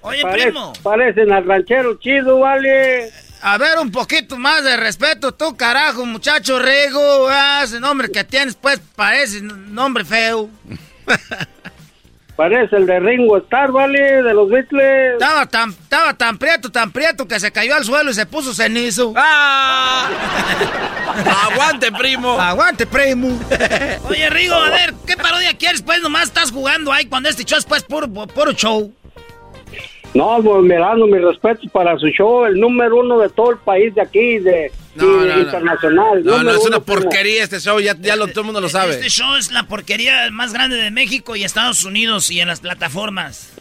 Oye, 0.01 0.23
primo. 0.31 0.73
Parecen 0.81 1.31
al 1.31 1.45
ranchero 1.45 1.99
chido, 1.99 2.39
vale. 2.39 3.11
A 3.41 3.57
ver, 3.57 3.77
un 3.79 3.91
poquito 3.91 4.37
más 4.37 4.63
de 4.63 4.75
respeto, 4.75 5.33
tú, 5.33 5.55
carajo, 5.55 6.05
muchacho 6.05 6.59
Rigo. 6.59 7.29
Ah, 7.29 7.61
ese 7.63 7.79
nombre 7.79 8.11
que 8.11 8.23
tienes, 8.23 8.55
pues, 8.55 8.81
parece 8.95 9.41
nombre 9.41 10.03
feo. 10.03 10.49
Parece 12.39 12.77
el 12.77 12.85
de 12.85 13.01
Ringo 13.01 13.35
Starr, 13.35 13.69
¿vale? 13.73 14.23
De 14.23 14.33
los 14.33 14.49
Beatles. 14.49 15.15
Estaba 15.15 15.45
tan, 15.45 15.71
estaba 15.71 16.13
tan 16.13 16.37
prieto, 16.37 16.71
tan 16.71 16.89
prieto 16.89 17.27
que 17.27 17.37
se 17.37 17.51
cayó 17.51 17.75
al 17.75 17.83
suelo 17.83 18.11
y 18.11 18.13
se 18.13 18.25
puso 18.25 18.53
cenizo. 18.53 19.11
¡Ah! 19.17 20.07
¡Aguante, 21.51 21.91
primo! 21.91 22.39
¡Aguante, 22.39 22.87
primo! 22.87 23.37
Oye, 24.07 24.29
Rigo, 24.29 24.55
a 24.55 24.69
ver, 24.69 24.93
¿qué 25.05 25.17
parodia 25.17 25.57
quieres? 25.57 25.81
Pues 25.81 26.01
nomás 26.01 26.29
estás 26.29 26.49
jugando 26.49 26.93
ahí 26.93 27.07
cuando 27.07 27.27
este 27.27 27.43
show 27.43 27.59
es 27.59 27.65
pues 27.65 27.83
puro, 27.83 28.07
puro 28.07 28.53
show. 28.53 28.93
No, 30.13 30.39
pues 30.43 30.63
mirando 30.63 31.05
mi 31.05 31.19
respeto 31.19 31.61
para 31.71 31.97
su 31.97 32.07
show, 32.07 32.45
el 32.45 32.59
número 32.59 32.99
uno 32.99 33.19
de 33.19 33.29
todo 33.29 33.51
el 33.51 33.57
país 33.57 33.93
de 33.93 34.01
aquí, 34.01 34.39
de, 34.39 34.71
internacional. 34.95 36.23
No, 36.23 36.43
no, 36.43 36.51
es 36.51 36.65
una 36.65 36.79
porquería 36.79 37.43
este 37.43 37.59
show, 37.59 37.79
ya, 37.79 37.95
ya 37.99 38.15
lo, 38.15 38.27
todo 38.27 38.41
el 38.41 38.45
mundo 38.45 38.61
lo 38.61 38.69
sabe. 38.69 38.93
Este 38.93 39.09
show 39.09 39.35
es 39.35 39.51
la 39.51 39.63
porquería 39.63 40.29
más 40.31 40.51
grande 40.51 40.77
de 40.77 40.89
México 40.91 41.35
y 41.35 41.43
Estados 41.43 41.83
Unidos 41.83 42.31
y 42.31 42.39
en 42.39 42.47
las 42.47 42.59
plataformas. 42.59 43.53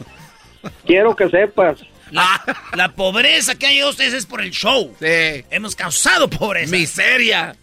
Quiero 0.85 1.15
que 1.15 1.29
sepas. 1.29 1.79
La, 2.11 2.43
la 2.75 2.89
pobreza 2.93 3.53
que 3.53 3.67
hay 3.67 3.83
ustedes 3.83 4.13
es 4.13 4.25
por 4.25 4.41
el 4.41 4.49
show. 4.49 4.95
Sí. 4.99 5.45
Hemos 5.51 5.75
causado 5.75 6.27
pobreza. 6.27 6.75
Miseria. 6.75 7.55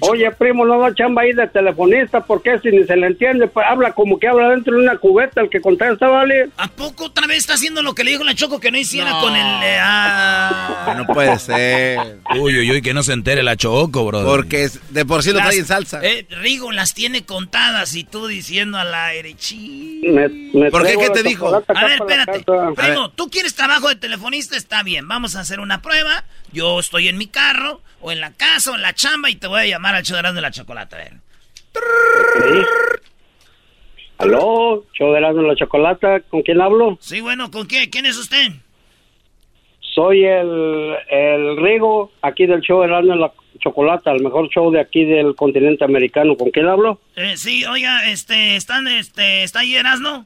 Oye, 0.00 0.30
primo, 0.32 0.64
no 0.64 0.78
da 0.80 0.94
chamba 0.94 1.22
ahí 1.22 1.32
de 1.32 1.46
telefonista, 1.48 2.24
porque 2.24 2.58
si 2.60 2.70
ni 2.70 2.84
se 2.84 2.96
le 2.96 3.08
entiende, 3.08 3.48
pues, 3.48 3.66
habla 3.68 3.92
como 3.92 4.18
que 4.18 4.28
habla 4.28 4.50
dentro 4.50 4.74
de 4.76 4.82
una 4.82 4.96
cubeta 4.96 5.40
el 5.40 5.50
que 5.50 5.60
contesta, 5.60 6.08
¿vale? 6.08 6.50
¿A 6.56 6.68
poco 6.68 7.06
otra 7.06 7.26
vez 7.26 7.38
está 7.38 7.54
haciendo 7.54 7.82
lo 7.82 7.94
que 7.94 8.04
le 8.04 8.12
dijo 8.12 8.24
la 8.24 8.34
Choco 8.34 8.60
que 8.60 8.70
no 8.70 8.78
hiciera 8.78 9.10
con 9.20 9.34
el... 9.34 9.42
ah. 9.80 10.94
No 10.96 11.06
puede 11.06 11.38
ser. 11.38 12.18
Uy, 12.38 12.58
uy, 12.58 12.70
uy, 12.70 12.82
que 12.82 12.94
no 12.94 13.02
se 13.02 13.12
entere 13.12 13.42
la 13.42 13.56
Choco, 13.56 14.04
bro. 14.04 14.24
Porque 14.24 14.68
de 14.90 15.04
por 15.04 15.22
sí 15.22 15.32
lo 15.32 15.38
trae 15.38 15.56
en 15.58 15.66
salsa. 15.66 16.00
Eh, 16.02 16.26
Rigo 16.30 16.72
las 16.72 16.94
tiene 16.94 17.24
contadas 17.24 17.94
y 17.94 18.04
tú 18.04 18.26
diciendo 18.26 18.78
al 18.78 18.94
aire, 18.94 19.34
chi. 19.34 20.00
¿Por 20.70 20.86
qué? 20.86 20.96
¿Qué 20.96 21.10
te 21.10 21.22
dijo? 21.22 21.48
A 21.54 21.84
ver, 21.84 21.92
espérate. 21.92 22.44
Primo, 22.76 23.10
tú 23.10 23.28
quieres 23.30 23.54
trabajo 23.54 23.88
de 23.88 23.96
telefonista, 23.96 24.56
está 24.56 24.82
bien. 24.82 25.08
Vamos 25.08 25.36
a 25.36 25.40
hacer 25.40 25.60
una 25.60 25.82
prueba. 25.82 26.24
Yo 26.52 26.80
estoy 26.80 27.08
en 27.08 27.18
mi 27.18 27.26
carro, 27.26 27.80
o 28.00 28.12
en 28.12 28.20
la 28.20 28.32
casa, 28.32 28.72
o 28.72 28.74
en 28.74 28.82
la 28.82 28.94
chamba, 28.94 29.30
y 29.30 29.36
te 29.36 29.46
voy 29.46 29.60
a 29.60 29.66
llamar 29.66 29.94
al 29.94 30.02
show 30.02 30.16
de 30.16 30.40
la 30.40 30.50
chocolate. 30.50 30.96
A 30.96 30.98
ver. 30.98 31.12
¿Aló? 34.18 34.84
¿Show 34.92 35.12
de 35.12 35.20
la 35.20 35.56
chocolate? 35.56 36.22
¿Con 36.28 36.42
quién 36.42 36.60
hablo? 36.60 36.98
Sí, 37.00 37.20
bueno, 37.20 37.50
¿con 37.50 37.66
qué? 37.66 37.90
¿Quién 37.90 38.06
es 38.06 38.16
usted? 38.16 38.52
Soy 39.80 40.24
el, 40.24 40.94
el 41.10 41.56
Rigo, 41.56 42.12
aquí 42.22 42.46
del 42.46 42.60
show 42.60 42.82
de 42.82 42.88
la 42.88 43.32
chocolate, 43.58 44.10
el 44.10 44.22
mejor 44.22 44.48
show 44.48 44.70
de 44.70 44.80
aquí 44.80 45.04
del 45.04 45.34
continente 45.34 45.84
americano. 45.84 46.36
¿Con 46.36 46.50
quién 46.50 46.66
hablo? 46.66 47.00
Eh, 47.16 47.36
sí, 47.36 47.64
oiga, 47.64 48.10
este, 48.10 48.56
están, 48.56 48.86
este, 48.88 49.42
¿está 49.42 49.60
ahí 49.60 49.74
Erasno? 49.74 50.24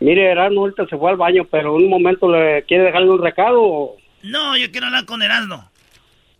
Mire, 0.00 0.32
Erasno 0.32 0.62
ahorita 0.62 0.86
se 0.86 0.96
fue 0.96 1.10
al 1.10 1.16
baño, 1.16 1.46
pero 1.50 1.76
en 1.76 1.84
un 1.84 1.90
momento 1.90 2.30
le 2.30 2.64
quiere 2.64 2.84
dejarle 2.84 3.10
un 3.10 3.22
recado. 3.22 3.96
No, 4.22 4.56
yo 4.56 4.70
quiero 4.70 4.86
hablar 4.86 5.04
con 5.04 5.22
Erasmo. 5.22 5.68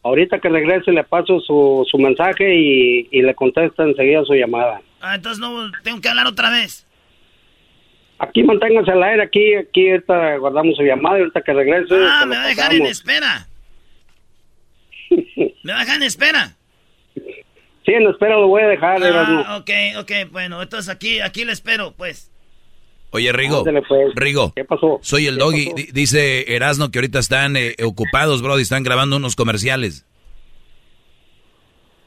Ahorita 0.04 0.40
que 0.40 0.48
regrese 0.48 0.90
le 0.90 1.04
paso 1.04 1.40
su, 1.40 1.86
su 1.88 1.98
mensaje 1.98 2.54
y, 2.54 3.08
y, 3.10 3.22
le 3.22 3.34
contesta 3.34 3.84
enseguida 3.84 4.24
su 4.24 4.34
llamada. 4.34 4.80
Ah, 5.00 5.14
entonces 5.14 5.38
no 5.38 5.70
tengo 5.84 6.00
que 6.00 6.08
hablar 6.08 6.26
otra 6.26 6.50
vez. 6.50 6.86
Aquí 8.18 8.42
manténgase 8.42 8.90
al 8.90 9.02
aire, 9.02 9.22
aquí, 9.22 9.54
aquí 9.54 9.90
ahorita 9.90 10.36
guardamos 10.38 10.76
su 10.76 10.82
llamada 10.82 11.18
y 11.18 11.20
ahorita 11.20 11.42
que 11.42 11.52
regrese. 11.52 11.94
Ah, 12.08 12.24
me 12.26 12.36
va 12.36 12.44
a 12.44 12.48
dejar 12.48 12.74
en 12.74 12.86
espera. 12.86 13.46
me 15.62 15.72
va 15.72 15.78
a 15.78 15.84
dejar 15.84 15.96
en 15.96 16.02
espera. 16.02 16.56
Sí, 17.14 17.92
en 17.92 18.06
espera 18.08 18.36
lo 18.36 18.48
voy 18.48 18.62
a 18.62 18.68
dejar. 18.68 19.02
Ah, 19.04 19.56
ok, 19.60 19.70
ok, 20.00 20.30
bueno, 20.30 20.62
entonces 20.62 20.88
aquí, 20.88 21.20
aquí 21.20 21.44
le 21.44 21.52
espero, 21.52 21.94
pues. 21.96 22.31
Oye, 23.14 23.30
Rigo, 23.30 23.62
pues. 23.62 24.14
Rigo, 24.14 24.52
¿qué 24.56 24.64
pasó? 24.64 24.98
Soy 25.02 25.26
el 25.26 25.36
doggy. 25.36 25.70
Dice 25.92 26.54
Erasno 26.54 26.90
que 26.90 26.98
ahorita 26.98 27.18
están 27.18 27.56
eh, 27.56 27.76
ocupados, 27.84 28.40
bro, 28.40 28.58
y 28.58 28.62
están 28.62 28.82
grabando 28.82 29.16
unos 29.16 29.36
comerciales. 29.36 30.06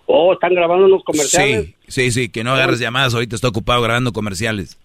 Oh, 0.08 0.34
están 0.34 0.56
grabando 0.56 0.88
unos 0.88 1.04
comerciales. 1.04 1.76
Sí, 1.88 2.10
sí, 2.10 2.12
sí, 2.12 2.30
que 2.30 2.44
no 2.44 2.54
agarres 2.54 2.80
llamadas, 2.80 3.14
ahorita 3.14 3.36
está 3.36 3.48
ocupado 3.48 3.84
grabando 3.84 4.14
comerciales. 4.14 4.80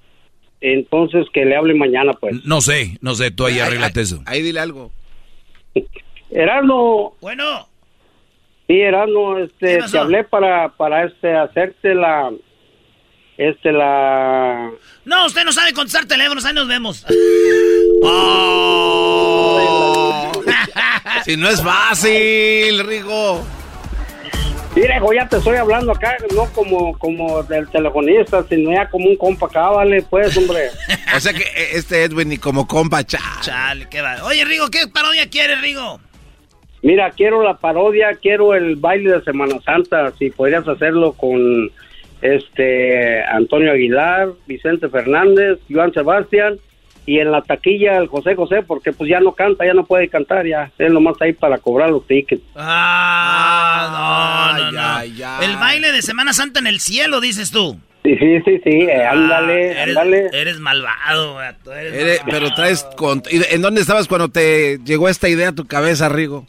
Entonces 0.61 1.27
que 1.33 1.47
le 1.47 1.57
hable 1.57 1.73
mañana, 1.73 2.13
pues. 2.13 2.45
No 2.45 2.61
sé, 2.61 2.99
no 3.01 3.15
sé, 3.15 3.31
tú 3.31 3.47
ahí 3.47 3.59
arreglate 3.59 4.03
eso. 4.03 4.23
Ahí 4.27 4.43
dile 4.43 4.61
algo. 4.61 4.91
Erasno. 6.31 7.15
Bueno. 7.23 7.67
Sí, 8.67 8.79
Erasno, 8.79 9.39
este, 9.39 9.79
te 9.91 9.99
hablé 9.99 10.25
para, 10.25 10.69
para 10.69 11.07
este, 11.07 11.35
hacerte 11.35 11.95
la, 11.95 12.31
este, 13.41 13.73
la... 13.73 14.71
No, 15.07 15.27
usted 15.27 15.45
no 15.45 15.53
sabe 15.53 15.73
contestar 15.73 16.05
teléfonos, 16.05 16.45
ahí 16.45 16.53
nos 16.53 16.69
vemos. 16.69 17.07
Oh. 18.03 20.33
si 21.25 21.37
no 21.37 21.49
es 21.49 21.63
fácil, 21.63 22.87
Rigo. 22.87 23.45
Mira, 24.75 25.01
ya 25.15 25.29
te 25.29 25.37
estoy 25.37 25.57
hablando 25.57 25.93
acá, 25.93 26.17
no 26.35 26.47
como, 26.53 26.99
como 26.99 27.43
del 27.43 27.69
telefonista, 27.69 28.43
sino 28.49 28.73
ya 28.73 28.89
como 28.89 29.11
un 29.11 29.17
compa 29.17 29.47
acá, 29.47 29.69
vale, 29.69 30.03
pues, 30.03 30.37
hombre. 30.37 30.71
o 31.17 31.21
sea 31.21 31.35
que 31.35 31.43
eh, 31.43 31.71
este 31.75 32.05
Edwin 32.05 32.31
ni 32.31 32.39
como 32.39 32.67
compa, 32.67 33.05
chale. 33.05 33.43
Chale, 33.43 33.89
qué 33.91 34.01
va. 34.01 34.25
Oye, 34.25 34.45
Rigo, 34.45 34.69
¿qué 34.69 34.89
parodia 34.89 35.29
quieres, 35.29 35.61
Rigo? 35.61 36.01
Mira, 36.83 37.11
quiero 37.11 37.43
la 37.43 37.59
parodia, 37.59 38.15
quiero 38.21 38.55
el 38.55 38.77
baile 38.77 39.13
de 39.13 39.23
Semana 39.23 39.57
Santa, 39.65 40.13
si 40.19 40.31
podrías 40.31 40.67
hacerlo 40.67 41.13
con 41.13 41.71
este 42.23 43.23
Antonio 43.25 43.73
Aguilar, 43.73 44.31
Vicente 44.47 44.89
Fernández, 44.89 45.59
Joan 45.71 45.93
Sebastián 45.93 46.59
y 47.07 47.19
en 47.19 47.33
la 47.33 47.43
taquilla 47.43 47.97
el 47.97 48.09
José 48.09 48.35
José 48.35 48.63
porque 48.63 48.93
pues 48.93 49.11
ya 49.11 49.21
no 49.21 49.33
canta, 49.33 49.67
ya 49.67 49.75
no 49.75 49.85
puede 49.85 50.09
cantar, 50.09 50.47
ya 50.47 50.71
él 50.79 50.93
nomás 50.93 51.17
ahí 51.21 51.33
para 51.33 51.59
cobrar 51.59 51.91
los 51.91 52.07
tickets. 52.07 52.43
Ah, 52.55 53.91
no, 54.61 54.73
no, 54.73 55.43
El 55.43 55.57
baile 55.57 55.93
de 55.93 56.03
Semana 56.03 56.33
Santa 56.33 56.61
en 56.61 56.67
el 56.67 56.81
cielo, 56.81 57.21
dices 57.21 57.51
tú. 57.51 57.81
Sí, 58.03 58.17
sí, 58.17 58.41
sí, 58.45 58.61
sí, 58.65 58.71
eh, 58.71 59.05
ah, 59.05 59.11
ándale, 59.11 59.73
eres, 59.73 59.89
ándale. 59.89 60.31
Eres 60.33 60.59
malvado, 60.59 61.39
Pero 61.65 62.55
traes... 62.55 62.87
¿En 63.51 63.61
dónde 63.61 63.83
estabas 63.83 64.09
cuando 64.09 64.29
te 64.31 64.79
llegó 64.85 65.09
esta 65.09 65.29
idea 65.29 65.49
a 65.49 65.55
tu 65.55 65.67
cabeza, 65.67 66.09
Rigo? 66.09 66.47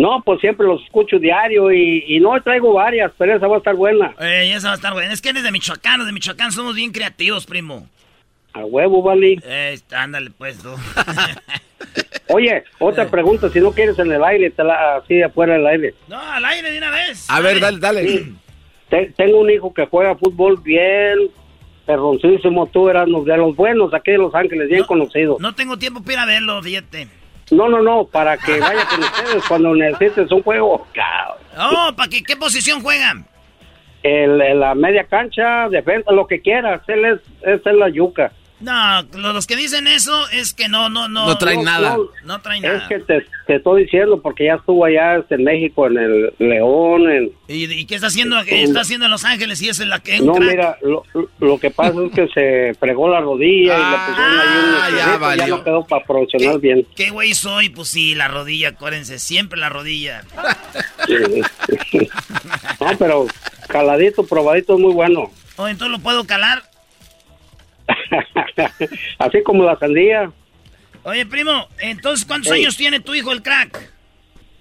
No, 0.00 0.22
pues 0.24 0.40
siempre 0.40 0.66
los 0.66 0.82
escucho 0.82 1.18
diario 1.18 1.70
y, 1.70 2.18
no 2.20 2.40
traigo 2.42 2.72
varias, 2.72 3.12
pero 3.18 3.36
esa 3.36 3.46
va 3.46 3.56
a 3.56 3.58
estar 3.58 3.74
buena. 3.74 4.14
Eh, 4.18 4.52
esa 4.54 4.68
va 4.68 4.72
a 4.72 4.76
estar 4.76 4.94
buena. 4.94 5.12
Es 5.12 5.20
que 5.20 5.28
eres 5.28 5.42
de 5.42 5.52
Michoacán, 5.52 5.98
los 5.98 6.06
de 6.06 6.12
Michoacán 6.12 6.52
somos 6.52 6.74
bien 6.74 6.90
creativos, 6.90 7.44
primo. 7.44 7.86
A 8.54 8.64
huevo, 8.64 9.02
vale. 9.02 9.38
Eh, 9.44 9.78
ándale, 9.92 10.30
pues 10.30 10.58
tú. 10.58 10.70
Oye, 12.28 12.64
otra 12.78 13.10
pregunta, 13.10 13.50
si 13.50 13.60
no 13.60 13.72
quieres 13.72 13.98
en 13.98 14.10
el 14.10 14.24
aire, 14.24 14.50
te 14.50 14.64
la, 14.64 14.96
así 14.96 15.20
afuera 15.20 15.54
del 15.54 15.66
aire. 15.66 15.94
No, 16.08 16.18
al 16.18 16.44
aire 16.46 16.70
de 16.70 16.78
una 16.78 16.90
vez. 16.90 17.28
A 17.28 17.40
ver, 17.40 17.60
dale, 17.60 17.78
dale. 17.78 18.32
tengo 19.16 19.40
un 19.40 19.50
hijo 19.50 19.74
que 19.74 19.84
juega 19.84 20.16
fútbol 20.16 20.58
bien, 20.62 21.30
perroncísimo, 21.84 22.66
tú 22.68 22.88
eras 22.88 23.04
de 23.06 23.36
los 23.36 23.54
buenos 23.54 23.92
aquí 23.92 24.12
de 24.12 24.18
Los 24.18 24.34
Ángeles, 24.34 24.68
bien 24.70 24.84
conocido. 24.84 25.36
No 25.40 25.54
tengo 25.54 25.76
tiempo 25.76 26.00
para 26.00 26.12
ir 26.14 26.18
a 26.20 26.26
verlo, 26.26 26.62
fíjate. 26.62 27.19
No, 27.50 27.68
no, 27.68 27.82
no, 27.82 28.04
para 28.04 28.36
que 28.36 28.60
vaya 28.60 28.84
con 28.86 29.00
ustedes 29.00 29.44
cuando 29.46 29.74
necesites 29.74 30.30
un 30.30 30.42
juego. 30.42 30.86
Oh, 31.58 31.92
¿para 31.96 32.08
qué, 32.08 32.22
qué 32.22 32.36
posición 32.36 32.80
juegan? 32.82 33.26
El, 34.02 34.38
la 34.58 34.74
media 34.74 35.04
cancha, 35.04 35.68
defensa, 35.68 36.10
lo 36.12 36.26
que 36.26 36.40
quieras. 36.40 36.80
Él 36.88 37.04
es, 37.04 37.20
es 37.42 37.60
la 37.74 37.88
yuca. 37.88 38.32
No, 38.60 39.02
los 39.14 39.46
que 39.46 39.56
dicen 39.56 39.86
eso 39.86 40.28
es 40.28 40.52
que 40.52 40.68
no, 40.68 40.90
no, 40.90 41.08
no. 41.08 41.26
No 41.26 41.38
traen 41.38 41.64
nada. 41.64 41.96
No, 42.24 42.40
traen 42.42 42.62
nada. 42.62 42.78
Es 42.78 42.88
que 42.88 42.98
te, 42.98 43.26
te, 43.46 43.56
estoy 43.56 43.84
diciendo 43.84 44.20
porque 44.20 44.44
ya 44.44 44.54
estuvo 44.54 44.84
allá 44.84 45.24
en 45.30 45.44
México, 45.44 45.86
en 45.86 45.96
el 45.96 46.34
León. 46.38 47.10
En, 47.10 47.32
¿Y, 47.48 47.86
qué 47.86 47.94
está 47.94 48.08
haciendo? 48.08 48.36
¿Qué 48.44 48.62
está 48.62 48.82
haciendo 48.82 49.06
en 49.06 49.12
Los 49.12 49.24
Ángeles 49.24 49.62
y 49.62 49.70
es 49.70 49.78
la 49.80 50.00
que 50.00 50.20
No, 50.20 50.34
mira, 50.34 50.76
lo, 50.82 51.04
lo, 51.38 51.58
que 51.58 51.70
pasa 51.70 51.94
es 52.04 52.12
que 52.12 52.28
se 52.28 52.74
fregó 52.78 53.08
la 53.08 53.20
rodilla 53.20 53.78
y 53.78 53.90
le 53.90 53.96
pusieron 54.06 54.38
ahí 54.38 54.48
un 54.58 54.74
ah, 54.74 54.88
ya, 54.90 55.36
ya, 55.36 55.46
no 55.46 55.64
quedó 55.64 55.86
para 55.86 56.04
profesional 56.04 56.58
bien. 56.58 56.86
¿Qué 56.94 57.08
güey 57.08 57.32
soy? 57.32 57.70
Pues 57.70 57.88
sí, 57.88 58.14
la 58.14 58.28
rodilla, 58.28 58.68
acuérdense, 58.70 59.18
siempre 59.18 59.58
la 59.58 59.70
rodilla. 59.70 60.22
no, 62.78 62.98
pero 62.98 63.26
caladito, 63.68 64.26
probadito 64.26 64.74
es 64.74 64.80
muy 64.80 64.92
bueno. 64.92 65.30
Oh, 65.56 65.66
entonces 65.66 65.96
lo 65.96 66.02
puedo 66.02 66.26
calar. 66.26 66.62
Así 69.18 69.42
como 69.42 69.64
la 69.64 69.78
sandía. 69.78 70.30
Oye, 71.02 71.24
primo, 71.26 71.66
entonces, 71.78 72.26
¿cuántos 72.26 72.52
años 72.52 72.76
tiene 72.76 73.00
tu 73.00 73.14
hijo 73.14 73.32
el 73.32 73.42
crack? 73.42 73.90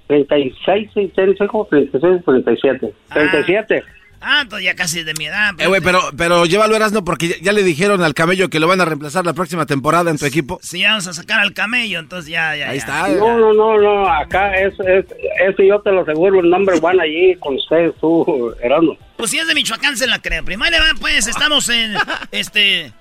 36, 0.07 0.89
36, 0.93 1.49
como 1.49 1.65
36, 1.65 2.21
37. 2.26 2.93
37. 3.13 3.84
Ah, 4.21 4.41
entonces 4.41 4.65
ya 4.65 4.76
casi 4.76 5.03
de 5.03 5.13
mi 5.13 5.27
edad. 5.27 5.51
Eh, 5.59 5.67
güey, 5.67 5.81
pero, 5.81 6.01
pero 6.17 6.45
llévalo 6.45 6.76
Erasmo 6.76 7.05
porque 7.05 7.30
ya, 7.30 7.35
ya, 7.41 7.51
le 7.53 7.63
dijeron 7.63 8.01
al 8.01 8.13
camello 8.13 8.49
que 8.49 8.59
lo 8.59 8.67
van 8.67 8.81
a 8.81 8.85
reemplazar 8.85 9.26
la 9.26 9.34
próxima 9.34 9.65
temporada 9.65 10.11
en 10.11 10.17
tu 10.17 10.26
equipo. 10.26 10.59
Sí, 10.61 10.84
vamos 10.84 11.07
a 11.07 11.13
sacar 11.13 11.39
al 11.39 11.53
camello, 11.53 11.99
entonces 11.99 12.30
ya, 12.30 12.55
ya. 12.55 12.69
Ahí 12.69 12.80
ya. 12.80 12.85
está. 12.85 13.07
No, 13.07 13.38
no, 13.38 13.53
no, 13.53 13.77
no, 13.80 14.07
acá 14.09 14.53
es, 14.59 14.73
es, 14.80 15.05
ese 15.47 15.67
yo 15.67 15.80
te 15.81 15.91
lo 15.91 16.01
aseguro, 16.01 16.41
el 16.41 16.49
number 16.49 16.80
one 16.81 17.01
allí 17.01 17.35
con 17.35 17.55
ustedes, 17.55 17.93
tú, 18.01 18.53
Erasmo. 18.61 18.97
Pues 19.15 19.31
si 19.31 19.38
es 19.38 19.47
de 19.47 19.55
Michoacán 19.55 19.95
se 19.95 20.07
la 20.07 20.19
creo. 20.21 20.43
Primero 20.43 20.77
pues, 20.99 21.27
estamos 21.27 21.69
en, 21.69 21.93
este... 22.31 22.91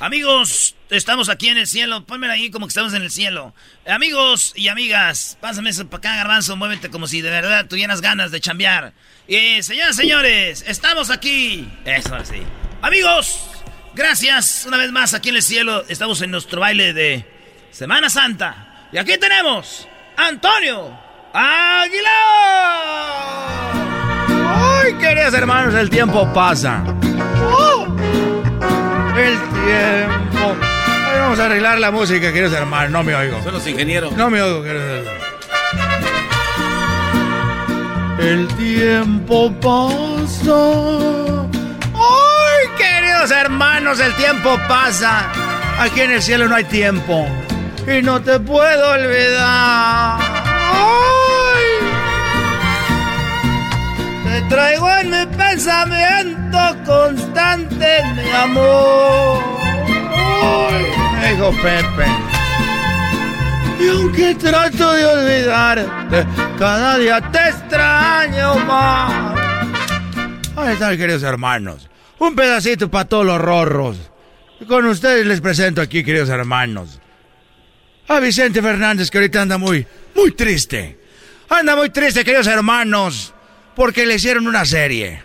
Amigos, 0.00 0.76
estamos 0.90 1.28
aquí 1.28 1.48
en 1.48 1.58
el 1.58 1.66
cielo. 1.66 2.06
Pónmela 2.06 2.34
ahí 2.34 2.50
como 2.52 2.66
que 2.66 2.70
estamos 2.70 2.94
en 2.94 3.02
el 3.02 3.10
cielo. 3.10 3.52
Amigos 3.84 4.52
y 4.54 4.68
amigas, 4.68 5.36
pásame 5.40 5.70
eso 5.70 5.88
para 5.88 5.98
acá, 5.98 6.16
garbanzo. 6.16 6.54
Muévete 6.54 6.88
como 6.88 7.08
si 7.08 7.20
de 7.20 7.30
verdad 7.30 7.66
tuvieras 7.66 8.00
ganas 8.00 8.30
de 8.30 8.40
chambear. 8.40 8.92
Y 9.26 9.60
señoras 9.62 9.96
señores, 9.96 10.64
estamos 10.68 11.10
aquí. 11.10 11.68
Eso 11.84 12.14
así. 12.14 12.42
Amigos, 12.80 13.40
gracias 13.96 14.66
una 14.68 14.76
vez 14.76 14.92
más 14.92 15.14
aquí 15.14 15.30
en 15.30 15.36
el 15.36 15.42
cielo. 15.42 15.84
Estamos 15.88 16.22
en 16.22 16.30
nuestro 16.30 16.60
baile 16.60 16.92
de 16.92 17.26
Semana 17.72 18.08
Santa. 18.08 18.86
Y 18.92 18.98
aquí 18.98 19.18
tenemos 19.18 19.88
Antonio 20.16 20.96
Aguilar. 21.32 22.08
Ay, 24.46 24.94
queridos 24.94 25.34
hermanos, 25.34 25.74
el 25.74 25.90
tiempo 25.90 26.32
pasa. 26.32 26.84
El 29.18 29.36
tiempo. 29.36 30.56
Ay, 30.62 31.18
vamos 31.18 31.40
a 31.40 31.46
arreglar 31.46 31.78
la 31.78 31.90
música, 31.90 32.32
queridos 32.32 32.52
hermanos. 32.52 32.90
No 32.90 33.02
me 33.02 33.14
oigo. 33.14 33.42
Son 33.42 33.52
los 33.52 33.66
ingenieros. 33.66 34.12
No 34.12 34.30
me 34.30 34.40
oigo, 34.40 34.62
queridos 34.62 34.86
hermanos. 34.86 35.28
El 38.20 38.48
tiempo 38.48 39.52
pasa. 39.60 41.46
¡Ay, 41.94 42.68
queridos 42.76 43.30
hermanos! 43.30 44.00
El 44.00 44.14
tiempo 44.14 44.58
pasa. 44.68 45.32
Aquí 45.78 46.00
en 46.00 46.10
el 46.12 46.22
cielo 46.22 46.48
no 46.48 46.56
hay 46.56 46.64
tiempo. 46.64 47.26
Y 47.86 48.02
no 48.02 48.20
te 48.20 48.38
puedo 48.40 48.90
olvidar. 48.90 50.18
¡Ay! 50.20 51.17
Te 54.38 54.44
traigo 54.44 54.88
en 54.88 55.10
mi 55.10 55.36
pensamiento 55.36 56.58
constante, 56.86 58.04
mi 58.14 58.30
amor. 58.30 59.42
Me 61.20 61.32
dijo 61.32 61.50
Pepe. 61.60 62.06
Y 63.80 63.88
aunque 63.88 64.36
trato 64.36 64.92
de 64.92 65.06
olvidarte, 65.06 66.24
cada 66.56 66.98
día 66.98 67.20
te 67.32 67.48
extraño 67.48 68.54
más. 68.60 69.40
Ahí 70.54 70.72
están, 70.74 70.96
queridos 70.96 71.24
hermanos. 71.24 71.90
Un 72.20 72.36
pedacito 72.36 72.88
para 72.88 73.06
todos 73.06 73.26
los 73.26 73.40
rorros. 73.40 73.96
Con 74.68 74.86
ustedes 74.86 75.26
les 75.26 75.40
presento 75.40 75.80
aquí, 75.80 76.04
queridos 76.04 76.28
hermanos. 76.28 77.00
A 78.06 78.20
Vicente 78.20 78.62
Fernández, 78.62 79.10
que 79.10 79.18
ahorita 79.18 79.42
anda 79.42 79.58
muy, 79.58 79.84
muy 80.14 80.30
triste. 80.30 80.96
Anda 81.48 81.74
muy 81.74 81.90
triste, 81.90 82.22
queridos 82.24 82.46
hermanos, 82.46 83.34
porque 83.78 84.04
le 84.04 84.16
hicieron 84.16 84.48
una 84.48 84.64
serie. 84.64 85.22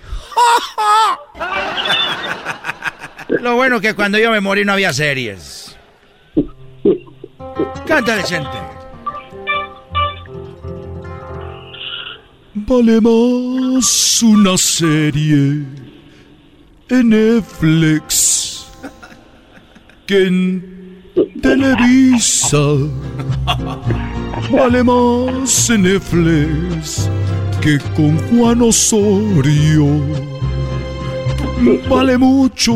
Lo 3.28 3.56
bueno 3.56 3.82
que 3.82 3.96
cuando 3.96 4.20
yo 4.20 4.30
me 4.30 4.40
morí 4.42 4.64
no 4.64 4.74
había 4.74 4.94
series. 4.94 5.76
Canta 7.88 8.16
Vicente. 8.16 8.58
Vale 12.54 13.02
más 13.02 14.22
una 14.22 14.56
serie 14.56 15.66
en 16.90 17.10
Netflix 17.10 18.72
que 20.06 20.28
en 20.28 21.42
Televisa. 21.42 22.58
Vale 24.51 24.84
más 24.84 25.69
en 25.69 25.84
Netflix 25.84 27.10
que 27.61 27.77
con 27.95 28.18
Juan 28.30 28.61
Osorio. 28.61 29.85
Vale 31.88 32.18
mucho 32.18 32.73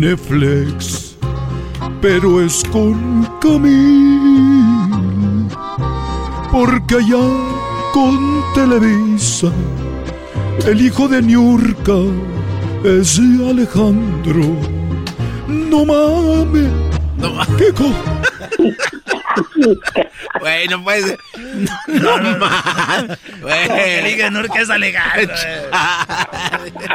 Netflix, 0.00 1.16
pero 2.00 2.40
es 2.40 2.62
con 2.72 3.28
Camil. 3.40 5.46
Porque 6.50 6.96
allá 6.96 7.28
con 7.92 8.42
Televisa, 8.54 9.52
el 10.66 10.80
hijo 10.80 11.06
de 11.06 11.20
Niurka 11.20 11.98
es 12.82 13.18
Alejandro. 13.18 14.56
No 15.48 15.84
mames. 15.84 16.95
No 17.18 17.46
¿Qué 17.56 17.72
co 17.72 17.92
Güey, 20.40 20.68
no 20.68 20.82
puede 20.82 21.02
ser. 21.02 21.18
No, 21.88 22.18
no, 22.18 22.38
más. 22.38 23.18
Güey. 23.40 24.24
Es 24.58 24.70
Alejandro. 24.70 25.34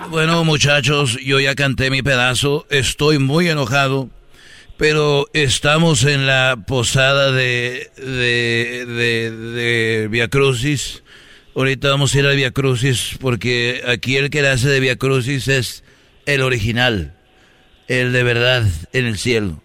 Bueno, 0.10 0.44
muchachos, 0.44 1.18
yo 1.24 1.40
ya 1.40 1.56
canté 1.56 1.90
mi 1.90 2.02
pedazo. 2.02 2.66
Estoy 2.70 3.20
muy 3.20 3.50
enojado. 3.50 4.10
Pero 4.78 5.28
estamos 5.34 6.04
en 6.06 6.26
la 6.26 6.58
posada 6.66 7.32
de, 7.32 7.92
de, 7.98 8.86
de, 8.88 9.32
de 9.32 10.08
Via 10.10 10.28
Crucis. 10.28 11.04
Ahorita 11.56 11.90
vamos 11.90 12.16
a 12.16 12.20
ir 12.20 12.26
a 12.26 12.32
Via 12.32 12.52
Crucis 12.52 13.18
porque 13.20 13.84
aquí 13.88 14.18
el 14.18 14.32
que 14.32 14.42
la 14.42 14.54
hace 14.54 14.70
de 14.70 14.80
Via 14.80 14.96
Crucis 14.96 15.48
es 15.48 15.84
el 16.26 16.42
original. 16.42 17.14
El 17.88 18.12
de 18.14 18.24
verdad 18.24 18.66
en 18.94 19.06
el 19.06 19.20
cielo. 19.20 19.62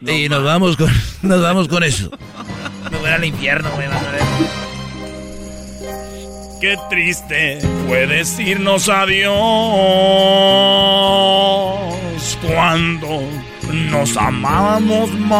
No, 0.00 0.12
y 0.12 0.28
nos 0.28 0.44
vamos 0.44 0.76
con 0.76 0.90
nos 1.22 1.42
vamos 1.42 1.68
con 1.68 1.82
eso. 1.82 2.10
Me 2.90 2.98
voy 2.98 3.10
al 3.10 3.24
infierno, 3.24 3.70
güey. 3.74 3.88
Qué 6.60 6.76
triste 6.90 7.60
fue 7.86 8.06
decirnos 8.06 8.88
adiós 8.88 9.28
cuando 12.42 13.22
nos 13.90 14.16
amábamos 14.16 15.10
más. 15.12 15.38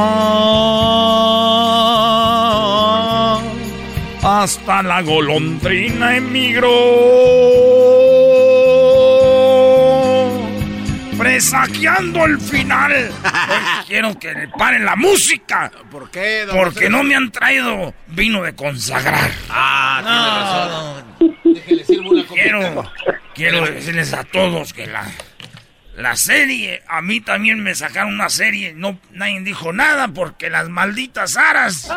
Hasta 4.23 4.83
la 4.83 5.03
golondrina 5.03 6.17
emigró. 6.17 6.69
Presagiando 11.19 12.25
el 12.27 12.41
final. 12.41 12.93
Hoy 12.93 13.85
quiero 13.89 14.17
que 14.19 14.33
le 14.33 14.49
paren 14.49 14.85
la 14.85 14.95
música. 14.95 15.71
¿Por 15.91 16.11
qué? 16.11 16.45
Don 16.47 16.57
Porque 16.57 16.89
no 16.89 17.03
me 17.03 17.17
han 17.17 17.33
traído 17.33 17.93
vino 18.07 18.43
de 18.43 18.55
consagrar. 18.55 19.31
Ah, 19.51 21.03
tiene 21.19 21.35
razón. 21.35 21.55
Déjele 21.55 21.85
sirvo 21.85 22.11
una 22.11 22.25
Quiero, 22.25 22.93
quiero 23.35 23.67
decirles 23.67 24.15
a 24.15 24.23
todos 24.23 24.73
que 24.73 24.87
la, 24.87 25.11
la 25.97 26.15
serie, 26.15 26.83
a 26.87 27.03
mí 27.03 27.21
también 27.21 27.65
me 27.65 27.75
sacaron 27.75 28.15
una 28.15 28.29
serie. 28.29 28.73
No, 28.75 29.01
nadie 29.11 29.41
dijo 29.41 29.73
nada 29.73 30.07
porque 30.09 30.51
las 30.51 30.69
malditas 30.69 31.37
aras 31.37 31.91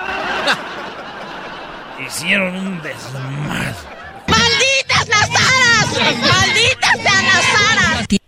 hicieron 2.08 2.56
un 2.56 2.82
desmadre. 2.82 3.76
¡Malditas 4.28 5.08
las 5.08 5.30
aras! 5.30 6.18
¡Malditas 6.18 7.02
sean 7.04 7.26
las 7.26 7.46
aras! 7.78 8.21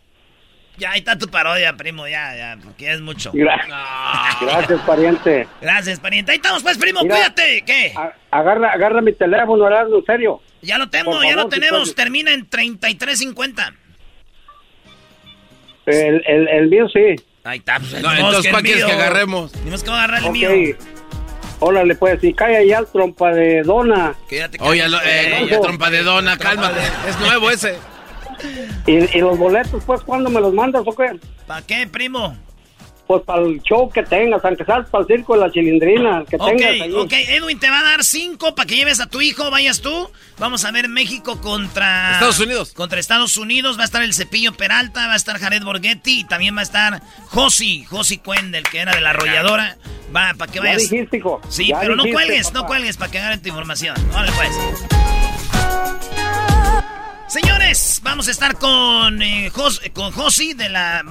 Ya, 0.84 0.92
ahí 0.92 1.00
está 1.00 1.18
tu 1.18 1.30
parodia, 1.30 1.78
primo, 1.78 2.10
ya, 2.10 2.36
ya, 2.36 2.58
porque 2.62 2.92
es 2.92 3.00
mucho. 3.00 3.32
No. 3.34 3.46
Gracias, 4.42 4.82
pariente. 4.82 5.48
Gracias, 5.62 5.98
pariente. 5.98 6.34
Ahí 6.34 6.36
estamos, 6.36 6.62
pues, 6.62 6.78
primo, 6.78 7.04
Mira, 7.04 7.16
cuídate. 7.16 7.64
¿Qué? 7.66 7.94
Agarra, 8.30 8.70
agarra 8.70 9.02
mi 9.02 9.14
teléfono, 9.14 9.66
Erasmo, 9.66 10.00
en 10.00 10.06
serio. 10.06 10.42
Ya 10.62 10.78
lo 10.78 10.90
tengo, 10.90 11.14
favor, 11.14 11.26
ya 11.26 11.38
lo 11.38 11.48
tenemos. 11.48 11.88
Si 11.88 11.96
Termina 11.96 12.34
en 12.34 12.50
3350. 12.50 13.74
El, 15.86 16.22
el, 16.28 16.48
el 16.50 16.68
mío 16.68 16.90
sí. 16.90 17.16
Ahí 17.46 17.60
está. 17.60 17.80
Pues, 17.80 18.02
no, 18.02 18.12
entonces, 18.12 18.52
¿cuál 18.52 18.64
quieres 18.64 18.84
que 18.84 18.92
agarremos? 18.92 19.54
Tenemos 19.54 19.84
que 19.86 19.90
agarrar 19.90 20.20
el 20.20 20.30
okay. 20.32 20.66
mío. 20.66 20.76
Órale, 21.62 21.96
pues, 21.96 22.20
si 22.20 22.34
cae 22.34 22.58
allá 22.58 22.80
el 22.80 22.88
trompa 22.88 23.32
de 23.32 23.62
dona. 23.62 24.16
Quédate, 24.28 24.58
Oye, 24.60 24.86
lo, 24.90 24.98
eh, 25.02 25.48
ya, 25.50 25.62
trompa 25.62 25.90
de 25.90 26.04
dona, 26.04 26.38
cálmate. 26.38 26.82
Es 27.08 27.18
nuevo 27.22 27.50
ese. 27.50 27.78
¿Y, 28.86 29.18
¿Y, 29.18 29.22
los 29.22 29.38
boletos, 29.38 29.84
pues, 29.86 30.02
cuándo 30.02 30.30
me 30.30 30.42
los 30.42 30.54
mandas 30.54 30.84
o 30.86 30.96
qué? 30.96 31.20
¿Para 31.48 31.62
qué, 31.62 31.88
primo? 31.88 32.36
pues 33.08 33.22
para 33.24 33.42
el 33.42 33.62
show 33.62 33.90
que 33.90 34.04
tengas, 34.04 34.44
aunque 34.46 34.64
sea 34.64 34.84
para 34.84 35.04
el 35.04 35.08
circo 35.08 35.34
de 35.34 35.42
la 35.42 35.52
chilindrina, 35.52 36.24
que 36.30 36.38
tengas 36.38 36.82
ahí. 36.82 36.94
Ok, 36.94 37.12
Edwin 37.12 37.60
te 37.60 37.70
va 37.70 37.80
a 37.80 37.84
dar 37.84 38.04
cinco 38.04 38.56
para 38.56 38.66
que 38.66 38.76
lleves 38.76 39.00
a 39.02 39.08
tu 39.08 39.22
hijo, 39.22 39.52
vayas 39.52 39.82
tú. 39.82 40.10
Vamos 40.40 40.64
a 40.66 40.72
ver 40.72 40.88
México 40.88 41.40
contra... 41.42 42.14
Estados 42.14 42.40
Unidos. 42.40 42.74
Contra 42.74 43.00
Estados 43.00 43.38
Unidos, 43.38 43.78
va 43.78 43.84
a 43.84 43.86
estar 43.86 44.02
el 44.04 44.14
Cepillo 44.14 44.54
Peralta, 44.54 45.08
va 45.08 45.14
a 45.14 45.18
estar 45.18 45.38
Jared 45.38 45.64
Borghetti 45.64 46.22
y 46.22 46.24
también 46.24 46.56
va 46.56 46.62
a 46.62 46.64
estar 46.64 47.02
Josi, 47.28 47.84
Josi 47.84 48.18
Cuendel, 48.20 48.64
que 48.64 48.80
era 48.80 48.96
de 48.96 49.02
la 49.02 49.12
arrolladora. 49.12 49.78
Va, 50.16 50.34
para 50.38 50.52
que 50.52 50.60
vayas... 50.60 50.90
dijiste, 50.90 51.18
hijo. 51.18 51.42
Sí, 51.50 51.72
pero 51.80 51.96
no 51.96 52.06
cuelgues, 52.06 52.54
no 52.54 52.66
cuelgues 52.66 52.98
para 52.98 53.12
que 53.12 53.20
agarren 53.20 53.42
tu 53.42 53.50
información. 53.50 53.96
Vale, 54.14 54.32
pues. 54.32 54.52
Señores, 57.28 58.00
vamos 58.04 58.28
a 58.28 58.32
estar 58.32 58.58
con, 58.58 59.22
eh, 59.22 59.52
con 59.94 60.12
Josi 60.12 60.54
de 60.54 60.70
la 60.70 61.02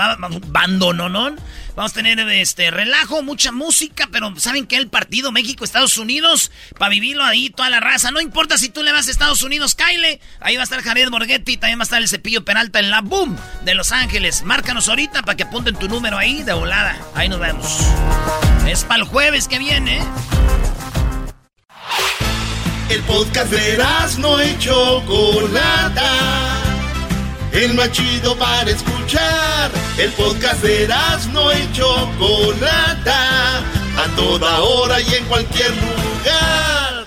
Bandononón. 0.47 1.41
Vamos 1.75 1.93
a 1.93 1.95
tener 1.95 2.21
este 2.29 2.71
relajo, 2.71 3.23
mucha 3.23 3.51
música, 3.51 4.09
pero 4.13 4.33
¿saben 4.37 4.67
qué? 4.67 4.77
El 4.77 4.89
partido 4.89 5.33
México-Estados 5.33 5.97
Unidos, 5.97 6.53
para 6.79 6.91
vivirlo 6.91 7.25
ahí 7.25 7.49
toda 7.49 7.71
la 7.71 7.81
raza. 7.81 8.11
No 8.11 8.21
importa 8.21 8.59
si 8.59 8.69
tú 8.69 8.83
le 8.83 8.93
vas 8.93 9.09
a 9.09 9.11
Estados 9.11 9.43
Unidos, 9.43 9.75
Kyle. 9.75 10.21
Ahí 10.41 10.57
va 10.57 10.63
a 10.63 10.65
estar 10.65 10.83
Jared 10.83 11.09
Borghetti, 11.09 11.57
también 11.57 11.79
va 11.79 11.83
a 11.83 11.85
estar 11.85 12.03
el 12.03 12.09
Cepillo 12.09 12.45
Peralta 12.45 12.79
en 12.79 12.91
la 12.91 13.01
Boom 13.01 13.37
de 13.65 13.75
Los 13.75 13.91
Ángeles. 13.91 14.43
Márcanos 14.43 14.89
ahorita 14.89 15.23
para 15.23 15.37
que 15.37 15.45
apunten 15.45 15.77
tu 15.77 15.89
número 15.89 16.19
ahí 16.19 16.43
de 16.43 16.53
volada. 16.53 17.01
Ahí 17.15 17.29
nos 17.31 17.41
vemos. 17.41 17.79
Es 18.67 18.85
para 18.85 19.03
el 19.03 19.09
jueves 19.09 19.49
que 19.49 19.59
viene. 19.59 20.01
El 22.93 23.01
podcast 23.05 23.51
de 23.51 23.79
no 24.19 24.43
y 24.43 24.59
Chocolata 24.59 26.43
el 27.53 27.75
más 27.75 27.93
chido 27.93 28.37
para 28.37 28.71
escuchar. 28.71 29.71
El 29.99 30.11
podcast 30.13 30.63
de 30.63 30.89
no 31.33 31.53
y 31.53 31.73
Chocolata, 31.73 33.59
a 33.59 34.17
toda 34.17 34.61
hora 34.61 35.01
y 35.01 35.15
en 35.15 35.25
cualquier 35.27 35.71
lugar. 35.71 37.07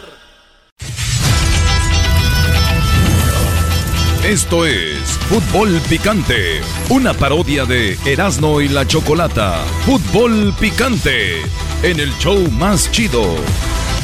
Esto 4.23 4.65
es 4.65 4.99
Fútbol 5.29 5.79
Picante, 5.87 6.61
una 6.89 7.13
parodia 7.13 7.65
de 7.65 7.97
Erasmo 8.05 8.59
y 8.61 8.69
la 8.69 8.87
Chocolata. 8.87 9.63
Fútbol 9.85 10.53
Picante, 10.59 11.41
en 11.83 11.99
el 11.99 12.11
show 12.17 12.39
más 12.51 12.91
chido. 12.91 13.35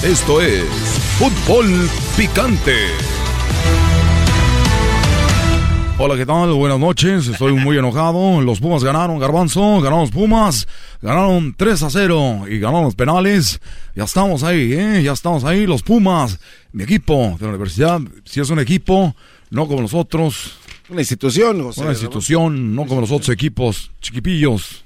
Esto 0.03 0.41
es 0.41 0.63
Fútbol 1.19 1.87
Picante. 2.17 2.75
Hola, 5.99 6.17
¿qué 6.17 6.25
tal? 6.25 6.51
Buenas 6.53 6.79
noches. 6.79 7.27
Estoy 7.27 7.53
muy 7.53 7.77
enojado. 7.77 8.41
Los 8.41 8.59
Pumas 8.59 8.83
ganaron, 8.83 9.19
Garbanzo. 9.19 9.79
Ganaron 9.79 9.99
los 9.99 10.09
Pumas. 10.09 10.67
Ganaron 11.03 11.53
3 11.55 11.83
a 11.83 11.89
0 11.91 12.45
y 12.49 12.57
ganaron 12.57 12.85
los 12.85 12.95
penales. 12.95 13.61
Ya 13.95 14.05
estamos 14.05 14.41
ahí, 14.41 14.73
¿eh? 14.73 15.03
Ya 15.03 15.11
estamos 15.11 15.43
ahí. 15.43 15.67
Los 15.67 15.83
Pumas, 15.83 16.39
mi 16.71 16.81
equipo 16.81 17.37
de 17.39 17.45
la 17.45 17.49
universidad, 17.49 18.01
si 18.25 18.39
es 18.39 18.49
un 18.49 18.57
equipo, 18.57 19.15
no 19.51 19.67
como 19.67 19.83
los 19.83 19.93
otros. 19.93 20.53
Una 20.89 21.01
institución, 21.01 21.61
José, 21.61 21.81
Una 21.81 21.91
institución, 21.91 22.75
no 22.75 22.87
como 22.87 23.01
los 23.01 23.11
otros 23.11 23.29
equipos, 23.29 23.91
chiquipillos. 24.01 24.83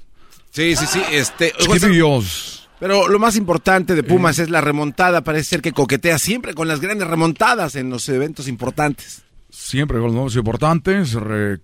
Sí, 0.50 0.76
sí, 0.76 0.84
sí. 0.86 1.00
Este, 1.10 1.54
chiquipillos. 1.58 2.55
Pero 2.78 3.08
lo 3.08 3.18
más 3.18 3.36
importante 3.36 3.94
de 3.94 4.02
Pumas 4.02 4.38
es 4.38 4.50
la 4.50 4.60
remontada. 4.60 5.22
Parece 5.22 5.44
ser 5.50 5.62
que 5.62 5.72
coquetea 5.72 6.18
siempre 6.18 6.54
con 6.54 6.68
las 6.68 6.80
grandes 6.80 7.08
remontadas 7.08 7.74
en 7.76 7.90
los 7.90 8.08
eventos 8.08 8.48
importantes 8.48 9.22
siempre 9.56 9.96
con 9.96 10.06
los 10.06 10.14
nuevos 10.14 10.36
importantes, 10.36 11.16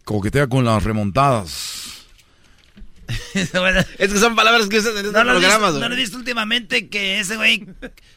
coquetea 0.05 0.47
con 0.47 0.65
las 0.65 0.83
remontadas. 0.83 2.02
es 3.35 4.13
que 4.13 4.19
son 4.19 4.35
palabras 4.37 4.69
que 4.69 4.79
usan 4.79 4.93
en 4.93 5.07
estos 5.07 5.25
no 5.25 5.31
programas. 5.33 5.75
¿No 5.75 5.89
lo 5.89 5.97
viste 5.97 6.17
últimamente 6.17 6.89
que 6.89 7.21
ese 7.21 7.37
güey 7.37 7.67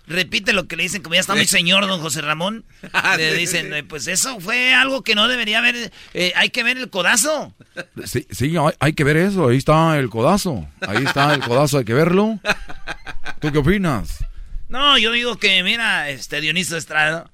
repite 0.07 0.53
lo 0.53 0.67
que 0.67 0.75
le 0.75 0.83
dicen, 0.83 1.01
como 1.01 1.15
ya 1.15 1.21
está 1.21 1.35
muy 1.35 1.47
señor, 1.47 1.87
don 1.87 2.01
José 2.01 2.21
Ramón? 2.21 2.65
Ah, 2.93 3.17
le 3.17 3.33
dicen, 3.33 3.85
pues 3.87 4.07
eso 4.07 4.39
fue 4.39 4.73
algo 4.73 5.03
que 5.03 5.15
no 5.15 5.27
debería 5.27 5.59
haber, 5.59 5.91
eh, 6.13 6.31
hay 6.35 6.49
que 6.49 6.63
ver 6.63 6.77
el 6.77 6.89
codazo. 6.89 7.53
Sí, 8.05 8.25
sí 8.31 8.55
hay, 8.79 8.93
que 8.93 9.03
ver 9.03 9.17
eso, 9.17 9.49
ahí 9.49 9.57
está 9.57 9.99
el 9.99 10.09
codazo, 10.09 10.67
ahí 10.81 11.03
está 11.03 11.33
el 11.33 11.41
codazo, 11.41 11.79
hay 11.79 11.85
que 11.85 11.93
verlo. 11.93 12.39
¿Tú 13.39 13.51
qué 13.51 13.57
opinas? 13.57 14.23
No, 14.69 14.97
yo 14.97 15.11
digo 15.11 15.37
que, 15.37 15.61
mira, 15.63 16.09
este 16.09 16.41
Dionisio 16.41 16.77
Estrada, 16.77 17.29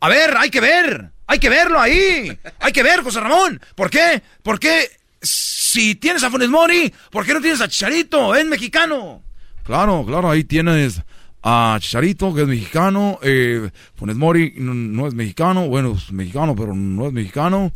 a 0.00 0.08
ver, 0.08 0.36
hay 0.36 0.50
que 0.50 0.60
ver. 0.60 1.10
Hay 1.28 1.38
que 1.38 1.48
verlo 1.48 1.80
ahí. 1.80 2.36
Hay 2.58 2.72
que 2.72 2.82
ver, 2.82 3.02
José 3.02 3.20
Ramón. 3.20 3.60
¿Por 3.76 3.88
qué? 3.88 4.20
Porque 4.42 4.90
si 5.22 5.94
tienes 5.94 6.22
a 6.22 6.30
Funes 6.30 6.50
Mori, 6.50 6.92
¿por 7.10 7.24
qué 7.24 7.34
no 7.34 7.40
tienes 7.40 7.60
a 7.60 7.68
Chicharito? 7.68 8.34
Es 8.34 8.44
mexicano. 8.44 9.22
Claro, 9.64 10.04
claro, 10.06 10.30
ahí 10.30 10.44
tienes 10.44 11.00
a 11.42 11.78
Chicharito, 11.80 12.34
que 12.34 12.42
es 12.42 12.48
mexicano. 12.48 13.18
Eh, 13.22 13.70
Funes 13.94 14.16
Mori 14.16 14.54
no, 14.56 15.06
es 15.06 15.14
mexicano. 15.14 15.68
Bueno, 15.68 15.92
es 15.96 16.12
mexicano, 16.12 16.54
pero 16.54 16.74
no 16.74 17.06
es 17.06 17.12
mexicano. 17.12 17.72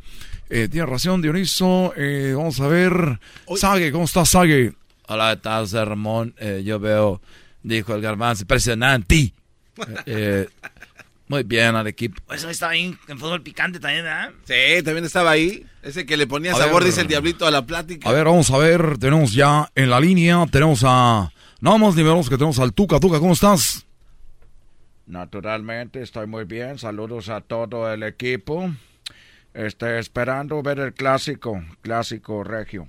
Eh, 0.49 0.69
tiene 0.69 0.87
razón, 0.87 1.23
Dioniso. 1.23 1.93
Eh, 1.97 2.35
vamos 2.37 2.61
a 2.61 2.69
ver. 2.69 3.19
Sague, 3.57 3.91
¿cómo 3.93 4.05
estás, 4.05 4.29
Sague? 4.29 4.75
Hola, 5.09 5.37
¿qué 5.37 5.43
tal, 5.43 5.63
José 5.65 5.85
Ramón? 5.85 6.35
Eh, 6.39 6.63
yo 6.65 6.79
veo, 6.79 7.21
dijo 7.63 7.95
el 7.95 8.03
garbanzo, 8.03 8.43
impresionante. 8.43 9.33
Muy 11.29 11.43
bien 11.43 11.75
al 11.75 11.87
equipo. 11.89 12.23
Eso 12.33 12.49
estaba 12.49 12.73
ahí 12.73 12.97
en 13.09 13.19
fútbol 13.19 13.43
picante 13.43 13.81
también, 13.81 14.05
¿verdad? 14.05 14.31
Sí, 14.45 14.83
también 14.85 15.05
estaba 15.05 15.33
ahí. 15.33 15.67
Ese 15.83 16.07
que 16.07 16.17
le 16.17 16.27
ponía 16.27 16.55
sabor, 16.55 16.85
dice 16.85 17.01
el 17.01 17.09
diablito, 17.09 17.47
a 17.47 17.51
la 17.51 17.67
plática. 17.67 18.09
A 18.09 18.13
ver, 18.13 18.27
vamos 18.27 18.51
a 18.51 18.59
ver. 18.59 18.97
Tenemos 18.99 19.33
ya 19.33 19.69
en 19.75 19.91
la 19.91 19.99
línea, 19.99 20.47
tenemos 20.51 20.83
a... 20.85 21.33
No 21.61 21.79
más 21.79 21.97
ni 21.97 22.05
menos 22.05 22.29
que 22.29 22.37
tenemos 22.37 22.59
al 22.61 22.73
Tuca. 22.73 23.01
Tuca, 23.01 23.19
¿cómo 23.19 23.33
estás? 23.33 23.87
Naturalmente, 25.07 26.03
estoy 26.03 26.27
muy 26.27 26.45
bien. 26.45 26.79
Saludos 26.79 27.29
a 27.29 27.41
todo 27.41 27.93
el 27.93 28.05
equipo. 28.05 28.71
Estoy 29.53 29.99
esperando 29.99 30.63
ver 30.63 30.79
el 30.79 30.93
clásico, 30.93 31.61
clásico 31.83 32.45
regio. 32.45 32.89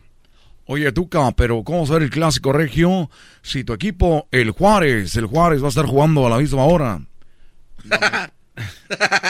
Oye, 0.66 0.92
Tuca, 0.92 1.32
pero 1.32 1.64
¿cómo 1.64 1.80
va 1.80 1.84
a 1.86 1.88
ser 1.88 2.04
el 2.04 2.10
clásico 2.10 2.52
regio 2.52 3.10
si 3.42 3.64
tu 3.64 3.74
equipo, 3.74 4.28
el 4.32 4.52
Juárez, 4.52 5.16
el 5.16 5.26
Juárez 5.26 5.62
va 5.62 5.68
a 5.68 5.70
estar 5.70 5.86
jugando 5.86 6.28
a 6.28 6.30
la 6.30 6.38
misma 6.38 6.66
hora? 6.66 7.02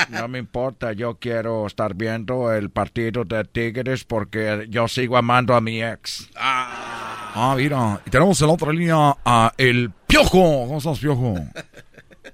No 0.09 0.27
me, 0.27 0.39
importa, 0.39 0.93
yo 0.93 1.17
quiero 1.19 1.67
estar 1.67 1.93
viendo 1.95 2.53
el 2.53 2.69
partido 2.69 3.25
de 3.25 3.43
Tigres 3.43 4.03
porque 4.03 4.67
yo 4.69 4.87
sigo 4.87 5.17
amando 5.17 5.53
a 5.53 5.61
mi 5.61 5.83
ex. 5.83 6.29
Ah, 6.35 7.31
ah 7.35 7.55
mira, 7.57 7.99
y 8.05 8.09
tenemos 8.09 8.39
en 8.41 8.47
la 8.47 8.53
otra 8.53 8.71
línea 8.71 9.17
a 9.25 9.53
El 9.57 9.91
Piojo. 10.07 10.67
¿Cómo 10.67 10.77
estás, 10.77 10.99
Piojo? 10.99 11.35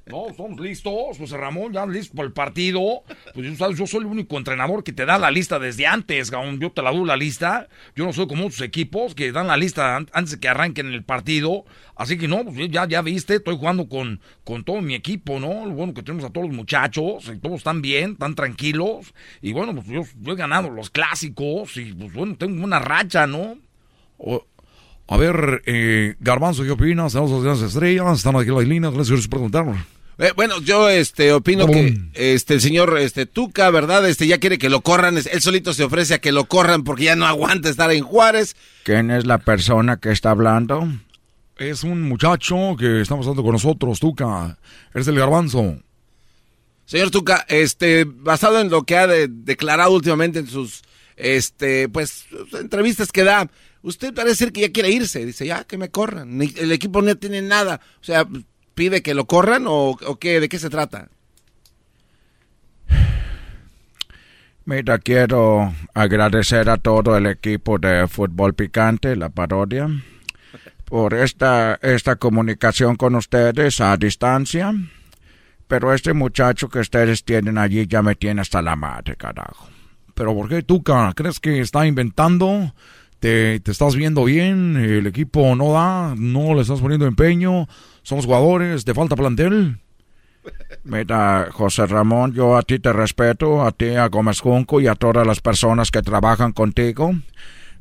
No, 0.05 0.27
estamos 0.27 0.59
listos, 0.59 1.17
José 1.17 1.37
Ramón, 1.37 1.71
ya 1.71 1.85
listos 1.85 2.13
para 2.13 2.27
el 2.27 2.33
partido. 2.33 3.03
Pues 3.33 3.57
yo 3.57 3.87
soy 3.87 4.01
el 4.01 4.05
único 4.05 4.37
entrenador 4.37 4.83
que 4.83 4.91
te 4.91 5.05
da 5.05 5.17
la 5.17 5.31
lista 5.31 5.59
desde 5.59 5.87
antes, 5.87 6.29
Yo 6.59 6.71
te 6.73 6.81
la 6.81 6.91
doy 6.91 7.05
la 7.05 7.15
lista. 7.15 7.69
Yo 7.95 8.03
no 8.05 8.11
soy 8.11 8.27
como 8.27 8.47
otros 8.47 8.59
equipos 8.61 9.15
que 9.15 9.31
dan 9.31 9.47
la 9.47 9.55
lista 9.55 9.95
antes 9.95 10.31
de 10.31 10.39
que 10.41 10.49
arranquen 10.49 10.87
el 10.87 11.03
partido. 11.03 11.63
Así 11.95 12.17
que 12.17 12.27
no, 12.27 12.43
pues 12.43 12.69
ya, 12.69 12.85
ya 12.85 13.01
viste, 13.01 13.35
estoy 13.35 13.55
jugando 13.55 13.87
con, 13.87 14.19
con 14.43 14.65
todo 14.65 14.81
mi 14.81 14.93
equipo, 14.93 15.39
¿no? 15.39 15.65
Lo 15.65 15.71
bueno 15.71 15.93
que 15.93 16.03
tenemos 16.03 16.25
a 16.25 16.33
todos 16.33 16.47
los 16.47 16.55
muchachos, 16.55 17.31
y 17.33 17.37
todos 17.37 17.57
están 17.57 17.81
bien, 17.81 18.13
están 18.13 18.35
tranquilos. 18.35 19.13
Y 19.41 19.53
bueno, 19.53 19.73
pues 19.73 19.87
yo, 19.87 20.33
he 20.33 20.35
ganado 20.35 20.69
los 20.69 20.89
clásicos 20.89 21.77
y 21.77 21.93
pues 21.93 22.11
bueno, 22.11 22.35
tengo 22.35 22.61
una 22.61 22.79
racha, 22.79 23.25
¿no? 23.25 23.57
a 25.07 25.17
ver, 25.17 25.61
eh, 25.65 26.15
Garbanzo, 26.19 26.63
¿qué 26.63 26.71
opinas? 26.71 27.13
Tenemos 27.13 27.43
las 27.43 27.61
estrellas, 27.61 28.17
están 28.17 28.35
aquí 28.35 28.49
las 28.49 28.65
líneas, 28.65 28.93
gracias 28.93 29.21
por 29.21 29.29
preguntarnos. 29.29 29.92
Eh, 30.19 30.31
bueno, 30.35 30.61
yo 30.61 30.89
este 30.89 31.33
opino 31.33 31.65
que 31.67 31.97
este 32.13 32.55
el 32.55 32.61
señor 32.61 32.97
este 32.99 33.25
Tuca, 33.25 33.69
¿verdad? 33.71 34.07
Este 34.07 34.27
ya 34.27 34.37
quiere 34.37 34.57
que 34.57 34.69
lo 34.69 34.81
corran, 34.81 35.17
él 35.17 35.41
solito 35.41 35.73
se 35.73 35.83
ofrece 35.83 36.15
a 36.15 36.19
que 36.19 36.31
lo 36.31 36.45
corran 36.45 36.83
porque 36.83 37.05
ya 37.05 37.15
no 37.15 37.25
aguanta 37.25 37.69
estar 37.69 37.91
en 37.91 38.03
Juárez. 38.03 38.55
¿Quién 38.83 39.09
es 39.09 39.25
la 39.25 39.39
persona 39.39 39.97
que 39.97 40.11
está 40.11 40.31
hablando? 40.31 40.87
Es 41.57 41.83
un 41.83 42.03
muchacho 42.03 42.75
que 42.77 43.01
está 43.01 43.17
pasando 43.17 43.43
con 43.43 43.53
nosotros, 43.53 43.99
Tuca. 43.99 44.57
Es 44.93 45.07
el 45.07 45.15
garbanzo. 45.15 45.77
Señor 46.85 47.11
Tuca, 47.11 47.45
este, 47.47 48.05
basado 48.05 48.59
en 48.59 48.69
lo 48.69 48.83
que 48.83 48.97
ha 48.97 49.07
declarado 49.07 49.91
últimamente 49.91 50.39
en 50.39 50.47
sus 50.47 50.83
este, 51.15 51.89
pues, 51.89 52.25
entrevistas 52.53 53.11
que 53.11 53.23
da, 53.23 53.49
usted 53.81 54.13
parece 54.13 54.35
ser 54.35 54.51
que 54.51 54.61
ya 54.61 54.71
quiere 54.71 54.91
irse. 54.91 55.25
Dice, 55.25 55.45
ya, 55.45 55.63
que 55.63 55.77
me 55.77 55.89
corran. 55.89 56.41
El 56.41 56.71
equipo 56.71 57.01
no 57.01 57.15
tiene 57.15 57.41
nada. 57.41 57.81
O 58.01 58.03
sea, 58.03 58.27
pide 58.75 59.01
que 59.01 59.13
lo 59.13 59.25
corran 59.25 59.65
o, 59.67 59.97
qué, 60.19 60.39
de 60.39 60.49
qué 60.49 60.59
se 60.59 60.69
trata? 60.69 61.09
Mira, 64.65 64.97
quiero 64.99 65.73
agradecer 65.93 66.69
a 66.69 66.77
todo 66.77 67.17
el 67.17 67.25
equipo 67.25 67.77
de 67.79 68.07
Fútbol 68.07 68.53
Picante, 68.53 69.15
la 69.17 69.29
parodia, 69.29 69.89
por 70.85 71.13
esta, 71.13 71.77
esta 71.81 72.15
comunicación 72.15 72.95
con 72.95 73.15
ustedes 73.15 73.81
a 73.81 73.97
distancia. 73.97 74.73
Pero 75.67 75.93
este 75.93 76.13
muchacho 76.13 76.69
que 76.69 76.79
ustedes 76.79 77.23
tienen 77.23 77.57
allí 77.57 77.87
ya 77.87 78.01
me 78.01 78.15
tiene 78.15 78.41
hasta 78.41 78.61
la 78.61 78.75
madre, 78.75 79.15
carajo. 79.15 79.69
¿Pero 80.13 80.35
por 80.35 80.47
qué, 80.47 80.61
Tuca? 80.61 81.11
¿Crees 81.15 81.39
que 81.39 81.59
está 81.59 81.85
inventando? 81.87 82.73
Te, 83.23 83.61
te 83.61 83.71
estás 83.71 83.95
viendo 83.95 84.25
bien, 84.25 84.75
el 84.75 85.07
equipo 85.07 85.55
no 85.55 85.71
da, 85.71 86.13
no 86.17 86.53
le 86.55 86.61
estás 86.61 86.81
poniendo 86.81 87.05
empeño, 87.05 87.69
son 88.01 88.17
los 88.17 88.25
jugadores, 88.25 88.83
te 88.83 88.93
falta 88.93 89.15
plantel. 89.15 89.79
Mira, 90.83 91.47
José 91.49 91.85
Ramón, 91.85 92.33
yo 92.33 92.57
a 92.57 92.63
ti 92.63 92.79
te 92.79 92.91
respeto, 92.91 93.65
a 93.65 93.71
ti, 93.71 93.95
a 93.95 94.09
Gómez 94.09 94.41
Junco 94.41 94.81
y 94.81 94.87
a 94.87 94.95
todas 94.95 95.25
las 95.25 95.39
personas 95.39 95.89
que 95.89 96.01
trabajan 96.01 96.51
contigo. 96.51 97.13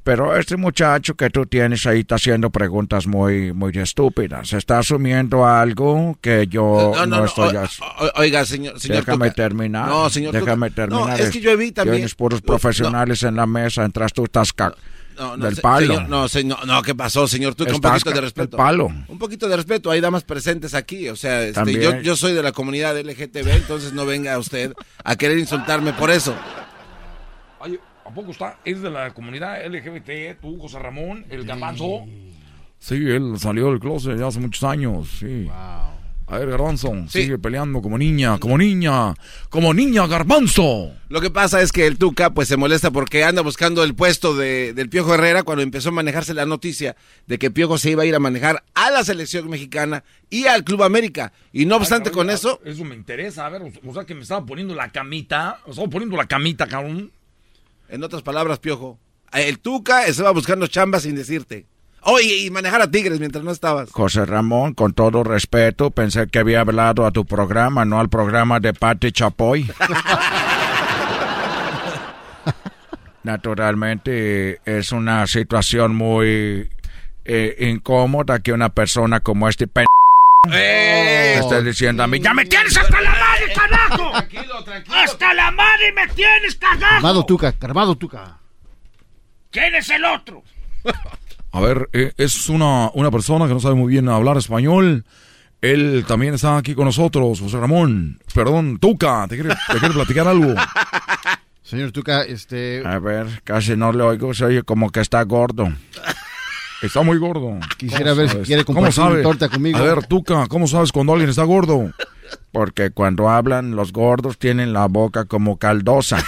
Pero 0.05 0.37
este 0.37 0.57
muchacho 0.57 1.17
que 1.17 1.29
tú 1.29 1.45
tienes 1.47 1.87
ahí 1.89 2.01
está 2.01 2.15
haciendo 2.15 2.51
preguntas 2.51 3.09
muy, 3.09 3.53
muy 3.53 3.73
estúpidas. 3.79 4.53
Está 4.53 4.79
asumiendo 4.79 5.45
algo 5.45 6.17
que 6.21 6.47
yo 6.47 6.93
no, 7.09 7.25
estoy 7.25 7.57
haciendo. 7.57 8.13
Oiga, 8.15 8.45
señor, 8.45 8.79
señor 8.79 9.05
Déjame 9.05 9.33
terminar. 9.33 9.89
No, 9.89 10.09
señor 10.09 10.35
Déjame 10.35 10.71
terminar. 10.71 11.09
No, 11.09 11.15
es 11.17 11.31
que 11.31 11.41
yo 11.41 11.57
vi 11.57 11.73
también. 11.73 11.97
Tienes 11.97 12.15
puros 12.15 12.43
profesionales 12.43 13.25
en 13.25 13.35
la 13.35 13.47
mesa, 13.47 13.85
entras 13.85 14.13
tú 14.13 14.23
estás 14.23 14.53
no, 15.19 15.37
no, 15.37 15.45
del 15.45 15.57
palo. 15.57 16.07
no, 16.09 16.29
señor, 16.29 16.67
no, 16.67 16.83
¿qué 16.83 16.95
pasó, 16.95 17.27
señor? 17.27 17.55
Tú, 17.55 17.65
un 17.65 17.81
poquito 17.81 18.11
de 18.11 18.21
respeto. 18.21 18.57
palo. 18.57 18.87
Un 19.09 19.19
poquito 19.19 19.49
de 19.49 19.57
respeto. 19.57 19.91
Hay 19.91 20.01
damas 20.01 20.25
presentes 20.25 20.75
aquí. 20.75 21.09
O 21.09 21.17
sea, 21.17 21.43
este, 21.45 21.75
yo, 21.75 22.01
yo 22.01 22.17
soy 22.17 22.33
de 22.33 22.43
la 22.43 22.53
comunidad 22.53 22.99
LGTB, 22.99 23.49
entonces 23.49 23.93
no 23.93 24.07
venga 24.07 24.39
usted 24.39 24.73
a 25.05 25.17
querer 25.17 25.39
insultarme 25.39 25.93
por 25.93 26.11
eso. 26.11 26.35
¿A 28.05 28.15
poco 28.15 28.33
está? 28.33 28.59
¿Es 28.65 28.83
de 28.83 28.91
la 28.91 29.15
comunidad 29.15 29.65
LGBT, 29.65 30.41
tú, 30.41 30.59
José 30.61 30.79
Ramón, 30.79 31.25
el 31.31 31.47
garbanzo? 31.47 32.05
Sí, 32.79 32.97
él 32.97 33.35
salió 33.39 33.71
del 33.71 33.79
closet 33.79 34.19
ya 34.19 34.27
hace 34.27 34.41
muchos 34.41 34.65
años, 34.65 35.09
sí. 35.19 35.49
A 36.27 36.39
ver, 36.39 36.49
Garbanzo, 36.49 36.95
sigue 37.09 37.39
peleando 37.39 37.83
como 37.83 37.99
niña, 37.99 38.39
como 38.39 38.57
niña, 38.57 39.15
como 39.51 39.75
niña, 39.75 40.07
Garbanzo. 40.07 40.93
Lo 41.09 41.21
que 41.21 41.31
pasa 41.31 41.61
es 41.61 41.73
que 41.73 41.87
el 41.87 41.99
Tuca 41.99 42.31
pues 42.31 42.49
se 42.49 42.57
molesta 42.57 42.91
porque 42.91 43.25
anda 43.25 43.43
buscando 43.43 43.85
el 43.85 43.95
puesto 43.95 44.35
de, 44.35 44.73
del 44.73 44.89
Piojo 44.89 45.15
Herrera 45.15 45.43
cuando 45.43 45.63
empezó 45.63 45.91
a 45.91 45.93
manejarse 45.93 46.33
la 46.33 46.47
noticia 46.47 46.97
de 47.27 47.39
que 47.39 47.51
Piojo 47.51 47.77
se 47.77 47.91
iba 47.91 48.05
a 48.05 48.07
ir 48.07 48.15
a 48.15 48.19
manejar 48.19 48.65
a 48.75 48.91
la 48.91 49.05
selección 49.05 49.51
mexicana 49.51 50.05
y 50.31 50.47
al 50.47 50.65
Club 50.65 50.85
América. 50.85 51.33
Y 51.53 51.67
no 51.67 51.77
obstante 51.77 52.11
con 52.11 52.31
eso... 52.31 52.61
Eso 52.65 52.85
me 52.85 52.95
interesa, 52.95 53.45
a 53.45 53.51
ver, 53.51 53.63
o 53.85 53.93
sea 53.93 54.05
que 54.05 54.15
me 54.15 54.23
estaba 54.23 54.47
poniendo 54.47 54.75
la 54.75 54.91
camita, 54.91 55.59
o 55.67 55.71
estaba 55.71 55.89
poniendo 55.89 56.17
la 56.17 56.27
camita, 56.27 56.67
cabrón. 56.67 57.11
En 57.89 58.03
otras 58.03 58.23
palabras, 58.23 58.59
Piojo, 58.59 58.99
el 59.33 59.59
Tuca 59.59 60.07
estaba 60.07 60.31
buscando 60.31 60.67
chambas 60.67 61.03
sin 61.03 61.15
decirte. 61.15 61.67
Oye, 62.05 62.39
y 62.39 62.51
manejar 62.51 62.83
a 62.83 62.91
Tigres 62.91 63.21
mientras 63.21 63.45
no 63.45 63.53
estabas. 63.53 63.93
José 63.93 64.27
Ramón, 64.27 64.75
con 64.75 64.93
todo 64.93 65.23
respeto, 65.23 65.93
pensé 65.93 66.27
que 66.27 66.41
había 66.41 66.61
hablado 66.61 67.07
a 67.07 67.13
tu 67.13 67.25
programa, 67.25 67.85
no 67.85 68.01
al 68.01 68.09
programa 68.09 68.59
de 68.59 68.75
Patti 68.75 69.13
Chapoy. 69.13 69.71
Naturalmente 73.23 74.61
es 74.65 74.91
una 74.91 75.29
situación 75.29 75.95
muy 75.95 76.69
eh, 77.25 77.57
incómoda 77.61 78.41
que 78.41 78.53
una 78.53 78.71
persona 78.71 79.21
como 79.21 79.49
este 79.49 79.69
p 79.69 79.85
¡Eh! 80.51 81.37
esté 81.39 81.63
diciendo 81.63 82.03
a 82.03 82.09
mí, 82.09 82.19
¡Ya 82.19 82.35
me 82.35 82.45
tienes 82.47 82.77
hasta 82.77 83.01
la 83.01 83.11
madre, 83.11 83.53
carajo! 83.55 84.11
Tranquilo, 84.11 84.65
tranquilo. 84.65 84.97
¡Hasta 84.97 85.35
la 85.35 85.53
madre 85.53 85.93
me 85.93 86.09
tienes, 86.09 86.57
carajo! 86.57 86.97
Armado 86.97 87.25
Tuca, 87.25 87.55
armado 87.61 87.95
Tuca. 87.95 88.39
¿Quién 89.53 89.73
es 89.77 89.89
el 89.91 90.05
otro? 90.05 90.43
A 91.53 91.61
ver, 91.61 91.91
eh, 91.93 92.13
es 92.17 92.49
una, 92.49 92.91
una 92.95 93.11
persona 93.11 93.47
que 93.47 93.53
no 93.53 93.61
sabe 93.61 93.75
muy 93.75 93.93
bien 93.93 94.09
hablar 94.09 94.39
español. 94.39 95.05
Él 95.61 96.05
también 96.09 96.35
está 96.35 96.57
aquí 96.57 96.75
con 96.75 96.87
nosotros, 96.87 97.41
José 97.41 97.61
Ramón. 97.61 98.19
Perdón, 98.35 98.79
Tuca, 98.79 99.27
¿te 99.29 99.37
quiere, 99.37 99.55
te 99.71 99.79
quiere 99.79 99.95
platicar 99.95 100.27
algo? 100.27 100.55
Señor 101.63 101.93
Tuca, 101.93 102.23
este... 102.23 102.83
A 102.85 102.99
ver, 102.99 103.43
casi 103.45 103.77
no 103.77 103.93
le 103.93 104.03
oigo, 104.03 104.35
se 104.35 104.45
oye 104.45 104.63
como 104.63 104.91
que 104.91 105.01
está 105.01 105.23
gordo. 105.23 105.73
Está 106.83 107.03
muy 107.03 107.19
gordo. 107.19 107.59
Quisiera 107.77 108.13
ver 108.15 108.29
si 108.29 108.39
quiere 108.39 108.65
compartir 108.65 109.05
una 109.05 109.23
torta 109.23 109.49
conmigo. 109.49 109.79
A 109.79 109.83
ver, 109.83 110.07
Tuca, 110.07 110.49
¿cómo 110.49 110.67
sabes 110.67 110.91
cuando 110.91 111.13
alguien 111.13 111.31
está 111.31 111.45
gordo? 111.45 111.93
Porque 112.51 112.91
cuando 112.91 113.29
hablan, 113.29 113.77
los 113.77 113.93
gordos 113.93 114.39
tienen 114.39 114.73
la 114.73 114.87
boca 114.87 115.27
como 115.27 115.59
caldosa. 115.59 116.25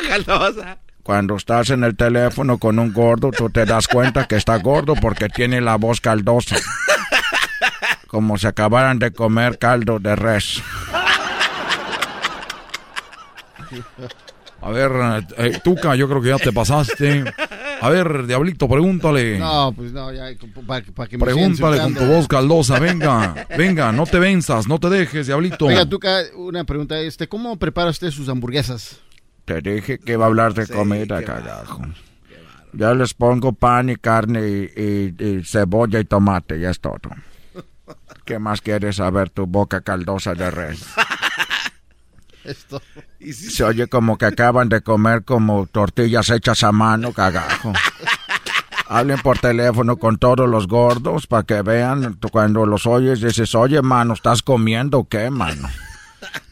Caldosa. 0.00 0.78
Cuando 1.02 1.36
estás 1.36 1.70
en 1.70 1.84
el 1.84 1.96
teléfono 1.96 2.58
con 2.58 2.80
un 2.80 2.92
gordo, 2.92 3.30
tú 3.30 3.48
te 3.48 3.64
das 3.64 3.86
cuenta 3.86 4.26
que 4.26 4.34
está 4.34 4.56
gordo 4.56 4.94
porque 4.96 5.28
tiene 5.28 5.60
la 5.60 5.76
voz 5.76 6.00
caldosa. 6.00 6.56
Como 8.08 8.38
si 8.38 8.46
acabaran 8.46 8.98
de 8.98 9.12
comer 9.12 9.58
caldo 9.58 10.00
de 10.00 10.16
res. 10.16 10.62
A 14.60 14.70
ver, 14.70 14.90
eh, 15.36 15.60
Tuca, 15.62 15.94
yo 15.94 16.08
creo 16.08 16.20
que 16.20 16.28
ya 16.30 16.38
te 16.38 16.52
pasaste. 16.52 17.24
A 17.80 17.88
ver, 17.88 18.26
Diablito, 18.26 18.68
pregúntale. 18.68 19.38
No, 19.38 19.72
pues 19.76 19.92
no, 19.92 20.12
ya, 20.12 20.24
para, 20.66 21.08
que 21.08 21.18
me 21.18 21.24
Pregúntale 21.24 21.78
con 21.78 21.94
tu 21.94 22.04
voz 22.04 22.26
caldosa, 22.26 22.80
venga, 22.80 23.46
venga, 23.56 23.92
no 23.92 24.06
te 24.06 24.18
venzas, 24.18 24.66
no 24.66 24.80
te 24.80 24.88
dejes, 24.88 25.26
Diablito. 25.26 25.66
Oiga, 25.66 25.86
Tuca, 25.86 26.22
una 26.34 26.64
pregunta, 26.64 26.98
este, 26.98 27.28
¿cómo 27.28 27.56
prepara 27.58 27.90
usted 27.90 28.10
sus 28.10 28.28
hamburguesas? 28.28 28.98
Te 29.46 29.62
dije 29.62 29.98
que 30.00 30.14
iba 30.14 30.24
a 30.24 30.28
hablar 30.28 30.54
de 30.54 30.66
comida, 30.66 31.22
carajo. 31.22 31.82
Ya 32.72 32.92
les 32.94 33.14
pongo 33.14 33.52
pan 33.52 33.88
y 33.88 33.96
carne 33.96 34.40
y, 34.76 35.42
cebolla 35.44 36.00
y 36.00 36.04
tomate, 36.04 36.58
ya 36.60 36.70
es 36.70 36.80
todo. 36.80 36.98
¿Qué 38.24 38.40
más 38.40 38.60
quieres 38.60 38.96
saber 38.96 39.30
tu 39.30 39.46
boca 39.46 39.80
caldosa 39.80 40.34
de 40.34 40.50
res? 40.50 40.84
Esto. 42.44 42.82
Se 43.32 43.64
oye 43.64 43.86
como 43.86 44.18
que 44.18 44.26
acaban 44.26 44.68
de 44.68 44.80
comer 44.80 45.24
como 45.24 45.66
tortillas 45.66 46.28
hechas 46.30 46.64
a 46.64 46.72
mano, 46.72 47.12
cagajo. 47.12 47.72
Hablen 48.88 49.20
por 49.20 49.38
teléfono 49.38 49.96
con 49.96 50.18
todos 50.18 50.48
los 50.48 50.66
gordos 50.66 51.26
para 51.26 51.44
que 51.44 51.62
vean 51.62 52.18
cuando 52.30 52.66
los 52.66 52.86
oyes 52.86 53.20
dices, 53.20 53.54
oye, 53.54 53.80
mano, 53.82 54.14
¿estás 54.14 54.42
comiendo 54.42 54.98
o 54.98 55.08
qué, 55.08 55.30
mano? 55.30 55.68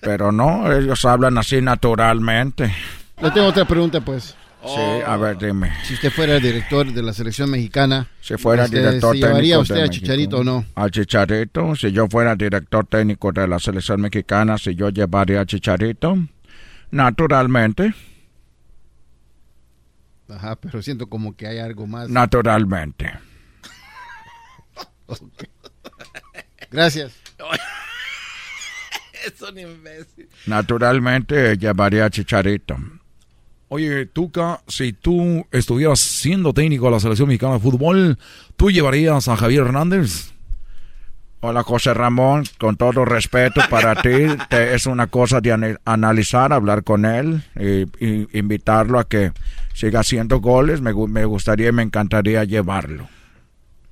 Pero 0.01 0.33
no, 0.33 0.71
ellos 0.73 1.05
hablan 1.05 1.39
así 1.39 1.61
naturalmente. 1.61 2.75
Le 3.21 3.31
tengo 3.31 3.49
otra 3.49 3.65
pregunta, 3.65 4.01
pues. 4.01 4.37
Sí, 4.67 4.81
a 5.07 5.17
ver, 5.19 5.37
dime. 5.37 5.73
Si 5.85 5.93
usted 5.93 6.11
fuera 6.11 6.37
el 6.37 6.43
director 6.43 6.91
de 6.91 7.03
la 7.03 7.13
selección 7.13 7.51
mexicana, 7.51 8.09
si 8.21 8.37
fuera 8.39 8.67
director 8.67 9.15
llevaría 9.15 9.59
usted 9.59 9.81
a 9.83 9.89
Chicharito 9.89 10.39
o 10.39 10.45
no? 10.45 10.65
A 10.75 10.89
Chicharito, 10.89 11.77
si 11.77 11.93
yo 11.93 12.09
fuera 12.09 12.35
director 12.35 12.87
técnico 12.87 13.31
de 13.31 13.47
la 13.47 13.59
selección 13.59 14.01
mexicana, 14.01 14.57
si 14.57 14.75
yo 14.75 14.89
llevaría 14.89 15.43
a 15.43 15.47
Chicharito, 15.47 16.17
naturalmente. 16.91 17.95
Ajá, 20.31 20.57
pero 20.57 20.81
siento 20.81 21.09
como 21.09 21.37
que 21.37 21.47
hay 21.47 21.59
algo 21.59 21.87
más. 21.87 22.09
Naturalmente. 22.09 23.13
Gracias. 26.71 27.13
es 29.35 29.43
un 29.43 29.59
imbécil. 29.59 30.29
Naturalmente 30.47 31.57
llevaría 31.57 32.07
a 32.07 32.11
Chicharito. 32.11 32.77
Oye, 33.69 34.07
Tuca, 34.07 34.61
si 34.69 34.93
tú 34.93 35.47
estuvieras 35.51 35.99
siendo 35.99 36.53
técnico 36.53 36.87
de 36.87 36.93
la 36.93 37.01
selección 37.01 37.29
mexicana 37.29 37.55
de 37.55 37.61
fútbol, 37.61 38.19
¿tú 38.57 38.71
llevarías 38.71 39.27
a 39.29 39.37
Javier 39.37 39.65
Hernández? 39.65 40.33
Hola 41.41 41.63
José 41.63 41.93
Ramón, 41.93 42.45
con 42.59 42.77
todo 42.77 43.05
respeto 43.05 43.61
para 43.69 43.97
ti, 43.97 44.09
es 44.51 44.87
una 44.87 45.09
cosa 45.09 45.43
de 45.43 45.77
analizar, 45.85 46.55
hablar 46.55 46.85
con 46.85 47.05
él 47.05 47.43
y, 47.55 48.39
invitarlo 48.39 48.99
a 48.99 49.07
que 49.07 49.33
siga 49.75 50.01
haciendo 50.01 50.41
goles. 50.41 50.81
Me, 50.81 50.95
me 50.95 51.25
gustaría 51.27 51.69
y 51.69 51.73
me 51.73 51.83
encantaría 51.83 52.45
llevarlo. 52.45 53.09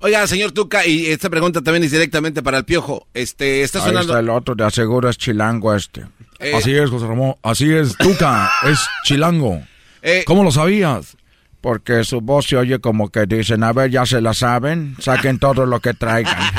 Oiga, 0.04 0.26
señor 0.26 0.50
Tuca, 0.50 0.84
y 0.84 1.06
esta 1.06 1.30
pregunta 1.30 1.62
también 1.62 1.84
es 1.84 1.92
directamente 1.92 2.42
para 2.42 2.58
el 2.58 2.64
Piojo. 2.64 3.06
Este, 3.14 3.62
está 3.62 3.78
sonando... 3.78 4.00
Ahí 4.00 4.06
está 4.06 4.18
el 4.18 4.30
otro, 4.30 4.56
de 4.56 4.64
aseguro 4.64 5.08
es 5.08 5.16
chilango 5.16 5.72
este. 5.76 6.04
Eh, 6.40 6.54
así 6.56 6.74
es, 6.74 6.90
José 6.90 7.06
Ramón. 7.06 7.36
Así 7.40 7.72
es, 7.72 7.96
Tuca, 7.96 8.50
es 8.64 8.80
chilango. 9.04 9.62
Eh, 10.02 10.24
¿Cómo 10.26 10.42
lo 10.42 10.50
sabías? 10.50 11.16
Porque 11.60 12.02
su 12.02 12.20
voz 12.20 12.48
se 12.48 12.56
oye 12.56 12.80
como 12.80 13.10
que 13.10 13.26
dicen, 13.26 13.62
a 13.62 13.72
ver, 13.72 13.92
ya 13.92 14.04
se 14.04 14.20
la 14.20 14.34
saben, 14.34 14.96
saquen 14.98 15.38
todo 15.38 15.66
lo 15.66 15.78
que 15.78 15.94
traigan. 15.94 16.36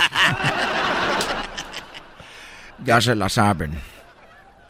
ya 2.85 3.01
se 3.01 3.13
la 3.13 3.27
saben. 3.27 3.73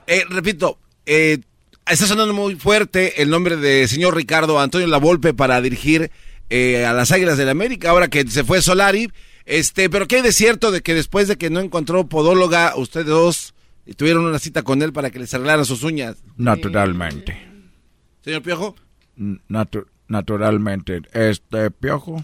Eh, 0.08 0.24
repito, 0.28 0.80
eh, 1.06 1.38
está 1.86 2.08
sonando 2.08 2.34
muy 2.34 2.56
fuerte 2.56 3.22
el 3.22 3.30
nombre 3.30 3.56
de 3.56 3.88
señor 3.88 4.16
Ricardo 4.16 4.60
Antonio 4.60 4.88
Lavolpe 4.88 5.36
para 5.36 5.62
dirigir 5.62 6.10
eh, 6.56 6.86
a 6.86 6.94
las 6.94 7.12
Águilas 7.12 7.36
del 7.36 7.48
la 7.48 7.52
América, 7.52 7.90
ahora 7.90 8.10
que 8.10 8.28
se 8.28 8.44
fue 8.44 8.62
Solari. 8.62 9.10
Este, 9.46 9.90
pero 9.90 10.08
¿qué 10.08 10.22
de 10.22 10.32
cierto 10.32 10.70
de 10.70 10.82
que 10.82 10.94
después 10.94 11.28
de 11.28 11.36
que 11.36 11.50
no 11.50 11.60
encontró 11.60 12.06
podóloga, 12.08 12.76
ustedes 12.78 13.08
dos 13.08 13.56
tuvieron 13.98 14.24
una 14.24 14.38
cita 14.38 14.62
con 14.62 14.84
él 14.84 14.94
para 14.94 15.10
que 15.10 15.18
les 15.18 15.34
arreglaran 15.34 15.66
sus 15.66 15.82
uñas? 15.82 16.24
Naturalmente. 16.38 17.36
Señor 18.22 18.44
Piojo. 18.44 18.76
naturalmente. 20.08 21.02
Este, 21.12 21.72
Piojo. 21.72 22.24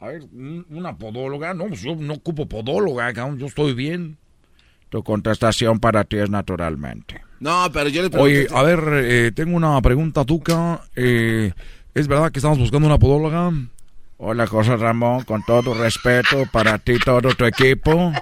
A 0.00 0.06
ver, 0.08 0.22
una 0.70 0.96
podóloga. 0.96 1.52
No, 1.52 1.68
yo 1.68 1.94
no 1.94 2.14
ocupo 2.14 2.46
podóloga, 2.46 3.12
yo 3.36 3.46
estoy 3.46 3.74
bien. 3.74 4.16
Tu 4.88 5.02
contestación 5.02 5.78
para 5.78 6.04
ti 6.04 6.16
es 6.16 6.30
naturalmente. 6.30 7.20
No, 7.38 7.68
pero 7.70 7.90
yo 7.90 8.02
le 8.02 8.08
pregunté. 8.08 8.46
Oye, 8.46 8.48
a 8.50 8.62
ver, 8.62 9.04
eh, 9.04 9.32
tengo 9.34 9.56
una 9.56 9.80
pregunta, 9.82 10.24
Tuca. 10.24 10.82
Eh, 10.94 11.52
¿Es 11.96 12.08
verdad 12.08 12.30
que 12.30 12.40
estamos 12.40 12.58
buscando 12.58 12.88
una 12.88 12.98
podóloga? 12.98 13.50
Hola, 14.18 14.46
José 14.46 14.76
Ramón, 14.76 15.24
con 15.24 15.42
todo 15.42 15.72
respeto 15.72 16.44
para 16.52 16.76
ti 16.76 16.92
y 16.92 16.98
todo 16.98 17.34
tu 17.34 17.46
equipo. 17.46 18.12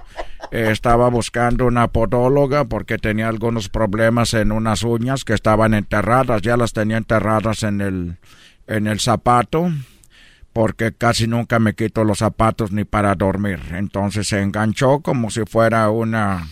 Eh, 0.53 0.69
estaba 0.71 1.11
buscando 1.11 1.67
una 1.67 1.89
podóloga 1.89 2.67
porque 2.67 2.99
tenía 2.99 3.27
algunos 3.27 3.69
problemas 3.69 4.33
en 4.35 4.53
unas 4.53 4.85
uñas 4.85 5.25
que 5.25 5.33
estaban 5.33 5.75
enterradas. 5.75 6.41
Ya 6.43 6.57
las 6.57 6.73
tenía 6.73 6.99
enterradas 6.99 7.65
en 7.65 7.81
el, 7.81 8.17
en 8.69 8.87
el 8.87 9.01
zapato 9.01 9.73
porque 10.53 10.93
casi 10.93 11.27
nunca 11.27 11.59
me 11.59 11.75
quito 11.75 12.05
los 12.05 12.19
zapatos 12.19 12.71
ni 12.71 12.85
para 12.85 13.17
dormir. 13.17 13.59
Entonces 13.73 14.29
se 14.29 14.41
enganchó 14.41 15.01
como 15.01 15.33
si 15.33 15.41
fuera 15.47 15.91
una 15.91 16.47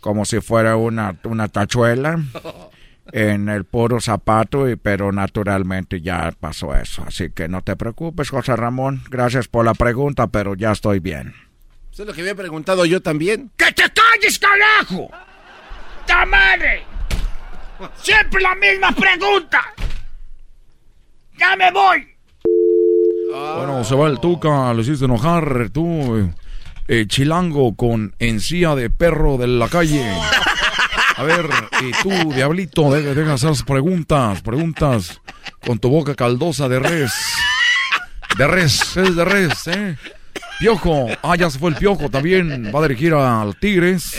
como 0.00 0.24
si 0.24 0.40
fuera 0.40 0.76
una, 0.76 1.16
una 1.24 1.48
tachuela 1.48 2.20
en 3.12 3.50
el 3.50 3.64
puro 3.64 4.00
zapato, 4.00 4.68
y, 4.68 4.76
pero 4.76 5.12
naturalmente 5.12 6.00
ya 6.00 6.32
pasó 6.38 6.74
eso. 6.74 7.04
Así 7.06 7.30
que 7.30 7.46
no 7.46 7.62
te 7.62 7.76
preocupes, 7.76 8.30
José 8.30 8.56
Ramón. 8.56 9.02
Gracias 9.10 9.48
por 9.48 9.64
la 9.64 9.74
pregunta, 9.74 10.26
pero 10.28 10.54
ya 10.54 10.72
estoy 10.72 10.98
bien. 10.98 11.34
Eso 11.92 12.02
es 12.02 12.08
lo 12.08 12.14
que 12.14 12.22
había 12.22 12.34
preguntado 12.34 12.86
yo 12.86 13.02
también. 13.02 13.50
¡Que 13.56 13.66
te 13.66 13.82
calles, 13.82 14.38
carajo! 14.38 15.10
¡Ta 16.06 16.24
madre! 16.24 16.84
¡Siempre 17.96 18.40
la 18.40 18.54
misma 18.54 18.92
pregunta! 18.92 19.60
¡Ya 21.38 21.54
me 21.54 21.70
voy! 21.70 22.08
Bueno, 23.30 23.84
se 23.84 23.94
va 23.94 24.08
el 24.08 24.20
Tuca, 24.20 24.72
lo 24.72 24.80
hiciste 24.80 25.04
enojar, 25.04 25.68
tú... 25.70 26.32
Eh, 26.88 27.06
chilango 27.06 27.76
con 27.76 28.14
encía 28.18 28.74
de 28.74 28.90
perro 28.90 29.38
de 29.38 29.46
la 29.46 29.68
calle. 29.68 30.04
A 31.16 31.22
ver, 31.24 31.48
y 31.82 31.92
tú, 32.02 32.32
diablito, 32.32 32.90
deja, 32.90 33.34
hacer 33.34 33.52
preguntas, 33.66 34.40
preguntas 34.42 35.20
con 35.64 35.78
tu 35.78 35.88
boca 35.88 36.14
caldosa 36.14 36.68
de 36.68 36.78
res. 36.78 37.12
De 38.38 38.46
res, 38.46 38.96
es 38.96 39.14
de 39.14 39.24
res, 39.24 39.66
¿eh? 39.66 39.96
Piojo, 40.58 41.08
ah, 41.22 41.36
ya 41.36 41.50
se 41.50 41.58
fue 41.58 41.70
el 41.70 41.76
Piojo, 41.76 42.08
también 42.08 42.70
va 42.74 42.78
a 42.78 42.82
dirigir 42.82 43.14
al 43.14 43.56
Tigres. 43.56 44.16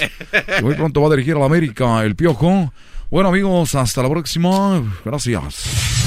Muy 0.62 0.76
pronto 0.76 1.02
va 1.02 1.08
a 1.08 1.12
dirigir 1.12 1.36
al 1.36 1.44
América, 1.44 2.04
el 2.04 2.16
Piojo. 2.16 2.72
Bueno, 3.10 3.30
amigos, 3.30 3.76
hasta 3.76 4.04
la 4.04 4.10
próxima. 4.10 4.84
Gracias. 5.06 6.04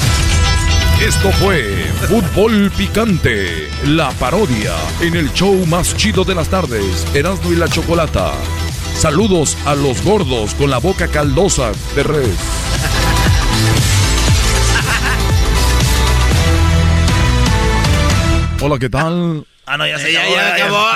Esto 1.01 1.31
fue 1.33 1.63
Fútbol 2.09 2.71
Picante, 2.77 3.69
la 3.85 4.11
parodia 4.13 4.75
en 5.01 5.15
el 5.15 5.31
show 5.33 5.67
más 5.67 5.95
chido 5.97 6.25
de 6.25 6.35
las 6.35 6.49
tardes, 6.49 7.07
Erasmo 7.15 7.53
y 7.53 7.57
la 7.57 7.69
Chocolata. 7.69 8.33
Saludos 8.99 9.57
a 9.65 9.75
los 9.75 10.03
gordos 10.03 10.53
con 10.55 10.71
la 10.71 10.79
boca 10.79 11.09
caldosa 11.09 11.73
de 11.95 12.03
res. 12.03 12.29
Hola, 18.61 18.79
¿qué 18.79 18.89
tal? 18.89 19.47
Ah, 19.67 19.77
no, 19.77 19.87
ya 19.87 19.99
se 19.99 20.11
ya, 20.13 20.27
ya, 20.29 20.55
acabó. 20.55 20.87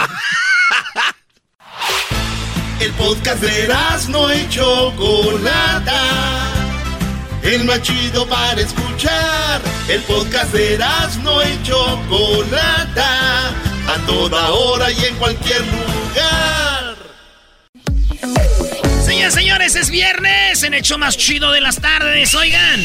El 2.80 2.92
podcast 2.92 3.42
de 3.42 3.64
Erasmo 3.64 4.32
y 4.32 4.48
Chocolata 4.48 6.40
el 7.42 7.64
más 7.64 7.82
chido 7.82 8.26
para 8.26 8.60
escuchar. 8.60 9.62
El 9.88 10.02
podcast 10.02 10.52
de 10.52 10.78
no 11.22 11.42
y 11.42 11.62
Chocolata, 11.62 13.48
a 13.48 14.06
toda 14.06 14.50
hora 14.50 14.90
y 14.90 15.04
en 15.04 15.16
cualquier 15.16 15.62
lugar. 15.62 16.79
Señores, 19.30 19.76
es 19.76 19.90
viernes 19.90 20.64
en 20.64 20.74
el 20.74 20.82
show 20.82 20.98
más 20.98 21.16
chido 21.16 21.52
de 21.52 21.60
las 21.60 21.80
tardes. 21.80 22.34
Oigan, 22.34 22.80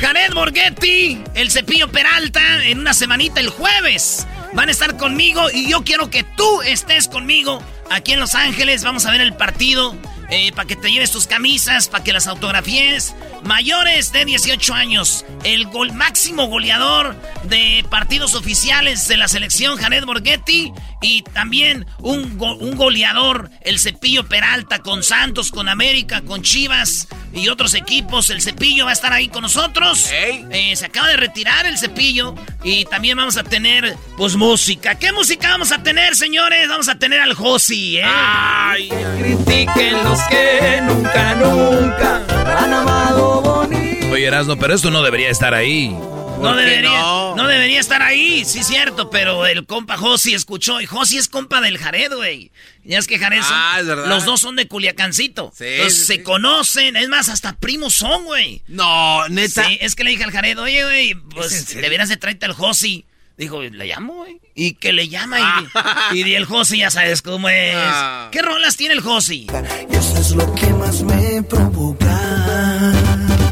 Jared 0.00 0.34
Borghetti, 0.34 1.22
el 1.34 1.50
cepillo 1.50 1.88
Peralta, 1.88 2.64
en 2.64 2.80
una 2.80 2.92
semanita 2.92 3.40
el 3.40 3.50
jueves. 3.50 4.26
Van 4.52 4.68
a 4.68 4.72
estar 4.72 4.96
conmigo 4.96 5.48
y 5.52 5.70
yo 5.70 5.84
quiero 5.84 6.10
que 6.10 6.24
tú 6.24 6.62
estés 6.62 7.06
conmigo 7.06 7.62
aquí 7.88 8.12
en 8.12 8.20
Los 8.20 8.34
Ángeles. 8.34 8.82
Vamos 8.82 9.06
a 9.06 9.12
ver 9.12 9.20
el 9.20 9.34
partido 9.34 9.96
eh, 10.30 10.52
para 10.52 10.66
que 10.66 10.76
te 10.76 10.90
lleves 10.90 11.10
tus 11.10 11.26
camisas, 11.26 11.88
para 11.88 12.04
que 12.04 12.12
las 12.12 12.26
autografíes. 12.26 13.14
Mayores 13.44 14.12
de 14.12 14.24
18 14.24 14.74
años, 14.74 15.24
el 15.44 15.66
gol, 15.66 15.92
máximo 15.92 16.46
goleador 16.46 17.16
de 17.44 17.84
partidos 17.90 18.34
oficiales 18.34 19.06
de 19.08 19.16
la 19.16 19.28
selección, 19.28 19.76
Jared 19.76 20.04
Borghetti, 20.04 20.72
y 21.02 21.22
también 21.22 21.86
un, 21.98 22.38
un 22.40 22.76
goleador, 22.76 23.50
el 23.60 23.78
Cepillo 23.78 24.26
Peralta, 24.26 24.80
con 24.80 25.02
Santos, 25.02 25.50
con 25.52 25.68
América, 25.68 26.22
con 26.22 26.42
Chivas 26.42 27.08
y 27.32 27.48
otros 27.48 27.74
equipos. 27.74 28.30
El 28.30 28.42
Cepillo 28.42 28.84
va 28.86 28.90
a 28.90 28.94
estar 28.94 29.12
ahí 29.12 29.28
con 29.28 29.42
nosotros. 29.42 30.08
Eh, 30.10 30.74
se 30.74 30.86
acaba 30.86 31.08
de 31.08 31.16
retirar 31.16 31.66
el 31.66 31.78
Cepillo 31.78 32.34
y 32.64 32.84
también 32.86 33.16
vamos 33.16 33.36
a 33.36 33.44
tener, 33.44 33.94
pues, 34.16 34.34
música. 34.36 34.96
¿Qué 34.96 35.12
música 35.12 35.50
vamos 35.50 35.70
a 35.70 35.82
tener, 35.82 36.16
señores? 36.16 36.68
Vamos 36.68 36.88
a 36.88 36.98
tener 36.98 37.20
al 37.20 37.34
Josi, 37.34 37.98
¿eh? 37.98 38.04
Ay, 38.04 38.88
critiquen 39.18 40.15
los 40.16 40.28
que 40.28 40.80
nunca, 40.82 41.34
nunca 41.34 42.24
han 42.58 42.72
amado 42.72 43.42
bonito. 43.42 44.06
Oye, 44.10 44.26
Erasmo, 44.26 44.56
pero 44.56 44.74
esto 44.74 44.90
no 44.90 45.02
debería 45.02 45.30
estar 45.30 45.54
ahí. 45.54 45.88
No 45.88 46.54
debería, 46.54 46.90
no? 47.34 47.48
debería 47.48 47.80
estar 47.80 48.02
ahí, 48.02 48.44
sí 48.44 48.62
cierto, 48.62 49.08
pero 49.08 49.46
el 49.46 49.66
compa 49.66 49.96
Josi 49.96 50.34
escuchó 50.34 50.82
y 50.82 50.86
Josi 50.86 51.16
es 51.16 51.28
compa 51.28 51.62
del 51.62 51.78
Jared, 51.78 52.12
güey. 52.12 52.50
Ya 52.84 52.98
es 52.98 53.06
que 53.06 53.18
Jared 53.18 53.40
ah, 53.42 53.80
los 53.82 54.26
dos 54.26 54.40
son 54.40 54.54
de 54.54 54.68
Culiacancito. 54.68 55.52
Sí, 55.56 55.90
se 55.90 56.22
conocen, 56.22 56.96
es 56.96 57.08
más, 57.08 57.30
hasta 57.30 57.56
primos 57.56 57.94
son, 57.94 58.24
güey. 58.24 58.62
No, 58.68 59.26
neta. 59.28 59.64
Sí, 59.64 59.78
es 59.80 59.96
que 59.96 60.04
le 60.04 60.10
dije 60.10 60.24
al 60.24 60.32
Jared, 60.32 60.58
oye, 60.58 60.84
güey, 60.84 61.14
pues 61.14 61.74
deberías 61.74 62.08
de 62.08 62.18
traerte 62.18 62.46
al 62.46 62.52
Josi. 62.52 63.06
Dijo, 63.36 63.60
¿le 63.60 63.86
llamo, 63.86 64.14
güey? 64.14 64.40
Y 64.54 64.74
que 64.74 64.94
le 64.94 65.08
llama 65.08 65.38
y, 65.38 65.42
ah. 65.44 66.10
y, 66.14 66.34
el 66.34 66.46
Josi 66.46 66.78
ya 66.78 66.90
sabes 66.90 67.20
cómo 67.20 67.50
es. 67.50 67.74
Ah. 67.76 68.28
¿Qué 68.32 68.40
rolas 68.40 68.76
tiene 68.76 68.94
el 68.94 69.00
Josi? 69.00 69.46
Y 69.90 69.94
eso 69.94 70.18
es 70.18 70.30
lo 70.30 70.54
que 70.54 70.66
más 70.68 71.02
me 71.02 71.42
provoca. 71.42 72.92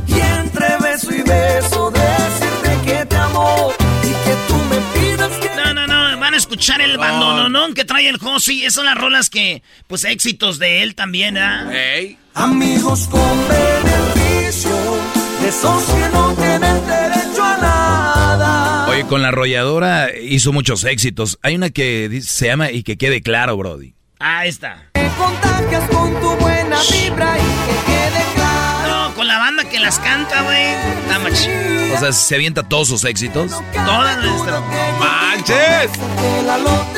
Y 0.07 0.21
entre 0.21 0.79
beso 0.79 1.15
y 1.15 1.21
beso 1.23 1.91
decirte 1.91 2.79
que 2.87 3.05
te 3.05 3.17
amo 3.17 3.73
y 4.03 4.07
que 4.07 4.37
tú 4.49 4.55
me 4.55 4.77
pidas 4.99 5.39
que... 5.39 5.51
No, 5.55 5.75
no, 5.75 5.87
no, 5.87 6.19
van 6.19 6.33
a 6.33 6.37
escuchar 6.39 6.81
el 6.81 6.97
bandononón 6.97 7.75
que 7.75 7.85
trae 7.85 8.09
el 8.09 8.17
Josi. 8.17 8.63
Esas 8.63 8.75
son 8.75 8.87
las 8.87 8.97
rolas 8.97 9.29
que, 9.29 9.63
pues, 9.87 10.05
éxitos 10.05 10.59
de 10.59 10.83
él 10.83 10.95
también, 10.95 11.37
¿ah? 11.37 11.69
Hey. 11.71 12.19
Amigos 12.33 13.07
con 13.11 13.49
beneficio, 13.49 14.71
esos 15.47 15.85
que 15.85 16.09
no 16.09 16.35
tienen 16.35 16.87
derecho 16.87 17.45
a 17.45 17.57
nada. 17.59 17.84
Oye, 18.95 19.07
con 19.07 19.23
la 19.23 19.29
arrolladora 19.29 20.17
hizo 20.17 20.53
muchos 20.53 20.85
éxitos. 20.85 21.41
Hay 21.43 21.57
una 21.57 21.71
que 21.71 22.21
se 22.23 22.47
llama 22.47 22.71
Y 22.71 22.85
que 22.85 22.97
quede 22.97 23.23
claro, 23.23 23.57
Brody. 23.57 23.95
Ah, 24.21 24.47
está. 24.47 24.89
Te 24.93 25.09
contagias 25.19 25.91
con 25.91 26.15
tu 26.21 26.31
buena 26.37 26.79
vibra 26.93 27.37
y 27.37 27.43
que 27.43 27.87
quede 27.87 28.25
claro. 28.35 28.44
Con 29.15 29.29
la 29.29 29.39
banda 29.39 29.69
que 29.69 29.79
las 29.79 30.01
canta, 30.01 30.43
güey. 30.43 31.95
O 31.95 31.99
sea, 31.99 32.13
se 32.13 32.35
avienta 32.35 32.69
todos 32.69 32.89
sus 32.89 33.05
éxitos. 33.05 33.53
Todas 33.73 34.25
nuestras. 34.25 34.61
¡Manches! 34.99 35.91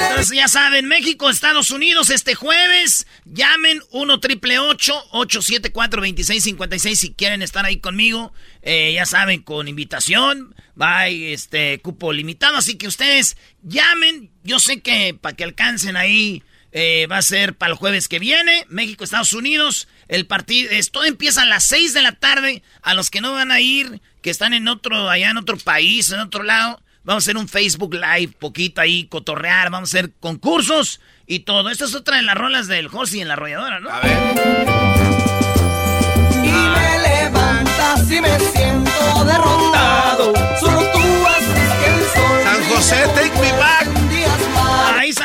Entonces 0.08 0.36
ya 0.36 0.48
saben, 0.48 0.86
México, 0.86 1.28
Estados 1.28 1.70
Unidos, 1.70 2.08
este 2.08 2.34
jueves. 2.34 3.06
Llamen 3.26 3.80
1 3.90 4.20
triple 4.20 4.58
874 4.58 6.00
2656 6.00 6.98
si 6.98 7.12
quieren 7.12 7.42
estar 7.42 7.66
ahí 7.66 7.80
conmigo. 7.80 8.32
Eh, 8.62 8.92
ya 8.94 9.04
saben, 9.04 9.42
con 9.42 9.68
invitación. 9.68 10.54
Va 10.80 11.08
este 11.08 11.80
cupo 11.80 12.14
limitado. 12.14 12.56
Así 12.56 12.76
que 12.76 12.88
ustedes 12.88 13.36
llamen. 13.62 14.30
Yo 14.42 14.58
sé 14.58 14.80
que 14.80 15.12
para 15.14 15.36
que 15.36 15.44
alcancen 15.44 15.96
ahí. 15.96 16.42
Eh, 16.72 17.06
va 17.10 17.18
a 17.18 17.22
ser 17.22 17.54
para 17.54 17.72
el 17.72 17.78
jueves 17.78 18.06
que 18.08 18.18
viene. 18.18 18.66
México, 18.68 19.04
Estados 19.04 19.32
Unidos. 19.32 19.88
El 20.08 20.26
partido. 20.26 20.70
Esto 20.70 21.04
empieza 21.04 21.42
a 21.42 21.46
las 21.46 21.64
6 21.64 21.94
de 21.94 22.02
la 22.02 22.12
tarde. 22.12 22.62
A 22.82 22.94
los 22.94 23.10
que 23.10 23.20
no 23.20 23.32
van 23.32 23.50
a 23.50 23.60
ir, 23.60 24.00
que 24.22 24.30
están 24.30 24.54
en 24.54 24.68
otro, 24.68 25.08
allá 25.10 25.30
en 25.30 25.36
otro 25.36 25.56
país, 25.56 26.10
en 26.12 26.20
otro 26.20 26.42
lado. 26.42 26.80
Vamos 27.04 27.22
a 27.22 27.24
hacer 27.24 27.36
un 27.36 27.48
Facebook 27.48 27.94
Live, 27.94 28.34
poquito 28.38 28.80
ahí, 28.80 29.06
cotorrear. 29.06 29.70
Vamos 29.70 29.94
a 29.94 29.98
hacer 29.98 30.12
concursos 30.18 31.00
y 31.26 31.40
todo. 31.40 31.70
Esta 31.70 31.84
es 31.84 31.94
otra 31.94 32.16
de 32.16 32.22
las 32.22 32.34
rolas 32.36 32.66
del 32.66 32.88
Josi 32.88 33.20
en 33.20 33.28
la 33.28 33.34
arrolladora, 33.34 33.78
¿no? 33.78 33.90
A 33.90 34.00
ver. 34.00 34.18
Y 36.42 36.50
me 36.50 36.98
levantas 36.98 38.10
y 38.10 38.20
me 38.20 38.38
siento 38.38 39.24
derrotado. 39.24 40.32
Solo 40.58 40.80
tú 40.92 41.26
haces 41.28 41.72
que 41.78 41.86
el 41.94 42.00
sol. 42.12 42.42
San 42.42 42.64
José, 42.64 43.08
take 43.14 43.40
me 43.40 43.52
back. 43.52 43.65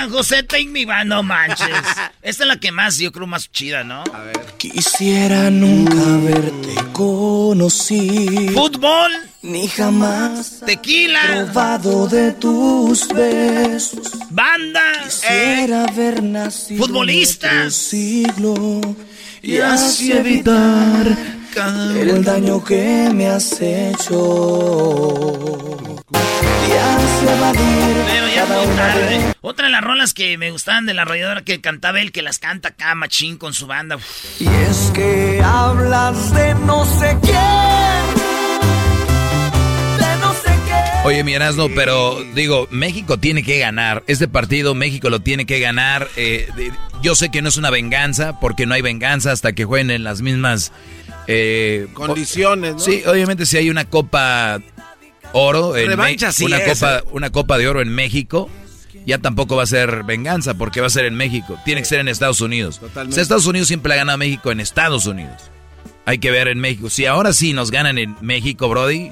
San 0.01 0.09
José, 0.09 0.41
take 0.41 0.65
me 0.65 0.83
back, 0.83 1.05
no 1.05 1.21
manches. 1.21 1.67
Esta 2.23 2.43
es 2.43 2.47
la 2.47 2.59
que 2.59 2.71
más, 2.71 2.97
yo 2.97 3.11
creo, 3.11 3.27
más 3.27 3.51
chida, 3.51 3.83
¿no? 3.83 4.03
A 4.11 4.23
ver. 4.23 4.41
Quisiera 4.57 5.51
nunca 5.51 6.17
verte 6.23 6.73
conocido. 6.91 8.51
Fútbol. 8.53 9.11
Ni 9.43 9.67
jamás. 9.67 10.63
Tequila. 10.65 11.19
Probado 11.51 12.07
de 12.07 12.31
tus 12.31 13.07
besos. 13.09 14.11
Banda. 14.31 14.81
Quisiera 15.03 15.83
haber 15.83 16.23
nacido. 16.23 16.83
Futbolista. 16.83 17.69
siglo. 17.69 18.81
Y 19.41 19.57
así 19.57 20.11
evitar. 20.11 21.07
El 21.97 22.23
daño 22.23 22.63
que 22.63 23.09
me 23.13 23.27
has 23.27 23.59
hecho. 23.61 24.17
Pero 27.23 28.27
ya 28.33 28.45
muy 28.45 28.75
tarde. 28.75 29.35
Otra 29.41 29.65
de 29.65 29.71
las 29.71 29.83
rolas 29.83 30.13
que 30.13 30.37
me 30.37 30.51
gustaban 30.51 30.85
de 30.85 30.93
la 30.93 31.01
arrolladora 31.01 31.41
que 31.41 31.59
cantaba 31.59 31.99
él, 31.99 32.11
que 32.11 32.21
las 32.21 32.39
canta 32.39 32.69
acá 32.69 32.95
machín 32.95 33.37
con 33.37 33.53
su 33.53 33.67
banda. 33.67 33.97
Y 34.39 34.47
es 34.47 34.91
que 34.93 35.41
hablas 35.43 36.33
de 36.33 36.55
no 36.55 36.85
sé 36.85 37.17
quién. 37.21 37.70
Oye, 41.03 41.23
mi 41.23 41.33
Erasmo, 41.33 41.67
pero 41.73 42.23
digo, 42.35 42.67
México 42.69 43.17
tiene 43.17 43.41
que 43.41 43.57
ganar. 43.57 44.03
Este 44.05 44.27
partido 44.27 44.75
México 44.75 45.09
lo 45.09 45.19
tiene 45.19 45.47
que 45.47 45.59
ganar. 45.59 46.07
Eh, 46.15 46.47
yo 47.01 47.15
sé 47.15 47.31
que 47.31 47.41
no 47.41 47.49
es 47.49 47.57
una 47.57 47.71
venganza, 47.71 48.39
porque 48.39 48.67
no 48.67 48.75
hay 48.75 48.83
venganza 48.83 49.31
hasta 49.31 49.53
que 49.53 49.65
jueguen 49.65 49.89
en 49.89 50.03
las 50.03 50.21
mismas... 50.21 50.71
Eh, 51.25 51.87
Condiciones, 51.93 52.73
¿no? 52.73 52.79
Sí, 52.79 53.01
obviamente 53.07 53.47
si 53.47 53.57
hay 53.57 53.69
una 53.71 53.85
copa 53.85 54.61
oro 55.33 55.75
en 55.77 55.91
una 55.91 56.07
copa 56.07 56.97
¿eh? 56.97 57.03
una 57.11 57.29
copa 57.29 57.57
de 57.57 57.67
oro 57.67 57.81
en 57.81 57.89
México 57.89 58.49
ya 59.05 59.17
tampoco 59.17 59.55
va 59.55 59.63
a 59.63 59.67
ser 59.67 60.03
venganza 60.03 60.55
porque 60.55 60.81
va 60.81 60.87
a 60.87 60.89
ser 60.89 61.05
en 61.05 61.15
México 61.15 61.57
tiene 61.63 61.81
que 61.81 61.85
ser 61.85 61.99
en 61.99 62.09
Estados 62.09 62.41
Unidos 62.41 62.81
Estados 63.15 63.45
Unidos 63.45 63.69
siempre 63.69 63.93
ha 63.93 63.95
ganado 63.95 64.15
a 64.15 64.17
México 64.17 64.51
en 64.51 64.59
Estados 64.59 65.05
Unidos 65.05 65.49
hay 66.05 66.17
que 66.17 66.31
ver 66.31 66.49
en 66.49 66.59
México 66.59 66.89
si 66.89 67.05
ahora 67.05 67.31
sí 67.31 67.53
nos 67.53 67.71
ganan 67.71 67.97
en 67.97 68.17
México 68.19 68.67
Brody 68.67 69.11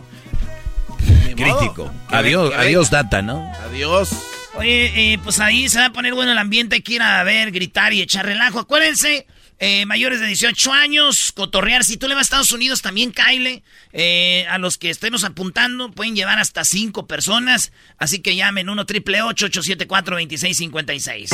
crítico 1.43 1.91
adiós 2.09 2.53
adiós 2.55 2.89
data 2.89 3.21
no 3.21 3.51
adiós 3.65 4.11
oye 4.55 5.13
eh, 5.13 5.19
pues 5.23 5.39
ahí 5.39 5.69
se 5.69 5.79
va 5.79 5.85
a 5.85 5.93
poner 5.93 6.13
bueno 6.13 6.31
el 6.31 6.37
ambiente 6.37 6.75
hay 6.75 6.81
que 6.81 6.93
ir 6.93 7.01
a 7.01 7.23
ver 7.23 7.51
gritar 7.51 7.93
y 7.93 8.01
echar 8.01 8.25
relajo 8.25 8.59
acuérdense 8.59 9.25
eh, 9.61 9.85
mayores 9.85 10.21
de 10.21 10.27
18 10.27 10.71
años, 10.71 11.33
cotorrear. 11.33 11.83
Si 11.83 11.97
tú 11.97 12.07
le 12.07 12.15
vas 12.15 12.21
a 12.21 12.23
Estados 12.23 12.51
Unidos, 12.53 12.81
también 12.81 13.11
Kyle. 13.11 13.61
Eh, 13.91 14.45
a 14.49 14.57
los 14.57 14.77
que 14.77 14.89
estemos 14.89 15.25
apuntando, 15.25 15.91
pueden 15.91 16.15
llevar 16.15 16.39
hasta 16.39 16.63
5 16.63 17.07
personas. 17.07 17.73
Así 17.97 18.19
que 18.19 18.37
llamen 18.37 18.69
1 18.69 18.85
triple 18.85 19.21
874 19.21 20.15
2656 20.15 21.29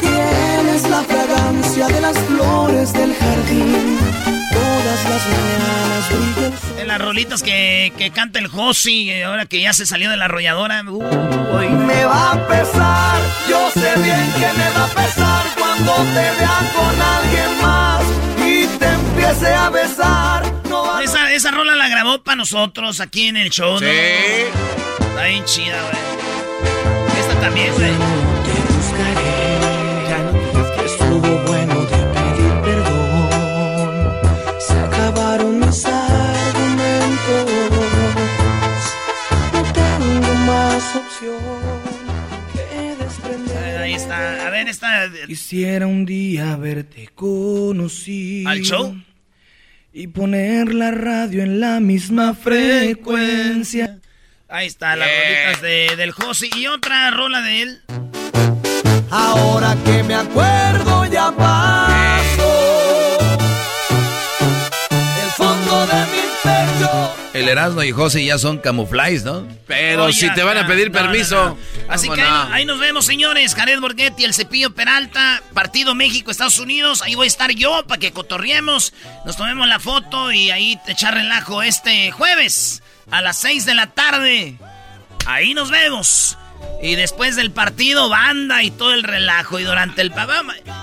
Tienes 0.00 0.82
la 0.88 1.02
fragancia 1.02 1.88
de 1.88 2.00
las 2.00 2.18
flores 2.20 2.92
del 2.94 3.14
jardín. 3.14 3.98
Todas 4.88 5.04
las 5.04 5.26
mañanas 5.26 6.76
De 6.76 6.86
las 6.86 6.98
rolitas 6.98 7.42
que, 7.42 7.92
que 7.98 8.10
canta 8.10 8.38
el 8.38 8.48
Josi, 8.48 9.22
ahora 9.22 9.44
que 9.44 9.60
ya 9.60 9.74
se 9.74 9.84
salió 9.84 10.08
de 10.08 10.16
la 10.16 10.24
arrolladora. 10.24 10.82
Hoy 10.88 11.68
me 11.68 12.04
va 12.06 12.32
a 12.32 12.48
pesar, 12.48 13.20
yo 13.50 13.70
sé 13.70 14.00
bien 14.00 14.32
que 14.32 14.58
me 14.58 14.70
va 14.70 14.84
a 14.84 14.88
pesar 14.88 15.46
cuando 15.58 15.92
te 15.92 16.30
vea 16.38 16.72
con 16.74 17.02
alguien 17.02 17.60
más 17.60 18.02
y 18.46 18.66
te 18.78 18.86
empiece 18.86 19.52
a 19.52 19.68
besar. 19.68 20.54
esa, 21.04 21.32
esa 21.34 21.50
rola 21.50 21.74
la 21.74 21.88
grabó 21.88 22.22
para 22.22 22.36
nosotros 22.36 23.00
aquí 23.00 23.26
en 23.26 23.36
el 23.36 23.50
show, 23.50 23.74
¿no? 23.74 23.80
Sí. 23.80 23.86
Está 23.86 25.24
bien 25.24 25.44
chida, 25.44 25.82
güey. 25.82 27.20
Esta 27.20 27.40
también, 27.42 27.74
güey. 27.74 27.90
Te 27.92 28.74
buscaré, 28.74 29.37
Ahí 43.80 43.94
está. 43.94 44.46
A 44.46 44.50
ver, 44.50 44.68
esta. 44.68 45.10
Quisiera 45.26 45.86
un 45.86 46.04
día 46.04 46.56
verte 46.56 47.08
conocido. 47.14 48.48
¿Al 48.48 48.60
show? 48.62 48.96
Y 49.92 50.06
poner 50.08 50.72
la 50.74 50.92
radio 50.92 51.42
en 51.42 51.58
la 51.58 51.80
misma 51.80 52.34
frecuencia. 52.34 53.98
Ahí 54.48 54.66
está, 54.66 54.94
las 54.94 55.08
rolitas 55.08 55.62
de, 55.62 55.96
del 55.96 56.12
Josi. 56.12 56.50
Y 56.56 56.66
otra 56.68 57.10
rola 57.10 57.42
de 57.42 57.62
él. 57.62 57.82
Ahora 59.10 59.76
que 59.84 60.02
me 60.04 60.14
acuerdo 60.14 61.04
ya 61.06 61.32
pasó. 61.32 61.87
El 67.48 67.52
Erasmo 67.52 67.82
y 67.82 67.92
José 67.92 68.22
ya 68.22 68.36
son 68.36 68.58
camuflajes, 68.58 69.24
¿no? 69.24 69.48
Pero 69.66 70.12
si 70.12 70.30
te 70.34 70.42
van 70.42 70.58
a 70.58 70.66
pedir 70.66 70.92
permiso. 70.92 71.56
Así 71.88 72.10
que 72.10 72.20
ahí, 72.20 72.66
nos 72.66 72.78
vemos, 72.78 73.06
señores. 73.06 73.54
Jared 73.54 73.80
Borghetti, 73.80 74.24
el 74.24 74.34
Cepillo 74.34 74.74
Peralta, 74.74 75.42
Partido 75.54 75.94
México-Estados 75.94 76.58
Unidos. 76.58 77.00
Ahí 77.00 77.14
voy 77.14 77.24
a 77.24 77.28
estar 77.28 77.50
yo 77.52 77.84
para 77.86 77.98
que 77.98 78.12
cotorriemos, 78.12 78.92
nos 79.24 79.38
tomemos 79.38 79.66
la 79.66 79.80
foto 79.80 80.30
y 80.30 80.50
ahí 80.50 80.78
te 80.84 80.92
echar 80.92 81.14
relajo 81.14 81.62
este 81.62 82.10
jueves 82.10 82.82
a 83.10 83.22
las 83.22 83.38
6 83.38 83.64
de 83.64 83.74
la 83.74 83.86
tarde. 83.86 84.58
Ahí 85.24 85.54
nos 85.54 85.70
vemos. 85.70 86.36
Y 86.80 86.94
después 86.94 87.36
del 87.36 87.50
partido, 87.50 88.08
banda 88.08 88.62
y 88.62 88.70
todo 88.70 88.94
el 88.94 89.02
relajo. 89.02 89.58
Y 89.58 89.64
durante 89.64 90.02
el... 90.02 90.12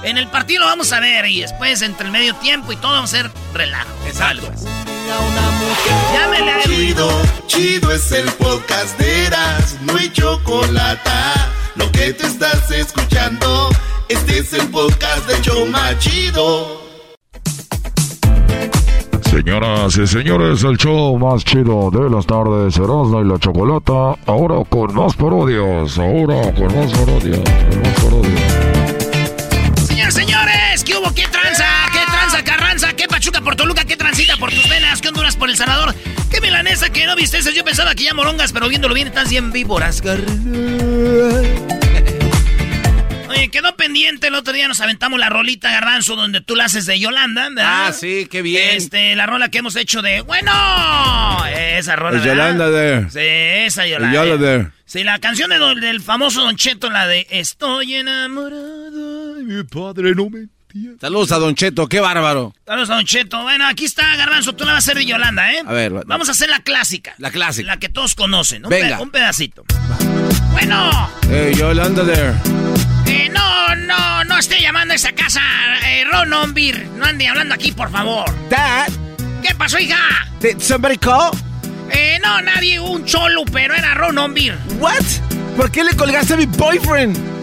En 0.04 0.18
el 0.18 0.28
partido 0.28 0.62
lo 0.62 0.66
vamos 0.68 0.92
a 0.92 1.00
ver. 1.00 1.26
Y 1.26 1.42
después, 1.42 1.82
entre 1.82 2.08
el 2.08 2.12
medio 2.12 2.36
tiempo 2.36 2.72
y 2.72 2.76
todo, 2.76 2.92
vamos 2.92 3.14
a 3.14 3.20
hacer 3.20 3.32
relajo. 3.54 3.90
Exacto. 4.06 4.52
Llámele 6.14 6.52
a 6.52 6.64
Chido, 6.64 7.22
chido 7.48 7.92
es 7.92 8.12
el 8.12 8.26
podcast 8.34 8.98
de 8.98 9.26
Eras, 9.26 9.78
no 9.82 9.96
hay 9.96 10.12
chocolate. 10.12 11.12
Lo 11.76 11.92
que 11.92 12.14
te 12.14 12.26
estás 12.26 12.72
escuchando, 12.72 13.70
este 14.10 14.40
es 14.40 14.54
el 14.54 14.68
podcast 14.70 15.28
de 15.28 15.42
Choma 15.42 15.98
Chido. 16.00 16.85
Señoras 19.36 19.98
y 19.98 20.08
señores, 20.08 20.64
el 20.64 20.78
show 20.78 21.20
más 21.20 21.44
chido 21.44 21.92
de 21.92 22.10
las 22.10 22.26
tardes, 22.26 22.78
Erasmo 22.78 23.22
y 23.22 23.28
la 23.28 23.38
Chocolata, 23.38 24.18
ahora 24.28 24.64
con 24.70 24.96
más 24.96 25.14
parodias, 25.14 25.98
ahora 25.98 26.54
con 26.54 26.74
más 26.74 26.94
parodias, 26.94 27.42
más 27.84 28.00
parodias. 28.02 28.40
Señores, 29.88 30.14
señores, 30.14 30.84
¿qué 30.86 30.96
hubo? 30.96 31.14
¿Qué 31.14 31.28
tranza? 31.28 31.66
¿Qué 31.92 32.00
tranza, 32.10 32.44
Carranza? 32.46 32.94
¿Qué 32.94 33.10
Pachuca 33.10 33.42
por 33.42 33.58
Toluca? 33.58 33.84
¿Qué 33.84 33.98
transita 33.98 34.38
por 34.38 34.52
tus 34.52 34.70
venas? 34.70 35.02
¿Qué 35.02 35.10
Honduras 35.10 35.36
por 35.36 35.50
El 35.50 35.58
Salvador? 35.58 35.94
¿Qué 36.32 36.40
milanesa 36.40 36.90
que 36.90 37.06
no 37.06 37.18
viste? 37.18 37.40
Yo 37.54 37.66
pensaba 37.66 37.94
que 37.94 38.06
ya 38.06 38.14
morongas, 38.14 38.54
pero 38.54 38.70
viéndolo 38.70 38.96
bien 38.96 39.10
están 39.10 39.28
bien 39.28 39.52
víboras. 39.52 40.02
Oye, 43.36 43.50
quedó 43.50 43.76
pendiente 43.76 44.28
el 44.28 44.36
otro 44.36 44.54
día, 44.54 44.68
nos 44.68 44.80
aventamos 44.82 45.20
la 45.20 45.30
rolita 45.30 45.72
Garbanzo 45.72 46.16
donde 46.16 46.42
tú 46.42 46.56
la 46.56 46.66
haces 46.66 46.86
de 46.86 47.00
Yolanda, 47.00 47.50
¿verdad? 47.50 47.88
Ah, 47.88 47.94
sí, 47.94 48.28
qué 48.30 48.42
bien. 48.42 48.76
Este, 48.76 49.16
la 49.16 49.26
rola 49.26 49.50
que 49.50 49.58
hemos 49.60 49.76
hecho 49.76 50.02
de, 50.02 50.22
bueno, 50.22 50.52
esa 51.54 51.96
rola. 51.96 52.18
El 52.18 52.24
Yolanda 52.24 52.70
de. 52.70 53.10
Sí, 53.10 53.20
esa 53.20 53.86
Yolanda. 53.86 54.26
Yolanda. 54.26 54.72
Sí, 54.86 55.04
la 55.04 55.20
canción 55.20 55.50
de 55.50 55.60
del 55.82 56.02
famoso 56.02 56.42
Don 56.42 56.56
Cheto, 56.56 56.90
la 56.90 57.08
de 57.08 57.28
Estoy 57.30 57.96
enamorado 57.96 59.36
mi 59.44 59.64
padre 59.64 60.14
no 60.16 60.30
me 60.30 60.48
Saludos 61.00 61.32
a 61.32 61.38
Don 61.38 61.56
Cheto, 61.56 61.88
qué 61.88 62.02
bárbaro. 62.02 62.54
Saludos 62.66 62.90
a 62.90 62.96
Don 62.96 63.06
Cheto. 63.06 63.42
Bueno, 63.44 63.66
aquí 63.66 63.86
está 63.86 64.14
Garbanzo, 64.18 64.54
tú 64.54 64.66
la 64.66 64.74
vas 64.74 64.86
a 64.86 64.92
hacer 64.92 64.98
de 64.98 65.06
Yolanda, 65.06 65.54
¿eh? 65.54 65.64
A 65.66 65.72
ver, 65.72 65.94
vamos 66.06 66.28
a 66.28 66.34
hacer 66.34 66.50
la 66.50 66.60
clásica. 66.60 67.16
La 67.18 67.32
clásica. 67.32 67.68
La 67.68 67.80
que 67.80 67.88
todos 67.88 68.14
conocen. 68.14 68.66
Un 68.66 68.72
Venga. 68.72 69.00
un 69.00 69.10
pedacito. 69.10 69.64
Bueno. 70.52 71.10
Hey, 71.30 71.54
Yolanda 71.56 72.04
there. 72.04 72.65
Eh, 73.08 73.30
no, 73.32 73.76
no, 73.76 74.24
no 74.24 74.38
esté 74.38 74.62
llamando 74.62 74.94
a 74.94 74.96
esa 74.96 75.12
casa, 75.14 75.42
eh, 75.88 76.04
Ron 76.06 76.54
Beer. 76.54 76.88
No 76.96 77.06
ande 77.06 77.28
hablando 77.28 77.54
aquí, 77.56 77.72
por 77.72 77.90
favor. 77.92 78.26
Dad. 78.50 78.90
¿Qué 79.42 79.54
pasó, 79.56 79.80
hija? 79.80 79.98
Did 80.42 80.60
somebody 80.60 80.98
call? 80.98 81.32
Eh, 81.92 82.20
no, 82.24 82.42
nadie, 82.42 82.80
un 82.80 83.06
cholo, 83.06 83.44
pero 83.52 83.76
era 83.76 83.94
Ron 83.94 84.34
Beer. 84.34 84.58
What? 84.80 85.04
¿Por 85.56 85.72
qué 85.72 85.84
le 85.84 85.96
colgaste 85.96 86.34
a 86.34 86.38
mi 86.38 86.46
boyfriend? 86.46 87.35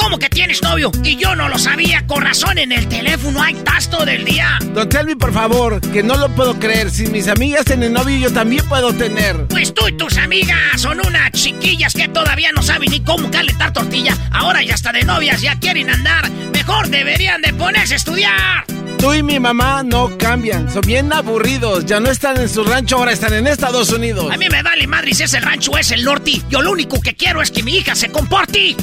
¿Cómo 0.00 0.18
que 0.18 0.30
tienes 0.30 0.62
novio? 0.62 0.90
Y 1.04 1.16
yo 1.16 1.36
no 1.36 1.48
lo 1.48 1.58
sabía. 1.58 2.06
Con 2.06 2.22
razón, 2.22 2.56
en 2.58 2.72
el 2.72 2.88
teléfono 2.88 3.42
hay 3.42 3.54
tasto 3.54 4.04
del 4.06 4.24
día. 4.24 4.58
Don 4.74 4.88
Telmi, 4.88 5.14
por 5.14 5.32
favor, 5.32 5.80
que 5.80 6.02
no 6.02 6.16
lo 6.16 6.28
puedo 6.34 6.58
creer. 6.58 6.90
Si 6.90 7.06
mis 7.08 7.28
amigas 7.28 7.66
tienen 7.66 7.92
novio, 7.92 8.16
yo 8.16 8.32
también 8.32 8.66
puedo 8.66 8.94
tener. 8.94 9.46
Pues 9.48 9.74
tú 9.74 9.86
y 9.86 9.96
tus 9.96 10.16
amigas 10.16 10.58
son 10.80 11.00
unas 11.06 11.30
chiquillas 11.32 11.92
que 11.92 12.08
todavía 12.08 12.50
no 12.52 12.62
saben 12.62 12.90
ni 12.90 13.00
cómo 13.00 13.30
calentar 13.30 13.72
tortilla. 13.72 14.16
Ahora 14.32 14.62
ya 14.62 14.74
está 14.74 14.90
de 14.90 15.04
novias, 15.04 15.42
ya 15.42 15.58
quieren 15.60 15.90
andar. 15.90 16.30
Mejor 16.52 16.88
deberían 16.88 17.42
de 17.42 17.52
ponerse 17.52 17.94
a 17.94 17.96
estudiar. 17.98 18.64
Tú 18.98 19.12
y 19.12 19.22
mi 19.22 19.38
mamá 19.38 19.82
no 19.82 20.16
cambian. 20.18 20.70
Son 20.72 20.82
bien 20.82 21.12
aburridos. 21.12 21.84
Ya 21.84 22.00
no 22.00 22.10
están 22.10 22.38
en 22.38 22.48
su 22.48 22.64
rancho, 22.64 22.96
ahora 22.96 23.12
están 23.12 23.34
en 23.34 23.46
Estados 23.46 23.90
Unidos. 23.92 24.32
A 24.32 24.38
mí 24.38 24.48
me 24.50 24.62
vale 24.62 24.86
madre 24.86 25.12
si 25.12 25.24
ese 25.24 25.40
rancho 25.40 25.76
es 25.76 25.90
el 25.90 26.04
norte. 26.04 26.40
Yo 26.48 26.62
lo 26.62 26.72
único 26.72 27.00
que 27.00 27.14
quiero 27.14 27.42
es 27.42 27.50
que 27.50 27.62
mi 27.62 27.76
hija 27.76 27.94
se 27.94 28.10
comporte. 28.10 28.76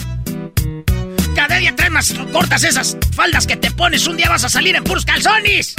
Cada 1.37 1.59
día 1.59 1.75
traes 1.75 1.91
más 1.91 2.15
cortas 2.33 2.63
esas 2.63 2.97
faldas 3.15 3.45
que 3.45 3.55
te 3.55 3.69
pones. 3.69 4.07
Un 4.07 4.17
día 4.17 4.27
vas 4.27 4.43
a 4.43 4.49
salir 4.49 4.75
en 4.75 4.83
puros 4.83 5.05
calzones. 5.05 5.75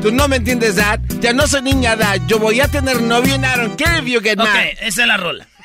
Tú 0.00 0.12
no 0.12 0.28
me 0.28 0.36
entiendes, 0.36 0.76
Dad. 0.76 1.00
Ya 1.18 1.32
no 1.32 1.48
soy 1.48 1.62
niña, 1.62 1.96
Dad. 1.96 2.20
Yo 2.28 2.38
voy 2.38 2.60
a 2.60 2.68
tener 2.68 3.02
novio 3.02 3.34
en 3.34 3.42
I 3.42 3.56
don't 3.56 3.76
care 3.76 3.98
if 3.98 4.04
you 4.04 4.20
get 4.20 4.38
Ok, 4.38 4.48
esa 4.80 5.02
es 5.02 5.08
la 5.08 5.16
rola. 5.16 5.48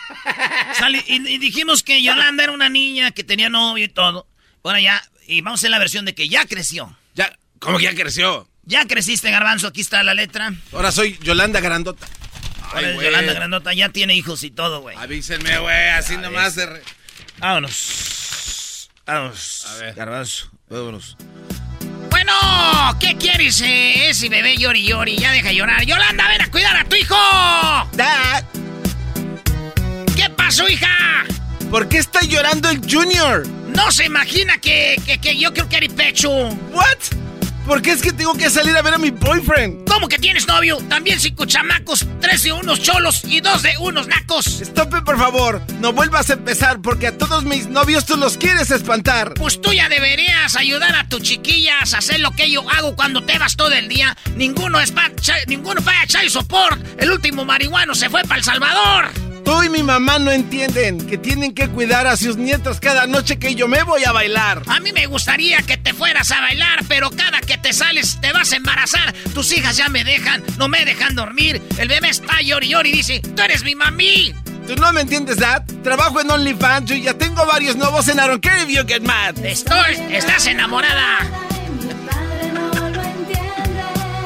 Y, 1.08 1.34
y 1.34 1.38
dijimos 1.38 1.84
que 1.84 2.02
Yolanda 2.02 2.44
era 2.46 2.52
una 2.52 2.68
niña 2.68 3.12
que 3.12 3.24
tenía 3.24 3.48
novio 3.48 3.86
y 3.86 3.90
todo. 3.90 4.28
Ahora 4.64 4.82
ya, 4.82 5.04
y 5.28 5.42
vamos 5.42 5.60
a 5.60 5.62
hacer 5.62 5.70
la 5.70 5.78
versión 5.78 6.04
de 6.06 6.16
que 6.16 6.28
ya 6.28 6.46
creció. 6.46 6.98
Ya, 7.14 7.32
¿cómo 7.60 7.78
que 7.78 7.84
ya 7.84 7.94
creció? 7.94 8.48
Ya 8.64 8.88
creciste, 8.88 9.30
Garbanzo, 9.30 9.68
aquí 9.68 9.82
está 9.82 10.02
la 10.02 10.16
letra. 10.16 10.52
Ahora 10.74 10.92
soy 10.92 11.20
Yolanda 11.22 11.60
Grandota. 11.60 12.08
Ay, 12.74 12.96
Yolanda 12.96 13.34
Grandota 13.34 13.72
ya 13.76 13.90
tiene 13.90 14.16
hijos 14.16 14.42
y 14.44 14.50
todo, 14.50 14.82
güey. 14.82 14.98
Avísenme, 14.98 15.60
güey, 15.60 15.90
así 15.90 16.18
nomás 16.18 16.56
de... 16.56 16.66
Re... 16.66 16.82
Vámonos. 17.38 18.21
Vámonos. 19.12 19.66
A 19.66 19.76
ver. 19.76 19.94
Garbanzo, 19.94 20.50
vámonos. 20.70 21.18
Bueno, 22.10 22.32
¿qué 22.98 23.18
quieres? 23.18 23.60
Eh, 23.60 24.08
ese 24.08 24.30
bebé 24.30 24.56
llori 24.56 24.88
llori, 24.88 25.18
ya 25.18 25.34
deja 25.34 25.52
llorar. 25.52 25.84
Yolanda, 25.84 26.30
ven 26.30 26.42
a 26.42 26.50
cuidar 26.50 26.78
a 26.78 26.86
tu 26.86 26.96
hijo. 26.96 27.16
Dad. 27.92 28.46
¿Qué 30.16 30.30
pasó, 30.30 30.66
hija? 30.70 31.26
¿Por 31.70 31.90
qué 31.90 31.98
está 31.98 32.22
llorando 32.22 32.70
el 32.70 32.80
Junior? 32.90 33.46
No 33.48 33.92
se 33.92 34.06
imagina 34.06 34.60
que, 34.60 34.96
que, 35.06 35.20
que 35.20 35.38
yo 35.38 35.52
creo 35.52 35.68
que 35.68 35.78
eres 35.78 35.92
pecho. 35.92 36.30
¿What? 36.30 37.31
¿Por 37.66 37.82
qué 37.82 37.92
es 37.92 38.02
que 38.02 38.12
tengo 38.12 38.34
que 38.34 38.50
salir 38.50 38.76
a 38.76 38.82
ver 38.82 38.96
a 38.96 38.98
mi 38.98 39.12
boyfriend? 39.12 39.88
¿Cómo 39.88 40.08
que 40.08 40.18
tienes 40.18 40.48
novio? 40.48 40.78
También 40.90 41.20
cinco 41.20 41.46
chamacos, 41.46 42.06
tres 42.20 42.44
de 42.44 42.52
unos 42.52 42.82
cholos 42.82 43.22
y 43.24 43.40
dos 43.40 43.62
de 43.62 43.74
unos 43.80 44.08
nacos. 44.08 44.46
Stope, 44.46 45.02
por 45.02 45.18
favor. 45.18 45.62
No 45.80 45.94
vuelvas 45.94 46.30
a 46.30 46.34
empezar 46.34 46.82
porque 46.82 47.08
a 47.08 47.18
todos 47.18 47.44
mis 47.44 47.68
novios 47.68 48.06
tú 48.06 48.18
los 48.18 48.38
quieres 48.38 48.72
espantar. 48.72 49.36
Pues 49.36 49.62
tú 49.62 49.72
ya 49.72 49.90
deberías 49.90 50.56
ayudar 50.56 50.96
a 50.96 51.08
tus 51.08 51.22
chiquillas 51.22 51.94
a 51.94 52.00
hacer 52.00 52.20
lo 52.20 52.32
que 52.32 52.50
yo 52.50 52.68
hago 52.70 52.96
cuando 52.96 53.24
te 53.24 53.38
vas 53.38 53.56
todo 53.56 53.72
el 53.72 53.88
día. 53.88 54.18
Ninguno 54.36 54.80
es 54.80 54.92
pa 54.92 55.10
ninguno 55.48 55.82
paga 55.82 56.08
child 56.08 56.30
support. 56.30 56.82
El 57.00 57.12
último 57.12 57.46
marihuano 57.46 57.96
se 57.96 58.10
fue 58.10 58.24
para 58.24 58.38
El 58.38 58.44
Salvador. 58.44 59.31
Tú 59.44 59.64
y 59.64 59.70
mi 59.70 59.84
mamá 59.84 60.20
no 60.20 60.32
entienden 60.32 61.06
que 61.08 61.18
tienen 61.18 61.54
que 61.54 61.68
cuidar 61.70 62.08
a 62.08 62.16
sus 62.16 62.38
nietos 62.38 62.80
cada 62.80 63.08
noche 63.08 63.40
que 63.40 63.56
yo 63.56 63.68
me 63.68 63.84
voy 63.84 64.04
a 64.04 64.12
bailar. 64.12 64.64
A 64.68 64.80
mí 64.80 64.92
me 64.92 65.08
gustaría 65.08 65.62
que 65.64 65.78
te 65.78 65.94
fueras 65.94 66.32
a 66.32 66.42
bailar, 66.42 66.84
pero 66.88 67.10
cada 67.10 67.42
que 67.42 67.58
te 67.58 67.74
sales 67.74 68.20
te 68.22 68.32
vas 68.32 68.52
a 68.52 68.58
embarazar. 68.58 69.14
Tus 69.34 69.52
hijas 69.52 69.78
ya 69.78 69.90
me 69.90 70.04
dejan, 70.04 70.44
no 70.58 70.68
me 70.68 70.86
dejan 70.86 71.16
dormir. 71.16 71.62
El 71.78 71.88
bebé 71.88 72.10
está 72.10 72.42
llori 72.42 72.70
llori 72.70 72.90
y 72.90 72.94
dice, 72.94 73.20
tú 73.20 73.42
eres 73.42 73.64
mi 73.64 73.76
mami. 73.76 74.34
¿Tú 74.68 74.76
no 74.76 74.94
me 74.94 75.02
entiendes, 75.02 75.38
Dad? 75.38 75.64
Trabajo 75.84 76.22
en 76.22 76.30
OnlyFans, 76.30 76.90
yo 76.90 76.96
ya 76.96 77.14
tengo 77.16 77.46
varios 77.46 77.76
nuevos 77.76 78.08
en 78.08 78.18
don't 78.18 78.44
care 78.44 78.62
if 78.62 78.70
you 78.70 78.84
get 78.88 79.02
mad. 79.02 79.38
Estoy, 79.44 79.96
estás 80.12 80.46
enamorada. 80.46 81.20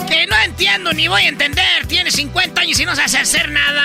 Que 0.07 0.27
no 0.27 0.35
entiendo 0.43 0.93
ni 0.93 1.07
voy 1.07 1.23
a 1.23 1.29
entender. 1.29 1.87
Tienes 1.87 2.15
50 2.15 2.61
años 2.61 2.79
y 2.79 2.85
no 2.85 2.95
sabes 2.95 3.15
hacer 3.15 3.49
nada. 3.49 3.83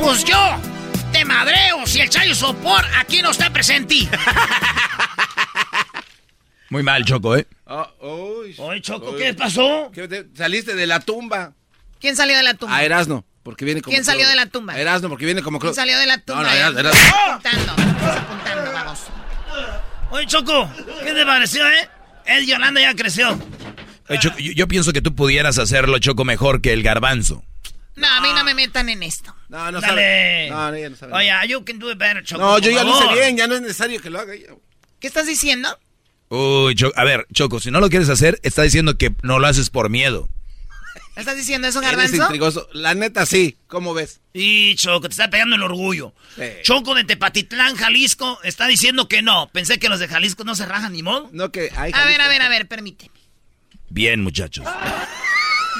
Pues 0.00 0.24
yo 0.24 0.56
te 1.12 1.24
madreo 1.24 1.86
si 1.86 2.00
el 2.00 2.08
Chayo 2.08 2.34
Sopor 2.34 2.84
aquí 2.98 3.20
no 3.20 3.30
está 3.30 3.50
presente. 3.50 3.94
Muy 6.70 6.82
mal, 6.82 7.04
Choco, 7.04 7.36
¿eh? 7.36 7.46
Oh, 7.66 8.42
Oye, 8.58 8.80
Choco, 8.80 9.16
¿qué 9.16 9.34
pasó? 9.34 9.90
saliste 10.34 10.74
de 10.74 10.86
la 10.86 11.00
tumba. 11.00 11.52
¿Quién 12.00 12.16
salió 12.16 12.36
de 12.36 12.42
la 12.42 12.54
tumba? 12.54 12.76
A 12.76 12.84
Erasno, 12.84 13.24
porque 13.42 13.64
viene 13.64 13.82
como... 13.82 13.92
¿Quién 13.92 14.04
salió 14.04 14.28
de 14.28 14.36
la 14.36 14.46
tumba? 14.46 14.74
A 14.74 14.80
Erasno, 14.80 15.08
porque 15.08 15.24
viene 15.24 15.42
como... 15.42 15.58
¿Quién 15.58 15.74
salió 15.74 15.98
de 15.98 16.06
la 16.06 16.18
tumba? 16.18 16.42
No, 16.42 16.48
no, 16.48 16.78
Erasno. 16.78 17.00
Apuntando, 17.26 17.72
apuntando, 17.72 18.72
vamos. 18.72 19.00
Oye, 20.10 20.26
Choco, 20.26 20.70
¿qué 21.04 21.12
te 21.12 21.26
pareció, 21.26 21.68
eh? 21.68 21.88
El 22.24 22.46
Yolanda 22.46 22.80
ya 22.80 22.94
creció. 22.94 23.38
Oye, 24.08 24.18
Choco, 24.18 24.38
yo, 24.38 24.52
yo 24.52 24.68
pienso 24.68 24.92
que 24.92 25.02
tú 25.02 25.14
pudieras 25.14 25.58
hacerlo, 25.58 25.98
Choco, 25.98 26.24
mejor 26.24 26.60
que 26.60 26.72
el 26.72 26.82
garbanzo. 26.82 27.44
No, 27.96 28.06
a 28.06 28.20
mí 28.20 28.28
no 28.34 28.44
me 28.44 28.54
metan 28.54 28.88
en 28.88 29.02
esto. 29.02 29.34
No, 29.48 29.72
no 29.72 29.80
Dale. 29.80 29.88
sabe. 29.88 30.50
No, 30.50 30.70
no, 30.70 30.76
ella 30.76 30.90
no 30.90 30.96
sabe. 30.96 31.12
Oye, 31.14 31.32
you 31.48 31.64
can 31.64 31.78
do 31.78 31.90
it 31.90 31.98
better, 31.98 32.22
Choco. 32.22 32.40
No, 32.42 32.58
yo 32.58 32.70
ya 32.70 32.84
lo 32.84 32.96
hice 32.96 33.12
bien, 33.20 33.36
ya 33.36 33.46
no 33.48 33.54
es 33.56 33.60
necesario 33.62 34.00
que 34.00 34.08
lo 34.10 34.20
haga 34.20 34.34
ella. 34.34 34.48
¿Qué 35.00 35.06
estás 35.08 35.26
diciendo? 35.26 35.76
Uy, 36.28 36.74
Choco, 36.74 36.92
a 36.98 37.04
ver, 37.04 37.26
Choco, 37.32 37.58
si 37.60 37.70
no 37.70 37.80
lo 37.80 37.88
quieres 37.90 38.08
hacer, 38.08 38.38
está 38.42 38.62
diciendo 38.62 38.96
que 38.96 39.12
no 39.22 39.38
lo 39.38 39.46
haces 39.48 39.70
por 39.70 39.90
miedo. 39.90 40.28
¿Estás 41.16 41.36
diciendo 41.36 41.66
eso, 41.66 41.80
Eres 41.80 41.90
Garbanzo? 41.90 42.22
intrigoso. 42.22 42.68
La 42.72 42.94
neta, 42.94 43.26
sí. 43.26 43.56
¿Cómo 43.66 43.92
ves? 43.92 44.20
Y 44.32 44.76
Choco, 44.76 45.08
te 45.08 45.14
está 45.14 45.28
pegando 45.28 45.56
el 45.56 45.62
orgullo. 45.64 46.14
Sí. 46.36 46.44
Choco 46.62 46.94
de 46.94 47.02
Tepatitlán, 47.02 47.74
Jalisco, 47.74 48.38
está 48.44 48.68
diciendo 48.68 49.08
que 49.08 49.20
no. 49.22 49.48
Pensé 49.52 49.80
que 49.80 49.88
los 49.88 49.98
de 49.98 50.06
Jalisco 50.06 50.44
no 50.44 50.54
se 50.54 50.64
rajan 50.66 50.92
ni 50.92 51.02
modo. 51.02 51.28
No 51.32 51.50
que 51.50 51.72
hay 51.74 51.90
A 51.92 52.04
ver, 52.04 52.20
a 52.20 52.28
ver, 52.28 52.42
a 52.42 52.48
ver, 52.48 52.68
permíteme. 52.68 53.17
Bien, 53.90 54.22
muchachos. 54.22 54.66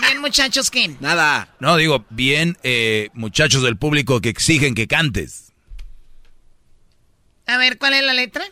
Bien, 0.00 0.20
muchachos, 0.20 0.70
¿qué? 0.70 0.96
Nada. 1.00 1.48
No, 1.60 1.76
digo, 1.76 2.04
bien, 2.10 2.56
eh, 2.62 3.08
muchachos 3.14 3.62
del 3.62 3.76
público 3.76 4.20
que 4.20 4.28
exigen 4.28 4.74
que 4.74 4.86
cantes. 4.86 5.52
A 7.46 7.56
ver, 7.58 7.78
¿cuál 7.78 7.94
es 7.94 8.02
la 8.02 8.14
letra? 8.14 8.44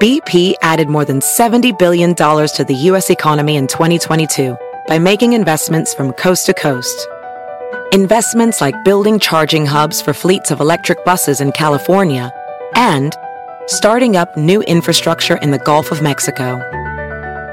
BP 0.00 0.54
added 0.62 0.88
more 0.88 1.04
than 1.04 1.20
$70 1.20 1.76
billion 1.76 2.14
to 2.14 2.64
the 2.64 2.74
U.S. 2.90 3.10
economy 3.10 3.56
in 3.56 3.66
2022 3.66 4.56
by 4.86 4.98
making 4.98 5.32
investments 5.32 5.92
from 5.92 6.12
coast 6.12 6.46
to 6.46 6.54
coast. 6.54 7.08
Investments 7.92 8.60
like 8.60 8.76
building 8.84 9.18
charging 9.18 9.66
hubs 9.66 10.00
for 10.00 10.12
fleets 10.12 10.50
of 10.50 10.60
electric 10.60 11.04
buses 11.04 11.40
in 11.40 11.50
California 11.52 12.32
and 12.74 13.16
starting 13.66 14.16
up 14.16 14.36
new 14.36 14.62
infrastructure 14.62 15.36
in 15.38 15.50
the 15.50 15.58
Gulf 15.58 15.90
of 15.90 16.00
Mexico. 16.00 16.60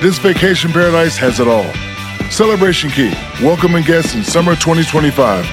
This 0.00 0.18
vacation 0.18 0.72
paradise 0.72 1.16
has 1.18 1.40
it 1.40 1.48
all. 1.48 1.68
Celebration 2.30 2.90
Key, 2.90 3.12
welcoming 3.42 3.84
guests 3.84 4.14
in 4.14 4.22
summer 4.24 4.54
2025. 4.56 5.44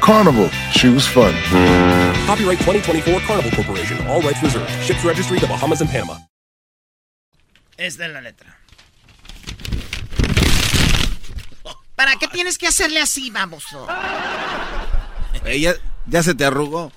Carnival, 0.00 0.50
choose 0.72 1.06
fun. 1.06 1.32
Copyright 2.26 2.58
2024 2.58 3.20
Carnival 3.20 3.50
Corporation. 3.52 3.96
All 4.08 4.20
rights 4.20 4.42
reserved. 4.42 4.68
Ships 4.82 5.04
registry 5.04 5.38
the 5.38 5.46
Bahamas 5.46 5.80
and 5.80 5.90
Panama. 5.90 6.16
Esta 7.78 8.06
es 8.06 8.12
la 8.12 8.20
letra. 8.20 8.56
¿Para 11.94 12.16
qué 12.16 12.26
tienes 12.28 12.58
que 12.58 12.66
hacerle 12.66 13.00
así, 13.00 13.30
baboso? 13.30 13.86
Eh, 15.44 15.52
Ella 15.54 15.74
ya 16.06 16.22
se 16.22 16.34
te 16.34 16.44
arrugó. 16.44 16.90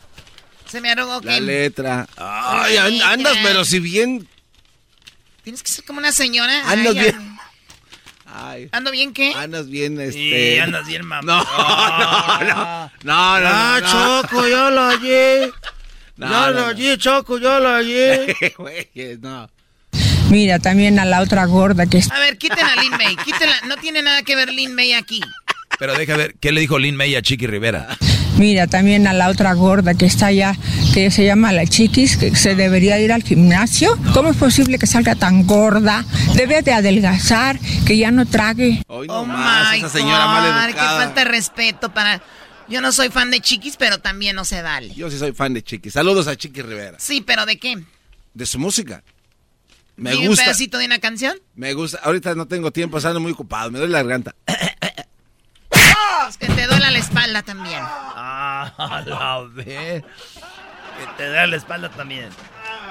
Se 0.65 0.81
me 0.81 0.91
arrugó 0.91 1.21
La 1.21 1.35
que... 1.35 1.41
letra. 1.41 2.07
Ay, 2.17 2.75
La 2.75 2.85
an- 2.85 2.91
letra. 2.93 3.11
andas, 3.11 3.37
pero 3.43 3.63
si 3.65 3.79
bien. 3.79 4.27
Tienes 5.47 5.63
que 5.63 5.71
ser 5.71 5.85
como 5.85 5.99
una 5.99 6.11
señora. 6.11 6.69
Andas 6.69 6.93
Ay, 6.93 6.99
bien. 6.99 7.37
Ay, 8.25 8.69
¿Ando 8.73 8.91
bien 8.91 9.13
qué? 9.13 9.33
andas 9.33 9.69
bien, 9.69 9.97
este. 9.97 10.55
Y 10.55 10.59
andas 10.59 10.85
bien, 10.85 11.05
mamá. 11.05 11.41
No, 12.43 12.43
no, 12.43 12.53
no. 12.53 12.91
No, 13.03 13.39
no, 13.39 13.47
Ah, 13.49 13.79
no. 13.81 13.87
Choco, 14.27 14.45
yo 14.45 14.69
lo 14.71 14.81
hallé. 14.89 15.49
No, 16.17 16.27
yo 16.27 16.35
no, 16.47 16.51
lo 16.51 16.65
hallé, 16.65 16.97
Choco, 16.97 17.37
yo 17.37 17.61
lo 17.61 17.69
hallé. 17.69 18.35
No. 19.21 19.49
Mira, 20.29 20.59
también 20.59 20.99
a 20.99 21.05
la 21.05 21.21
otra 21.21 21.45
gorda 21.45 21.85
que 21.85 21.99
es... 21.99 22.11
A 22.11 22.19
ver, 22.19 22.37
quiten 22.37 22.65
a 22.65 22.75
Lin 22.81 22.91
May. 22.97 23.15
Quítenla. 23.15 23.61
No 23.67 23.77
tiene 23.77 24.01
nada 24.03 24.23
que 24.23 24.35
ver 24.35 24.49
Lin 24.51 24.75
May 24.75 24.91
aquí. 24.91 25.21
Pero 25.79 25.95
deja 25.97 26.17
ver, 26.17 26.35
¿qué 26.41 26.51
le 26.51 26.59
dijo 26.59 26.77
Lin 26.77 26.97
May 26.97 27.15
a 27.15 27.21
Chiqui 27.21 27.47
Rivera? 27.47 27.87
Mira, 28.37 28.67
también 28.67 29.07
a 29.07 29.13
la 29.13 29.29
otra 29.29 29.53
gorda 29.53 29.95
que 29.95 30.05
está 30.05 30.27
allá, 30.27 30.55
que 30.93 31.09
se 31.09 31.25
llama 31.25 31.51
la 31.51 31.65
chiquis, 31.65 32.17
que 32.17 32.35
se 32.35 32.53
debería 32.55 32.99
ir 32.99 33.11
al 33.11 33.23
gimnasio. 33.23 33.97
¿Cómo 34.13 34.29
es 34.29 34.37
posible 34.37 34.77
que 34.77 34.85
salga 34.85 35.15
tan 35.15 35.47
gorda? 35.47 36.05
Debe 36.35 36.61
de 36.61 36.71
adelgazar, 36.71 37.59
que 37.85 37.97
ya 37.97 38.11
no 38.11 38.27
trague. 38.27 38.83
Hoy 38.87 39.07
Oh 39.09 39.25
no 39.25 39.33
más, 39.33 39.73
my 39.73 39.79
esa 39.79 39.89
señora 39.89 40.25
God, 40.25 40.33
mal 40.33 40.67
Qué 40.73 40.79
falta 40.79 41.23
de 41.23 41.25
respeto 41.25 41.91
para... 41.91 42.21
Yo 42.69 42.81
no 42.81 42.91
soy 42.91 43.09
fan 43.09 43.31
de 43.31 43.39
Chiquis, 43.39 43.77
pero 43.77 43.99
también 43.99 44.35
no 44.35 44.45
se 44.45 44.61
vale. 44.61 44.93
Yo 44.93 45.09
sí 45.09 45.17
soy 45.17 45.31
fan 45.31 45.53
de 45.53 45.63
Chiqui. 45.63 45.89
Saludos 45.89 46.27
a 46.27 46.35
Chiqui 46.35 46.61
Rivera. 46.61 46.99
Sí, 46.99 47.21
pero 47.25 47.45
¿de 47.45 47.57
qué? 47.57 47.81
De 48.33 48.45
su 48.45 48.59
música. 48.59 49.03
Me 49.95 50.11
¿Dime 50.11 50.27
gusta. 50.27 50.43
un 50.43 50.45
pedacito 50.47 50.77
de 50.77 50.85
una 50.85 50.99
canción? 50.99 51.37
Me 51.55 51.73
gusta. 51.73 51.99
Ahorita 52.03 52.35
no 52.35 52.45
tengo 52.45 52.71
tiempo, 52.71 52.97
ando 52.97 53.19
muy 53.19 53.31
ocupado. 53.31 53.71
Me 53.71 53.79
doy 53.79 53.87
la 53.87 53.99
garganta. 53.99 54.35
Es 56.29 56.37
que 56.37 56.47
te 56.47 56.67
duela 56.67 56.91
la 56.91 56.99
espalda 56.99 57.43
también. 57.43 57.79
Ah, 57.81 59.03
la 59.05 59.41
ve. 59.51 60.03
Que 60.99 61.07
te 61.17 61.29
da 61.29 61.47
la 61.47 61.55
espalda 61.55 61.89
también. 61.89 62.29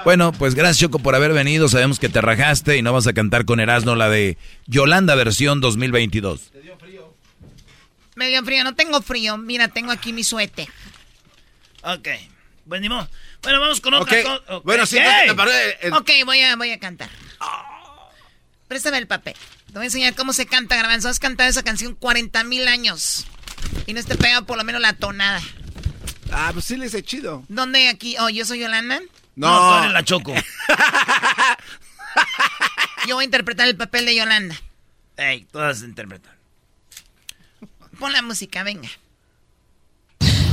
Bueno, 0.03 0.31
pues 0.31 0.55
gracias 0.55 0.79
Choco 0.79 0.99
por 0.99 1.15
haber 1.15 1.33
venido. 1.33 1.67
Sabemos 1.67 1.99
que 1.99 2.09
te 2.09 2.21
rajaste 2.21 2.77
y 2.77 2.81
no 2.81 2.93
vas 2.93 3.07
a 3.07 3.13
cantar 3.13 3.45
con 3.45 3.59
Erasmo 3.59 3.95
la 3.95 4.09
de 4.09 4.37
Yolanda 4.65 5.15
versión 5.15 5.59
2022. 5.61 6.51
Me 8.15 8.29
dio 8.29 8.43
frío, 8.43 8.63
no 8.63 8.73
tengo 8.73 9.01
frío. 9.01 9.37
Mira, 9.37 9.67
tengo 9.67 9.91
aquí 9.91 10.11
mi 10.11 10.23
suéter. 10.23 10.67
Ok. 11.83 12.07
Bueno, 12.65 13.07
bueno 13.43 13.59
vamos 13.59 13.79
con 13.79 13.93
otra 13.93 14.23
cosa. 14.23 14.35
Okay. 14.47 14.61
Bueno, 14.63 14.85
sí, 14.87 14.97
hey. 14.99 15.29
el... 15.81 15.93
Ok, 15.93 16.09
voy 16.25 16.41
a, 16.41 16.55
voy 16.55 16.71
a 16.71 16.79
cantar. 16.79 17.09
Préstame 18.67 18.97
el 18.97 19.07
papel. 19.07 19.35
Te 19.67 19.73
voy 19.73 19.83
a 19.83 19.85
enseñar 19.85 20.15
cómo 20.15 20.33
se 20.33 20.45
canta, 20.45 20.75
Garbanzo. 20.75 21.09
Has 21.09 21.19
cantado 21.19 21.49
esa 21.49 21.63
canción 21.63 21.95
40 21.95 22.43
mil 22.43 22.67
años. 22.67 23.25
Y 23.85 23.93
no 23.93 24.03
te 24.03 24.15
pega 24.15 24.41
por 24.41 24.57
lo 24.57 24.63
menos 24.63 24.81
la 24.81 24.93
tonada. 24.93 25.41
Ah, 26.31 26.49
pues 26.53 26.65
sí 26.65 26.75
le 26.75 26.87
hice 26.87 27.03
chido. 27.03 27.43
¿Dónde 27.47 27.87
aquí? 27.87 28.17
Oh, 28.19 28.29
¿yo 28.29 28.45
soy 28.45 28.59
Yolanda? 28.59 28.99
No, 29.35 29.49
no 29.49 29.69
tú 29.69 29.79
eres 29.83 29.93
la 29.93 30.03
Choco. 30.03 30.33
Yo 33.07 33.15
voy 33.15 33.23
a 33.23 33.25
interpretar 33.25 33.67
el 33.67 33.77
papel 33.77 34.05
de 34.05 34.15
Yolanda. 34.15 34.59
Ey, 35.15 35.45
todas 35.45 35.81
interpretan. 35.83 36.35
Pon 37.97 38.11
la 38.11 38.21
música, 38.21 38.63
venga. 38.63 38.89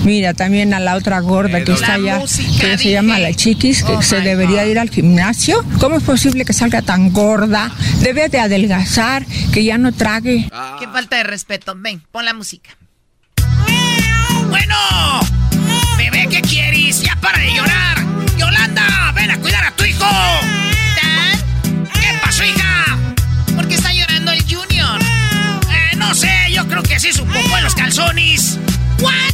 Mira, 0.04 0.34
también 0.34 0.74
a 0.74 0.80
la 0.80 0.96
otra 0.96 1.18
gorda 1.20 1.58
Eh, 1.58 1.64
que 1.64 1.72
está 1.72 1.94
allá, 1.94 2.20
que 2.60 2.78
se 2.78 2.90
llama 2.90 3.18
la 3.18 3.32
chiquis, 3.32 3.82
que 3.82 3.92
Oh, 3.92 4.02
se 4.02 4.18
my 4.18 4.24
debería 4.24 4.66
ir 4.66 4.78
al 4.78 4.90
gimnasio. 4.90 5.64
¿Cómo 5.80 5.96
es 5.96 6.02
posible 6.02 6.44
que 6.44 6.52
salga 6.52 6.82
tan 6.82 7.10
gorda? 7.12 7.70
Debe 8.00 8.28
de 8.28 8.38
adelgazar, 8.38 9.24
que 9.52 9.64
ya 9.64 9.78
no 9.78 9.92
trague. 9.92 10.48
Qué 10.78 10.86
falta 10.88 11.16
de 11.16 11.24
respeto. 11.24 11.74
Ven, 11.76 12.02
pon 12.12 12.24
la 12.26 12.34
música. 12.34 12.70
Bueno, 14.50 14.76
bebé, 15.96 16.28
¿qué 16.30 16.42
quieres? 16.42 17.00
Ya 17.02 17.16
para 17.16 17.38
de 17.38 17.54
llorar. 17.54 17.98
Yolanda, 18.38 19.12
ven 19.14 19.30
a 19.30 19.38
cuidar 19.38 19.64
a 19.64 19.70
tu 19.72 19.84
hijo. 19.84 20.04
¿Qué 21.94 22.18
pasó, 22.22 22.44
hija? 22.44 22.98
¿Por 23.56 23.66
qué 23.68 23.74
está 23.74 23.92
llorando 23.92 24.32
el 24.32 24.42
Junior? 24.42 25.00
Eh, 25.02 25.96
no 25.96 26.14
sé, 26.14 26.30
yo 26.52 26.66
creo 26.68 26.82
que 26.82 27.00
sí 27.00 27.12
su 27.12 27.24
popó 27.24 27.56
en 27.56 27.64
los 27.64 27.74
calzones. 27.74 28.58
¿What? 29.00 29.33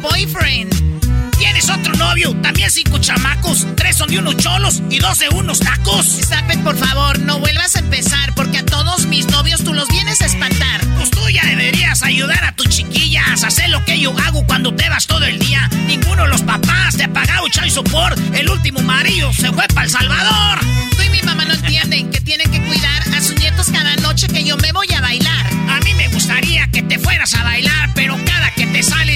Boyfriend. 0.00 0.90
¿Tienes 1.38 1.70
otro 1.70 1.94
novio? 1.94 2.34
También 2.42 2.70
cinco 2.70 2.98
chamacos. 2.98 3.66
Tres 3.76 3.96
son 3.96 4.08
de 4.08 4.18
unos 4.18 4.36
cholos 4.36 4.82
y 4.90 4.98
dos 4.98 5.18
de 5.18 5.28
unos 5.30 5.60
tacos. 5.60 6.06
Zapen, 6.26 6.62
por 6.62 6.76
favor, 6.76 7.18
no 7.20 7.38
vuelvas 7.38 7.76
a 7.76 7.78
empezar, 7.80 8.34
porque 8.34 8.58
a 8.58 8.66
todos 8.66 9.06
mis 9.06 9.26
novios 9.28 9.64
tú 9.64 9.72
los 9.72 9.88
vienes 9.88 10.20
a 10.20 10.26
espantar. 10.26 10.80
Pues 10.96 11.10
tú 11.10 11.20
ya 11.30 11.44
deberías 11.46 12.02
ayudar 12.02 12.44
a 12.44 12.52
tus 12.52 12.68
chiquillas. 12.68 13.42
Hacer 13.42 13.70
lo 13.70 13.84
que 13.84 13.98
yo 13.98 14.14
hago 14.26 14.44
cuando 14.46 14.74
te 14.74 14.88
vas 14.88 15.06
todo 15.06 15.24
el 15.24 15.38
día. 15.38 15.68
Ninguno 15.86 16.24
de 16.24 16.28
los 16.28 16.42
papás 16.42 16.96
te 16.96 17.04
ha 17.04 17.12
pagado 17.12 17.48
chai 17.48 17.70
support. 17.70 18.18
El 18.34 18.48
último 18.50 18.80
marido 18.80 19.32
se 19.32 19.52
fue 19.52 19.66
para 19.68 19.84
El 19.84 19.90
Salvador. 19.90 20.60
Tú 20.96 21.02
y 21.02 21.10
mi 21.10 21.22
mamá 21.22 21.44
no 21.46 21.54
entienden 21.54 22.10
que 22.10 22.20
tienen 22.20 22.50
que 22.50 22.62
cuidar 22.64 23.02
a 23.14 23.20
sus 23.22 23.36
nietos 23.36 23.68
cada 23.72 23.96
noche 23.96 24.26
que 24.28 24.44
yo 24.44 24.56
me 24.58 24.72
voy 24.72 24.92
a 24.92 25.00
bailar. 25.00 25.46
A 25.70 25.80
mí 25.80 25.94
me 25.94 26.08
gustaría 26.08 26.68
que 26.68 26.82
te 26.82 26.98
fueras 26.98 27.34
a 27.34 27.42
bailar, 27.44 27.90
pero 27.94 28.18
cada 28.24 28.50
que 28.52 28.66
te 28.66 28.82
sales 28.82 29.09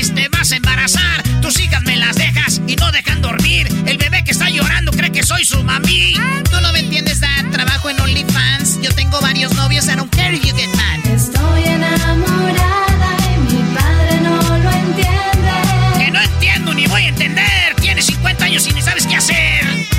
a 0.52 0.56
embarazar. 0.56 1.22
Tus 1.40 1.58
hijas 1.60 1.82
me 1.84 1.96
las 1.96 2.16
dejas 2.16 2.60
y 2.66 2.76
no 2.76 2.92
dejan 2.92 3.22
dormir. 3.22 3.66
El 3.86 3.96
bebé 3.96 4.24
que 4.24 4.32
está 4.32 4.50
llorando 4.50 4.92
cree 4.92 5.10
que 5.10 5.22
soy 5.22 5.44
su 5.44 5.62
mami. 5.64 6.14
Tú 6.50 6.60
no 6.60 6.70
me 6.72 6.80
entiendes, 6.80 7.20
Dad. 7.20 7.50
Trabajo 7.50 7.88
en 7.88 7.98
OnlyFans. 8.00 8.80
Yo 8.82 8.90
tengo 8.94 9.20
varios 9.20 9.54
novios. 9.54 9.88
I 9.88 9.96
don't 9.96 10.14
care 10.14 10.34
if 10.34 10.44
you 10.44 10.54
get 10.54 10.68
mad. 10.76 11.06
Estoy 11.06 11.64
enamorada 11.64 13.16
y 13.32 13.54
mi 13.54 13.62
padre 13.74 14.20
no 14.22 14.36
lo 14.36 14.70
entiende. 14.70 15.98
Que 15.98 16.10
no 16.10 16.20
entiendo 16.20 16.74
ni 16.74 16.86
voy 16.88 17.02
a 17.02 17.08
entender. 17.08 17.74
Tienes 17.80 18.04
50 18.06 18.44
años 18.44 18.66
y 18.66 18.72
ni 18.72 18.82
sabes 18.82 19.06
qué 19.06 19.16
hacer. 19.16 19.93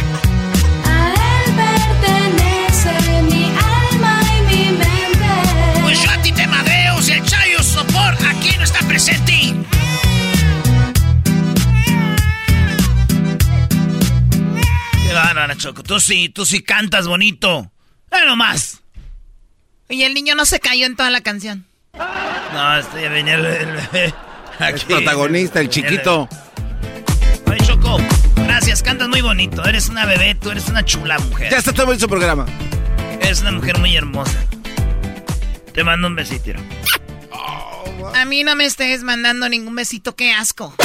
Bárbara, 15.36 15.58
Choco. 15.58 15.84
Tú 15.84 16.00
sí, 16.00 16.30
tú 16.30 16.46
sí 16.46 16.62
cantas 16.64 17.08
bonito. 17.08 17.72
¡Eh, 18.12 18.26
nomás! 18.26 18.82
Y 19.90 20.04
el 20.04 20.14
niño 20.14 20.34
no 20.36 20.46
se 20.46 20.60
cayó 20.60 20.86
en 20.86 20.96
toda 20.96 21.10
la 21.10 21.22
canción. 21.22 21.66
No, 21.94 22.78
este 22.78 23.02
ya 23.02 23.10
venía 23.10 23.36
el, 23.36 23.46
el 23.46 23.72
bebé. 23.72 24.14
El 24.60 24.80
protagonista, 24.82 25.60
el 25.60 25.70
chiquito. 25.70 26.30
Oye, 27.48 27.58
Choco, 27.66 27.98
gracias, 28.38 28.82
cantas 28.82 29.10
muy 29.10 29.22
bonito. 29.22 29.64
Eres 29.66 29.90
una 29.90 30.06
bebé, 30.06 30.36
tú 30.36 30.52
eres 30.52 30.70
una 30.70 30.84
chula 30.86 31.20
mujer. 31.20 31.52
Ya 31.52 31.58
está 31.58 31.74
todo 31.74 31.92
en 31.92 32.00
su 32.00 32.08
programa. 32.08 32.46
Eres 33.22 33.42
una 33.42 33.52
mujer 33.52 33.78
muy 33.80 33.96
hermosa. 33.96 34.46
Te 35.74 35.84
mando 35.84 36.08
un 36.08 36.16
besito. 36.16 36.46
mira. 36.48 36.62
A 38.16 38.24
mí 38.24 38.46
no 38.46 38.56
me 38.56 38.66
estés 38.66 39.04
mandando 39.04 39.50
ningún 39.50 39.76
besito, 39.76 40.16
qué 40.16 40.32
asco. 40.32 40.74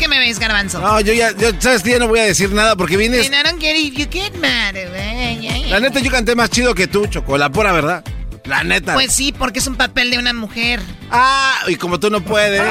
¿Tú 0.00 0.04
qué 0.04 0.08
me 0.08 0.18
ves, 0.18 0.38
garbanzo? 0.38 0.80
No, 0.80 0.98
yo 1.02 1.12
ya, 1.12 1.32
yo, 1.36 1.50
¿sabes 1.58 1.82
qué? 1.82 1.90
Ya 1.90 1.98
no 1.98 2.08
voy 2.08 2.20
a 2.20 2.24
decir 2.24 2.50
nada 2.52 2.74
porque 2.74 2.96
vienes... 2.96 3.26
And 3.26 3.34
I 3.34 3.42
don't 3.42 3.60
get 3.60 3.76
if 3.76 3.92
you 3.98 4.06
get 4.10 4.32
mad, 4.36 4.72
güey. 4.72 5.68
La 5.68 5.78
neta, 5.78 6.00
yo 6.00 6.10
canté 6.10 6.34
más 6.34 6.48
chido 6.48 6.74
que 6.74 6.86
tú, 6.86 7.06
Choco, 7.06 7.36
la 7.36 7.50
pura 7.50 7.70
verdad. 7.72 8.02
La 8.44 8.64
neta. 8.64 8.94
Pues 8.94 9.12
sí, 9.14 9.30
porque 9.30 9.58
es 9.58 9.66
un 9.66 9.74
papel 9.76 10.10
de 10.10 10.16
una 10.18 10.32
mujer. 10.32 10.80
Ah, 11.10 11.54
y 11.68 11.76
como 11.76 12.00
tú 12.00 12.08
no 12.08 12.22
puedes. 12.22 12.62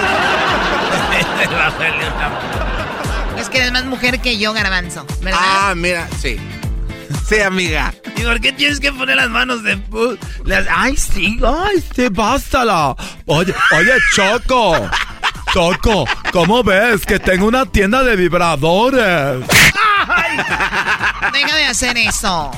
Es 3.38 3.48
que 3.50 3.60
eres 3.60 3.72
más 3.74 3.86
mujer 3.86 4.20
que 4.22 4.40
yo, 4.40 4.52
garbanzo, 4.54 5.06
¿verdad? 5.22 5.40
Ah, 5.40 5.74
mira, 5.76 6.08
sí. 6.20 6.38
Sí, 7.28 7.40
amiga. 7.42 7.94
¿Y 8.18 8.22
por 8.24 8.42
qué 8.42 8.54
tienes 8.54 8.80
que 8.80 8.92
poner 8.92 9.18
las 9.18 9.30
manos 9.30 9.62
de... 9.62 9.78
pu- 9.78 10.18
las- 10.46 10.66
Ay, 10.76 10.98
sí. 10.98 11.40
Ay, 11.46 11.84
sí, 11.96 12.08
bástala. 12.10 12.96
Oye, 13.28 13.54
oye, 13.78 13.94
Choco. 14.16 14.90
Choco, 15.54 16.06
¿cómo 16.32 16.64
ves 16.64 17.06
que 17.06 17.20
tengo 17.20 17.48
una 17.48 17.66
tienda 17.66 18.04
de 18.04 18.16
vibradores? 18.16 19.46
Deja 21.34 21.56
de 21.56 21.66
hacer 21.66 21.98
eso. 21.98 22.52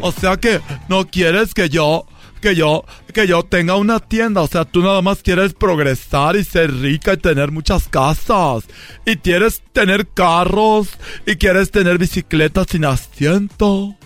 O 0.00 0.12
sea 0.12 0.36
que 0.36 0.60
no 0.88 1.06
quieres 1.06 1.54
que 1.54 1.68
yo, 1.68 2.06
que 2.40 2.54
yo, 2.54 2.84
que 3.12 3.26
yo 3.26 3.42
tenga 3.42 3.76
una 3.76 4.00
tienda. 4.00 4.42
O 4.42 4.46
sea, 4.46 4.64
tú 4.64 4.80
nada 4.80 5.02
más 5.02 5.22
quieres 5.22 5.54
progresar 5.54 6.36
y 6.36 6.44
ser 6.44 6.72
rica 6.72 7.14
y 7.14 7.16
tener 7.16 7.50
muchas 7.50 7.88
casas. 7.88 8.64
Y 9.04 9.16
quieres 9.16 9.62
tener 9.72 10.06
carros 10.08 10.88
y 11.26 11.36
quieres 11.36 11.70
tener 11.70 11.98
bicicletas 11.98 12.68
sin 12.70 12.84
asiento. 12.84 13.96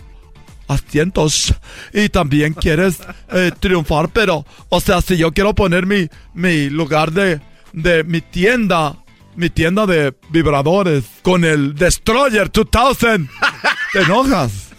Asientos. 0.67 1.53
Y 1.93 2.09
también 2.09 2.53
quieres 2.53 2.99
eh, 3.31 3.51
triunfar, 3.59 4.09
pero, 4.09 4.45
o 4.69 4.79
sea, 4.79 5.01
si 5.01 5.17
yo 5.17 5.31
quiero 5.31 5.53
poner 5.53 5.85
mi, 5.85 6.07
mi 6.33 6.69
lugar 6.69 7.11
de, 7.11 7.41
de 7.73 8.03
mi 8.03 8.21
tienda, 8.21 8.95
mi 9.35 9.49
tienda 9.49 9.85
de 9.85 10.13
vibradores 10.29 11.03
con 11.21 11.43
el 11.43 11.75
Destroyer 11.75 12.51
2000, 12.51 13.29
¿te 13.93 13.99
enojas? 13.99 14.69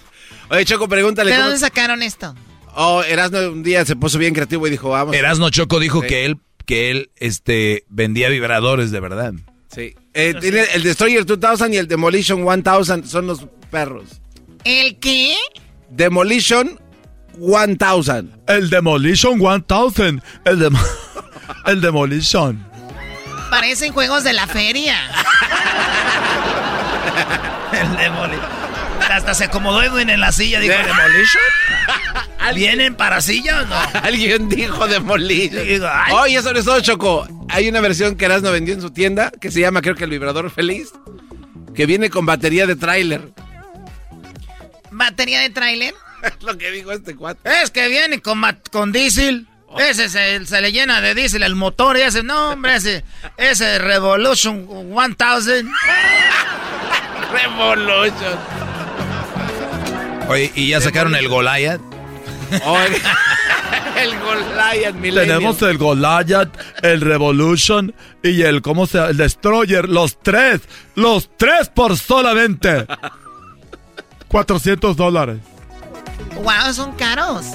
Oye, 0.51 0.65
Choco, 0.65 0.89
pregúntale 0.89 1.31
¿De 1.31 1.37
cómo... 1.37 1.49
dónde 1.49 1.61
sacaron 1.61 2.03
esto? 2.03 2.35
Oh, 2.77 3.03
Erasmo 3.03 3.39
un 3.51 3.63
día 3.63 3.85
se 3.85 3.95
puso 3.97 4.19
bien 4.19 4.35
creativo 4.35 4.67
y 4.67 4.71
dijo, 4.71 4.91
vamos. 4.91 5.15
Erasno 5.15 5.51
Choco 5.51 5.79
dijo 5.79 6.01
Sí. 6.03 6.09
que 6.09 6.25
él, 6.25 6.39
que 6.67 6.91
él, 6.91 7.11
este, 7.17 7.85
vendía 7.89 8.29
vibradores 8.29 8.91
de 8.91 9.01
verdad. 9.01 9.33
Sí. 9.75 9.95
Eh, 10.13 10.35
tiene 10.41 10.65
el 10.75 10.83
Destroyer 10.83 11.25
2000 11.27 11.75
y 11.75 11.77
el 11.79 11.89
Demolition 11.89 12.45
1000 12.45 13.05
son 13.07 13.27
los 13.27 13.47
perros. 13.71 14.05
¿El 14.65 14.99
qué? 14.99 15.35
Demolition 15.91 16.79
1000. 17.39 18.31
El 18.47 18.71
Demolition 18.71 19.39
1000. 19.39 20.23
El, 20.45 20.59
dem- 20.61 20.79
el 21.67 21.81
Demolition. 21.81 22.67
Parecen 23.51 23.93
juegos 23.93 24.25
de 24.25 24.33
la 24.33 24.47
feria. 24.47 24.97
El 27.73 27.97
Demoli. 27.97 28.39
Hasta 29.11 29.35
se 29.35 29.45
acomodó 29.45 29.83
Edwin 29.83 30.11
en 30.11 30.21
la 30.21 30.33
silla, 30.33 30.61
dijo 30.61 30.75
Demolition. 30.75 31.43
¿Vienen 32.55 32.95
para 32.95 33.21
silla 33.21 33.63
o 33.63 33.67
no? 33.67 33.77
Alguien 34.03 34.49
dijo 34.49 34.87
Demolition. 34.87 35.83
Oye, 36.13 36.43
sobre 36.43 36.63
todo, 36.63 36.81
Choco. 36.81 37.27
Hay 37.49 37.69
una 37.69 37.81
versión 37.81 38.17
que 38.17 38.25
Erasmo 38.25 38.51
vendió 38.51 38.75
en 38.75 38.81
su 38.81 38.91
tienda 38.91 39.31
que 39.41 39.51
se 39.51 39.61
llama, 39.61 39.83
creo 39.83 39.95
que 39.95 40.05
el 40.05 40.11
vibrador 40.11 40.51
feliz. 40.51 40.93
Que 41.75 41.87
viene 41.87 42.11
con 42.11 42.27
batería 42.27 42.67
de 42.67 42.77
tráiler. 42.77 43.33
¿Batería 44.91 45.41
de 45.41 45.51
tráiler? 45.51 45.95
Es 46.23 46.43
lo 46.43 46.57
que 46.57 46.71
dijo 46.71 46.93
este 46.93 47.17
cuate. 47.17 47.63
Es 47.63 47.71
que 47.71 47.89
viene 47.89 48.21
con, 48.21 48.41
con 48.71 48.93
diésel. 48.93 49.49
Ese 49.79 50.09
se, 50.09 50.45
se 50.47 50.61
le 50.61 50.73
llena 50.73 51.01
de 51.01 51.15
diésel 51.15 51.43
el 51.43 51.55
motor 51.55 51.97
y 51.97 52.03
ese, 52.03 52.23
no, 52.23 52.51
hombre, 52.51 52.77
ese, 52.77 53.05
ese 53.37 53.79
Revolution 53.79 54.67
1000. 54.95 55.17
Revolution. 57.33 58.39
Oye, 60.29 60.53
¿y 60.55 60.69
ya 60.69 60.81
sacaron 60.81 61.15
el 61.15 61.29
Goliath? 61.29 61.81
El 63.97 64.19
Goliath 64.19 64.95
Millennium. 64.97 65.39
Tenemos 65.39 65.63
el 65.63 65.79
Goliath, 65.79 66.51
el 66.83 67.01
Revolution 67.01 67.95
y 68.23 68.43
el, 68.43 68.61
¿cómo 68.61 68.87
se 68.87 68.99
llama? 68.99 69.11
El 69.11 69.17
Destroyer. 69.17 69.89
Los 69.89 70.19
tres. 70.21 70.63
Los 70.97 71.31
tres 71.37 71.69
por 71.69 71.97
solamente 71.97 72.87
400 74.29 74.97
dólares. 74.97 75.39
Wow, 76.43 76.73
son 76.73 76.93
caros. 76.93 77.47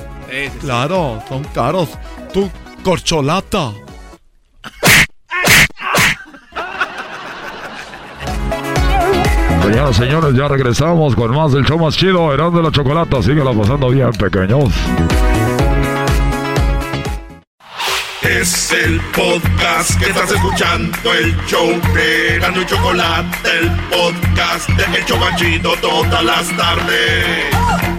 Claro, 0.60 1.22
son 1.28 1.44
caros. 1.46 1.90
Tú, 2.34 2.50
corcholata. 2.84 3.72
Señoras 9.64 9.92
y 9.92 10.00
señores, 10.00 10.36
ya 10.36 10.48
regresamos 10.48 11.16
con 11.16 11.36
más 11.36 11.52
del 11.52 11.64
show 11.64 11.78
más 11.78 11.96
chido, 11.96 12.34
Erasmo 12.34 12.58
de 12.58 12.64
la 12.64 12.72
Chocolata. 12.72 13.22
Síguela 13.22 13.54
pasando 13.54 13.90
bien, 13.90 14.12
pequeños. 14.14 14.74
Es 18.24 18.72
el 18.72 19.00
podcast 19.16 19.98
que 20.00 20.10
estás 20.10 20.32
escuchando, 20.32 21.14
el 21.14 21.36
show 21.46 21.68
de 21.94 22.40
Gano 22.40 22.62
y 22.62 22.66
Chocolate, 22.66 23.50
el 23.60 23.70
podcast 23.90 24.70
de 24.70 24.98
El 24.98 25.06
Chocachito 25.06 25.74
todas 25.82 26.24
las 26.24 26.48
tardes. 26.58 27.99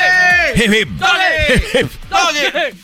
Hip, 0.55 0.73
hip. 0.73 0.89
¡Dale! 0.99 1.55
Hip, 1.55 1.63
hip. 1.81 1.91
¡Dale! 2.09 2.51
¡Doggy! 2.51 2.77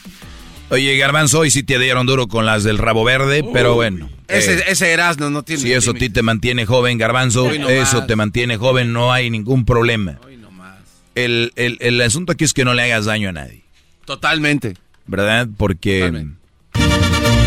Oye, 0.69 0.98
Garbanzo, 0.98 1.39
hoy 1.39 1.52
sí 1.52 1.64
te 1.64 1.80
dieron 1.80 2.06
duro 2.06 2.27
con 2.27 2.45
las 2.45 2.64
del 2.64 2.77
rabo 2.77 3.03
verde, 3.06 3.44
pero 3.53 3.76
bueno. 3.76 4.10
Ese, 4.27 4.56
eh, 4.56 4.64
ese 4.68 4.91
Erasmo 4.91 5.30
no 5.30 5.44
tiene. 5.44 5.61
si 5.61 5.72
eso 5.72 5.91
a 5.91 5.94
ti 5.94 6.10
te 6.10 6.22
mantiene 6.22 6.65
joven, 6.65 6.98
Garbanzo, 6.98 7.49
no 7.57 7.69
eso 7.69 7.98
más. 7.99 8.07
te 8.07 8.15
mantiene 8.18 8.57
joven, 8.57 8.91
no 8.91 9.14
hay 9.14 9.30
ningún 9.30 9.64
problema. 9.64 10.19
El, 11.15 11.53
el, 11.56 11.77
el 11.80 12.02
asunto 12.02 12.34
aquí 12.34 12.44
es 12.44 12.53
que 12.53 12.65
no 12.65 12.73
le 12.73 12.84
hagas 12.84 13.06
daño 13.06 13.30
a 13.30 13.31
nadie, 13.31 13.64
Totalmente. 14.06 14.76
¿verdad? 15.07 15.48
Porque... 15.57 16.26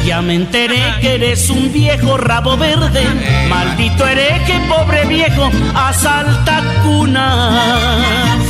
Ya 0.07 0.23
me 0.23 0.35
enteré 0.35 0.83
que 1.03 1.15
eres 1.17 1.51
un 1.51 1.71
viejo 1.73 2.17
rabo 2.17 2.57
verde. 2.57 3.05
Maldito 3.49 4.09
hereje, 4.09 4.59
pobre 4.67 5.05
viejo, 5.07 5.51
asalta 5.75 6.65
cunas. 6.83 8.50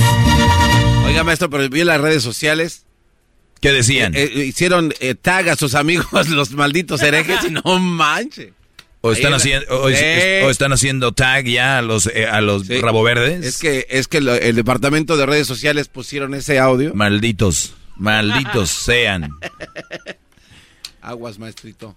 Oiga, 1.11 1.24
maestro, 1.24 1.51
pero 1.51 1.69
vi 1.69 1.81
en 1.81 1.89
las 1.89 2.01
redes 2.01 2.23
sociales. 2.23 2.85
¿Qué 3.61 3.73
decían? 3.73 4.15
Eh, 4.15 4.31
eh, 4.32 4.45
hicieron 4.45 4.95
eh, 5.01 5.16
tag 5.16 5.49
a 5.49 5.57
sus 5.57 5.74
amigos, 5.74 6.28
los 6.31 6.53
malditos 6.53 7.03
herejes, 7.03 7.41
y 7.49 7.51
no 7.51 7.78
manche. 7.81 8.53
O 9.03 9.11
están, 9.12 9.32
haciendo, 9.35 9.66
o, 9.77 9.87
o 9.87 10.51
están 10.51 10.73
haciendo 10.73 11.12
tag 11.12 11.47
ya 11.47 11.78
a 11.78 11.82
los, 11.82 12.07
eh, 12.07 12.27
a 12.27 12.41
los 12.41 12.66
Sí. 12.66 12.81
rabo 12.81 13.03
verdes. 13.03 13.45
Es 13.45 13.59
que, 13.59 13.87
es 13.91 14.07
que 14.09 14.20
lo- 14.20 14.35
el 14.35 14.55
departamento 14.55 15.16
de 15.16 15.27
redes 15.27 15.47
sociales 15.47 15.89
pusieron 15.89 16.35
ese 16.35 16.59
audio. 16.59 16.95
Malditos, 16.95 17.74
malditos 17.97 18.70
sean. 18.85 19.31
Aguas, 21.01 21.39
maestrito. 21.39 21.97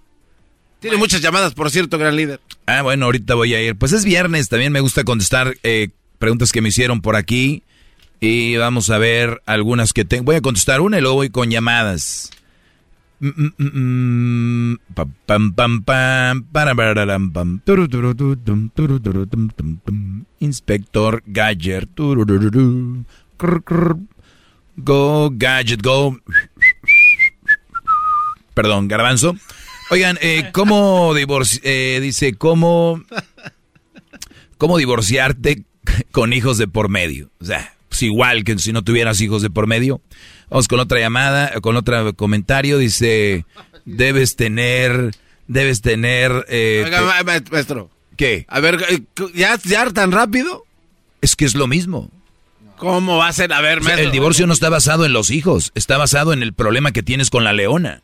Tiene 0.80 0.98
muchas 0.98 1.22
llamadas, 1.22 1.54
por 1.54 1.70
cierto, 1.72 1.98
gran 1.98 2.16
líder. 2.16 2.40
Ah, 2.66 2.82
bueno, 2.82 3.06
ahorita 3.06 3.36
voy 3.36 3.54
a 3.54 3.62
ir. 3.62 3.76
Pues 3.76 3.92
es 3.94 4.06
viernes, 4.06 4.50
también 4.50 4.72
me 4.72 4.80
gusta 4.80 5.04
contestar 5.04 5.56
eh, 5.64 5.90
preguntas 6.20 6.52
que 6.52 6.62
me 6.62 6.70
hicieron 6.70 7.02
por 7.02 7.16
aquí. 7.16 7.64
Y 8.26 8.56
vamos 8.56 8.90
a 8.90 8.98
ver 9.00 9.42
algunas 9.46 9.92
que 9.92 10.06
tengo. 10.06 10.24
Voy 10.24 10.38
a 10.38 10.42
contestar 10.42 10.80
una 10.80 10.98
y 10.98 11.02
luego 11.02 11.18
voy 11.18 11.30
con 11.30 11.52
llamadas. 11.52 12.32
Inspector 20.40 21.24
Gadget. 21.26 21.90
Go, 24.78 25.30
Gadget, 25.34 25.82
go. 25.82 26.18
Perdón, 28.54 28.88
garbanzo. 28.88 29.36
Oigan, 29.90 30.18
eh, 30.22 30.50
¿cómo 30.54 31.14
divorci 31.14 31.60
eh, 31.64 32.00
dice, 32.02 32.36
¿cómo, 32.36 33.04
cómo 34.58 34.78
divorciarte 34.78 35.66
con 36.14 36.32
hijos 36.32 36.58
de 36.58 36.70
por 36.70 36.88
medio? 36.88 37.30
O 37.42 37.46
sea, 37.46 37.74
pues 37.94 38.04
igual 38.04 38.44
que 38.44 38.58
si 38.58 38.74
no 38.74 38.82
tuvieras 38.84 39.22
hijos 39.22 39.44
de 39.44 39.52
por 39.52 39.68
medio. 39.68 40.02
Vamos 40.50 40.68
con 40.68 40.80
otra 40.80 41.00
llamada, 41.00 41.52
con 41.62 41.76
otro 41.78 42.14
comentario. 42.16 42.80
Dice, 42.80 43.46
debes 43.86 44.36
tener, 44.36 45.12
debes 45.48 45.82
tener... 45.82 46.46
eh, 46.50 46.82
Oiga, 46.86 47.24
te- 47.24 47.52
maestro. 47.52 47.92
¿Qué? 48.18 48.46
A 48.48 48.60
ver, 48.60 48.84
eh, 48.90 49.02
¿ya, 49.36 49.60
¿ya 49.64 49.90
tan 49.92 50.12
rápido? 50.12 50.64
Es 51.22 51.36
que 51.36 51.46
es 51.46 51.54
lo 51.54 51.68
mismo. 51.68 52.10
¿Cómo 52.78 53.18
va 53.18 53.28
a 53.28 53.34
ser? 53.34 53.54
A 53.54 53.62
ver, 53.62 53.78
O 53.80 53.82
sea, 53.82 53.90
maestro. 53.90 54.06
el 54.08 54.12
divorcio 54.12 54.48
no 54.48 54.54
está 54.54 54.70
basado 54.70 55.06
en 55.06 55.14
los 55.14 55.30
hijos, 55.30 55.72
está 55.76 55.98
basado 55.98 56.34
en 56.34 56.42
el 56.42 56.54
problema 56.54 56.92
que 56.92 57.04
tienes 57.04 57.30
con 57.30 57.44
la 57.44 57.54
leona. 57.54 58.02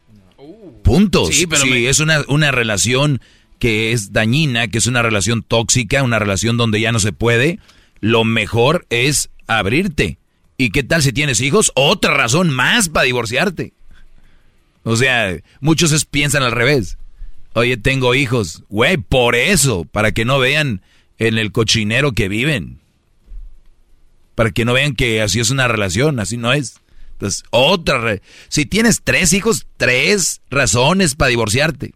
Puntos. 0.83 1.29
Sí, 1.35 1.47
pero 1.47 1.65
me- 1.65 1.89
es 1.89 1.99
una, 1.99 2.23
una 2.27 2.51
relación 2.51 3.21
que 3.59 3.91
es 3.91 4.13
dañina, 4.13 4.67
que 4.69 4.77
es 4.77 4.87
una 4.87 5.01
relación 5.01 5.43
tóxica, 5.43 6.01
una 6.03 6.19
relación 6.19 6.57
donde 6.57 6.79
ya 6.79 6.91
no 6.91 6.99
se 6.99 7.11
puede, 7.11 7.59
lo 7.99 8.23
mejor 8.23 8.85
es 8.89 9.29
abrirte. 9.49 10.19
¿Y 10.57 10.71
qué 10.71 10.83
tal 10.83 11.01
si 11.01 11.11
tienes 11.11 11.41
hijos? 11.41 11.71
Otra 11.75 12.13
razón 12.13 12.49
más 12.49 12.89
para 12.89 13.05
divorciarte. 13.05 13.73
O 14.83 14.95
sea, 14.95 15.37
muchos 15.59 16.05
piensan 16.05 16.43
al 16.43 16.51
revés. 16.51 16.97
Oye, 17.53 17.77
tengo 17.77 18.15
hijos. 18.15 18.63
Güey, 18.69 18.97
por 18.97 19.35
eso, 19.35 19.85
para 19.85 20.11
que 20.11 20.25
no 20.25 20.39
vean 20.39 20.81
en 21.17 21.37
el 21.37 21.51
cochinero 21.51 22.13
que 22.13 22.29
viven. 22.29 22.79
Para 24.35 24.51
que 24.51 24.65
no 24.65 24.73
vean 24.73 24.95
que 24.95 25.21
así 25.21 25.39
es 25.39 25.49
una 25.49 25.67
relación, 25.67 26.19
así 26.19 26.37
no 26.37 26.53
es. 26.53 26.79
Entonces, 27.13 27.43
otra. 27.49 28.19
si 28.47 28.65
tienes 28.65 29.01
tres 29.03 29.33
hijos, 29.33 29.67
tres 29.77 30.41
razones 30.49 31.15
para 31.15 31.29
divorciarte. 31.29 31.93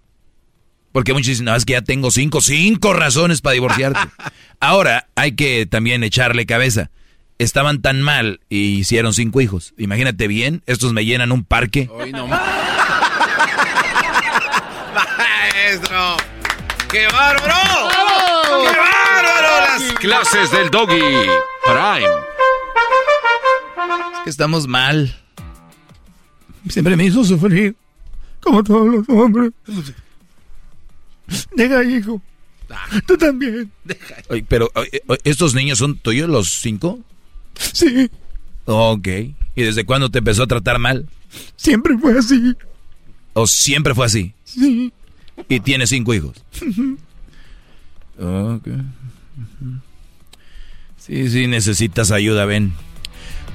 Porque 0.92 1.14
muchos 1.14 1.28
dicen, 1.28 1.46
no, 1.46 1.56
es 1.56 1.66
que 1.66 1.74
ya 1.74 1.82
tengo 1.82 2.12
cinco, 2.12 2.42
cinco 2.42 2.94
razones 2.94 3.42
para 3.42 3.54
divorciarte. 3.54 4.00
Ahora, 4.60 5.08
hay 5.16 5.34
que 5.34 5.66
también 5.66 6.04
echarle 6.04 6.46
cabeza. 6.46 6.92
Estaban 7.44 7.82
tan 7.82 8.02
mal 8.02 8.40
y 8.48 8.78
hicieron 8.78 9.14
cinco 9.14 9.42
hijos. 9.42 9.74
Imagínate 9.78 10.30
bien, 10.30 10.64
estos 10.66 10.94
me 10.94 11.04
llenan 11.04 11.34
un 11.34 11.44
parque. 11.44 11.90
Hoy 11.92 12.14
no 12.14 12.26
más. 12.26 12.42
Maestro. 15.18 16.16
¡Qué 16.90 17.06
bárbaro! 17.08 17.90
¡Qué 18.62 18.78
bárbaro! 18.80 19.60
Las 19.60 19.94
Clases 19.96 20.52
del 20.52 20.70
Doggy. 20.70 21.02
Prime. 21.66 22.08
Es 24.14 24.20
que 24.24 24.30
estamos 24.30 24.66
mal. 24.66 25.14
Siempre 26.70 26.96
me 26.96 27.04
hizo 27.04 27.26
sufrir. 27.26 27.76
Como 28.40 28.64
todos 28.64 28.88
los 28.88 29.10
hombres. 29.10 29.52
Deja, 31.58 31.84
hijo. 31.84 32.22
Tú 33.06 33.18
también. 33.18 33.70
Oye, 34.30 34.46
pero, 34.48 34.72
oye, 34.76 35.04
¿estos 35.26 35.54
niños 35.54 35.80
son 35.80 35.98
tuyos, 35.98 36.30
los 36.30 36.48
cinco? 36.50 37.02
Sí, 37.74 38.10
Ok. 38.66 39.08
¿Y 39.56 39.62
desde 39.64 39.86
cuándo 39.86 40.10
te 40.10 40.20
empezó 40.20 40.44
a 40.44 40.48
tratar 40.48 40.80
mal? 40.80 41.08
siempre 41.56 41.98
fue 41.98 42.18
así. 42.18 42.54
¿O 43.34 43.48
siempre 43.48 43.94
fue 43.96 44.06
así? 44.06 44.34
Sí. 44.46 44.92
Y 45.50 45.60
tiene 45.60 45.88
cinco 45.88 46.14
hijos. 46.14 46.44
Ok. 48.20 48.68
Sí, 50.98 51.30
sí, 51.30 51.48
necesitas 51.48 52.12
ayuda, 52.12 52.46
ven. 52.46 52.74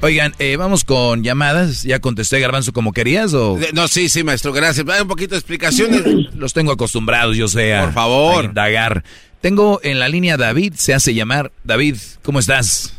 Oigan, 0.01 0.35
eh, 0.39 0.57
vamos 0.57 0.85
con 0.85 1.25
llamadas. 1.25 1.83
¿Ya 1.83 1.99
contesté, 2.01 2.39
Garbanzo, 2.41 2.73
como 2.73 2.93
querías 2.93 3.33
o...? 3.35 3.57
De- 3.59 3.73
No, 3.73 3.89
sí, 3.89 4.09
sí, 4.09 4.23
maestro, 4.23 4.53
gracias. 4.53 4.87
Hay 4.89 5.03
un 5.03 5.09
poquito 5.09 5.35
de 5.35 5.39
explicaciones. 5.39 6.03
Los 6.35 6.53
tengo 6.53 6.73
acostumbrados, 6.73 7.37
yo 7.37 7.49
sé, 7.49 7.75
a, 7.75 7.85
Por 7.85 7.95
favor. 7.95 8.45
a 8.45 8.49
indagar. 8.49 9.05
Tengo 9.41 9.81
en 9.83 9.99
la 9.99 10.09
línea 10.09 10.37
David, 10.37 10.75
se 10.77 10.95
hace 10.95 11.15
llamar. 11.15 11.53
David, 11.65 11.97
¿cómo 12.23 12.39
estás? 12.39 12.95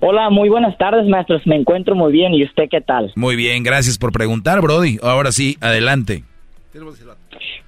Hola, 0.00 0.30
muy 0.30 0.48
buenas 0.48 0.76
tardes, 0.78 1.06
maestros. 1.06 1.46
Me 1.46 1.56
encuentro 1.56 1.94
muy 1.94 2.12
bien. 2.12 2.34
¿Y 2.34 2.44
usted 2.44 2.68
qué 2.68 2.80
tal? 2.80 3.12
Muy 3.16 3.36
bien, 3.36 3.62
gracias 3.62 3.98
por 3.98 4.12
preguntar, 4.12 4.60
Brody. 4.60 4.98
Ahora 5.02 5.32
sí, 5.32 5.56
adelante. 5.60 6.24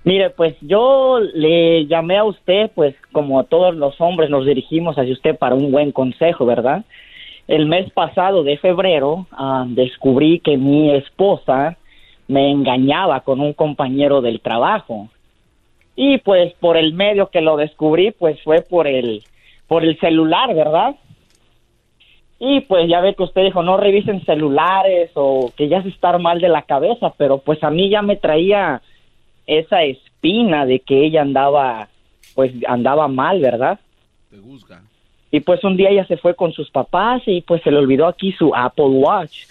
Mire, 0.04 0.30
pues 0.30 0.56
yo 0.60 1.20
le 1.34 1.86
llamé 1.86 2.18
a 2.18 2.24
usted, 2.24 2.70
pues 2.74 2.94
como 3.12 3.44
todos 3.44 3.74
los 3.76 4.00
hombres 4.00 4.30
nos 4.30 4.46
dirigimos 4.46 4.96
hacia 4.96 5.12
usted 5.12 5.36
para 5.36 5.54
un 5.54 5.70
buen 5.70 5.92
consejo, 5.92 6.44
¿verdad? 6.44 6.84
El 7.46 7.66
mes 7.66 7.90
pasado 7.92 8.42
de 8.42 8.58
febrero 8.58 9.26
ah, 9.32 9.64
descubrí 9.68 10.40
que 10.40 10.56
mi 10.56 10.94
esposa 10.94 11.76
me 12.28 12.50
engañaba 12.50 13.20
con 13.20 13.40
un 13.40 13.52
compañero 13.52 14.20
del 14.20 14.40
trabajo. 14.40 15.08
Y 15.94 16.18
pues 16.18 16.52
por 16.54 16.76
el 16.76 16.94
medio 16.94 17.28
que 17.30 17.40
lo 17.40 17.56
descubrí, 17.56 18.12
pues 18.12 18.40
fue 18.42 18.62
por 18.62 18.86
el 18.86 19.22
por 19.68 19.84
el 19.84 19.98
celular, 20.00 20.54
¿verdad? 20.54 20.96
Y 22.44 22.62
pues 22.62 22.89
ya 22.89 23.01
ve 23.01 23.14
que 23.14 23.23
usted 23.23 23.44
dijo, 23.44 23.62
no 23.62 23.77
revisen 23.77 24.24
celulares 24.24 25.12
o 25.14 25.52
que 25.56 25.69
ya 25.69 25.81
se 25.81 25.90
estar 25.90 26.19
mal 26.19 26.40
de 26.40 26.48
la 26.48 26.62
cabeza, 26.62 27.14
pero 27.16 27.39
pues 27.39 27.62
a 27.62 27.70
mí 27.70 27.89
ya 27.89 28.02
me 28.02 28.16
traía 28.16 28.82
esa 29.47 29.85
espina 29.85 30.66
de 30.66 30.81
que 30.81 31.05
ella 31.05 31.23
andaba, 31.23 31.89
pues 32.35 32.52
andaba 32.66 33.06
mal, 33.06 33.40
¿verdad? 33.40 33.78
Te. 34.28 34.39
Y 35.31 35.39
pues 35.39 35.62
un 35.62 35.77
día 35.77 35.90
ella 35.90 36.05
se 36.06 36.16
fue 36.16 36.35
con 36.35 36.52
sus 36.52 36.69
papás 36.73 37.23
y 37.27 37.43
pues 37.43 37.62
se 37.62 37.70
le 37.70 37.78
olvidó 37.78 38.09
aquí 38.09 38.32
su 38.32 38.52
Apple 38.56 38.86
Watch. 38.86 39.44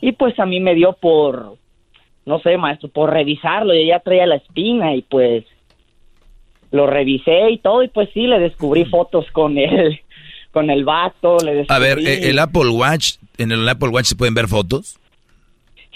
Y 0.00 0.12
pues 0.12 0.38
a 0.38 0.46
mí 0.46 0.60
me 0.60 0.76
dio 0.76 0.92
por, 0.92 1.56
no 2.26 2.38
sé, 2.38 2.56
maestro, 2.56 2.90
por 2.90 3.10
revisarlo 3.10 3.74
y 3.74 3.80
ella 3.80 3.98
traía 3.98 4.26
la 4.26 4.36
espina 4.36 4.94
y 4.94 5.02
pues 5.02 5.46
lo 6.70 6.86
revisé 6.86 7.50
y 7.50 7.58
todo 7.58 7.82
y 7.82 7.88
pues 7.88 8.08
sí, 8.14 8.28
le 8.28 8.38
descubrí 8.38 8.84
fotos 8.84 9.28
con 9.32 9.58
él, 9.58 10.00
con 10.52 10.70
el 10.70 10.84
vato, 10.84 11.38
le. 11.44 11.64
A 11.68 11.78
ver, 11.78 11.98
eh, 12.00 12.28
el 12.30 12.38
Apple 12.38 12.68
Watch, 12.68 13.14
¿en 13.38 13.52
el 13.52 13.68
Apple 13.68 13.88
Watch 13.88 14.06
se 14.06 14.16
pueden 14.16 14.34
ver 14.34 14.48
fotos? 14.48 14.98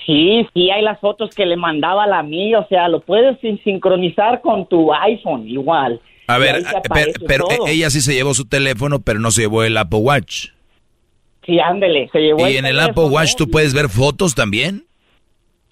Sí, 0.06 0.46
sí, 0.52 0.70
hay 0.70 0.82
las 0.82 1.00
fotos 1.00 1.34
que 1.34 1.46
le 1.46 1.56
mandaba 1.56 2.04
a 2.04 2.06
la 2.06 2.22
mía, 2.22 2.58
o 2.60 2.68
sea, 2.68 2.88
lo 2.88 3.00
puedes 3.00 3.40
sin- 3.40 3.62
sincronizar 3.64 4.42
con 4.42 4.66
tu 4.68 4.92
iPhone 4.92 5.48
igual. 5.48 6.00
A 6.26 6.38
ver, 6.38 6.62
pero, 6.92 7.12
pero 7.26 7.44
todo. 7.46 7.66
ella 7.66 7.88
sí 7.90 8.00
se 8.00 8.14
llevó 8.14 8.34
su 8.34 8.44
teléfono, 8.46 9.00
pero 9.00 9.18
no 9.18 9.30
se 9.30 9.42
llevó 9.42 9.62
el 9.64 9.76
Apple 9.76 10.00
Watch. 10.00 10.48
Sí, 11.46 11.58
ándele, 11.58 12.08
se 12.10 12.18
llevó 12.20 12.48
¿Y 12.48 12.56
en 12.56 12.64
el 12.66 12.80
Apple 12.80 13.04
Watch 13.04 13.34
tú 13.36 13.50
puedes 13.50 13.74
ver 13.74 13.88
fotos 13.88 14.34
también? 14.34 14.84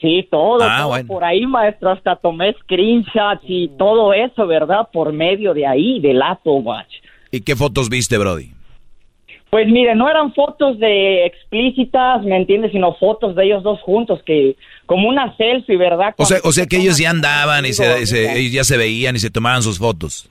Sí, 0.00 0.26
todo, 0.30 0.58
Ah, 0.62 0.78
todo 0.80 0.88
bueno. 0.88 1.06
por 1.08 1.24
ahí, 1.24 1.46
maestro, 1.46 1.90
hasta 1.90 2.16
tomé 2.16 2.54
screenshots 2.54 3.42
y 3.46 3.68
todo 3.78 4.12
eso, 4.12 4.46
¿verdad? 4.46 4.88
Por 4.92 5.12
medio 5.12 5.54
de 5.54 5.66
ahí, 5.66 6.00
del 6.00 6.20
Apple 6.22 6.60
Watch. 6.62 6.92
¿Y 7.30 7.40
qué 7.42 7.54
fotos 7.56 7.88
viste, 7.88 8.18
Brody? 8.18 8.51
Pues 9.52 9.68
mire, 9.68 9.94
no 9.94 10.08
eran 10.08 10.32
fotos 10.32 10.78
de 10.78 11.26
explícitas, 11.26 12.22
¿me 12.24 12.38
entiendes? 12.38 12.72
Sino 12.72 12.94
fotos 12.94 13.36
de 13.36 13.44
ellos 13.44 13.62
dos 13.62 13.82
juntos, 13.82 14.22
que 14.24 14.56
como 14.86 15.10
una 15.10 15.36
selfie, 15.36 15.76
¿verdad? 15.76 16.14
O 16.16 16.24
sea, 16.24 16.38
o 16.42 16.52
sea 16.52 16.64
se 16.64 16.68
que 16.70 16.78
ellos 16.78 16.96
ya 16.96 17.10
andaban 17.10 17.66
y 17.66 17.74
se, 17.74 17.84
ellos 18.38 18.50
ya 18.50 18.64
se 18.64 18.78
veían 18.78 19.14
y 19.14 19.18
se 19.18 19.30
tomaban 19.30 19.62
sus 19.62 19.78
fotos. 19.78 20.30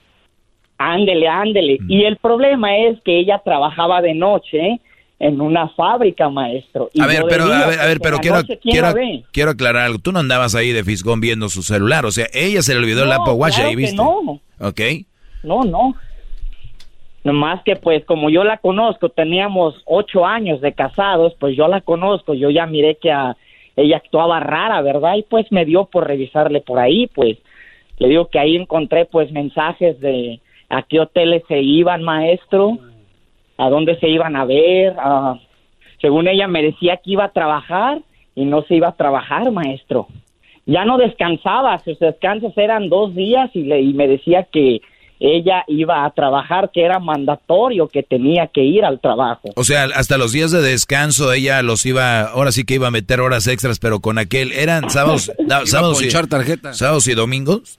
Ándele, 0.80 1.28
ándele. 1.28 1.78
Mm. 1.82 1.92
Y 1.92 2.06
el 2.06 2.18
problema 2.18 2.76
es 2.76 3.00
que 3.06 3.20
ella 3.20 3.40
trabajaba 3.46 4.02
de 4.02 4.16
noche 4.16 4.80
en 5.20 5.40
una 5.40 5.70
fábrica, 5.70 6.28
maestro. 6.30 6.90
Y 6.92 7.00
A 7.00 7.06
ver, 7.06 7.24
pero, 7.30 7.44
a 7.44 7.68
ver, 7.68 7.80
a 7.80 7.86
ver, 7.86 8.00
porque 8.00 8.02
pero 8.02 8.18
quiero, 8.18 8.36
noche, 8.38 8.58
¿quién 8.60 8.74
quiero, 8.74 8.94
quiero 9.32 9.52
aclarar 9.52 9.86
algo. 9.86 10.00
Tú 10.00 10.12
no 10.12 10.18
andabas 10.18 10.56
ahí 10.56 10.72
de 10.72 10.84
fisgón 10.84 11.22
viendo 11.22 11.48
su 11.48 11.62
celular. 11.62 12.08
O 12.08 12.12
sea, 12.12 12.26
ella 12.34 12.64
se 12.64 12.74
le 12.74 12.80
olvidó 12.80 13.04
el 13.04 13.10
No, 13.10 13.22
Apple 13.22 13.34
Watch 13.34 13.54
claro 13.54 13.70
ahí, 13.70 13.76
que 13.76 13.82
¿viste? 13.84 13.96
no. 13.98 14.42
Ok. 14.60 14.82
No, 15.44 15.64
no. 15.64 15.96
Nomás 17.24 17.62
que 17.64 17.76
pues 17.76 18.04
como 18.06 18.30
yo 18.30 18.44
la 18.44 18.58
conozco, 18.58 19.10
teníamos 19.10 19.76
ocho 19.86 20.26
años 20.26 20.60
de 20.62 20.74
casados, 20.74 21.36
pues 21.40 21.56
yo 21.56 21.68
la 21.68 21.82
conozco, 21.82 22.34
yo 22.34 22.50
ya 22.50 22.66
miré 22.66 22.96
que 22.96 23.14
ella 23.76 23.98
actuaba 23.98 24.40
rara, 24.40 24.82
¿verdad? 24.82 25.16
Y 25.18 25.24
pues 25.24 25.52
me 25.52 25.66
dio 25.66 25.86
por 25.86 26.08
revisarle 26.08 26.62
por 26.62 26.80
ahí, 26.80 27.08
pues 27.08 27.38
le 28.00 28.08
digo 28.08 28.28
que 28.28 28.40
ahí 28.40 28.56
encontré 28.56 29.06
pues 29.06 29.32
mensajes 29.32 30.00
de 30.00 30.40
a 30.70 30.82
qué 30.84 31.00
hoteles 31.00 31.44
se 31.48 31.60
iban, 31.60 32.02
maestro, 32.02 32.80
a 33.58 33.70
dónde 33.70 34.00
se 34.00 34.10
iban 34.10 34.36
a 34.36 34.46
ver, 34.46 34.96
a- 34.98 35.38
según 36.00 36.28
ella 36.28 36.48
me 36.48 36.64
decía 36.64 36.98
que 36.98 37.12
iba 37.12 37.26
a 37.26 37.32
trabajar 37.32 38.00
y 38.34 38.46
no 38.46 38.64
se 38.64 38.76
iba 38.76 38.88
a 38.88 38.96
trabajar, 38.96 39.52
maestro. 39.52 40.08
Ya 40.66 40.86
no 40.86 40.98
descansaba, 40.98 41.78
sus 41.80 42.00
descansos 42.00 42.58
eran 42.58 42.90
dos 42.90 43.14
días 43.14 43.52
y, 43.54 43.64
le, 43.64 43.82
y 43.82 43.94
me 43.94 44.08
decía 44.08 44.44
que 44.44 44.82
ella 45.24 45.64
iba 45.68 46.04
a 46.04 46.10
trabajar, 46.10 46.72
que 46.74 46.82
era 46.84 46.98
mandatorio, 47.00 47.88
que 47.88 48.02
tenía 48.02 48.48
que 48.48 48.64
ir 48.64 48.84
al 48.84 49.00
trabajo. 49.00 49.50
O 49.56 49.64
sea, 49.64 49.84
hasta 49.96 50.18
los 50.18 50.32
días 50.34 50.52
de 50.52 50.62
descanso 50.62 51.32
ella 51.32 51.62
los 51.62 51.86
iba, 51.86 52.22
ahora 52.22 52.52
sí 52.52 52.64
que 52.66 52.74
iba 52.74 52.88
a 52.88 52.92
meter 52.92 53.22
horas 53.22 53.46
extras, 53.48 53.78
pero 53.78 54.00
con 54.00 54.18
aquel, 54.18 54.52
¿eran 54.52 54.90
sábados, 54.90 55.32
a 55.52 55.66
sábados, 55.68 56.02
y, 56.02 56.06
ponchar 56.06 56.26
tarjeta. 56.28 56.74
sábados 56.74 57.08
y 57.08 57.14
domingos? 57.14 57.78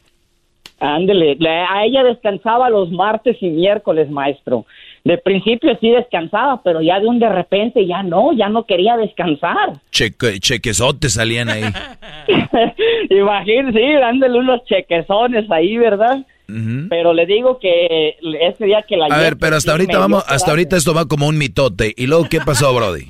Ándele, 0.78 1.36
le- 1.39 1.48
a 1.51 1.85
ella 1.85 2.05
descansaba 2.05 2.70
los 2.70 2.90
martes 2.93 3.36
y 3.40 3.48
miércoles, 3.51 4.09
maestro. 4.10 4.64
De 5.05 5.19
principio 5.19 5.77
sí 5.81 5.90
descansaba, 5.90 6.60
pero 6.62 6.81
ya 6.81 7.01
de 7.01 7.09
un 7.09 7.19
de 7.19 7.28
repente 7.28 7.85
ya 7.86 8.05
no, 8.05 8.32
ya 8.32 8.48
no 8.48 8.64
quería 8.66 8.97
descansar. 8.97 9.73
Cheque, 9.90 10.39
chequesotes 10.39 11.14
salían 11.14 11.48
ahí. 11.48 11.62
Imagínese, 13.10 13.78
sí, 13.78 13.93
dándole 13.94 14.39
unos 14.39 14.64
chequezones 14.64 15.51
ahí, 15.51 15.77
¿verdad? 15.77 16.19
Pero 16.47 17.14
le 17.14 17.24
digo 17.24 17.59
que 17.59 18.16
ese 18.40 18.66
día 18.66 18.82
que 18.82 18.97
la 18.97 19.06
A 19.06 19.19
ver, 19.19 19.39
pero 19.39 19.56
hasta 19.56 19.73
ahorita 19.73 19.98
vamos, 19.98 20.24
hasta 20.28 20.51
ahorita 20.51 20.77
esto 20.77 20.93
va 20.93 21.06
como 21.06 21.27
un 21.27 21.39
mitote. 21.39 21.94
¿Y 21.97 22.06
luego 22.06 22.28
qué 22.28 22.40
pasó, 22.40 22.74
Brody? 22.74 23.06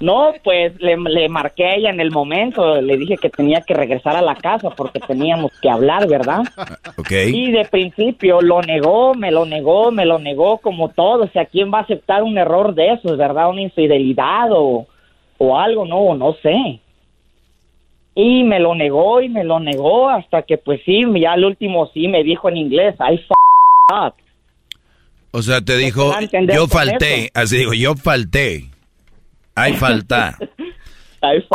No, 0.00 0.32
pues 0.42 0.80
le, 0.80 0.96
le 0.96 1.28
marqué 1.28 1.66
a 1.66 1.74
ella 1.74 1.90
en 1.90 2.00
el 2.00 2.10
momento, 2.10 2.80
le 2.80 2.96
dije 2.96 3.18
que 3.18 3.28
tenía 3.28 3.60
que 3.60 3.74
regresar 3.74 4.16
a 4.16 4.22
la 4.22 4.34
casa 4.34 4.70
porque 4.70 4.98
teníamos 4.98 5.52
que 5.60 5.68
hablar, 5.68 6.08
¿verdad? 6.08 6.40
Ok. 6.96 7.12
Y 7.26 7.50
de 7.50 7.66
principio 7.66 8.40
lo 8.40 8.62
negó, 8.62 9.14
me 9.14 9.30
lo 9.30 9.44
negó, 9.44 9.90
me 9.90 10.06
lo 10.06 10.18
negó 10.18 10.56
como 10.56 10.88
todo. 10.88 11.24
O 11.24 11.28
sea, 11.28 11.44
¿quién 11.44 11.70
va 11.70 11.80
a 11.80 11.82
aceptar 11.82 12.22
un 12.22 12.38
error 12.38 12.74
de 12.74 12.94
esos, 12.94 13.18
verdad? 13.18 13.50
Una 13.50 13.60
infidelidad 13.60 14.50
o, 14.52 14.86
o 15.36 15.58
algo, 15.58 15.84
no, 15.84 16.14
no 16.14 16.34
sé. 16.42 16.80
Y 18.14 18.44
me 18.44 18.58
lo 18.58 18.74
negó 18.74 19.20
y 19.20 19.28
me 19.28 19.44
lo 19.44 19.60
negó 19.60 20.10
hasta 20.10 20.42
que 20.42 20.58
pues 20.58 20.80
sí, 20.84 21.04
ya 21.20 21.32
al 21.32 21.44
último 21.44 21.90
sí 21.94 22.08
me 22.08 22.24
dijo 22.24 22.48
en 22.48 22.56
inglés, 22.56 22.96
I 22.98 23.14
f 23.14 23.26
up. 23.90 24.14
O 25.32 25.42
sea, 25.42 25.60
te 25.60 25.76
dijo, 25.76 26.12
a 26.12 26.20
entender 26.20 26.56
yo 26.56 26.66
falté. 26.66 27.24
eso. 27.24 27.32
Así 27.34 27.58
digo, 27.58 27.72
yo 27.72 27.94
falté. 27.94 28.68
Hay 29.54 29.74
falta. 29.74 30.36
I 31.22 31.36
f 31.36 31.48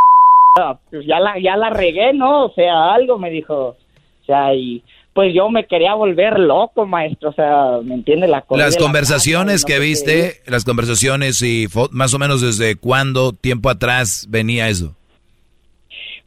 up. 0.61 0.79
Pues 0.89 1.05
ya 1.05 1.19
la, 1.19 1.37
ya 1.39 1.57
la 1.57 1.69
regué, 1.69 2.13
¿no? 2.13 2.45
O 2.45 2.53
sea, 2.53 2.93
algo 2.93 3.17
me 3.17 3.29
dijo. 3.29 3.75
O 4.21 4.25
sea, 4.25 4.55
y 4.55 4.81
pues 5.13 5.33
yo 5.33 5.49
me 5.49 5.65
quería 5.65 5.93
volver 5.93 6.39
loco, 6.39 6.85
maestro. 6.85 7.29
O 7.29 7.33
sea, 7.33 7.79
¿me 7.83 7.95
entiende? 7.95 8.27
La 8.27 8.41
corrí 8.41 8.61
Las 8.61 8.75
la 8.75 8.81
conversaciones 8.81 9.65
que 9.65 9.75
no 9.75 9.81
viste, 9.81 10.41
las 10.45 10.65
conversaciones 10.65 11.41
y 11.41 11.67
más 11.91 12.13
o 12.13 12.19
menos 12.19 12.41
desde 12.41 12.75
cuándo 12.75 13.33
tiempo 13.33 13.69
atrás 13.69 14.27
venía 14.29 14.69
eso. 14.69 14.95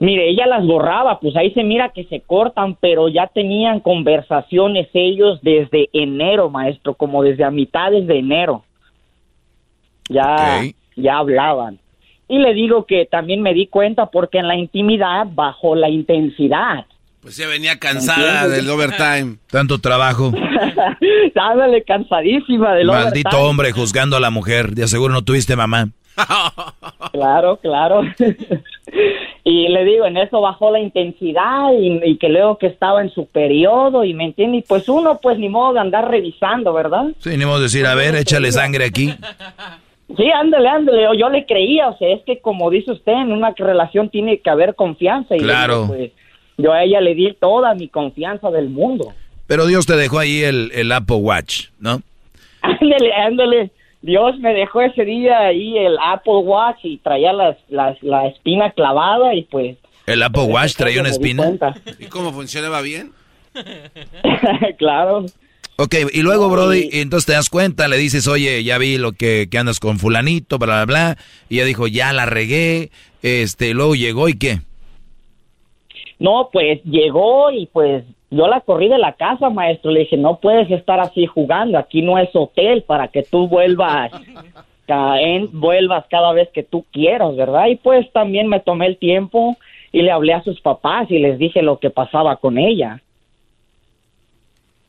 Mire, 0.00 0.30
ella 0.30 0.46
las 0.46 0.64
borraba, 0.64 1.18
pues 1.18 1.34
ahí 1.36 1.52
se 1.52 1.64
mira 1.64 1.88
que 1.88 2.04
se 2.04 2.20
cortan, 2.20 2.76
pero 2.76 3.08
ya 3.08 3.26
tenían 3.26 3.80
conversaciones 3.80 4.88
ellos 4.94 5.40
desde 5.42 5.88
enero, 5.92 6.50
maestro, 6.50 6.94
como 6.94 7.22
desde 7.24 7.42
a 7.42 7.50
mitades 7.50 8.06
de 8.06 8.18
enero. 8.18 8.64
Ya, 10.08 10.62
ya 10.96 11.18
hablaban. 11.18 11.78
Y 12.28 12.38
le 12.38 12.54
digo 12.54 12.86
que 12.86 13.06
también 13.06 13.42
me 13.42 13.54
di 13.54 13.66
cuenta 13.66 14.06
porque 14.06 14.38
en 14.38 14.46
la 14.46 14.56
intimidad 14.56 15.26
bajó 15.32 15.74
la 15.74 15.88
intensidad. 15.88 16.86
Pues 17.20 17.36
ya 17.36 17.48
venía 17.48 17.78
cansada 17.78 18.44
¿Entiendes? 18.44 18.56
del 18.64 18.70
overtime. 18.70 19.36
Tanto 19.50 19.80
trabajo. 19.80 20.32
Dándole 21.34 21.82
cansadísima 21.82 22.74
del 22.74 22.86
Maldito 22.86 23.28
overtime. 23.30 23.50
hombre 23.50 23.72
juzgando 23.72 24.16
a 24.16 24.20
la 24.20 24.30
mujer. 24.30 24.70
De 24.70 24.86
seguro 24.86 25.12
no 25.12 25.22
tuviste 25.22 25.56
mamá. 25.56 25.88
Claro, 27.12 27.56
claro. 27.56 28.02
Y 29.48 29.68
le 29.68 29.84
digo, 29.84 30.04
en 30.06 30.16
eso 30.16 30.40
bajó 30.40 30.70
la 30.70 30.80
intensidad 30.80 31.72
y, 31.72 32.00
y 32.04 32.16
que 32.18 32.28
luego 32.28 32.58
que 32.58 32.66
estaba 32.66 33.00
en 33.02 33.10
su 33.10 33.26
periodo 33.26 34.04
y 34.04 34.14
me 34.14 34.24
entiende, 34.24 34.58
y 34.58 34.62
pues 34.62 34.88
uno 34.88 35.18
pues 35.22 35.38
ni 35.38 35.48
modo 35.48 35.74
de 35.74 35.80
andar 35.80 36.10
revisando, 36.10 36.72
¿verdad? 36.72 37.06
Sí, 37.20 37.36
ni 37.36 37.44
modo 37.44 37.58
de 37.58 37.62
decir, 37.64 37.86
a 37.86 37.94
ver, 37.94 38.14
échale 38.16 38.50
sangre 38.52 38.84
aquí. 38.84 39.10
Sí, 40.16 40.30
ándale, 40.30 40.68
ándale, 40.68 41.02
yo 41.18 41.28
le 41.28 41.44
creía, 41.44 41.88
o 41.88 41.98
sea, 41.98 42.08
es 42.14 42.22
que 42.24 42.40
como 42.40 42.70
dice 42.70 42.92
usted, 42.92 43.12
en 43.12 43.30
una 43.32 43.52
relación 43.56 44.08
tiene 44.08 44.38
que 44.38 44.48
haber 44.50 44.74
confianza 44.74 45.36
y 45.36 45.40
Claro. 45.40 45.82
digo, 45.82 45.86
pues, 45.88 46.10
yo 46.56 46.72
a 46.72 46.82
ella 46.82 47.00
le 47.00 47.14
di 47.14 47.32
toda 47.38 47.74
mi 47.74 47.88
confianza 47.88 48.50
del 48.50 48.68
mundo. 48.70 49.12
Pero 49.46 49.66
Dios 49.66 49.86
te 49.86 49.96
dejó 49.96 50.18
ahí 50.18 50.42
el, 50.42 50.70
el 50.74 50.90
Apple 50.92 51.16
Watch, 51.16 51.66
¿no? 51.78 52.00
Ándale, 52.62 53.12
ándale. 53.14 53.70
Dios 54.09 54.39
me 54.39 54.55
dejó 54.55 54.80
ese 54.80 55.05
día 55.05 55.39
ahí 55.39 55.76
el 55.76 55.98
Apple 56.02 56.39
Watch 56.39 56.78
y 56.82 56.97
traía 56.97 57.35
las, 57.35 57.59
las, 57.68 58.02
la 58.02 58.26
espina 58.26 58.70
clavada 58.70 59.35
y 59.35 59.43
pues 59.43 59.76
El 60.06 60.22
Apple 60.22 60.44
Watch 60.44 60.76
traía 60.76 61.02
una 61.02 61.10
espina. 61.10 61.52
¿Y 61.98 62.06
cómo 62.06 62.32
funcionaba 62.32 62.80
bien? 62.80 63.12
claro. 64.78 65.26
Ok, 65.76 65.94
y 66.10 66.22
luego, 66.22 66.48
Brody, 66.48 66.89
y 66.90 67.01
entonces 67.01 67.26
te 67.26 67.32
das 67.35 67.51
cuenta, 67.51 67.86
le 67.86 67.98
dices, 67.98 68.26
oye, 68.28 68.64
ya 68.64 68.78
vi 68.78 68.97
lo 68.97 69.12
que, 69.12 69.47
que 69.51 69.59
andas 69.59 69.78
con 69.78 69.98
fulanito, 69.98 70.59
bla, 70.59 70.85
bla, 70.85 70.86
bla. 70.86 71.18
Y 71.51 71.56
ella 71.56 71.66
dijo, 71.66 71.86
ya 71.86 72.14
la 72.14 72.24
regué. 72.24 72.90
Este, 73.22 73.74
luego 73.74 73.94
llegó 73.94 74.30
y 74.30 74.39
qué. 74.39 74.60
No, 76.18 76.48
pues 76.51 76.82
llegó 76.85 77.51
y 77.51 77.66
pues 77.66 78.05
yo 78.30 78.46
la 78.46 78.60
corrí 78.60 78.88
de 78.88 78.98
la 78.98 79.12
casa, 79.14 79.48
maestro. 79.50 79.90
Le 79.90 80.00
dije, 80.00 80.16
no 80.16 80.38
puedes 80.40 80.70
estar 80.70 81.00
así 81.00 81.26
jugando. 81.26 81.78
Aquí 81.78 82.02
no 82.02 82.18
es 82.18 82.28
hotel 82.34 82.82
para 82.82 83.09
que 83.09 83.22
tú 83.22 83.48
vuelvas, 83.48 84.10
ca- 84.86 85.20
en- 85.20 85.48
vuelvas 85.59 86.05
cada 86.10 86.32
vez 86.32 86.48
que 86.52 86.62
tú 86.62 86.84
quieras, 86.92 87.34
¿verdad? 87.36 87.66
Y 87.68 87.76
pues 87.76 88.10
también 88.12 88.46
me 88.48 88.60
tomé 88.60 88.86
el 88.86 88.98
tiempo 88.98 89.56
y 89.92 90.02
le 90.02 90.10
hablé 90.10 90.34
a 90.34 90.42
sus 90.42 90.60
papás 90.60 91.10
y 91.10 91.18
les 91.18 91.38
dije 91.38 91.62
lo 91.62 91.78
que 91.78 91.88
pasaba 91.90 92.36
con 92.36 92.59
ella. 92.59 93.00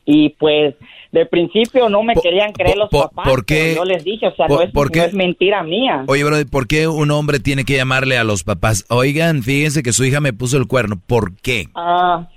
Y 0.06 0.30
pues 0.30 0.74
de 1.12 1.26
principio 1.26 1.88
no 1.88 2.02
me 2.04 2.16
querían 2.16 2.52
creer 2.52 2.78
los 2.78 2.90
papás. 2.90 3.28
¿por 3.30 3.46
qué? 3.46 3.74
pero 3.74 3.76
Yo 3.76 3.86
les 3.86 4.04
dije, 4.04 4.28
o 4.28 4.36
sea, 4.36 4.48
no, 4.48 4.60
es, 4.62 4.72
por 4.72 4.92
qué? 4.92 5.00
no 5.00 5.06
es 5.06 5.14
mentira 5.14 5.62
mía. 5.64 6.04
Oye, 6.08 6.24
bro, 6.24 6.36
¿por 6.52 6.68
qué 6.68 6.88
un 6.88 7.12
hombre 7.12 7.40
tiene 7.40 7.64
que 7.64 7.76
llamarle 7.76 8.18
a 8.18 8.24
los 8.24 8.44
papás? 8.44 8.86
Oigan, 8.90 9.44
fíjense 9.44 9.84
que 9.84 9.94
su 9.94 10.04
hija 10.04 10.20
me 10.20 10.34
puso 10.34 10.58
el 10.58 10.68
cuerno. 10.68 11.00
¿Por 11.06 11.36
qué? 11.38 11.66
Ah, 11.76 12.28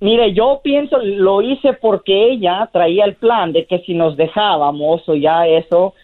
mire, 0.00 0.32
yo 0.32 0.60
pienso, 0.62 0.98
lo 0.98 1.42
hice 1.42 1.72
porque 1.74 2.30
ella 2.30 2.68
traía 2.72 3.04
el 3.04 3.14
plan 3.14 3.52
de 3.52 3.66
que 3.66 3.80
si 3.80 3.94
nos 3.94 4.16
dejábamos 4.16 5.08
o 5.08 5.14
ya 5.14 5.46
eso, 5.46 5.94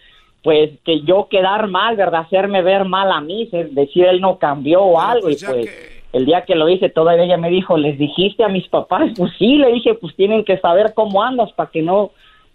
pues 0.43 0.71
que 0.83 1.01
yo 1.01 1.27
quedar 1.29 1.67
mal, 1.67 1.95
¿verdad? 1.95 2.21
Hacerme 2.21 2.61
ver 2.61 2.85
mal 2.85 3.11
a 3.11 3.21
mí, 3.21 3.49
decir 3.71 4.05
él 4.05 4.21
no 4.21 4.37
cambió 4.37 4.81
o 4.81 4.99
algo 4.99 5.29
y 5.29 5.37
pues 5.37 5.69
el 6.13 6.25
día 6.25 6.45
que 6.45 6.55
lo 6.55 6.69
hice 6.69 6.89
todavía 6.89 7.25
ella 7.25 7.37
me 7.37 7.49
dijo, 7.49 7.77
¿les 7.77 7.97
dijiste 7.97 8.43
a 8.43 8.47
mis 8.47 8.67
papás? 8.67 9.11
Pues 9.17 9.33
sí, 9.37 9.57
le 9.57 9.73
dije, 9.73 9.95
pues 9.95 10.15
tienen 10.15 10.45
que 10.45 10.57
saber 10.59 10.93
cómo 10.93 11.23
andas 11.23 11.51
para 11.53 11.71
que 11.71 11.81
no 11.81 12.11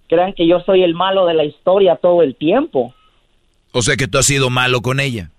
crean 0.08 0.32
que 0.32 0.46
yo 0.46 0.60
soy 0.60 0.82
el 0.82 0.94
malo 0.94 1.26
de 1.26 1.34
la 1.34 1.44
historia 1.44 1.96
todo 1.96 2.22
el 2.22 2.36
tiempo. 2.36 2.94
O 3.72 3.82
sea 3.82 3.96
que 3.96 4.08
tú 4.08 4.18
has 4.18 4.26
sido 4.26 4.50
malo 4.50 4.80
con 4.80 4.98
ella. 4.98 5.30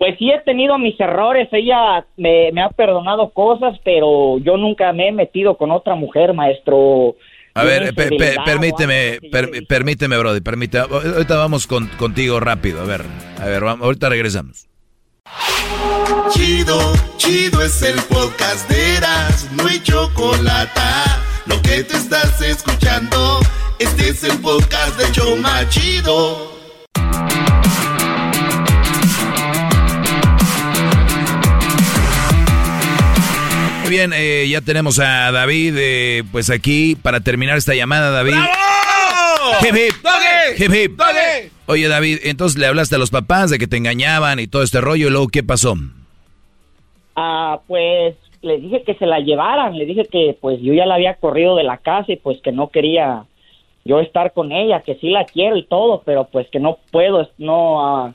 Pues 0.00 0.16
sí 0.18 0.30
he 0.30 0.40
tenido 0.40 0.78
mis 0.78 0.98
errores, 0.98 1.46
ella 1.52 2.06
me, 2.16 2.50
me 2.52 2.62
ha 2.62 2.70
perdonado 2.70 3.34
cosas, 3.34 3.78
pero 3.84 4.38
yo 4.38 4.56
nunca 4.56 4.94
me 4.94 5.08
he 5.08 5.12
metido 5.12 5.58
con 5.58 5.70
otra 5.70 5.94
mujer, 5.94 6.32
maestro. 6.32 7.16
A 7.52 7.64
ver, 7.64 7.94
permíteme, 7.94 9.18
per- 9.30 9.66
permíteme, 9.68 10.16
Brody, 10.16 10.40
permíteme. 10.40 10.86
Ahorita 10.90 11.36
vamos 11.36 11.66
con- 11.66 11.88
contigo 11.98 12.40
rápido, 12.40 12.80
a 12.80 12.84
ver, 12.86 13.02
a 13.42 13.44
ver, 13.44 13.62
vamos, 13.62 13.84
ahorita 13.84 14.08
regresamos. 14.08 14.66
Chido, 16.30 16.78
chido 17.18 17.60
es 17.62 17.82
el 17.82 18.00
podcast 18.08 18.70
de 18.70 18.96
Eras, 18.96 19.50
no 19.54 19.66
hay 19.66 19.80
chocolate. 19.82 20.80
Lo 21.44 21.60
que 21.60 21.84
te 21.84 21.94
estás 21.98 22.40
escuchando, 22.40 23.38
este 23.78 24.08
es 24.08 24.24
el 24.24 24.40
podcast 24.40 24.98
de 24.98 25.12
Choma 25.12 25.68
Chido. 25.68 26.58
Bien, 33.90 34.12
eh, 34.14 34.48
ya 34.48 34.62
tenemos 34.62 34.98
a 34.98 35.30
David, 35.32 35.74
eh, 35.76 36.22
pues 36.32 36.48
aquí 36.48 36.94
para 36.94 37.20
terminar 37.20 37.58
esta 37.58 37.74
llamada, 37.74 38.10
David. 38.10 38.38
Hip, 39.60 39.74
hip. 39.76 39.94
Hip, 40.58 40.72
hip. 40.72 41.00
Oye, 41.66 41.88
David, 41.88 42.20
entonces 42.22 42.58
le 42.58 42.66
hablaste 42.66 42.94
a 42.94 42.98
los 42.98 43.10
papás 43.10 43.50
de 43.50 43.58
que 43.58 43.66
te 43.66 43.76
engañaban 43.76 44.38
y 44.38 44.46
todo 44.46 44.62
este 44.62 44.80
rollo, 44.80 45.08
y 45.08 45.10
luego, 45.10 45.28
¿qué 45.28 45.42
pasó? 45.42 45.74
Ah, 47.16 47.60
pues 47.66 48.14
les 48.42 48.62
dije 48.62 48.82
que 48.84 48.94
se 48.94 49.06
la 49.06 49.18
llevaran, 49.18 49.76
le 49.76 49.84
dije 49.84 50.06
que 50.06 50.36
pues 50.40 50.60
yo 50.62 50.72
ya 50.72 50.86
la 50.86 50.94
había 50.94 51.16
corrido 51.16 51.56
de 51.56 51.64
la 51.64 51.76
casa 51.76 52.12
y 52.12 52.16
pues 52.16 52.40
que 52.40 52.52
no 52.52 52.70
quería 52.70 53.24
yo 53.84 54.00
estar 54.00 54.32
con 54.32 54.52
ella, 54.52 54.80
que 54.80 54.94
sí 54.94 55.10
la 55.10 55.24
quiero 55.24 55.56
y 55.56 55.64
todo, 55.64 56.02
pero 56.04 56.24
pues 56.24 56.48
que 56.48 56.60
no 56.60 56.78
puedo, 56.90 57.28
no, 57.38 57.84
ah, 57.84 58.14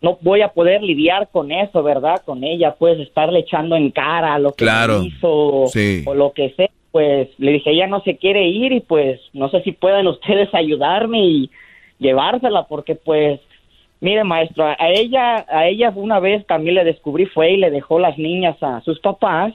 no 0.00 0.18
voy 0.20 0.42
a 0.42 0.48
poder 0.48 0.82
lidiar 0.82 1.28
con 1.32 1.50
eso, 1.50 1.82
¿verdad? 1.82 2.22
Con 2.24 2.44
ella, 2.44 2.76
pues 2.78 2.98
estarle 3.00 3.40
echando 3.40 3.74
en 3.76 3.90
cara 3.90 4.38
lo 4.38 4.52
que 4.52 4.64
Claro, 4.64 5.02
hizo 5.02 5.64
sí. 5.68 6.02
o 6.06 6.14
lo 6.14 6.32
que 6.32 6.50
sea, 6.50 6.68
pues 6.92 7.28
le 7.38 7.52
dije 7.52 7.70
ella 7.72 7.86
no 7.86 8.00
se 8.02 8.16
quiere 8.16 8.46
ir 8.48 8.72
y 8.72 8.80
pues 8.80 9.20
no 9.32 9.48
sé 9.50 9.62
si 9.62 9.72
pueden 9.72 10.06
ustedes 10.16 10.54
ayudarme 10.54 11.20
y 11.24 11.50
llevársela 11.98 12.64
porque 12.64 12.94
pues 12.94 13.40
Mire, 14.00 14.22
maestro, 14.22 14.64
a 14.64 14.76
ella, 14.94 15.44
a 15.48 15.66
ella 15.66 15.92
una 15.92 16.20
vez 16.20 16.46
también 16.46 16.76
le 16.76 16.84
descubrí 16.84 17.26
fue 17.26 17.54
y 17.54 17.56
le 17.56 17.68
dejó 17.72 17.98
las 17.98 18.16
niñas 18.16 18.56
a 18.62 18.80
sus 18.82 19.00
papás 19.00 19.52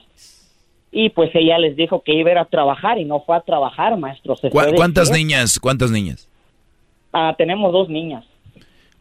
y 0.91 1.11
pues 1.11 1.31
ella 1.33 1.57
les 1.57 1.77
dijo 1.77 2.01
que 2.03 2.13
iba 2.13 2.27
a 2.29 2.31
ir 2.33 2.37
a 2.37 2.43
trabajar 2.45 2.97
y 2.99 3.05
no 3.05 3.21
fue 3.21 3.37
a 3.37 3.39
trabajar, 3.39 3.97
maestro. 3.97 4.35
Se 4.35 4.49
¿Cu- 4.49 4.59
fue 4.59 4.71
de 4.71 4.75
¿Cuántas 4.75 5.09
niñas? 5.11 5.57
¿Cuántas 5.61 5.91
niñas? 5.91 6.27
Ah, 7.13 7.33
tenemos 7.37 7.71
dos 7.71 7.87
niñas 7.87 8.25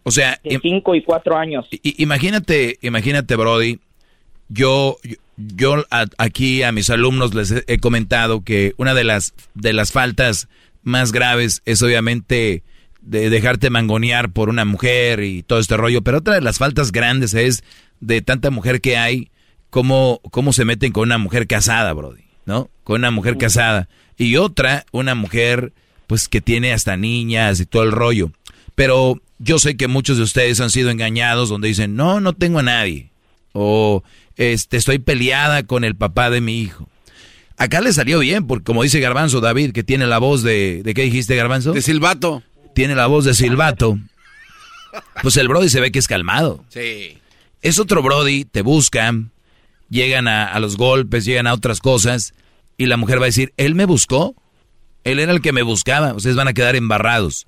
O 0.04 0.10
sea, 0.10 0.40
de 0.42 0.58
cinco 0.60 0.94
y 0.94 1.02
cuatro 1.02 1.36
años. 1.36 1.66
Imagínate, 1.82 2.78
imagínate, 2.82 3.36
Brody. 3.36 3.78
Yo, 4.48 4.98
yo, 5.36 5.84
a- 5.90 6.06
aquí 6.18 6.62
a 6.62 6.72
mis 6.72 6.90
alumnos 6.90 7.34
les 7.34 7.50
he, 7.52 7.64
he 7.68 7.78
comentado 7.78 8.42
que 8.42 8.74
una 8.76 8.94
de 8.94 9.04
las 9.04 9.32
de 9.54 9.72
las 9.72 9.92
faltas 9.92 10.48
más 10.82 11.12
graves 11.12 11.62
es 11.64 11.80
obviamente 11.82 12.62
de 13.00 13.30
dejarte 13.30 13.70
mangonear 13.70 14.30
por 14.30 14.48
una 14.48 14.64
mujer 14.64 15.22
y 15.22 15.42
todo 15.42 15.58
este 15.58 15.76
rollo, 15.76 16.02
pero 16.02 16.18
otra 16.18 16.34
de 16.34 16.40
las 16.40 16.58
faltas 16.58 16.92
grandes 16.92 17.34
es 17.34 17.64
de 18.00 18.20
tanta 18.22 18.50
mujer 18.50 18.80
que 18.80 18.96
hay, 18.96 19.30
cómo, 19.70 20.20
cómo 20.30 20.52
se 20.52 20.64
meten 20.64 20.92
con 20.92 21.04
una 21.08 21.18
mujer 21.18 21.46
casada, 21.46 21.92
Brody, 21.94 22.24
¿no? 22.44 22.68
Con 22.84 23.00
una 23.00 23.10
mujer 23.10 23.38
casada. 23.38 23.88
Y 24.18 24.36
otra, 24.36 24.84
una 24.92 25.14
mujer, 25.14 25.72
pues 26.06 26.28
que 26.28 26.40
tiene 26.40 26.72
hasta 26.72 26.96
niñas 26.96 27.58
y 27.60 27.66
todo 27.66 27.82
el 27.84 27.92
rollo. 27.92 28.30
Pero 28.74 29.20
yo 29.38 29.58
sé 29.58 29.76
que 29.76 29.88
muchos 29.88 30.16
de 30.16 30.22
ustedes 30.22 30.60
han 30.60 30.70
sido 30.70 30.90
engañados 30.90 31.48
donde 31.48 31.68
dicen, 31.68 31.96
no, 31.96 32.20
no 32.20 32.32
tengo 32.32 32.60
a 32.60 32.62
nadie. 32.62 33.10
O 33.52 34.02
este, 34.36 34.76
estoy 34.76 34.98
peleada 34.98 35.64
con 35.64 35.84
el 35.84 35.94
papá 35.94 36.30
de 36.30 36.40
mi 36.40 36.60
hijo. 36.60 36.88
Acá 37.56 37.80
le 37.80 37.92
salió 37.92 38.18
bien, 38.18 38.46
porque 38.46 38.64
como 38.64 38.82
dice 38.82 38.98
Garbanzo 39.00 39.40
David, 39.40 39.72
que 39.72 39.84
tiene 39.84 40.06
la 40.06 40.18
voz 40.18 40.42
de... 40.42 40.82
¿De 40.82 40.94
qué 40.94 41.02
dijiste, 41.02 41.36
Garbanzo? 41.36 41.72
De 41.72 41.82
silbato. 41.82 42.42
Tiene 42.74 42.94
la 42.94 43.06
voz 43.06 43.24
de 43.24 43.34
silbato. 43.34 43.98
Pues 45.22 45.36
el 45.36 45.48
Brody 45.48 45.68
se 45.68 45.80
ve 45.80 45.92
que 45.92 45.98
es 45.98 46.08
calmado. 46.08 46.64
Sí. 46.68 47.18
Es 47.60 47.78
otro 47.78 48.02
Brody, 48.02 48.44
te 48.44 48.62
buscan, 48.62 49.30
llegan 49.88 50.26
a, 50.26 50.46
a 50.46 50.58
los 50.60 50.76
golpes, 50.76 51.24
llegan 51.24 51.46
a 51.46 51.52
otras 51.52 51.80
cosas, 51.80 52.34
y 52.76 52.86
la 52.86 52.96
mujer 52.96 53.20
va 53.20 53.24
a 53.24 53.26
decir, 53.26 53.52
él 53.56 53.74
me 53.74 53.84
buscó, 53.84 54.34
él 55.04 55.18
era 55.18 55.32
el 55.32 55.40
que 55.40 55.52
me 55.52 55.62
buscaba, 55.62 56.14
ustedes 56.14 56.36
van 56.36 56.48
a 56.48 56.52
quedar 56.54 56.74
embarrados. 56.74 57.46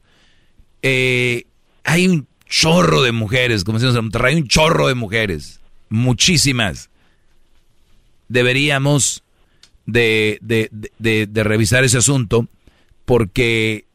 Eh, 0.87 1.47
hay 1.83 2.07
un 2.07 2.29
chorro 2.47 3.01
de 3.01 3.11
mujeres, 3.11 3.65
como 3.65 3.79
decimos 3.79 3.97
en 3.97 4.05
Monterrey, 4.05 4.35
hay 4.35 4.43
un 4.43 4.49
chorro 4.49 4.87
de 4.87 4.95
mujeres, 4.95 5.59
muchísimas. 5.89 6.91
Deberíamos 8.29 9.23
de, 9.87 10.39
de, 10.43 10.69
de, 10.99 11.27
de 11.27 11.45
revisar 11.45 11.85
ese 11.85 11.97
asunto 11.97 12.49
porque 13.07 13.87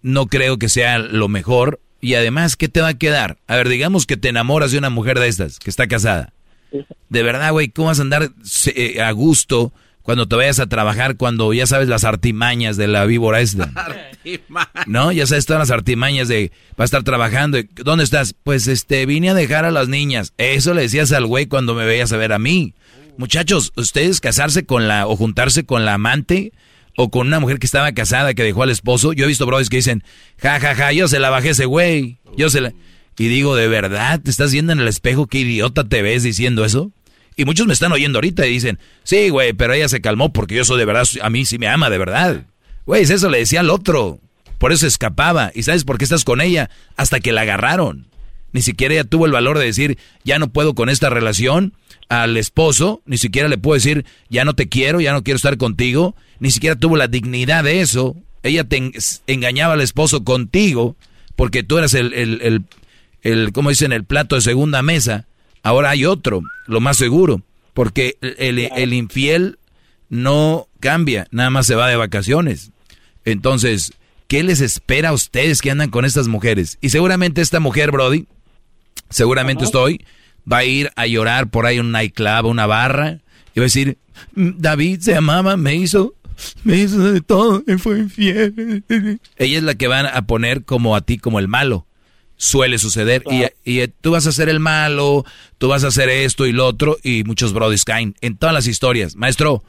no 0.00 0.26
creo 0.26 0.58
que 0.58 0.70
sea 0.70 0.98
lo 0.98 1.28
mejor. 1.28 1.80
Y 2.00 2.14
además, 2.14 2.56
¿qué 2.56 2.68
te 2.68 2.80
va 2.80 2.88
a 2.88 2.98
quedar? 2.98 3.36
A 3.46 3.56
ver, 3.56 3.68
digamos 3.68 4.06
que 4.06 4.16
te 4.16 4.30
enamoras 4.30 4.72
de 4.72 4.78
una 4.78 4.88
mujer 4.88 5.18
de 5.18 5.28
estas, 5.28 5.58
que 5.58 5.68
está 5.68 5.86
casada. 5.86 6.32
De 7.10 7.22
verdad, 7.22 7.52
güey, 7.52 7.68
¿cómo 7.68 7.88
vas 7.88 7.98
a 7.98 8.02
andar 8.02 8.30
eh, 8.74 9.02
a 9.02 9.10
gusto 9.10 9.70
cuando 10.08 10.26
te 10.26 10.36
vayas 10.36 10.58
a 10.58 10.66
trabajar, 10.66 11.18
cuando 11.18 11.52
ya 11.52 11.66
sabes 11.66 11.86
las 11.86 12.02
artimañas 12.02 12.78
de 12.78 12.88
la 12.88 13.04
víbora 13.04 13.42
esta? 13.42 13.70
¿No? 14.86 15.12
Ya 15.12 15.26
sabes 15.26 15.44
todas 15.44 15.60
las 15.60 15.70
artimañas 15.70 16.28
de, 16.28 16.50
va 16.80 16.84
a 16.84 16.86
estar 16.86 17.02
trabajando. 17.02 17.58
¿Dónde 17.74 18.04
estás? 18.04 18.34
Pues, 18.42 18.68
este, 18.68 19.04
vine 19.04 19.28
a 19.28 19.34
dejar 19.34 19.66
a 19.66 19.70
las 19.70 19.88
niñas. 19.88 20.32
Eso 20.38 20.72
le 20.72 20.80
decías 20.80 21.12
al 21.12 21.26
güey 21.26 21.44
cuando 21.44 21.74
me 21.74 21.84
veías 21.84 22.10
a 22.14 22.16
ver 22.16 22.32
a 22.32 22.38
mí. 22.38 22.72
Muchachos, 23.18 23.74
ustedes 23.76 24.22
casarse 24.22 24.64
con 24.64 24.88
la, 24.88 25.06
o 25.06 25.14
juntarse 25.14 25.66
con 25.66 25.84
la 25.84 25.92
amante, 25.92 26.54
o 26.96 27.10
con 27.10 27.26
una 27.26 27.38
mujer 27.38 27.58
que 27.58 27.66
estaba 27.66 27.92
casada, 27.92 28.32
que 28.32 28.44
dejó 28.44 28.62
al 28.62 28.70
esposo. 28.70 29.12
Yo 29.12 29.26
he 29.26 29.28
visto 29.28 29.44
brothers 29.44 29.68
que 29.68 29.76
dicen, 29.76 30.04
ja, 30.38 30.58
ja, 30.58 30.74
ja, 30.74 30.90
yo 30.90 31.06
se 31.08 31.18
la 31.18 31.28
bajé 31.28 31.50
ese 31.50 31.66
güey. 31.66 32.16
Yo 32.34 32.48
se 32.48 32.62
la... 32.62 32.72
Y 33.18 33.28
digo, 33.28 33.56
¿de 33.56 33.68
verdad 33.68 34.22
te 34.22 34.30
estás 34.30 34.52
viendo 34.52 34.72
en 34.72 34.80
el 34.80 34.88
espejo? 34.88 35.26
¿Qué 35.26 35.40
idiota 35.40 35.84
te 35.86 36.00
ves 36.00 36.22
diciendo 36.22 36.64
eso? 36.64 36.92
Y 37.38 37.44
muchos 37.44 37.66
me 37.68 37.72
están 37.72 37.92
oyendo 37.92 38.18
ahorita 38.18 38.46
y 38.46 38.50
dicen, 38.50 38.78
sí, 39.04 39.28
güey, 39.30 39.52
pero 39.52 39.72
ella 39.72 39.88
se 39.88 40.00
calmó 40.00 40.32
porque 40.32 40.56
yo 40.56 40.64
soy 40.64 40.76
de 40.78 40.84
verdad, 40.84 41.06
a 41.22 41.30
mí 41.30 41.44
sí 41.44 41.56
me 41.56 41.68
ama 41.68 41.88
de 41.88 41.96
verdad. 41.96 42.42
Güey, 42.84 43.04
eso 43.04 43.30
le 43.30 43.38
decía 43.38 43.60
al 43.60 43.70
otro. 43.70 44.18
Por 44.58 44.72
eso 44.72 44.88
escapaba. 44.88 45.52
¿Y 45.54 45.62
sabes 45.62 45.84
por 45.84 45.98
qué 45.98 46.04
estás 46.04 46.24
con 46.24 46.40
ella? 46.40 46.68
Hasta 46.96 47.20
que 47.20 47.30
la 47.30 47.42
agarraron. 47.42 48.08
Ni 48.50 48.60
siquiera 48.60 48.94
ella 48.94 49.04
tuvo 49.04 49.24
el 49.26 49.30
valor 49.30 49.56
de 49.56 49.66
decir, 49.66 49.98
ya 50.24 50.40
no 50.40 50.48
puedo 50.52 50.74
con 50.74 50.88
esta 50.88 51.10
relación 51.10 51.74
al 52.08 52.36
esposo. 52.36 53.02
Ni 53.06 53.18
siquiera 53.18 53.46
le 53.46 53.56
puedo 53.56 53.74
decir, 53.76 54.04
ya 54.28 54.44
no 54.44 54.54
te 54.56 54.68
quiero, 54.68 55.00
ya 55.00 55.12
no 55.12 55.22
quiero 55.22 55.36
estar 55.36 55.56
contigo. 55.58 56.16
Ni 56.40 56.50
siquiera 56.50 56.74
tuvo 56.74 56.96
la 56.96 57.06
dignidad 57.06 57.62
de 57.62 57.82
eso. 57.82 58.16
Ella 58.42 58.64
te 58.64 58.78
en- 58.78 58.92
engañaba 59.28 59.74
al 59.74 59.80
esposo 59.80 60.24
contigo 60.24 60.96
porque 61.36 61.62
tú 61.62 61.78
eras 61.78 61.94
el, 61.94 62.12
el, 62.14 62.40
el, 62.42 62.64
el, 63.22 63.52
¿cómo 63.52 63.70
dicen? 63.70 63.92
El 63.92 64.02
plato 64.02 64.34
de 64.34 64.40
segunda 64.42 64.82
mesa. 64.82 65.27
Ahora 65.62 65.90
hay 65.90 66.04
otro, 66.04 66.42
lo 66.66 66.80
más 66.80 66.96
seguro. 66.96 67.42
Porque 67.74 68.16
el, 68.20 68.34
el- 68.38 68.70
el 68.76 68.92
infiel 68.92 69.58
no 70.08 70.66
cambia, 70.80 71.26
nada 71.30 71.50
más 71.50 71.66
se 71.66 71.74
va 71.74 71.88
de 71.88 71.96
vacaciones. 71.96 72.70
Entonces, 73.24 73.92
¿qué 74.26 74.42
les 74.42 74.60
espera 74.60 75.10
a 75.10 75.12
ustedes 75.12 75.60
que 75.60 75.70
andan 75.70 75.90
con 75.90 76.04
estas 76.04 76.28
mujeres? 76.28 76.78
Y 76.80 76.88
seguramente 76.90 77.40
esta 77.40 77.60
mujer, 77.60 77.90
Brody, 77.92 78.26
seguramente 79.10 79.64
estoy, 79.64 80.04
va 80.50 80.58
a 80.58 80.64
ir 80.64 80.90
a 80.96 81.06
llorar 81.06 81.50
por 81.50 81.66
ahí 81.66 81.78
un 81.78 81.92
nightclub, 81.92 82.46
una 82.46 82.66
barra, 82.66 83.20
y 83.54 83.60
va 83.60 83.64
a 83.64 83.70
decir, 83.70 83.98
"Mm, 84.34 84.50
David 84.58 85.00
se 85.00 85.14
amaba, 85.14 85.56
me 85.56 85.74
hizo, 85.74 86.14
me 86.64 86.76
hizo 86.78 86.98
de 87.12 87.20
todo, 87.20 87.62
y 87.66 87.74
fue 87.78 87.98
infiel. 87.98 88.82
Ella 89.36 89.58
es 89.58 89.62
la 89.64 89.74
que 89.74 89.88
van 89.88 90.06
a 90.06 90.22
poner 90.26 90.64
como 90.64 90.96
a 90.96 91.00
ti, 91.02 91.18
como 91.18 91.38
el 91.38 91.48
malo. 91.48 91.86
Suele 92.38 92.78
suceder. 92.78 93.22
Y, 93.30 93.44
y 93.70 93.86
tú 93.88 94.12
vas 94.12 94.26
a 94.26 94.32
ser 94.32 94.48
el 94.48 94.60
malo, 94.60 95.26
tú 95.58 95.68
vas 95.68 95.84
a 95.84 95.88
hacer 95.88 96.08
esto 96.08 96.46
y 96.46 96.52
lo 96.52 96.66
otro, 96.66 96.96
y 97.02 97.24
muchos 97.24 97.52
brodis 97.52 97.84
caen 97.84 98.14
en 98.22 98.38
todas 98.38 98.54
las 98.54 98.66
historias. 98.66 99.16
Maestro, 99.16 99.62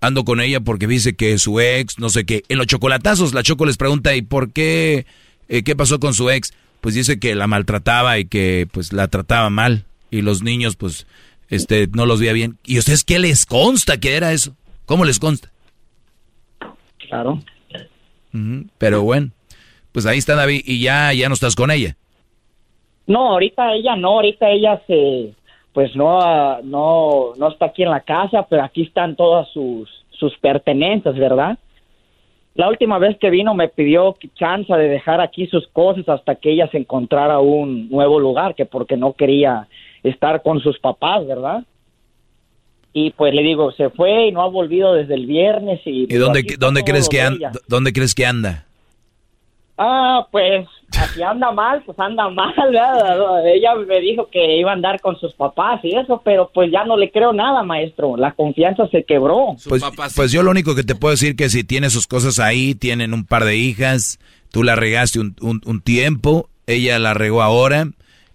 ando 0.00 0.24
con 0.24 0.40
ella 0.40 0.60
porque 0.60 0.86
dice 0.86 1.14
que 1.14 1.38
su 1.38 1.60
ex, 1.60 1.98
no 1.98 2.08
sé 2.08 2.24
qué. 2.24 2.42
En 2.48 2.58
los 2.58 2.66
chocolatazos, 2.66 3.34
la 3.34 3.42
Choco 3.42 3.66
les 3.66 3.76
pregunta, 3.76 4.14
¿y 4.16 4.22
por 4.22 4.52
qué? 4.52 5.06
Eh, 5.48 5.62
¿Qué 5.62 5.76
pasó 5.76 6.00
con 6.00 6.14
su 6.14 6.30
ex? 6.30 6.52
Pues 6.80 6.94
dice 6.94 7.18
que 7.18 7.34
la 7.34 7.46
maltrataba 7.46 8.18
y 8.18 8.26
que 8.26 8.68
pues 8.70 8.92
la 8.92 9.08
trataba 9.08 9.50
mal. 9.50 9.86
Y 10.10 10.22
los 10.22 10.42
niños, 10.42 10.76
pues, 10.76 11.06
este, 11.48 11.88
no 11.92 12.06
los 12.06 12.20
veía 12.20 12.32
bien. 12.32 12.58
¿Y 12.64 12.78
ustedes 12.78 13.04
qué 13.04 13.18
les 13.18 13.46
consta 13.46 13.98
que 13.98 14.14
era 14.16 14.32
eso? 14.32 14.56
¿Cómo 14.86 15.04
les 15.04 15.18
consta? 15.18 15.50
Claro. 17.08 17.42
Pero 18.78 19.02
bueno, 19.02 19.30
pues 19.92 20.06
ahí 20.06 20.18
está 20.18 20.34
David 20.34 20.62
y 20.64 20.80
ya, 20.80 21.12
ya 21.12 21.28
no 21.28 21.34
estás 21.34 21.54
con 21.54 21.70
ella. 21.70 21.96
No, 23.06 23.32
ahorita 23.32 23.74
ella 23.74 23.96
no, 23.96 24.08
ahorita 24.12 24.50
ella 24.50 24.80
se, 24.86 25.34
pues 25.72 25.94
no, 25.94 26.20
ah, 26.20 26.60
no, 26.62 27.32
no 27.36 27.48
está 27.48 27.66
aquí 27.66 27.82
en 27.82 27.90
la 27.90 28.00
casa, 28.00 28.46
pero 28.48 28.62
aquí 28.62 28.82
están 28.82 29.16
todas 29.16 29.48
sus, 29.48 29.88
sus 30.10 30.36
pertenencias, 30.38 31.14
¿verdad? 31.16 31.58
La 32.54 32.68
última 32.68 32.98
vez 32.98 33.18
que 33.18 33.30
vino 33.30 33.52
me 33.54 33.68
pidió 33.68 34.16
chance 34.36 34.72
de 34.72 34.88
dejar 34.88 35.20
aquí 35.20 35.48
sus 35.48 35.66
cosas 35.68 36.08
hasta 36.08 36.36
que 36.36 36.52
ella 36.52 36.68
se 36.68 36.78
encontrara 36.78 37.40
un 37.40 37.88
nuevo 37.90 38.20
lugar, 38.20 38.54
que 38.54 38.64
porque 38.64 38.96
no 38.96 39.14
quería 39.14 39.66
estar 40.04 40.42
con 40.42 40.60
sus 40.60 40.78
papás, 40.78 41.26
¿verdad? 41.26 41.64
Y 42.92 43.10
pues 43.10 43.34
le 43.34 43.42
digo, 43.42 43.72
se 43.72 43.90
fue 43.90 44.28
y 44.28 44.32
no 44.32 44.42
ha 44.42 44.48
volvido 44.48 44.94
desde 44.94 45.14
el 45.14 45.26
viernes 45.26 45.80
y... 45.84 46.04
¿Y 46.08 46.16
dónde, 46.16 46.44
dónde 46.56 46.84
crees 46.84 47.08
que 47.08 47.20
anda? 47.20 47.50
¿Dónde 47.66 47.92
crees 47.92 48.14
que 48.14 48.24
anda? 48.24 48.66
Ah, 49.76 50.28
pues, 50.30 50.68
aquí 50.96 51.22
anda 51.22 51.50
mal, 51.50 51.82
pues 51.84 51.98
anda 51.98 52.28
mal, 52.28 52.54
¿verdad? 52.56 53.46
Ella 53.46 53.74
me 53.74 54.00
dijo 54.00 54.28
que 54.30 54.58
iba 54.58 54.70
a 54.70 54.74
andar 54.74 55.00
con 55.00 55.18
sus 55.18 55.34
papás 55.34 55.80
y 55.82 55.96
eso, 55.96 56.22
pero 56.24 56.50
pues 56.54 56.70
ya 56.70 56.84
no 56.84 56.96
le 56.96 57.10
creo 57.10 57.32
nada, 57.32 57.62
maestro. 57.64 58.16
La 58.16 58.32
confianza 58.32 58.86
se 58.88 59.04
quebró. 59.04 59.56
Pues, 59.68 59.82
pues 60.14 60.30
yo 60.30 60.42
lo 60.42 60.52
único 60.52 60.74
que 60.74 60.84
te 60.84 60.94
puedo 60.94 61.12
decir 61.12 61.34
que 61.34 61.48
si 61.48 61.64
tiene 61.64 61.90
sus 61.90 62.06
cosas 62.06 62.38
ahí, 62.38 62.74
tienen 62.74 63.12
un 63.12 63.24
par 63.24 63.44
de 63.44 63.56
hijas, 63.56 64.20
tú 64.50 64.62
la 64.62 64.76
regaste 64.76 65.18
un, 65.18 65.34
un, 65.40 65.80
tiempo, 65.80 66.48
ella 66.66 66.98
la 67.00 67.14
regó 67.14 67.42
ahora, 67.42 67.88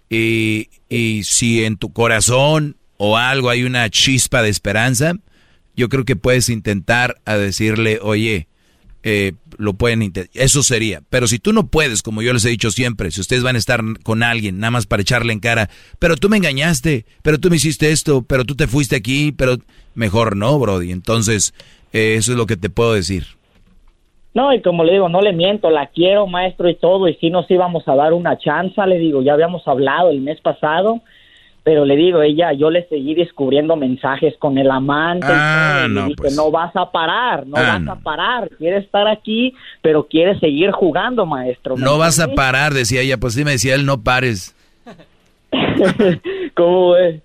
y, 0.09 0.67
y 0.89 1.23
si 1.23 1.63
en 1.63 1.77
tu 1.77 1.93
corazón 1.93 2.75
o 2.97 3.15
algo 3.15 3.49
hay 3.49 3.63
una 3.63 3.89
chispa 3.89 4.41
de 4.41 4.49
esperanza, 4.49 5.13
yo 5.77 5.87
creo 5.87 6.03
que 6.03 6.17
puedes 6.17 6.49
intentar 6.49 7.21
a 7.23 7.37
decirle, 7.37 7.99
oye, 8.01 8.49
eh, 9.03 9.34
lo 9.57 9.73
pueden. 9.73 10.11
Eso 10.34 10.63
sería. 10.63 11.01
Pero 11.09 11.27
si 11.27 11.39
tú 11.39 11.53
no 11.53 11.67
puedes, 11.67 12.01
como 12.01 12.21
yo 12.21 12.34
les 12.34 12.45
he 12.45 12.49
dicho 12.49 12.71
siempre, 12.71 13.11
si 13.11 13.21
ustedes 13.21 13.43
van 13.43 13.55
a 13.55 13.59
estar 13.59 13.81
con 14.03 14.23
alguien 14.23 14.59
nada 14.59 14.71
más 14.71 14.85
para 14.85 15.01
echarle 15.01 15.34
en 15.34 15.39
cara, 15.39 15.69
pero 15.99 16.15
tú 16.15 16.30
me 16.30 16.38
engañaste, 16.38 17.05
pero 17.21 17.38
tú 17.39 17.49
me 17.49 17.57
hiciste 17.57 17.91
esto, 17.91 18.23
pero 18.23 18.45
tú 18.45 18.55
te 18.55 18.67
fuiste 18.67 18.95
aquí, 18.95 19.31
pero 19.31 19.57
mejor 19.95 20.35
no, 20.35 20.57
Brody. 20.59 20.91
Entonces, 20.91 21.53
eh, 21.93 22.15
eso 22.17 22.31
es 22.31 22.38
lo 22.38 22.45
que 22.45 22.57
te 22.57 22.69
puedo 22.69 22.93
decir. 22.93 23.26
No, 24.34 24.53
y 24.53 24.61
como 24.61 24.84
le 24.84 24.93
digo, 24.93 25.09
no 25.09 25.21
le 25.21 25.34
miento, 25.34 25.69
la 25.71 25.88
quiero, 25.88 26.27
maestro, 26.27 26.69
y 26.69 26.76
todo, 26.76 27.07
y 27.07 27.15
si 27.15 27.30
nos 27.30 27.49
íbamos 27.49 27.88
a 27.88 27.95
dar 27.95 28.13
una 28.13 28.38
chance, 28.38 28.80
le 28.85 28.99
digo, 28.99 29.23
ya 29.23 29.34
habíamos 29.34 29.67
hablado 29.67 30.11
el 30.11 30.21
mes 30.21 30.39
pasado, 30.39 31.01
pero 31.69 31.85
le 31.85 31.95
digo, 31.95 32.23
ella, 32.23 32.51
yo 32.51 32.71
le 32.71 32.87
seguí 32.87 33.13
descubriendo 33.13 33.75
mensajes 33.75 34.33
con 34.39 34.57
el 34.57 34.71
amante 34.71 35.27
ah, 35.29 35.85
y, 35.87 35.93
no, 35.93 36.07
pues. 36.17 36.35
no 36.35 36.49
vas 36.49 36.75
a 36.75 36.89
parar, 36.89 37.45
no 37.45 37.57
ah, 37.57 37.77
vas 37.77 37.87
a 37.87 38.01
parar, 38.01 38.49
quiere 38.57 38.77
estar 38.77 39.07
aquí, 39.07 39.53
pero 39.83 40.07
quiere 40.07 40.39
seguir 40.39 40.71
jugando, 40.71 41.27
maestro. 41.27 41.77
No 41.77 41.99
vas 41.99 42.19
a 42.19 42.29
parar, 42.29 42.73
decía 42.73 43.01
ella, 43.01 43.17
pues 43.17 43.35
sí 43.35 43.45
me 43.45 43.51
decía 43.51 43.75
él, 43.75 43.85
no 43.85 44.01
pares. 44.01 44.55
¿Cómo 46.55 46.95
es? 46.95 47.21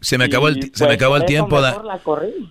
Se 0.00 0.18
me 0.18 0.24
acabó 0.24 0.48
el, 0.48 0.54
se 0.74 0.84
me 0.84 0.86
pues, 0.86 0.96
acabó 0.96 1.16
el 1.16 1.26
tiempo. 1.26 1.60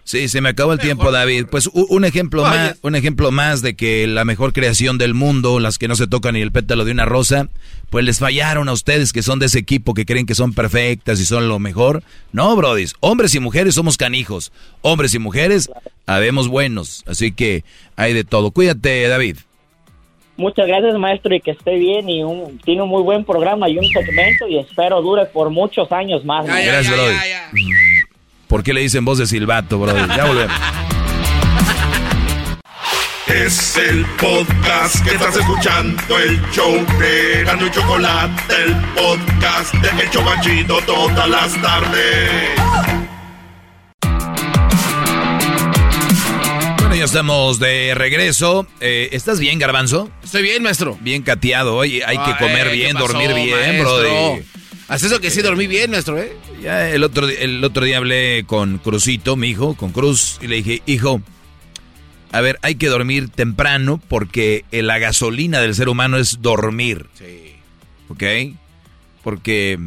sí, 0.05 0.29
se 0.29 0.39
me 0.39 0.49
acabó 0.49 0.71
el 0.71 0.79
tiempo, 0.79 1.11
David. 1.11 1.47
Pues 1.49 1.67
un 1.67 2.05
ejemplo 2.05 2.43
más, 2.43 2.77
un 2.81 2.95
ejemplo 2.95 3.31
más 3.31 3.61
de 3.61 3.75
que 3.75 4.07
la 4.07 4.23
mejor 4.23 4.53
creación 4.53 4.97
del 4.97 5.15
mundo, 5.15 5.59
las 5.59 5.79
que 5.79 5.87
no 5.87 5.95
se 5.95 6.07
tocan 6.07 6.35
ni 6.35 6.41
el 6.41 6.51
pétalo 6.51 6.85
de 6.85 6.91
una 6.91 7.05
rosa, 7.05 7.49
pues 7.89 8.05
les 8.05 8.19
fallaron 8.19 8.69
a 8.69 8.73
ustedes 8.73 9.13
que 9.13 9.23
son 9.23 9.39
de 9.39 9.47
ese 9.47 9.59
equipo 9.59 9.93
que 9.93 10.05
creen 10.05 10.25
que 10.25 10.35
son 10.35 10.53
perfectas 10.53 11.19
y 11.19 11.25
son 11.25 11.47
lo 11.47 11.59
mejor. 11.59 12.03
No, 12.31 12.55
brodis, 12.55 12.95
hombres 12.99 13.33
y 13.35 13.39
mujeres 13.39 13.75
somos 13.75 13.97
canijos. 13.97 14.51
Hombres 14.81 15.13
y 15.13 15.19
mujeres 15.19 15.69
habemos 16.05 16.47
buenos, 16.47 17.03
así 17.07 17.31
que 17.31 17.63
hay 17.95 18.13
de 18.13 18.23
todo. 18.23 18.51
Cuídate, 18.51 19.07
David. 19.07 19.37
Muchas 20.37 20.67
gracias, 20.67 20.97
maestro, 20.97 21.35
y 21.35 21.41
que 21.41 21.51
esté 21.51 21.75
bien. 21.75 22.07
Y 22.09 22.23
un, 22.23 22.59
tiene 22.59 22.81
un 22.81 22.89
muy 22.89 23.03
buen 23.03 23.25
programa 23.25 23.67
y 23.67 23.77
un 23.77 23.85
segmento, 23.85 24.47
y 24.47 24.57
espero 24.57 25.01
dure 25.01 25.25
por 25.25 25.49
muchos 25.49 25.91
años 25.91 26.23
más. 26.23 26.45
gracias, 26.45 26.93
Brody. 26.93 27.15
¿Por 28.47 28.63
qué 28.63 28.73
le 28.73 28.81
dicen 28.81 29.03
voz 29.03 29.17
de 29.17 29.27
silbato, 29.27 29.77
Brody? 29.79 30.07
Ya 30.15 30.25
volvemos. 30.25 30.55
Es 33.29 33.77
el 33.77 34.05
podcast 34.19 35.05
que 35.05 35.11
estás 35.11 35.37
escuchando, 35.37 36.17
el 36.17 36.41
show 36.51 36.73
de 36.99 37.43
Gano 37.43 37.67
y 37.67 37.71
Chocolate, 37.71 38.53
el 38.65 38.75
podcast 38.95 39.73
de 39.75 40.03
El 40.03 40.09
Chocachito 40.09 40.79
todas 40.81 41.29
las 41.29 41.61
tardes. 41.61 42.59
ya 46.97 47.05
estamos 47.05 47.59
de 47.59 47.93
regreso. 47.95 48.67
Eh, 48.81 49.09
¿Estás 49.13 49.39
bien, 49.39 49.57
Garbanzo? 49.57 50.11
Estoy 50.21 50.41
bien, 50.41 50.61
maestro. 50.61 50.97
Bien 50.99 51.21
cateado. 51.21 51.77
Oye, 51.77 52.03
hay 52.05 52.17
que 52.17 52.35
comer 52.37 52.71
bien, 52.71 52.97
dormir 52.97 53.33
bien, 53.33 53.79
bro. 53.79 54.39
Haz 54.89 55.03
eso 55.03 55.21
que 55.21 55.29
sí 55.29 55.41
dormí 55.41 55.67
bien, 55.67 55.91
maestro, 55.91 56.17
¿eh? 56.17 56.35
Ya 56.61 56.89
el 56.89 57.03
otro, 57.03 57.29
el 57.29 57.63
otro 57.63 57.85
día 57.85 57.97
hablé 57.97 58.43
con 58.45 58.79
Cruzito, 58.79 59.35
mi 59.35 59.49
hijo, 59.49 59.75
con 59.75 59.91
Cruz, 59.91 60.39
y 60.41 60.47
le 60.47 60.57
dije, 60.57 60.81
hijo, 60.87 61.21
a 62.31 62.41
ver, 62.41 62.59
hay 62.61 62.75
que 62.75 62.87
dormir 62.87 63.29
temprano 63.29 64.01
porque 64.07 64.65
la 64.71 64.99
gasolina 64.99 65.59
del 65.61 65.75
ser 65.75 65.89
humano 65.89 66.17
es 66.17 66.41
dormir. 66.41 67.07
Sí. 67.15 67.55
¿Ok? 68.09 68.23
Porque 69.23 69.79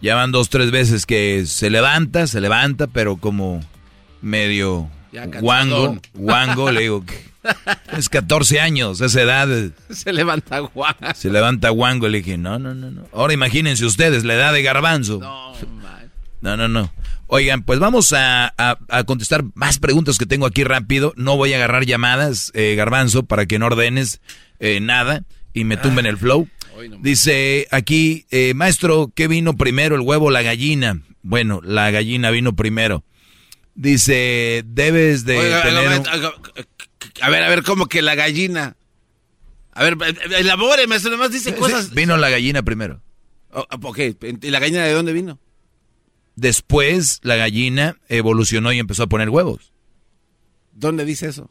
ya 0.00 0.14
van 0.14 0.32
dos, 0.32 0.48
tres 0.48 0.70
veces 0.70 1.06
que 1.06 1.44
se 1.46 1.70
levanta, 1.70 2.26
se 2.26 2.40
levanta, 2.40 2.86
pero 2.86 3.16
como 3.16 3.60
medio 4.22 4.88
Wango, 5.40 5.98
Wango, 6.14 6.70
le 6.70 6.82
digo, 6.82 7.04
es 7.96 8.08
14 8.08 8.60
años, 8.60 9.00
esa 9.00 9.22
edad. 9.22 9.48
Se 9.90 10.12
levanta 10.12 10.62
Wango. 10.62 11.14
Se 11.14 11.30
levanta 11.30 11.72
Wango, 11.72 12.08
le 12.08 12.18
dije, 12.18 12.38
no, 12.38 12.58
no, 12.58 12.74
no, 12.74 12.90
no. 12.90 13.06
Ahora 13.12 13.32
imagínense 13.32 13.84
ustedes 13.84 14.24
la 14.24 14.34
edad 14.34 14.52
de 14.52 14.62
Garbanzo. 14.62 15.18
No, 15.18 15.54
no, 16.40 16.56
no, 16.56 16.68
no. 16.68 16.92
Oigan, 17.28 17.62
pues 17.62 17.78
vamos 17.78 18.12
a, 18.16 18.54
contestar 19.06 19.44
más 19.54 19.78
preguntas 19.78 20.18
que 20.18 20.26
tengo 20.26 20.46
aquí 20.46 20.64
rápido. 20.64 21.12
No 21.16 21.36
voy 21.36 21.52
a 21.52 21.56
agarrar 21.56 21.84
llamadas, 21.84 22.52
eh, 22.54 22.74
Garbanzo, 22.76 23.24
para 23.24 23.46
que 23.46 23.58
no 23.58 23.66
ordenes 23.66 24.20
eh, 24.60 24.80
nada 24.80 25.24
y 25.52 25.64
me 25.64 25.76
tumben 25.76 26.06
el 26.06 26.18
flow. 26.18 26.48
Dice 27.00 27.66
aquí, 27.70 28.26
eh, 28.30 28.52
maestro, 28.54 29.10
¿qué 29.14 29.28
vino 29.28 29.56
primero, 29.56 29.96
el 29.96 30.02
huevo 30.02 30.26
o 30.26 30.30
la 30.30 30.42
gallina? 30.42 31.00
Bueno, 31.22 31.60
la 31.64 31.90
gallina 31.90 32.30
vino 32.30 32.54
primero. 32.54 33.02
Dice, 33.74 34.62
debes 34.66 35.24
de 35.24 35.36
tener... 35.62 36.02
A 37.22 37.30
ver, 37.30 37.42
a 37.42 37.48
ver, 37.48 37.62
¿cómo 37.62 37.86
que 37.86 38.02
la 38.02 38.14
gallina? 38.14 38.76
A 39.72 39.82
ver, 39.82 39.96
elabore, 40.38 40.86
maestro, 40.86 41.10
nomás 41.10 41.32
dice 41.32 41.54
cosas... 41.54 41.92
Vino 41.92 42.16
la 42.16 42.30
gallina 42.30 42.62
primero. 42.62 43.02
Oh, 43.50 43.66
ok, 43.82 43.98
¿y 44.42 44.50
la 44.50 44.60
gallina 44.60 44.84
de 44.84 44.92
dónde 44.92 45.12
vino? 45.12 45.38
Después 46.36 47.20
la 47.22 47.36
gallina 47.36 47.96
evolucionó 48.08 48.72
y 48.72 48.78
empezó 48.78 49.02
a 49.02 49.06
poner 49.08 49.30
huevos. 49.30 49.72
¿Dónde 50.72 51.04
dice 51.04 51.28
eso? 51.28 51.50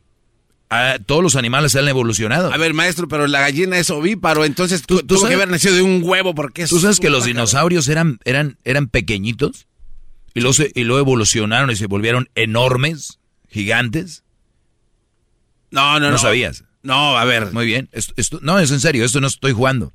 Ah, 0.70 0.98
todos 1.06 1.22
los 1.22 1.36
animales 1.36 1.76
han 1.76 1.88
evolucionado. 1.88 2.52
A 2.54 2.58
ver, 2.58 2.74
maestro, 2.74 3.08
pero 3.08 3.28
la 3.28 3.42
gallina 3.42 3.78
es 3.78 3.90
ovíparo, 3.90 4.46
entonces 4.46 4.84
tú, 4.84 5.02
tuvo 5.02 5.20
sabes? 5.20 5.30
que 5.30 5.36
haber 5.36 5.50
nacido 5.50 5.76
de 5.76 5.82
un 5.82 6.02
huevo 6.04 6.34
porque 6.34 6.66
¿Tú 6.66 6.80
sabes 6.80 7.00
que 7.00 7.10
los 7.10 7.26
dinosaurios 7.26 7.88
eran, 7.88 8.20
eran, 8.24 8.58
eran 8.64 8.88
pequeñitos? 8.88 9.68
y 10.36 10.42
luego, 10.42 10.64
y 10.76 10.84
luego 10.84 11.00
evolucionaron 11.00 11.72
y 11.72 11.78
se 11.78 11.88
volvieron 11.88 12.30
enormes, 12.36 13.20
gigantes. 13.50 14.24
No, 15.72 15.94
no, 15.94 16.08
no. 16.08 16.12
No 16.12 16.18
sabías. 16.18 16.66
No, 16.84 17.18
a 17.18 17.24
ver. 17.24 17.52
Muy 17.54 17.66
bien. 17.66 17.90
Esto, 17.94 18.40
no, 18.42 18.60
es 18.60 18.70
en 18.72 18.82
serio, 18.82 19.06
esto 19.06 19.22
no 19.22 19.28
estoy 19.28 19.54
jugando. 19.54 19.94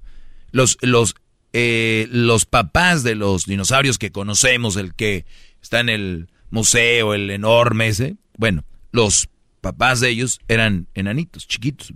Los, 0.50 0.78
los, 0.80 1.14
eh, 1.52 2.08
los 2.10 2.46
papás 2.46 3.02
de 3.02 3.14
los 3.14 3.46
dinosaurios 3.46 3.98
que 3.98 4.12
conocemos, 4.12 4.76
el 4.76 4.94
que 4.94 5.24
está 5.62 5.80
en 5.80 5.88
el 5.88 6.28
museo, 6.50 7.14
el 7.14 7.30
enorme 7.30 7.88
ese, 7.88 8.16
bueno, 8.36 8.64
los 8.92 9.28
papás 9.60 10.00
de 10.00 10.10
ellos 10.10 10.40
eran 10.48 10.86
enanitos, 10.94 11.46
chiquitos. 11.46 11.92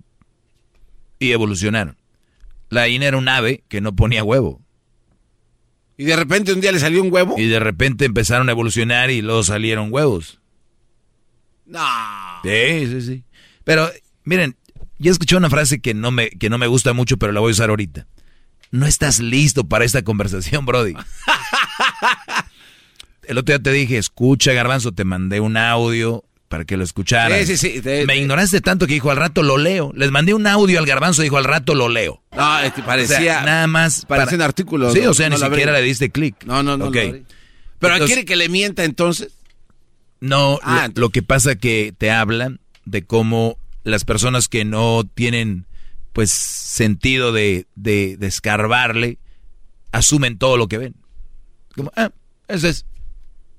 Y 1.19 1.33
evolucionaron. 1.33 1.97
La 2.69 2.83
gallina 2.83 3.07
era 3.07 3.17
un 3.17 3.29
ave 3.29 3.65
que 3.69 3.81
no 3.81 3.95
ponía 3.95 4.25
huevo. 4.25 4.61
Y 5.97 6.05
de 6.05 6.17
repente 6.17 6.53
un 6.53 6.61
día 6.61 6.73
le 6.73 6.81
salió 6.81 7.03
un 7.03 7.13
huevo. 7.13 7.37
Y 7.39 7.47
de 7.47 7.61
repente 7.61 8.05
empezaron 8.05 8.49
a 8.49 8.53
evolucionar 8.53 9.11
y 9.11 9.23
luego 9.23 9.43
salieron 9.45 9.93
huevos. 9.93 10.41
No. 11.67 11.81
Sí, 12.43 12.87
sí, 12.89 13.01
sí. 13.01 13.25
Pero, 13.63 13.89
miren, 14.25 14.57
ya 14.99 15.11
escuché 15.11 15.37
una 15.37 15.51
frase 15.51 15.81
que 15.81 15.95
no, 15.95 16.11
me, 16.11 16.31
que 16.31 16.51
no 16.51 16.59
me 16.59 16.67
gusta 16.67 16.93
mucho, 16.93 17.17
pero 17.17 17.33
la 17.33 17.41
voy 17.41 17.51
a 17.51 17.53
usar 17.53 17.71
ahorita. 17.71 18.07
No 18.71 18.87
estás 18.87 19.21
listo 19.21 19.65
para 19.65 19.85
esta 19.85 20.03
conversación, 20.03 20.67
Brody. 20.67 20.95
El 23.27 23.39
otro 23.39 23.55
día 23.57 23.63
te 23.63 23.73
dije, 23.73 23.97
escucha, 23.97 24.53
Garbanzo, 24.53 24.93
te 24.93 25.05
mandé 25.05 25.41
un 25.41 25.57
audio, 25.57 26.25
para 26.49 26.65
que 26.65 26.77
lo 26.77 26.85
escucharan. 26.85 27.47
Sí, 27.47 27.57
sí, 27.57 27.81
sí. 27.83 27.83
Me 28.07 28.17
ignoraste 28.19 28.61
tanto 28.61 28.87
que 28.87 28.95
dijo 28.95 29.11
al 29.11 29.17
rato 29.17 29.43
lo 29.43 29.57
leo. 29.57 29.93
Les 29.97 30.11
mandé 30.11 30.35
un 30.35 30.47
audio 30.47 30.79
al 30.79 30.87
garbanzo, 30.87 31.23
dijo 31.23 31.39
al 31.39 31.45
rato 31.45 31.75
lo 31.75 31.89
leo. 31.89 32.23
No, 32.33 32.59
parecía. 32.85 33.41
nada 33.43 33.67
más. 33.67 34.05
Parecía 34.07 34.37
un 34.37 34.43
artículo. 34.43 34.93
Sí, 34.93 35.01
no- 35.03 35.11
o 35.11 35.15
sea, 35.15 35.29
no 35.31 35.37
ni 35.37 35.43
siquiera 35.43 35.73
abrí. 35.73 35.83
le 35.83 35.89
diste 35.89 36.11
clic. 36.11 36.37
No, 36.45 36.63
no, 36.63 36.77
no. 36.77 36.87
Ok. 36.87 36.95
lo 36.95 37.01
abrí. 37.01 37.25
Pero 37.79 37.95
Entonces- 37.95 38.07
quiere 38.15 38.25
que 38.27 38.37
le 38.37 38.49
mienta 38.49 38.85
entonces. 38.85 39.29
No, 40.21 40.59
Ah, 40.63 40.89
lo, 40.95 41.03
lo 41.03 41.11
que 41.11 41.23
pasa 41.23 41.55
que 41.57 41.95
te 41.97 42.11
hablan 42.11 42.61
de 42.85 43.05
cómo 43.05 43.59
las 43.83 44.05
personas 44.05 44.49
que 44.49 44.65
no 44.65 45.03
tienen 45.15 45.67
pues 46.15 46.31
sentido 46.31 47.33
de, 47.33 47.67
de, 47.75 48.17
de 48.17 48.27
escarbarle 48.27 49.19
asumen 49.93 50.39
todo 50.39 50.57
lo 50.57 50.67
que 50.69 50.79
ven. 50.79 50.95
Como, 51.77 51.93
ah, 51.97 52.11
eso 52.49 52.69
es. 52.69 52.87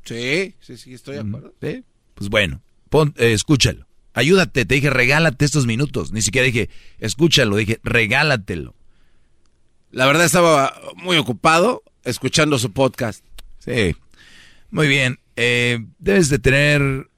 Sí, 0.03 0.55
sí, 0.61 0.77
sí, 0.77 0.93
estoy 0.93 1.15
de 1.15 1.21
acuerdo. 1.21 1.53
¿Sí? 1.61 1.83
Pues 2.15 2.29
bueno, 2.29 2.61
pon- 2.89 3.13
eh, 3.17 3.33
escúchalo. 3.33 3.85
Ayúdate, 4.13 4.65
te 4.65 4.75
dije, 4.75 4.89
regálate 4.89 5.43
estos 5.45 5.65
minutos. 5.65 6.11
Ni 6.13 6.21
siquiera 6.21 6.45
dije, 6.45 6.69
escúchalo, 6.99 7.57
dije, 7.57 7.79
regálatelo. 7.83 8.73
La 9.91 10.05
verdad 10.05 10.25
estaba 10.25 10.73
muy 10.95 11.17
ocupado 11.17 11.83
escuchando 12.03 12.57
su 12.57 12.71
podcast. 12.71 13.23
Sí. 13.59 13.95
Muy 14.71 14.87
bien. 14.87 15.19
Eh, 15.35 15.85
debes 15.99 16.29
de 16.29 16.39
tener. 16.39 17.09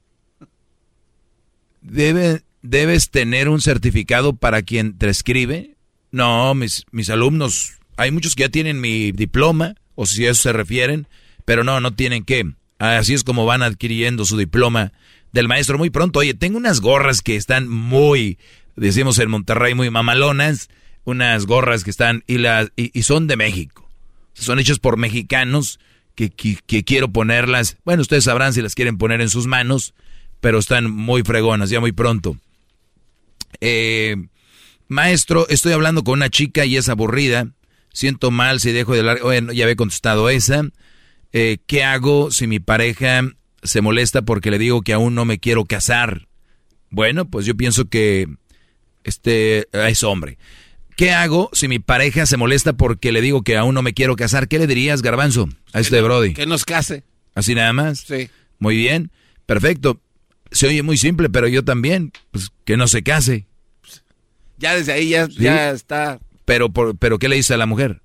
Debe, 1.81 2.43
debes 2.69 3.09
tener 3.09 3.49
un 3.49 3.61
certificado 3.61 4.33
para 4.35 4.61
quien 4.61 4.97
te 4.97 5.09
escribe. 5.09 5.75
No, 6.11 6.53
mis, 6.55 6.85
mis 6.91 7.09
alumnos. 7.09 7.73
Hay 7.97 8.11
muchos 8.11 8.35
que 8.35 8.43
ya 8.43 8.49
tienen 8.49 8.79
mi 8.79 9.11
diploma, 9.11 9.75
o 9.95 10.05
si 10.05 10.25
a 10.25 10.31
eso 10.31 10.43
se 10.43 10.53
refieren, 10.53 11.07
pero 11.45 11.63
no, 11.63 11.79
no 11.79 11.93
tienen 11.93 12.23
que. 12.23 12.45
Así 12.79 13.13
es 13.13 13.23
como 13.23 13.45
van 13.45 13.63
adquiriendo 13.63 14.25
su 14.25 14.37
diploma 14.37 14.91
del 15.31 15.47
maestro 15.47 15.77
muy 15.77 15.89
pronto. 15.89 16.19
Oye, 16.19 16.33
tengo 16.33 16.57
unas 16.57 16.79
gorras 16.81 17.21
que 17.21 17.35
están 17.35 17.67
muy, 17.67 18.37
decimos 18.75 19.17
en 19.19 19.29
Monterrey, 19.29 19.73
muy 19.73 19.89
mamalonas. 19.89 20.69
Unas 21.05 21.45
gorras 21.45 21.85
que 21.85 21.89
están, 21.89 22.23
y, 22.27 22.37
las, 22.37 22.71
y, 22.75 22.91
y 22.97 23.03
son 23.03 23.27
de 23.27 23.37
México. 23.37 23.89
Son 24.33 24.59
hechas 24.59 24.77
por 24.77 24.97
mexicanos 24.97 25.79
que, 26.15 26.29
que- 26.29 26.59
que 26.67 26.83
quiero 26.83 27.07
ponerlas. 27.07 27.77
Bueno, 27.85 28.01
ustedes 28.01 28.25
sabrán 28.25 28.51
si 28.53 28.61
las 28.61 28.75
quieren 28.75 28.97
poner 28.97 29.21
en 29.21 29.29
sus 29.29 29.47
manos, 29.47 29.93
pero 30.41 30.59
están 30.59 30.91
muy 30.91 31.23
fregonas, 31.23 31.69
ya 31.69 31.79
muy 31.79 31.93
pronto. 31.93 32.37
Eh, 33.61 34.15
maestro, 34.87 35.47
estoy 35.49 35.73
hablando 35.73 36.03
con 36.03 36.13
una 36.13 36.29
chica 36.29 36.65
y 36.65 36.77
es 36.77 36.89
aburrida. 36.89 37.49
Siento 37.93 38.31
mal 38.31 38.59
si 38.59 38.71
dejo 38.71 38.93
de 38.93 38.99
hablar. 38.99 39.21
Bueno, 39.21 39.53
ya 39.53 39.63
había 39.63 39.75
contestado 39.75 40.29
esa. 40.29 40.63
Eh, 41.33 41.57
¿Qué 41.65 41.83
hago 41.83 42.31
si 42.31 42.47
mi 42.47 42.59
pareja 42.59 43.21
se 43.63 43.81
molesta 43.81 44.21
porque 44.21 44.51
le 44.51 44.59
digo 44.59 44.81
que 44.81 44.93
aún 44.93 45.15
no 45.15 45.25
me 45.25 45.39
quiero 45.39 45.65
casar? 45.65 46.27
Bueno, 46.89 47.29
pues 47.29 47.45
yo 47.45 47.55
pienso 47.55 47.89
que 47.89 48.27
este 49.03 49.67
es 49.71 50.03
hombre. 50.03 50.37
¿Qué 50.95 51.11
hago 51.11 51.49
si 51.53 51.67
mi 51.67 51.79
pareja 51.79 52.25
se 52.25 52.37
molesta 52.37 52.73
porque 52.73 53.11
le 53.11 53.21
digo 53.21 53.43
que 53.43 53.55
aún 53.55 53.75
no 53.75 53.83
me 53.83 53.93
quiero 53.93 54.15
casar? 54.15 54.47
¿Qué 54.47 54.57
le 54.57 54.67
dirías, 54.67 55.01
Garbanzo, 55.01 55.47
a 55.73 55.79
este 55.79 56.01
Brody? 56.01 56.33
Que 56.33 56.47
nos 56.47 56.65
case. 56.65 57.03
¿Así 57.35 57.53
nada 57.53 57.71
más? 57.71 57.99
Sí. 57.99 58.29
Muy 58.57 58.75
bien, 58.75 59.11
perfecto. 59.45 60.01
Se 60.51 60.67
oye 60.67 60.81
muy 60.83 60.97
simple, 60.97 61.29
pero 61.29 61.47
yo 61.47 61.63
también, 61.63 62.11
pues 62.31 62.49
que 62.65 62.77
no 62.77 62.87
se 62.87 63.03
case. 63.03 63.47
Ya 64.57 64.75
desde 64.75 64.93
ahí 64.93 65.09
ya, 65.09 65.27
ya 65.27 65.71
está. 65.71 66.19
Pero, 66.45 66.69
por- 66.71 66.97
pero 66.97 67.19
¿qué 67.19 67.27
le 67.29 67.35
dice 67.35 67.53
a 67.53 67.57
la 67.57 67.65
mujer? 67.65 68.01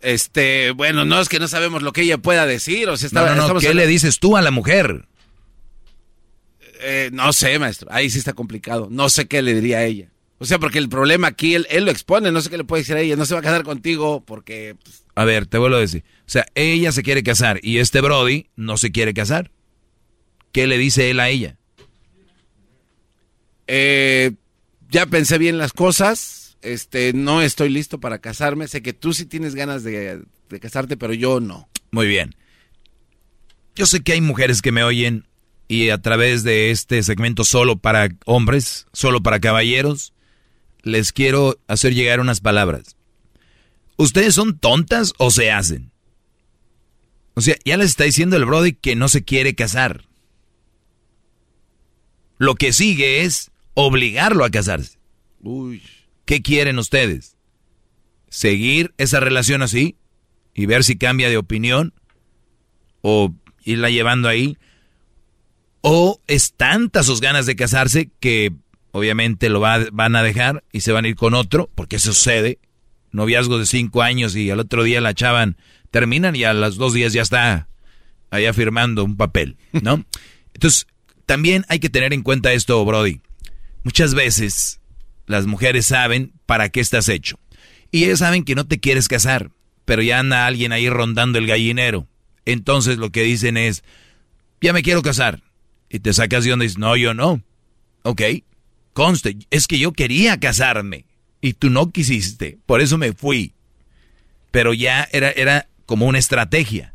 Este, 0.00 0.70
bueno, 0.70 1.04
no 1.04 1.20
es 1.20 1.28
que 1.28 1.40
no 1.40 1.48
sabemos 1.48 1.82
lo 1.82 1.92
que 1.92 2.02
ella 2.02 2.18
pueda 2.18 2.46
decir. 2.46 2.88
O 2.88 2.96
sea, 2.96 3.08
No, 3.12 3.20
está- 3.22 3.34
no, 3.34 3.46
¿qué 3.46 3.66
hablando- 3.66 3.74
le 3.74 3.86
dices 3.86 4.18
tú 4.20 4.36
a 4.36 4.42
la 4.42 4.50
mujer? 4.50 5.06
Eh, 6.80 7.10
no 7.12 7.32
sé, 7.32 7.58
maestro. 7.58 7.88
Ahí 7.90 8.08
sí 8.08 8.18
está 8.18 8.32
complicado. 8.32 8.86
No 8.90 9.08
sé 9.10 9.26
qué 9.26 9.42
le 9.42 9.54
diría 9.54 9.78
a 9.78 9.84
ella. 9.84 10.10
O 10.38 10.44
sea, 10.44 10.60
porque 10.60 10.78
el 10.78 10.88
problema 10.88 11.26
aquí 11.26 11.56
él, 11.56 11.66
él 11.70 11.84
lo 11.84 11.90
expone. 11.90 12.30
No 12.30 12.40
sé 12.40 12.48
qué 12.48 12.56
le 12.58 12.62
puede 12.64 12.82
decir 12.82 12.94
a 12.94 13.00
ella. 13.00 13.16
No 13.16 13.26
se 13.26 13.34
va 13.34 13.40
a 13.40 13.42
casar 13.42 13.64
contigo 13.64 14.22
porque. 14.24 14.76
pues, 14.84 15.02
A 15.16 15.24
ver, 15.24 15.46
te 15.46 15.58
vuelvo 15.58 15.76
a 15.76 15.80
decir. 15.80 16.04
O 16.20 16.30
sea, 16.30 16.46
ella 16.54 16.92
se 16.92 17.02
quiere 17.02 17.24
casar 17.24 17.58
y 17.64 17.78
este 17.78 18.00
Brody 18.00 18.46
no 18.54 18.76
se 18.76 18.92
quiere 18.92 19.12
casar. 19.12 19.50
¿Qué 20.58 20.66
le 20.66 20.76
dice 20.76 21.08
él 21.08 21.20
a 21.20 21.28
ella? 21.28 21.56
eh, 23.68 24.32
ya 24.90 25.06
pensé 25.06 25.38
bien 25.38 25.56
las 25.56 25.72
cosas. 25.72 26.56
Este, 26.62 27.12
no 27.12 27.42
estoy 27.42 27.68
listo 27.68 28.00
para 28.00 28.18
casarme. 28.18 28.66
Sé 28.66 28.82
que 28.82 28.92
tú 28.92 29.12
sí 29.12 29.24
tienes 29.24 29.54
ganas 29.54 29.84
de, 29.84 30.20
de 30.48 30.58
casarte, 30.58 30.96
pero 30.96 31.14
yo 31.14 31.38
no. 31.38 31.68
Muy 31.92 32.08
bien. 32.08 32.34
Yo 33.76 33.86
sé 33.86 34.00
que 34.00 34.14
hay 34.14 34.20
mujeres 34.20 34.60
que 34.60 34.72
me 34.72 34.82
oyen 34.82 35.28
y 35.68 35.90
a 35.90 36.02
través 36.02 36.42
de 36.42 36.72
este 36.72 37.04
segmento 37.04 37.44
solo 37.44 37.76
para 37.76 38.08
hombres, 38.26 38.88
solo 38.92 39.22
para 39.22 39.38
caballeros, 39.38 40.12
les 40.82 41.12
quiero 41.12 41.60
hacer 41.68 41.94
llegar 41.94 42.18
unas 42.18 42.40
palabras. 42.40 42.96
¿Ustedes 43.96 44.34
son 44.34 44.58
tontas 44.58 45.14
o 45.18 45.30
se 45.30 45.52
hacen? 45.52 45.92
O 47.34 47.42
sea, 47.42 47.54
ya 47.64 47.76
les 47.76 47.90
está 47.90 48.02
diciendo 48.02 48.34
el 48.34 48.44
Brody 48.44 48.72
que 48.72 48.96
no 48.96 49.08
se 49.08 49.22
quiere 49.22 49.54
casar. 49.54 50.07
Lo 52.38 52.54
que 52.54 52.72
sigue 52.72 53.22
es 53.22 53.50
obligarlo 53.74 54.44
a 54.44 54.50
casarse. 54.50 54.98
Uy. 55.40 55.82
¿Qué 56.24 56.42
quieren 56.42 56.78
ustedes? 56.78 57.36
¿Seguir 58.28 58.94
esa 58.98 59.20
relación 59.20 59.62
así 59.62 59.96
y 60.54 60.66
ver 60.66 60.84
si 60.84 60.96
cambia 60.96 61.28
de 61.30 61.36
opinión? 61.36 61.94
¿O 63.00 63.34
irla 63.64 63.90
llevando 63.90 64.28
ahí? 64.28 64.56
¿O 65.80 66.20
es 66.26 66.52
tanta 66.54 67.02
sus 67.02 67.20
ganas 67.20 67.46
de 67.46 67.56
casarse 67.56 68.10
que 68.20 68.52
obviamente 68.92 69.48
lo 69.48 69.60
va- 69.60 69.86
van 69.92 70.16
a 70.16 70.22
dejar 70.22 70.64
y 70.72 70.80
se 70.80 70.92
van 70.92 71.04
a 71.04 71.08
ir 71.08 71.16
con 71.16 71.34
otro? 71.34 71.70
Porque 71.74 71.96
eso 71.96 72.12
sucede. 72.12 72.58
Noviazgo 73.12 73.58
de 73.58 73.66
cinco 73.66 74.02
años 74.02 74.36
y 74.36 74.50
al 74.50 74.60
otro 74.60 74.82
día 74.82 75.00
la 75.00 75.14
chavan, 75.14 75.56
terminan 75.90 76.36
y 76.36 76.44
a 76.44 76.52
los 76.52 76.76
dos 76.76 76.92
días 76.92 77.12
ya 77.14 77.22
está 77.22 77.68
allá 78.30 78.52
firmando 78.52 79.02
un 79.04 79.16
papel, 79.16 79.56
¿no? 79.72 80.04
Entonces, 80.54 80.86
también 81.28 81.66
hay 81.68 81.78
que 81.78 81.90
tener 81.90 82.14
en 82.14 82.22
cuenta 82.22 82.54
esto, 82.54 82.82
Brody. 82.86 83.20
Muchas 83.84 84.14
veces 84.14 84.80
las 85.26 85.44
mujeres 85.44 85.84
saben 85.84 86.32
para 86.46 86.70
qué 86.70 86.80
estás 86.80 87.10
hecho. 87.10 87.38
Y 87.90 88.04
ellas 88.04 88.20
saben 88.20 88.44
que 88.44 88.54
no 88.54 88.66
te 88.66 88.80
quieres 88.80 89.08
casar, 89.08 89.50
pero 89.84 90.00
ya 90.00 90.20
anda 90.20 90.46
alguien 90.46 90.72
ahí 90.72 90.88
rondando 90.88 91.38
el 91.38 91.46
gallinero. 91.46 92.08
Entonces 92.46 92.96
lo 92.96 93.10
que 93.10 93.24
dicen 93.24 93.58
es, 93.58 93.84
ya 94.62 94.72
me 94.72 94.82
quiero 94.82 95.02
casar. 95.02 95.42
Y 95.90 95.98
te 95.98 96.14
sacas 96.14 96.44
de 96.44 96.50
y 96.50 96.56
dices, 96.60 96.78
no, 96.78 96.96
yo 96.96 97.12
no. 97.12 97.42
Ok, 98.04 98.22
conste, 98.94 99.36
es 99.50 99.66
que 99.66 99.78
yo 99.78 99.92
quería 99.92 100.40
casarme 100.40 101.04
y 101.42 101.52
tú 101.52 101.68
no 101.68 101.92
quisiste, 101.92 102.58
por 102.64 102.80
eso 102.80 102.96
me 102.96 103.12
fui. 103.12 103.52
Pero 104.50 104.72
ya 104.72 105.06
era, 105.12 105.30
era 105.30 105.68
como 105.84 106.06
una 106.06 106.18
estrategia. 106.18 106.94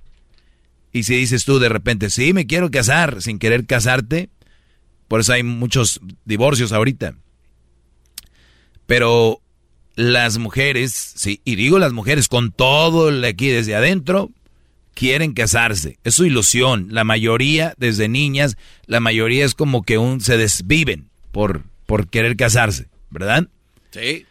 Y 0.94 1.04
si 1.04 1.16
dices 1.16 1.44
tú 1.44 1.60
de 1.60 1.70
repente, 1.70 2.10
sí, 2.10 2.34
me 2.34 2.46
quiero 2.46 2.70
casar, 2.72 3.22
sin 3.22 3.40
querer 3.40 3.66
casarte, 3.66 4.30
por 5.08 5.20
eso 5.20 5.34
hay 5.34 5.44
muchos 5.44 6.00
divorcios 6.24 6.72
ahorita. 6.72 7.16
Pero 8.86 9.42
las 9.96 10.38
mujeres, 10.38 10.94
sí, 10.94 11.42
y 11.44 11.56
digo 11.56 11.80
las 11.80 11.94
mujeres 11.94 12.28
con 12.28 12.52
todo 12.52 13.10
el 13.10 13.26
aquí 13.26 13.50
desde 13.50 13.76
adentro, 13.76 14.32
quieren 14.94 15.34
casarse. 15.34 15.98
Es 16.04 16.16
su 16.16 16.26
ilusión. 16.26 16.88
La 16.92 17.04
mayoría, 17.04 17.74
desde 17.78 18.08
niñas, 18.08 18.56
la 18.86 19.00
mayoría 19.00 19.46
es 19.46 19.56
como 19.56 19.84
que 19.84 19.98
un, 19.98 20.22
se 20.22 20.38
desviven 20.38 21.10
por, 21.32 21.64
por 21.86 22.08
querer 22.08 22.36
casarse, 22.36 22.88
¿verdad? 23.10 23.48
Sí. 23.92 24.26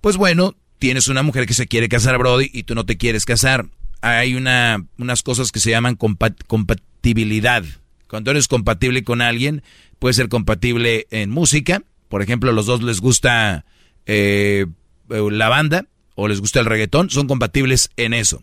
Pues 0.00 0.16
bueno, 0.16 0.54
tienes 0.78 1.08
una 1.08 1.22
mujer 1.22 1.46
que 1.46 1.54
se 1.54 1.66
quiere 1.66 1.88
casar, 1.88 2.18
Brody, 2.18 2.50
y 2.52 2.64
tú 2.64 2.74
no 2.74 2.84
te 2.84 2.96
quieres 2.96 3.24
casar. 3.24 3.66
Hay 4.02 4.34
una, 4.34 4.84
unas 4.98 5.22
cosas 5.22 5.50
que 5.52 5.60
se 5.60 5.70
llaman 5.70 5.96
compa- 5.96 6.36
compatibilidad. 6.46 7.64
Cuando 8.08 8.30
eres 8.30 8.48
compatible 8.48 9.04
con 9.04 9.22
alguien, 9.22 9.62
puede 9.98 10.12
ser 10.12 10.28
compatible 10.28 11.06
en 11.10 11.30
música. 11.30 11.82
Por 12.08 12.20
ejemplo, 12.20 12.50
a 12.50 12.52
los 12.52 12.66
dos 12.66 12.82
les 12.82 13.00
gusta 13.00 13.64
eh, 14.04 14.66
la 15.08 15.48
banda 15.48 15.86
o 16.14 16.28
les 16.28 16.40
gusta 16.40 16.60
el 16.60 16.66
reggaetón, 16.66 17.08
son 17.08 17.26
compatibles 17.26 17.90
en 17.96 18.12
eso. 18.12 18.42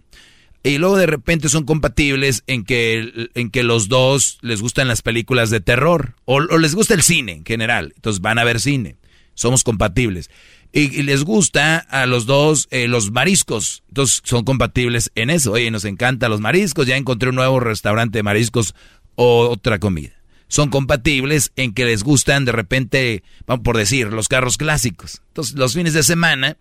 Y 0.63 0.77
luego 0.77 0.97
de 0.97 1.05
repente 1.05 1.47
son 1.49 1.65
compatibles 1.65 2.43
en 2.47 2.65
que, 2.65 3.29
en 3.35 3.49
que 3.49 3.63
los 3.63 3.87
dos 3.87 4.39
les 4.41 4.61
gustan 4.61 4.87
las 4.87 5.01
películas 5.01 5.49
de 5.51 5.61
terror 5.61 6.15
o, 6.25 6.37
o 6.37 6.57
les 6.57 6.73
gusta 6.73 6.95
el 6.95 7.03
cine 7.03 7.33
en 7.33 7.45
general. 7.45 7.93
Entonces 7.95 8.21
van 8.21 8.39
a 8.39 8.43
ver 8.43 8.59
cine. 8.59 8.95
Somos 9.35 9.63
compatibles. 9.63 10.29
Y, 10.71 11.01
les 11.03 11.23
gusta 11.23 11.77
a 11.77 12.05
los 12.05 12.25
dos 12.25 12.67
eh, 12.69 12.87
los 12.87 13.11
mariscos. 13.11 13.83
Entonces 13.87 14.21
son 14.23 14.43
compatibles 14.43 15.11
en 15.15 15.29
eso. 15.29 15.53
Oye, 15.53 15.71
nos 15.71 15.85
encantan 15.85 16.29
los 16.29 16.41
mariscos. 16.41 16.85
Ya 16.85 16.97
encontré 16.97 17.29
un 17.29 17.35
nuevo 17.35 17.59
restaurante 17.59 18.19
de 18.19 18.23
mariscos 18.23 18.75
o 19.15 19.49
otra 19.49 19.79
comida. 19.79 20.11
Son 20.47 20.69
compatibles 20.69 21.51
en 21.55 21.73
que 21.73 21.85
les 21.85 22.03
gustan 22.03 22.45
de 22.45 22.51
repente, 22.51 23.23
vamos 23.45 23.63
por 23.63 23.77
decir, 23.77 24.07
los 24.13 24.27
carros 24.27 24.57
clásicos. 24.57 25.21
Entonces 25.27 25.55
los 25.55 25.73
fines 25.73 25.93
de 25.93 26.03
semana 26.03 26.57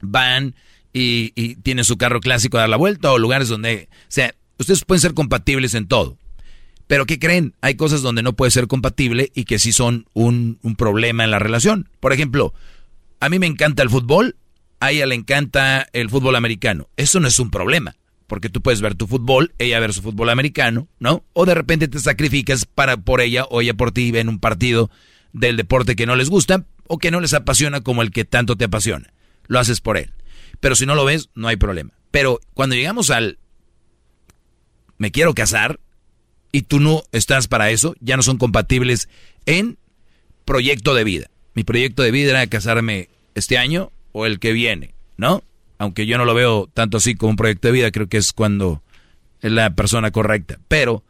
van 0.00 0.54
y, 0.92 1.32
y 1.34 1.56
tienen 1.56 1.84
su 1.84 1.96
carro 1.96 2.20
clásico 2.20 2.56
a 2.56 2.60
dar 2.60 2.68
la 2.68 2.76
vuelta 2.76 3.12
o 3.12 3.18
lugares 3.18 3.48
donde, 3.48 3.88
o 3.92 4.06
sea, 4.08 4.34
ustedes 4.58 4.84
pueden 4.84 5.00
ser 5.00 5.14
compatibles 5.14 5.74
en 5.74 5.86
todo. 5.86 6.18
Pero 6.88 7.06
¿qué 7.06 7.18
creen? 7.18 7.54
Hay 7.60 7.76
cosas 7.76 8.02
donde 8.02 8.22
no 8.22 8.32
puede 8.34 8.50
ser 8.50 8.66
compatible 8.66 9.30
y 9.34 9.44
que 9.44 9.58
sí 9.58 9.72
son 9.72 10.06
un 10.12 10.58
problema 10.76 11.24
en 11.24 11.30
la 11.30 11.38
relación. 11.38 11.88
Por 12.00 12.12
ejemplo, 12.12 12.52
a 13.22 13.28
mí 13.28 13.38
me 13.38 13.46
encanta 13.46 13.84
el 13.84 13.88
fútbol, 13.88 14.34
a 14.80 14.90
ella 14.90 15.06
le 15.06 15.14
encanta 15.14 15.86
el 15.92 16.10
fútbol 16.10 16.34
americano. 16.34 16.88
Eso 16.96 17.20
no 17.20 17.28
es 17.28 17.38
un 17.38 17.52
problema, 17.52 17.94
porque 18.26 18.48
tú 18.48 18.60
puedes 18.62 18.80
ver 18.80 18.96
tu 18.96 19.06
fútbol, 19.06 19.54
ella 19.60 19.78
ver 19.78 19.94
su 19.94 20.02
fútbol 20.02 20.28
americano, 20.28 20.88
¿no? 20.98 21.24
O 21.32 21.46
de 21.46 21.54
repente 21.54 21.86
te 21.86 22.00
sacrificas 22.00 22.66
para 22.66 22.96
por 22.96 23.20
ella 23.20 23.44
o 23.44 23.60
ella 23.60 23.74
por 23.74 23.92
ti 23.92 24.10
ven 24.10 24.28
un 24.28 24.40
partido 24.40 24.90
del 25.32 25.56
deporte 25.56 25.94
que 25.94 26.04
no 26.04 26.16
les 26.16 26.30
gusta 26.30 26.66
o 26.88 26.98
que 26.98 27.12
no 27.12 27.20
les 27.20 27.32
apasiona 27.32 27.80
como 27.80 28.02
el 28.02 28.10
que 28.10 28.24
tanto 28.24 28.56
te 28.56 28.64
apasiona. 28.64 29.12
Lo 29.46 29.60
haces 29.60 29.80
por 29.80 29.98
él. 29.98 30.12
Pero 30.58 30.74
si 30.74 30.84
no 30.84 30.96
lo 30.96 31.04
ves, 31.04 31.30
no 31.36 31.46
hay 31.46 31.54
problema. 31.54 31.92
Pero 32.10 32.40
cuando 32.54 32.74
llegamos 32.74 33.10
al 33.10 33.38
me 34.98 35.12
quiero 35.12 35.32
casar 35.32 35.78
y 36.50 36.62
tú 36.62 36.80
no 36.80 37.04
estás 37.12 37.46
para 37.46 37.70
eso, 37.70 37.94
ya 38.00 38.16
no 38.16 38.24
son 38.24 38.38
compatibles 38.38 39.08
en 39.46 39.78
proyecto 40.44 40.92
de 40.96 41.04
vida. 41.04 41.28
Mi 41.54 41.64
proyecto 41.64 42.02
de 42.02 42.10
vida 42.10 42.30
era 42.30 42.46
casarme 42.46 43.08
este 43.34 43.58
año 43.58 43.90
o 44.12 44.26
el 44.26 44.38
que 44.38 44.52
viene, 44.52 44.94
¿no? 45.16 45.42
Aunque 45.78 46.06
yo 46.06 46.18
no 46.18 46.24
lo 46.24 46.34
veo 46.34 46.70
tanto 46.72 46.98
así 46.98 47.14
como 47.14 47.30
un 47.30 47.36
proyecto 47.36 47.68
de 47.68 47.72
vida, 47.72 47.90
creo 47.90 48.08
que 48.08 48.18
es 48.18 48.32
cuando 48.32 48.82
es 49.40 49.50
la 49.50 49.74
persona 49.74 50.10
correcta. 50.10 50.58
Pero 50.68 51.02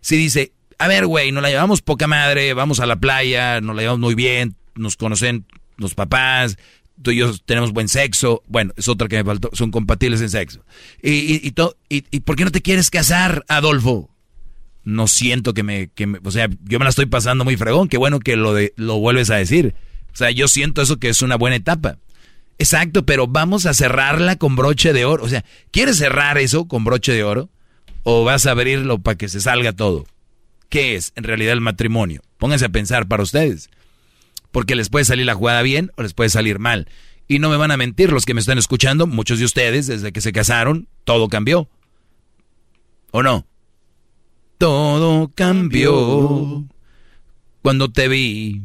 si 0.00 0.16
dice, 0.16 0.52
a 0.78 0.88
ver, 0.88 1.06
güey, 1.06 1.32
nos 1.32 1.42
la 1.42 1.50
llevamos 1.50 1.82
poca 1.82 2.06
madre, 2.06 2.54
vamos 2.54 2.80
a 2.80 2.86
la 2.86 2.96
playa, 2.96 3.60
nos 3.60 3.74
la 3.74 3.82
llevamos 3.82 4.00
muy 4.00 4.14
bien, 4.14 4.56
nos 4.74 4.96
conocen 4.96 5.46
los 5.76 5.94
papás, 5.94 6.58
tú 7.02 7.10
y 7.10 7.16
yo 7.16 7.36
tenemos 7.38 7.72
buen 7.72 7.88
sexo, 7.88 8.42
bueno, 8.46 8.72
es 8.76 8.88
otra 8.88 9.08
que 9.08 9.16
me 9.16 9.24
faltó, 9.24 9.50
son 9.52 9.70
compatibles 9.70 10.20
en 10.20 10.30
sexo. 10.30 10.64
Y, 11.02 11.10
y, 11.10 11.48
y, 11.48 11.54
y, 11.88 12.04
y 12.10 12.20
¿por 12.20 12.36
qué 12.36 12.44
no 12.44 12.50
te 12.50 12.62
quieres 12.62 12.90
casar, 12.90 13.44
Adolfo? 13.48 14.10
No 14.84 15.06
siento 15.06 15.54
que 15.54 15.62
me, 15.62 15.88
que 15.88 16.06
me, 16.06 16.18
o 16.24 16.30
sea, 16.30 16.48
yo 16.64 16.78
me 16.78 16.84
la 16.84 16.90
estoy 16.90 17.06
pasando 17.06 17.44
muy 17.44 17.56
fregón, 17.56 17.88
qué 17.88 17.98
bueno 17.98 18.20
que 18.20 18.36
lo, 18.36 18.54
de, 18.54 18.72
lo 18.76 18.98
vuelves 18.98 19.30
a 19.30 19.36
decir. 19.36 19.74
O 20.12 20.16
sea, 20.16 20.30
yo 20.30 20.48
siento 20.48 20.82
eso 20.82 20.98
que 20.98 21.08
es 21.08 21.22
una 21.22 21.36
buena 21.36 21.56
etapa. 21.56 21.98
Exacto, 22.58 23.06
pero 23.06 23.28
vamos 23.28 23.66
a 23.66 23.74
cerrarla 23.74 24.36
con 24.36 24.56
broche 24.56 24.92
de 24.92 25.04
oro. 25.04 25.24
O 25.24 25.28
sea, 25.28 25.44
¿quieres 25.70 25.98
cerrar 25.98 26.38
eso 26.38 26.66
con 26.66 26.84
broche 26.84 27.12
de 27.12 27.22
oro? 27.22 27.50
¿O 28.02 28.24
vas 28.24 28.46
a 28.46 28.50
abrirlo 28.50 28.98
para 28.98 29.16
que 29.16 29.28
se 29.28 29.40
salga 29.40 29.72
todo? 29.72 30.06
¿Qué 30.68 30.96
es 30.96 31.12
en 31.14 31.24
realidad 31.24 31.52
el 31.52 31.60
matrimonio? 31.60 32.22
Pónganse 32.36 32.64
a 32.64 32.70
pensar 32.70 33.06
para 33.06 33.22
ustedes. 33.22 33.70
Porque 34.50 34.74
les 34.74 34.88
puede 34.88 35.04
salir 35.04 35.26
la 35.26 35.34
jugada 35.34 35.62
bien 35.62 35.92
o 35.96 36.02
les 36.02 36.14
puede 36.14 36.30
salir 36.30 36.58
mal. 36.58 36.88
Y 37.28 37.38
no 37.38 37.48
me 37.50 37.56
van 37.56 37.70
a 37.70 37.76
mentir 37.76 38.10
los 38.10 38.24
que 38.24 38.34
me 38.34 38.40
están 38.40 38.58
escuchando, 38.58 39.06
muchos 39.06 39.38
de 39.38 39.44
ustedes, 39.44 39.86
desde 39.86 40.12
que 40.12 40.20
se 40.20 40.32
casaron, 40.32 40.88
todo 41.04 41.28
cambió. 41.28 41.68
¿O 43.12 43.22
no? 43.22 43.46
Todo 44.58 45.32
cambió 45.34 46.66
cuando 47.62 47.90
te 47.90 48.08
vi. 48.08 48.62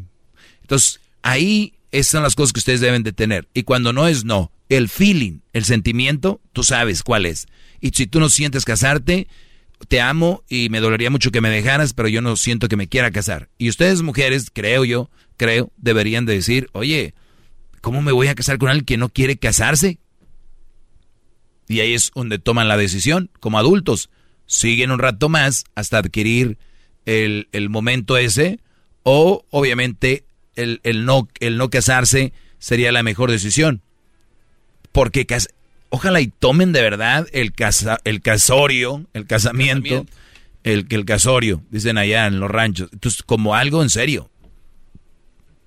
Entonces, 0.61 0.99
ahí 1.21 1.73
esas 1.91 2.11
son 2.11 2.23
las 2.23 2.35
cosas 2.35 2.53
que 2.53 2.59
ustedes 2.59 2.81
deben 2.81 3.03
de 3.03 3.13
tener. 3.13 3.47
Y 3.53 3.63
cuando 3.63 3.93
no 3.93 4.07
es 4.07 4.25
no, 4.25 4.51
el 4.69 4.89
feeling, 4.89 5.39
el 5.53 5.65
sentimiento, 5.65 6.41
tú 6.51 6.63
sabes 6.63 7.03
cuál 7.03 7.25
es. 7.27 7.47
Y 7.79 7.91
si 7.91 8.07
tú 8.07 8.19
no 8.19 8.29
sientes 8.29 8.65
casarte, 8.65 9.27
te 9.87 10.01
amo 10.01 10.43
y 10.49 10.69
me 10.69 10.79
dolería 10.79 11.09
mucho 11.09 11.31
que 11.31 11.41
me 11.41 11.49
dejaras, 11.49 11.93
pero 11.93 12.07
yo 12.07 12.21
no 12.21 12.35
siento 12.35 12.67
que 12.67 12.77
me 12.77 12.87
quiera 12.87 13.11
casar. 13.11 13.49
Y 13.57 13.69
ustedes 13.69 14.01
mujeres, 14.01 14.47
creo 14.51 14.85
yo, 14.85 15.11
creo, 15.37 15.71
deberían 15.77 16.25
de 16.25 16.33
decir, 16.33 16.69
oye, 16.73 17.13
¿cómo 17.81 18.01
me 18.01 18.11
voy 18.11 18.27
a 18.27 18.35
casar 18.35 18.57
con 18.57 18.69
alguien 18.69 18.85
que 18.85 18.97
no 18.97 19.09
quiere 19.09 19.37
casarse? 19.37 19.99
Y 21.67 21.79
ahí 21.81 21.93
es 21.93 22.11
donde 22.15 22.39
toman 22.39 22.67
la 22.67 22.77
decisión, 22.77 23.29
como 23.39 23.59
adultos. 23.59 24.09
Siguen 24.45 24.91
un 24.91 24.99
rato 24.99 25.29
más 25.29 25.65
hasta 25.75 25.97
adquirir 25.97 26.57
el, 27.05 27.47
el 27.51 27.69
momento 27.69 28.17
ese, 28.17 28.59
o 29.03 29.45
obviamente 29.49 30.25
el, 30.55 30.79
el, 30.83 31.05
no, 31.05 31.27
el 31.39 31.57
no 31.57 31.69
casarse 31.69 32.33
sería 32.59 32.91
la 32.91 33.03
mejor 33.03 33.31
decisión. 33.31 33.81
Porque 34.91 35.25
ojalá 35.89 36.21
y 36.21 36.27
tomen 36.27 36.71
de 36.71 36.81
verdad 36.81 37.27
el, 37.33 37.53
casa, 37.53 37.99
el 38.03 38.21
casorio, 38.21 39.05
el 39.13 39.25
casamiento, 39.25 40.05
el, 40.63 40.85
el 40.89 41.05
casorio, 41.05 41.63
dicen 41.71 41.97
allá 41.97 42.27
en 42.27 42.39
los 42.39 42.49
ranchos. 42.49 42.89
Entonces, 42.93 43.23
como 43.23 43.55
algo 43.55 43.81
en 43.81 43.89
serio. 43.89 44.29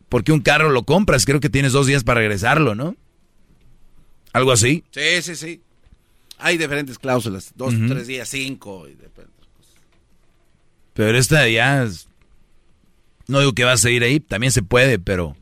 Porque 0.09 0.33
un 0.33 0.41
carro 0.41 0.71
lo 0.71 0.85
compras, 0.85 1.27
creo 1.27 1.41
que 1.41 1.51
tienes 1.51 1.73
dos 1.73 1.87
días 1.87 2.05
para 2.05 2.21
regresarlo, 2.21 2.75
¿no? 2.77 2.97
Algo 4.33 4.53
así. 4.53 4.85
Sí, 4.93 5.23
sí, 5.23 5.35
sí. 5.35 5.61
Hay 6.39 6.59
diferentes 6.59 6.99
cláusulas, 6.99 7.53
dos, 7.57 7.75
uh 7.75 7.77
-huh. 7.79 7.89
tres 7.89 8.07
días, 8.07 8.29
cinco. 8.29 8.89
Y 8.89 8.97
pero 10.97 11.19
esta 11.19 11.47
ya 11.47 11.83
es, 11.83 12.09
no 13.29 13.41
digo 13.41 13.53
que 13.53 13.65
vas 13.65 13.85
a 13.85 13.91
ir 13.91 14.03
ahí, 14.03 14.19
también 14.19 14.51
se 14.51 14.63
puede, 14.63 14.99
pero 14.99 15.37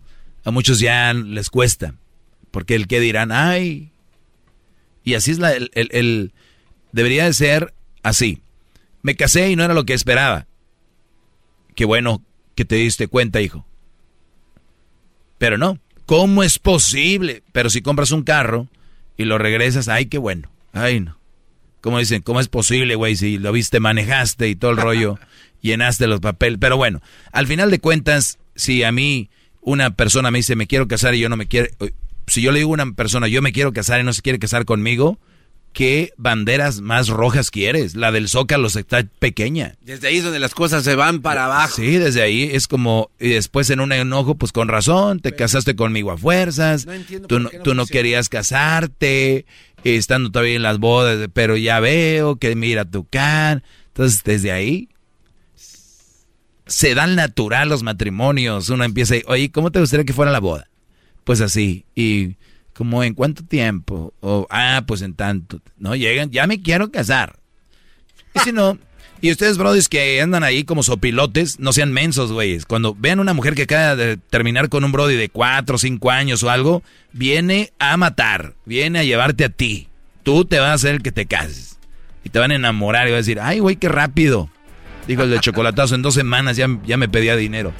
a 0.44 0.50
muchos 0.50 0.80
ya 0.80 1.12
les 1.14 1.48
cuesta. 1.48 1.94
Porque 2.50 2.74
el 2.74 2.88
que 2.88 2.98
dirán, 2.98 3.30
ay. 3.30 3.90
Y 5.04 5.14
así 5.14 5.30
es 5.30 5.38
la, 5.38 5.52
el, 5.52 5.70
el, 5.74 5.88
el, 5.92 6.32
debería 6.90 7.24
de 7.24 7.32
ser 7.32 7.72
así. 8.02 8.42
Me 9.02 9.14
casé 9.14 9.48
y 9.50 9.56
no 9.56 9.64
era 9.64 9.74
lo 9.74 9.84
que 9.84 9.94
esperaba. 9.94 10.46
Qué 11.76 11.84
bueno 11.84 12.20
que 12.56 12.64
te 12.64 12.76
diste 12.76 13.06
cuenta, 13.06 13.40
hijo. 13.40 13.64
Pero 15.38 15.56
no, 15.56 15.78
¿cómo 16.06 16.42
es 16.42 16.58
posible? 16.58 17.44
Pero 17.52 17.70
si 17.70 17.80
compras 17.80 18.10
un 18.10 18.24
carro 18.24 18.68
y 19.16 19.24
lo 19.24 19.38
regresas, 19.38 19.86
ay, 19.86 20.06
qué 20.06 20.18
bueno. 20.18 20.50
Ay, 20.74 21.00
no. 21.00 21.18
Como 21.80 21.98
dicen, 21.98 22.22
¿cómo 22.22 22.40
es 22.40 22.48
posible, 22.48 22.96
güey? 22.96 23.16
Si 23.16 23.38
lo 23.38 23.52
viste, 23.52 23.80
manejaste 23.80 24.48
y 24.48 24.56
todo 24.56 24.72
el 24.72 24.76
rollo, 24.78 25.18
llenaste 25.62 26.06
los 26.06 26.20
papeles. 26.20 26.58
Pero 26.60 26.76
bueno, 26.76 27.00
al 27.32 27.46
final 27.46 27.70
de 27.70 27.78
cuentas, 27.78 28.38
si 28.54 28.82
a 28.82 28.92
mí 28.92 29.30
una 29.60 29.94
persona 29.94 30.30
me 30.30 30.38
dice, 30.38 30.56
me 30.56 30.66
quiero 30.66 30.88
casar 30.88 31.14
y 31.14 31.20
yo 31.20 31.28
no 31.28 31.36
me 31.36 31.46
quiero... 31.46 31.68
Si 32.26 32.40
yo 32.40 32.52
le 32.52 32.58
digo 32.58 32.70
a 32.70 32.74
una 32.74 32.92
persona, 32.92 33.28
yo 33.28 33.42
me 33.42 33.52
quiero 33.52 33.72
casar 33.72 34.00
y 34.00 34.04
no 34.04 34.12
se 34.12 34.22
quiere 34.22 34.38
casar 34.38 34.64
conmigo, 34.64 35.18
¿qué 35.74 36.14
banderas 36.16 36.80
más 36.80 37.08
rojas 37.08 37.50
quieres? 37.50 37.94
La 37.96 38.12
del 38.12 38.28
Zócalo 38.28 38.68
está 38.68 39.04
pequeña. 39.18 39.74
Desde 39.82 40.08
ahí 40.08 40.16
es 40.16 40.24
donde 40.24 40.38
las 40.38 40.54
cosas 40.54 40.84
se 40.84 40.94
van 40.94 41.20
para 41.20 41.44
abajo. 41.44 41.76
Sí, 41.76 41.98
desde 41.98 42.22
ahí 42.22 42.48
es 42.52 42.66
como, 42.66 43.10
y 43.20 43.30
después 43.30 43.68
en 43.68 43.80
un 43.80 43.92
enojo, 43.92 44.36
pues 44.36 44.52
con 44.52 44.68
razón, 44.68 45.20
te 45.20 45.30
pero, 45.30 45.44
casaste 45.44 45.76
conmigo 45.76 46.12
a 46.12 46.16
fuerzas, 46.16 46.86
no 46.86 47.26
tú, 47.26 47.40
no, 47.40 47.50
tú 47.62 47.74
no 47.74 47.84
querías 47.84 48.30
casarte, 48.30 49.44
estando 49.82 50.30
todavía 50.30 50.54
en 50.54 50.62
las 50.62 50.78
bodas, 50.78 51.28
pero 51.34 51.56
ya 51.56 51.80
veo 51.80 52.36
que 52.36 52.54
mira 52.54 52.84
tu 52.84 53.04
can. 53.04 53.62
Entonces, 53.88 54.22
desde 54.24 54.52
ahí 54.52 54.88
se 56.66 56.94
dan 56.94 57.16
natural 57.16 57.68
los 57.68 57.82
matrimonios. 57.82 58.70
Uno 58.70 58.84
empieza, 58.84 59.16
oye, 59.26 59.50
¿cómo 59.50 59.70
te 59.70 59.80
gustaría 59.80 60.06
que 60.06 60.12
fuera 60.12 60.30
la 60.32 60.40
boda? 60.40 60.68
Pues 61.24 61.40
así, 61.40 61.84
y 61.94 62.36
como 62.74 63.02
en 63.02 63.14
cuánto 63.14 63.44
tiempo, 63.44 64.12
o 64.20 64.46
ah, 64.50 64.82
pues 64.86 65.02
en 65.02 65.14
tanto, 65.14 65.60
no 65.78 65.94
llegan, 65.96 66.30
ya 66.30 66.46
me 66.46 66.60
quiero 66.60 66.90
casar. 66.90 67.38
Y 68.34 68.40
si 68.40 68.52
no, 68.52 68.78
y 69.24 69.30
ustedes, 69.30 69.56
brodis, 69.56 69.88
que 69.88 70.20
andan 70.20 70.44
ahí 70.44 70.64
como 70.64 70.82
sopilotes, 70.82 71.58
no 71.58 71.72
sean 71.72 71.94
mensos, 71.94 72.30
güeyes. 72.30 72.66
Cuando 72.66 72.94
vean 72.94 73.20
una 73.20 73.32
mujer 73.32 73.54
que 73.54 73.62
acaba 73.62 73.96
de 73.96 74.18
terminar 74.18 74.68
con 74.68 74.84
un 74.84 74.92
brody 74.92 75.16
de 75.16 75.30
cuatro 75.30 75.76
o 75.76 75.78
cinco 75.78 76.10
años 76.10 76.42
o 76.42 76.50
algo, 76.50 76.82
viene 77.12 77.72
a 77.78 77.96
matar, 77.96 78.52
viene 78.66 78.98
a 78.98 79.02
llevarte 79.02 79.46
a 79.46 79.48
ti. 79.48 79.88
Tú 80.24 80.44
te 80.44 80.58
vas 80.58 80.68
a 80.68 80.74
hacer 80.74 80.96
el 80.96 81.02
que 81.02 81.10
te 81.10 81.24
cases. 81.24 81.78
Y 82.22 82.28
te 82.28 82.38
van 82.38 82.50
a 82.50 82.56
enamorar 82.56 83.08
y 83.08 83.12
a 83.12 83.16
decir, 83.16 83.40
ay, 83.40 83.60
güey, 83.60 83.76
qué 83.76 83.88
rápido. 83.88 84.50
Dijo 85.08 85.22
el 85.22 85.30
de 85.30 85.40
chocolatazo, 85.40 85.94
en 85.94 86.02
dos 86.02 86.12
semanas 86.12 86.58
ya, 86.58 86.68
ya 86.84 86.98
me 86.98 87.08
pedía 87.08 87.34
dinero. 87.34 87.72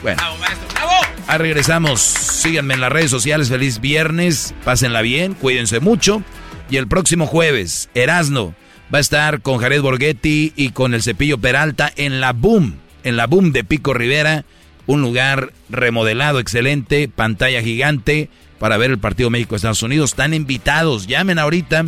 Bueno. 0.00 0.16
¡Bravo! 0.16 0.85
Ahí 1.28 1.38
regresamos. 1.38 2.00
Síganme 2.00 2.74
en 2.74 2.80
las 2.80 2.92
redes 2.92 3.10
sociales. 3.10 3.48
Feliz 3.48 3.80
viernes. 3.80 4.54
Pásenla 4.64 5.02
bien. 5.02 5.34
Cuídense 5.34 5.80
mucho. 5.80 6.22
Y 6.70 6.76
el 6.76 6.88
próximo 6.88 7.26
jueves, 7.26 7.88
Erasno 7.94 8.54
va 8.92 8.98
a 8.98 9.00
estar 9.00 9.40
con 9.40 9.58
Jared 9.58 9.82
Borghetti 9.82 10.52
y 10.56 10.70
con 10.70 10.94
el 10.94 11.02
Cepillo 11.02 11.38
Peralta 11.38 11.92
en 11.96 12.20
la 12.20 12.32
Boom. 12.32 12.76
En 13.04 13.16
la 13.16 13.26
Boom 13.26 13.52
de 13.52 13.64
Pico 13.64 13.94
Rivera. 13.94 14.44
Un 14.86 15.02
lugar 15.02 15.52
remodelado, 15.68 16.38
excelente. 16.38 17.08
Pantalla 17.08 17.60
gigante 17.62 18.28
para 18.58 18.76
ver 18.76 18.92
el 18.92 18.98
partido 18.98 19.30
México-Estados 19.30 19.82
Unidos. 19.82 20.10
Están 20.10 20.32
invitados. 20.32 21.06
Llamen 21.06 21.38
ahorita 21.38 21.86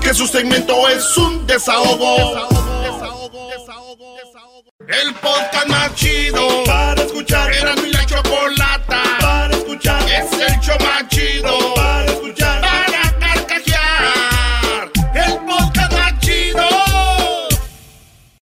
Que 0.00 0.14
su 0.14 0.28
segmento 0.28 0.88
es 0.88 1.18
un 1.18 1.44
desahogo. 1.44 2.36
desahogo, 2.84 3.50
desahogo, 3.50 4.14
desahogo 4.24 4.72
El 4.86 5.12
podcast 5.14 5.66
más 5.66 5.92
chido 5.96 6.46
para 6.66 7.02
escuchar. 7.02 7.52
Era 7.52 7.74
mi 7.74 7.90
la 7.90 8.06
chocolata 8.06 9.02
para 9.20 9.56
escuchar. 9.56 10.08
Es 10.08 10.32
el 10.34 10.60
show 10.60 10.76
más 10.78 11.08
chido 11.08 11.79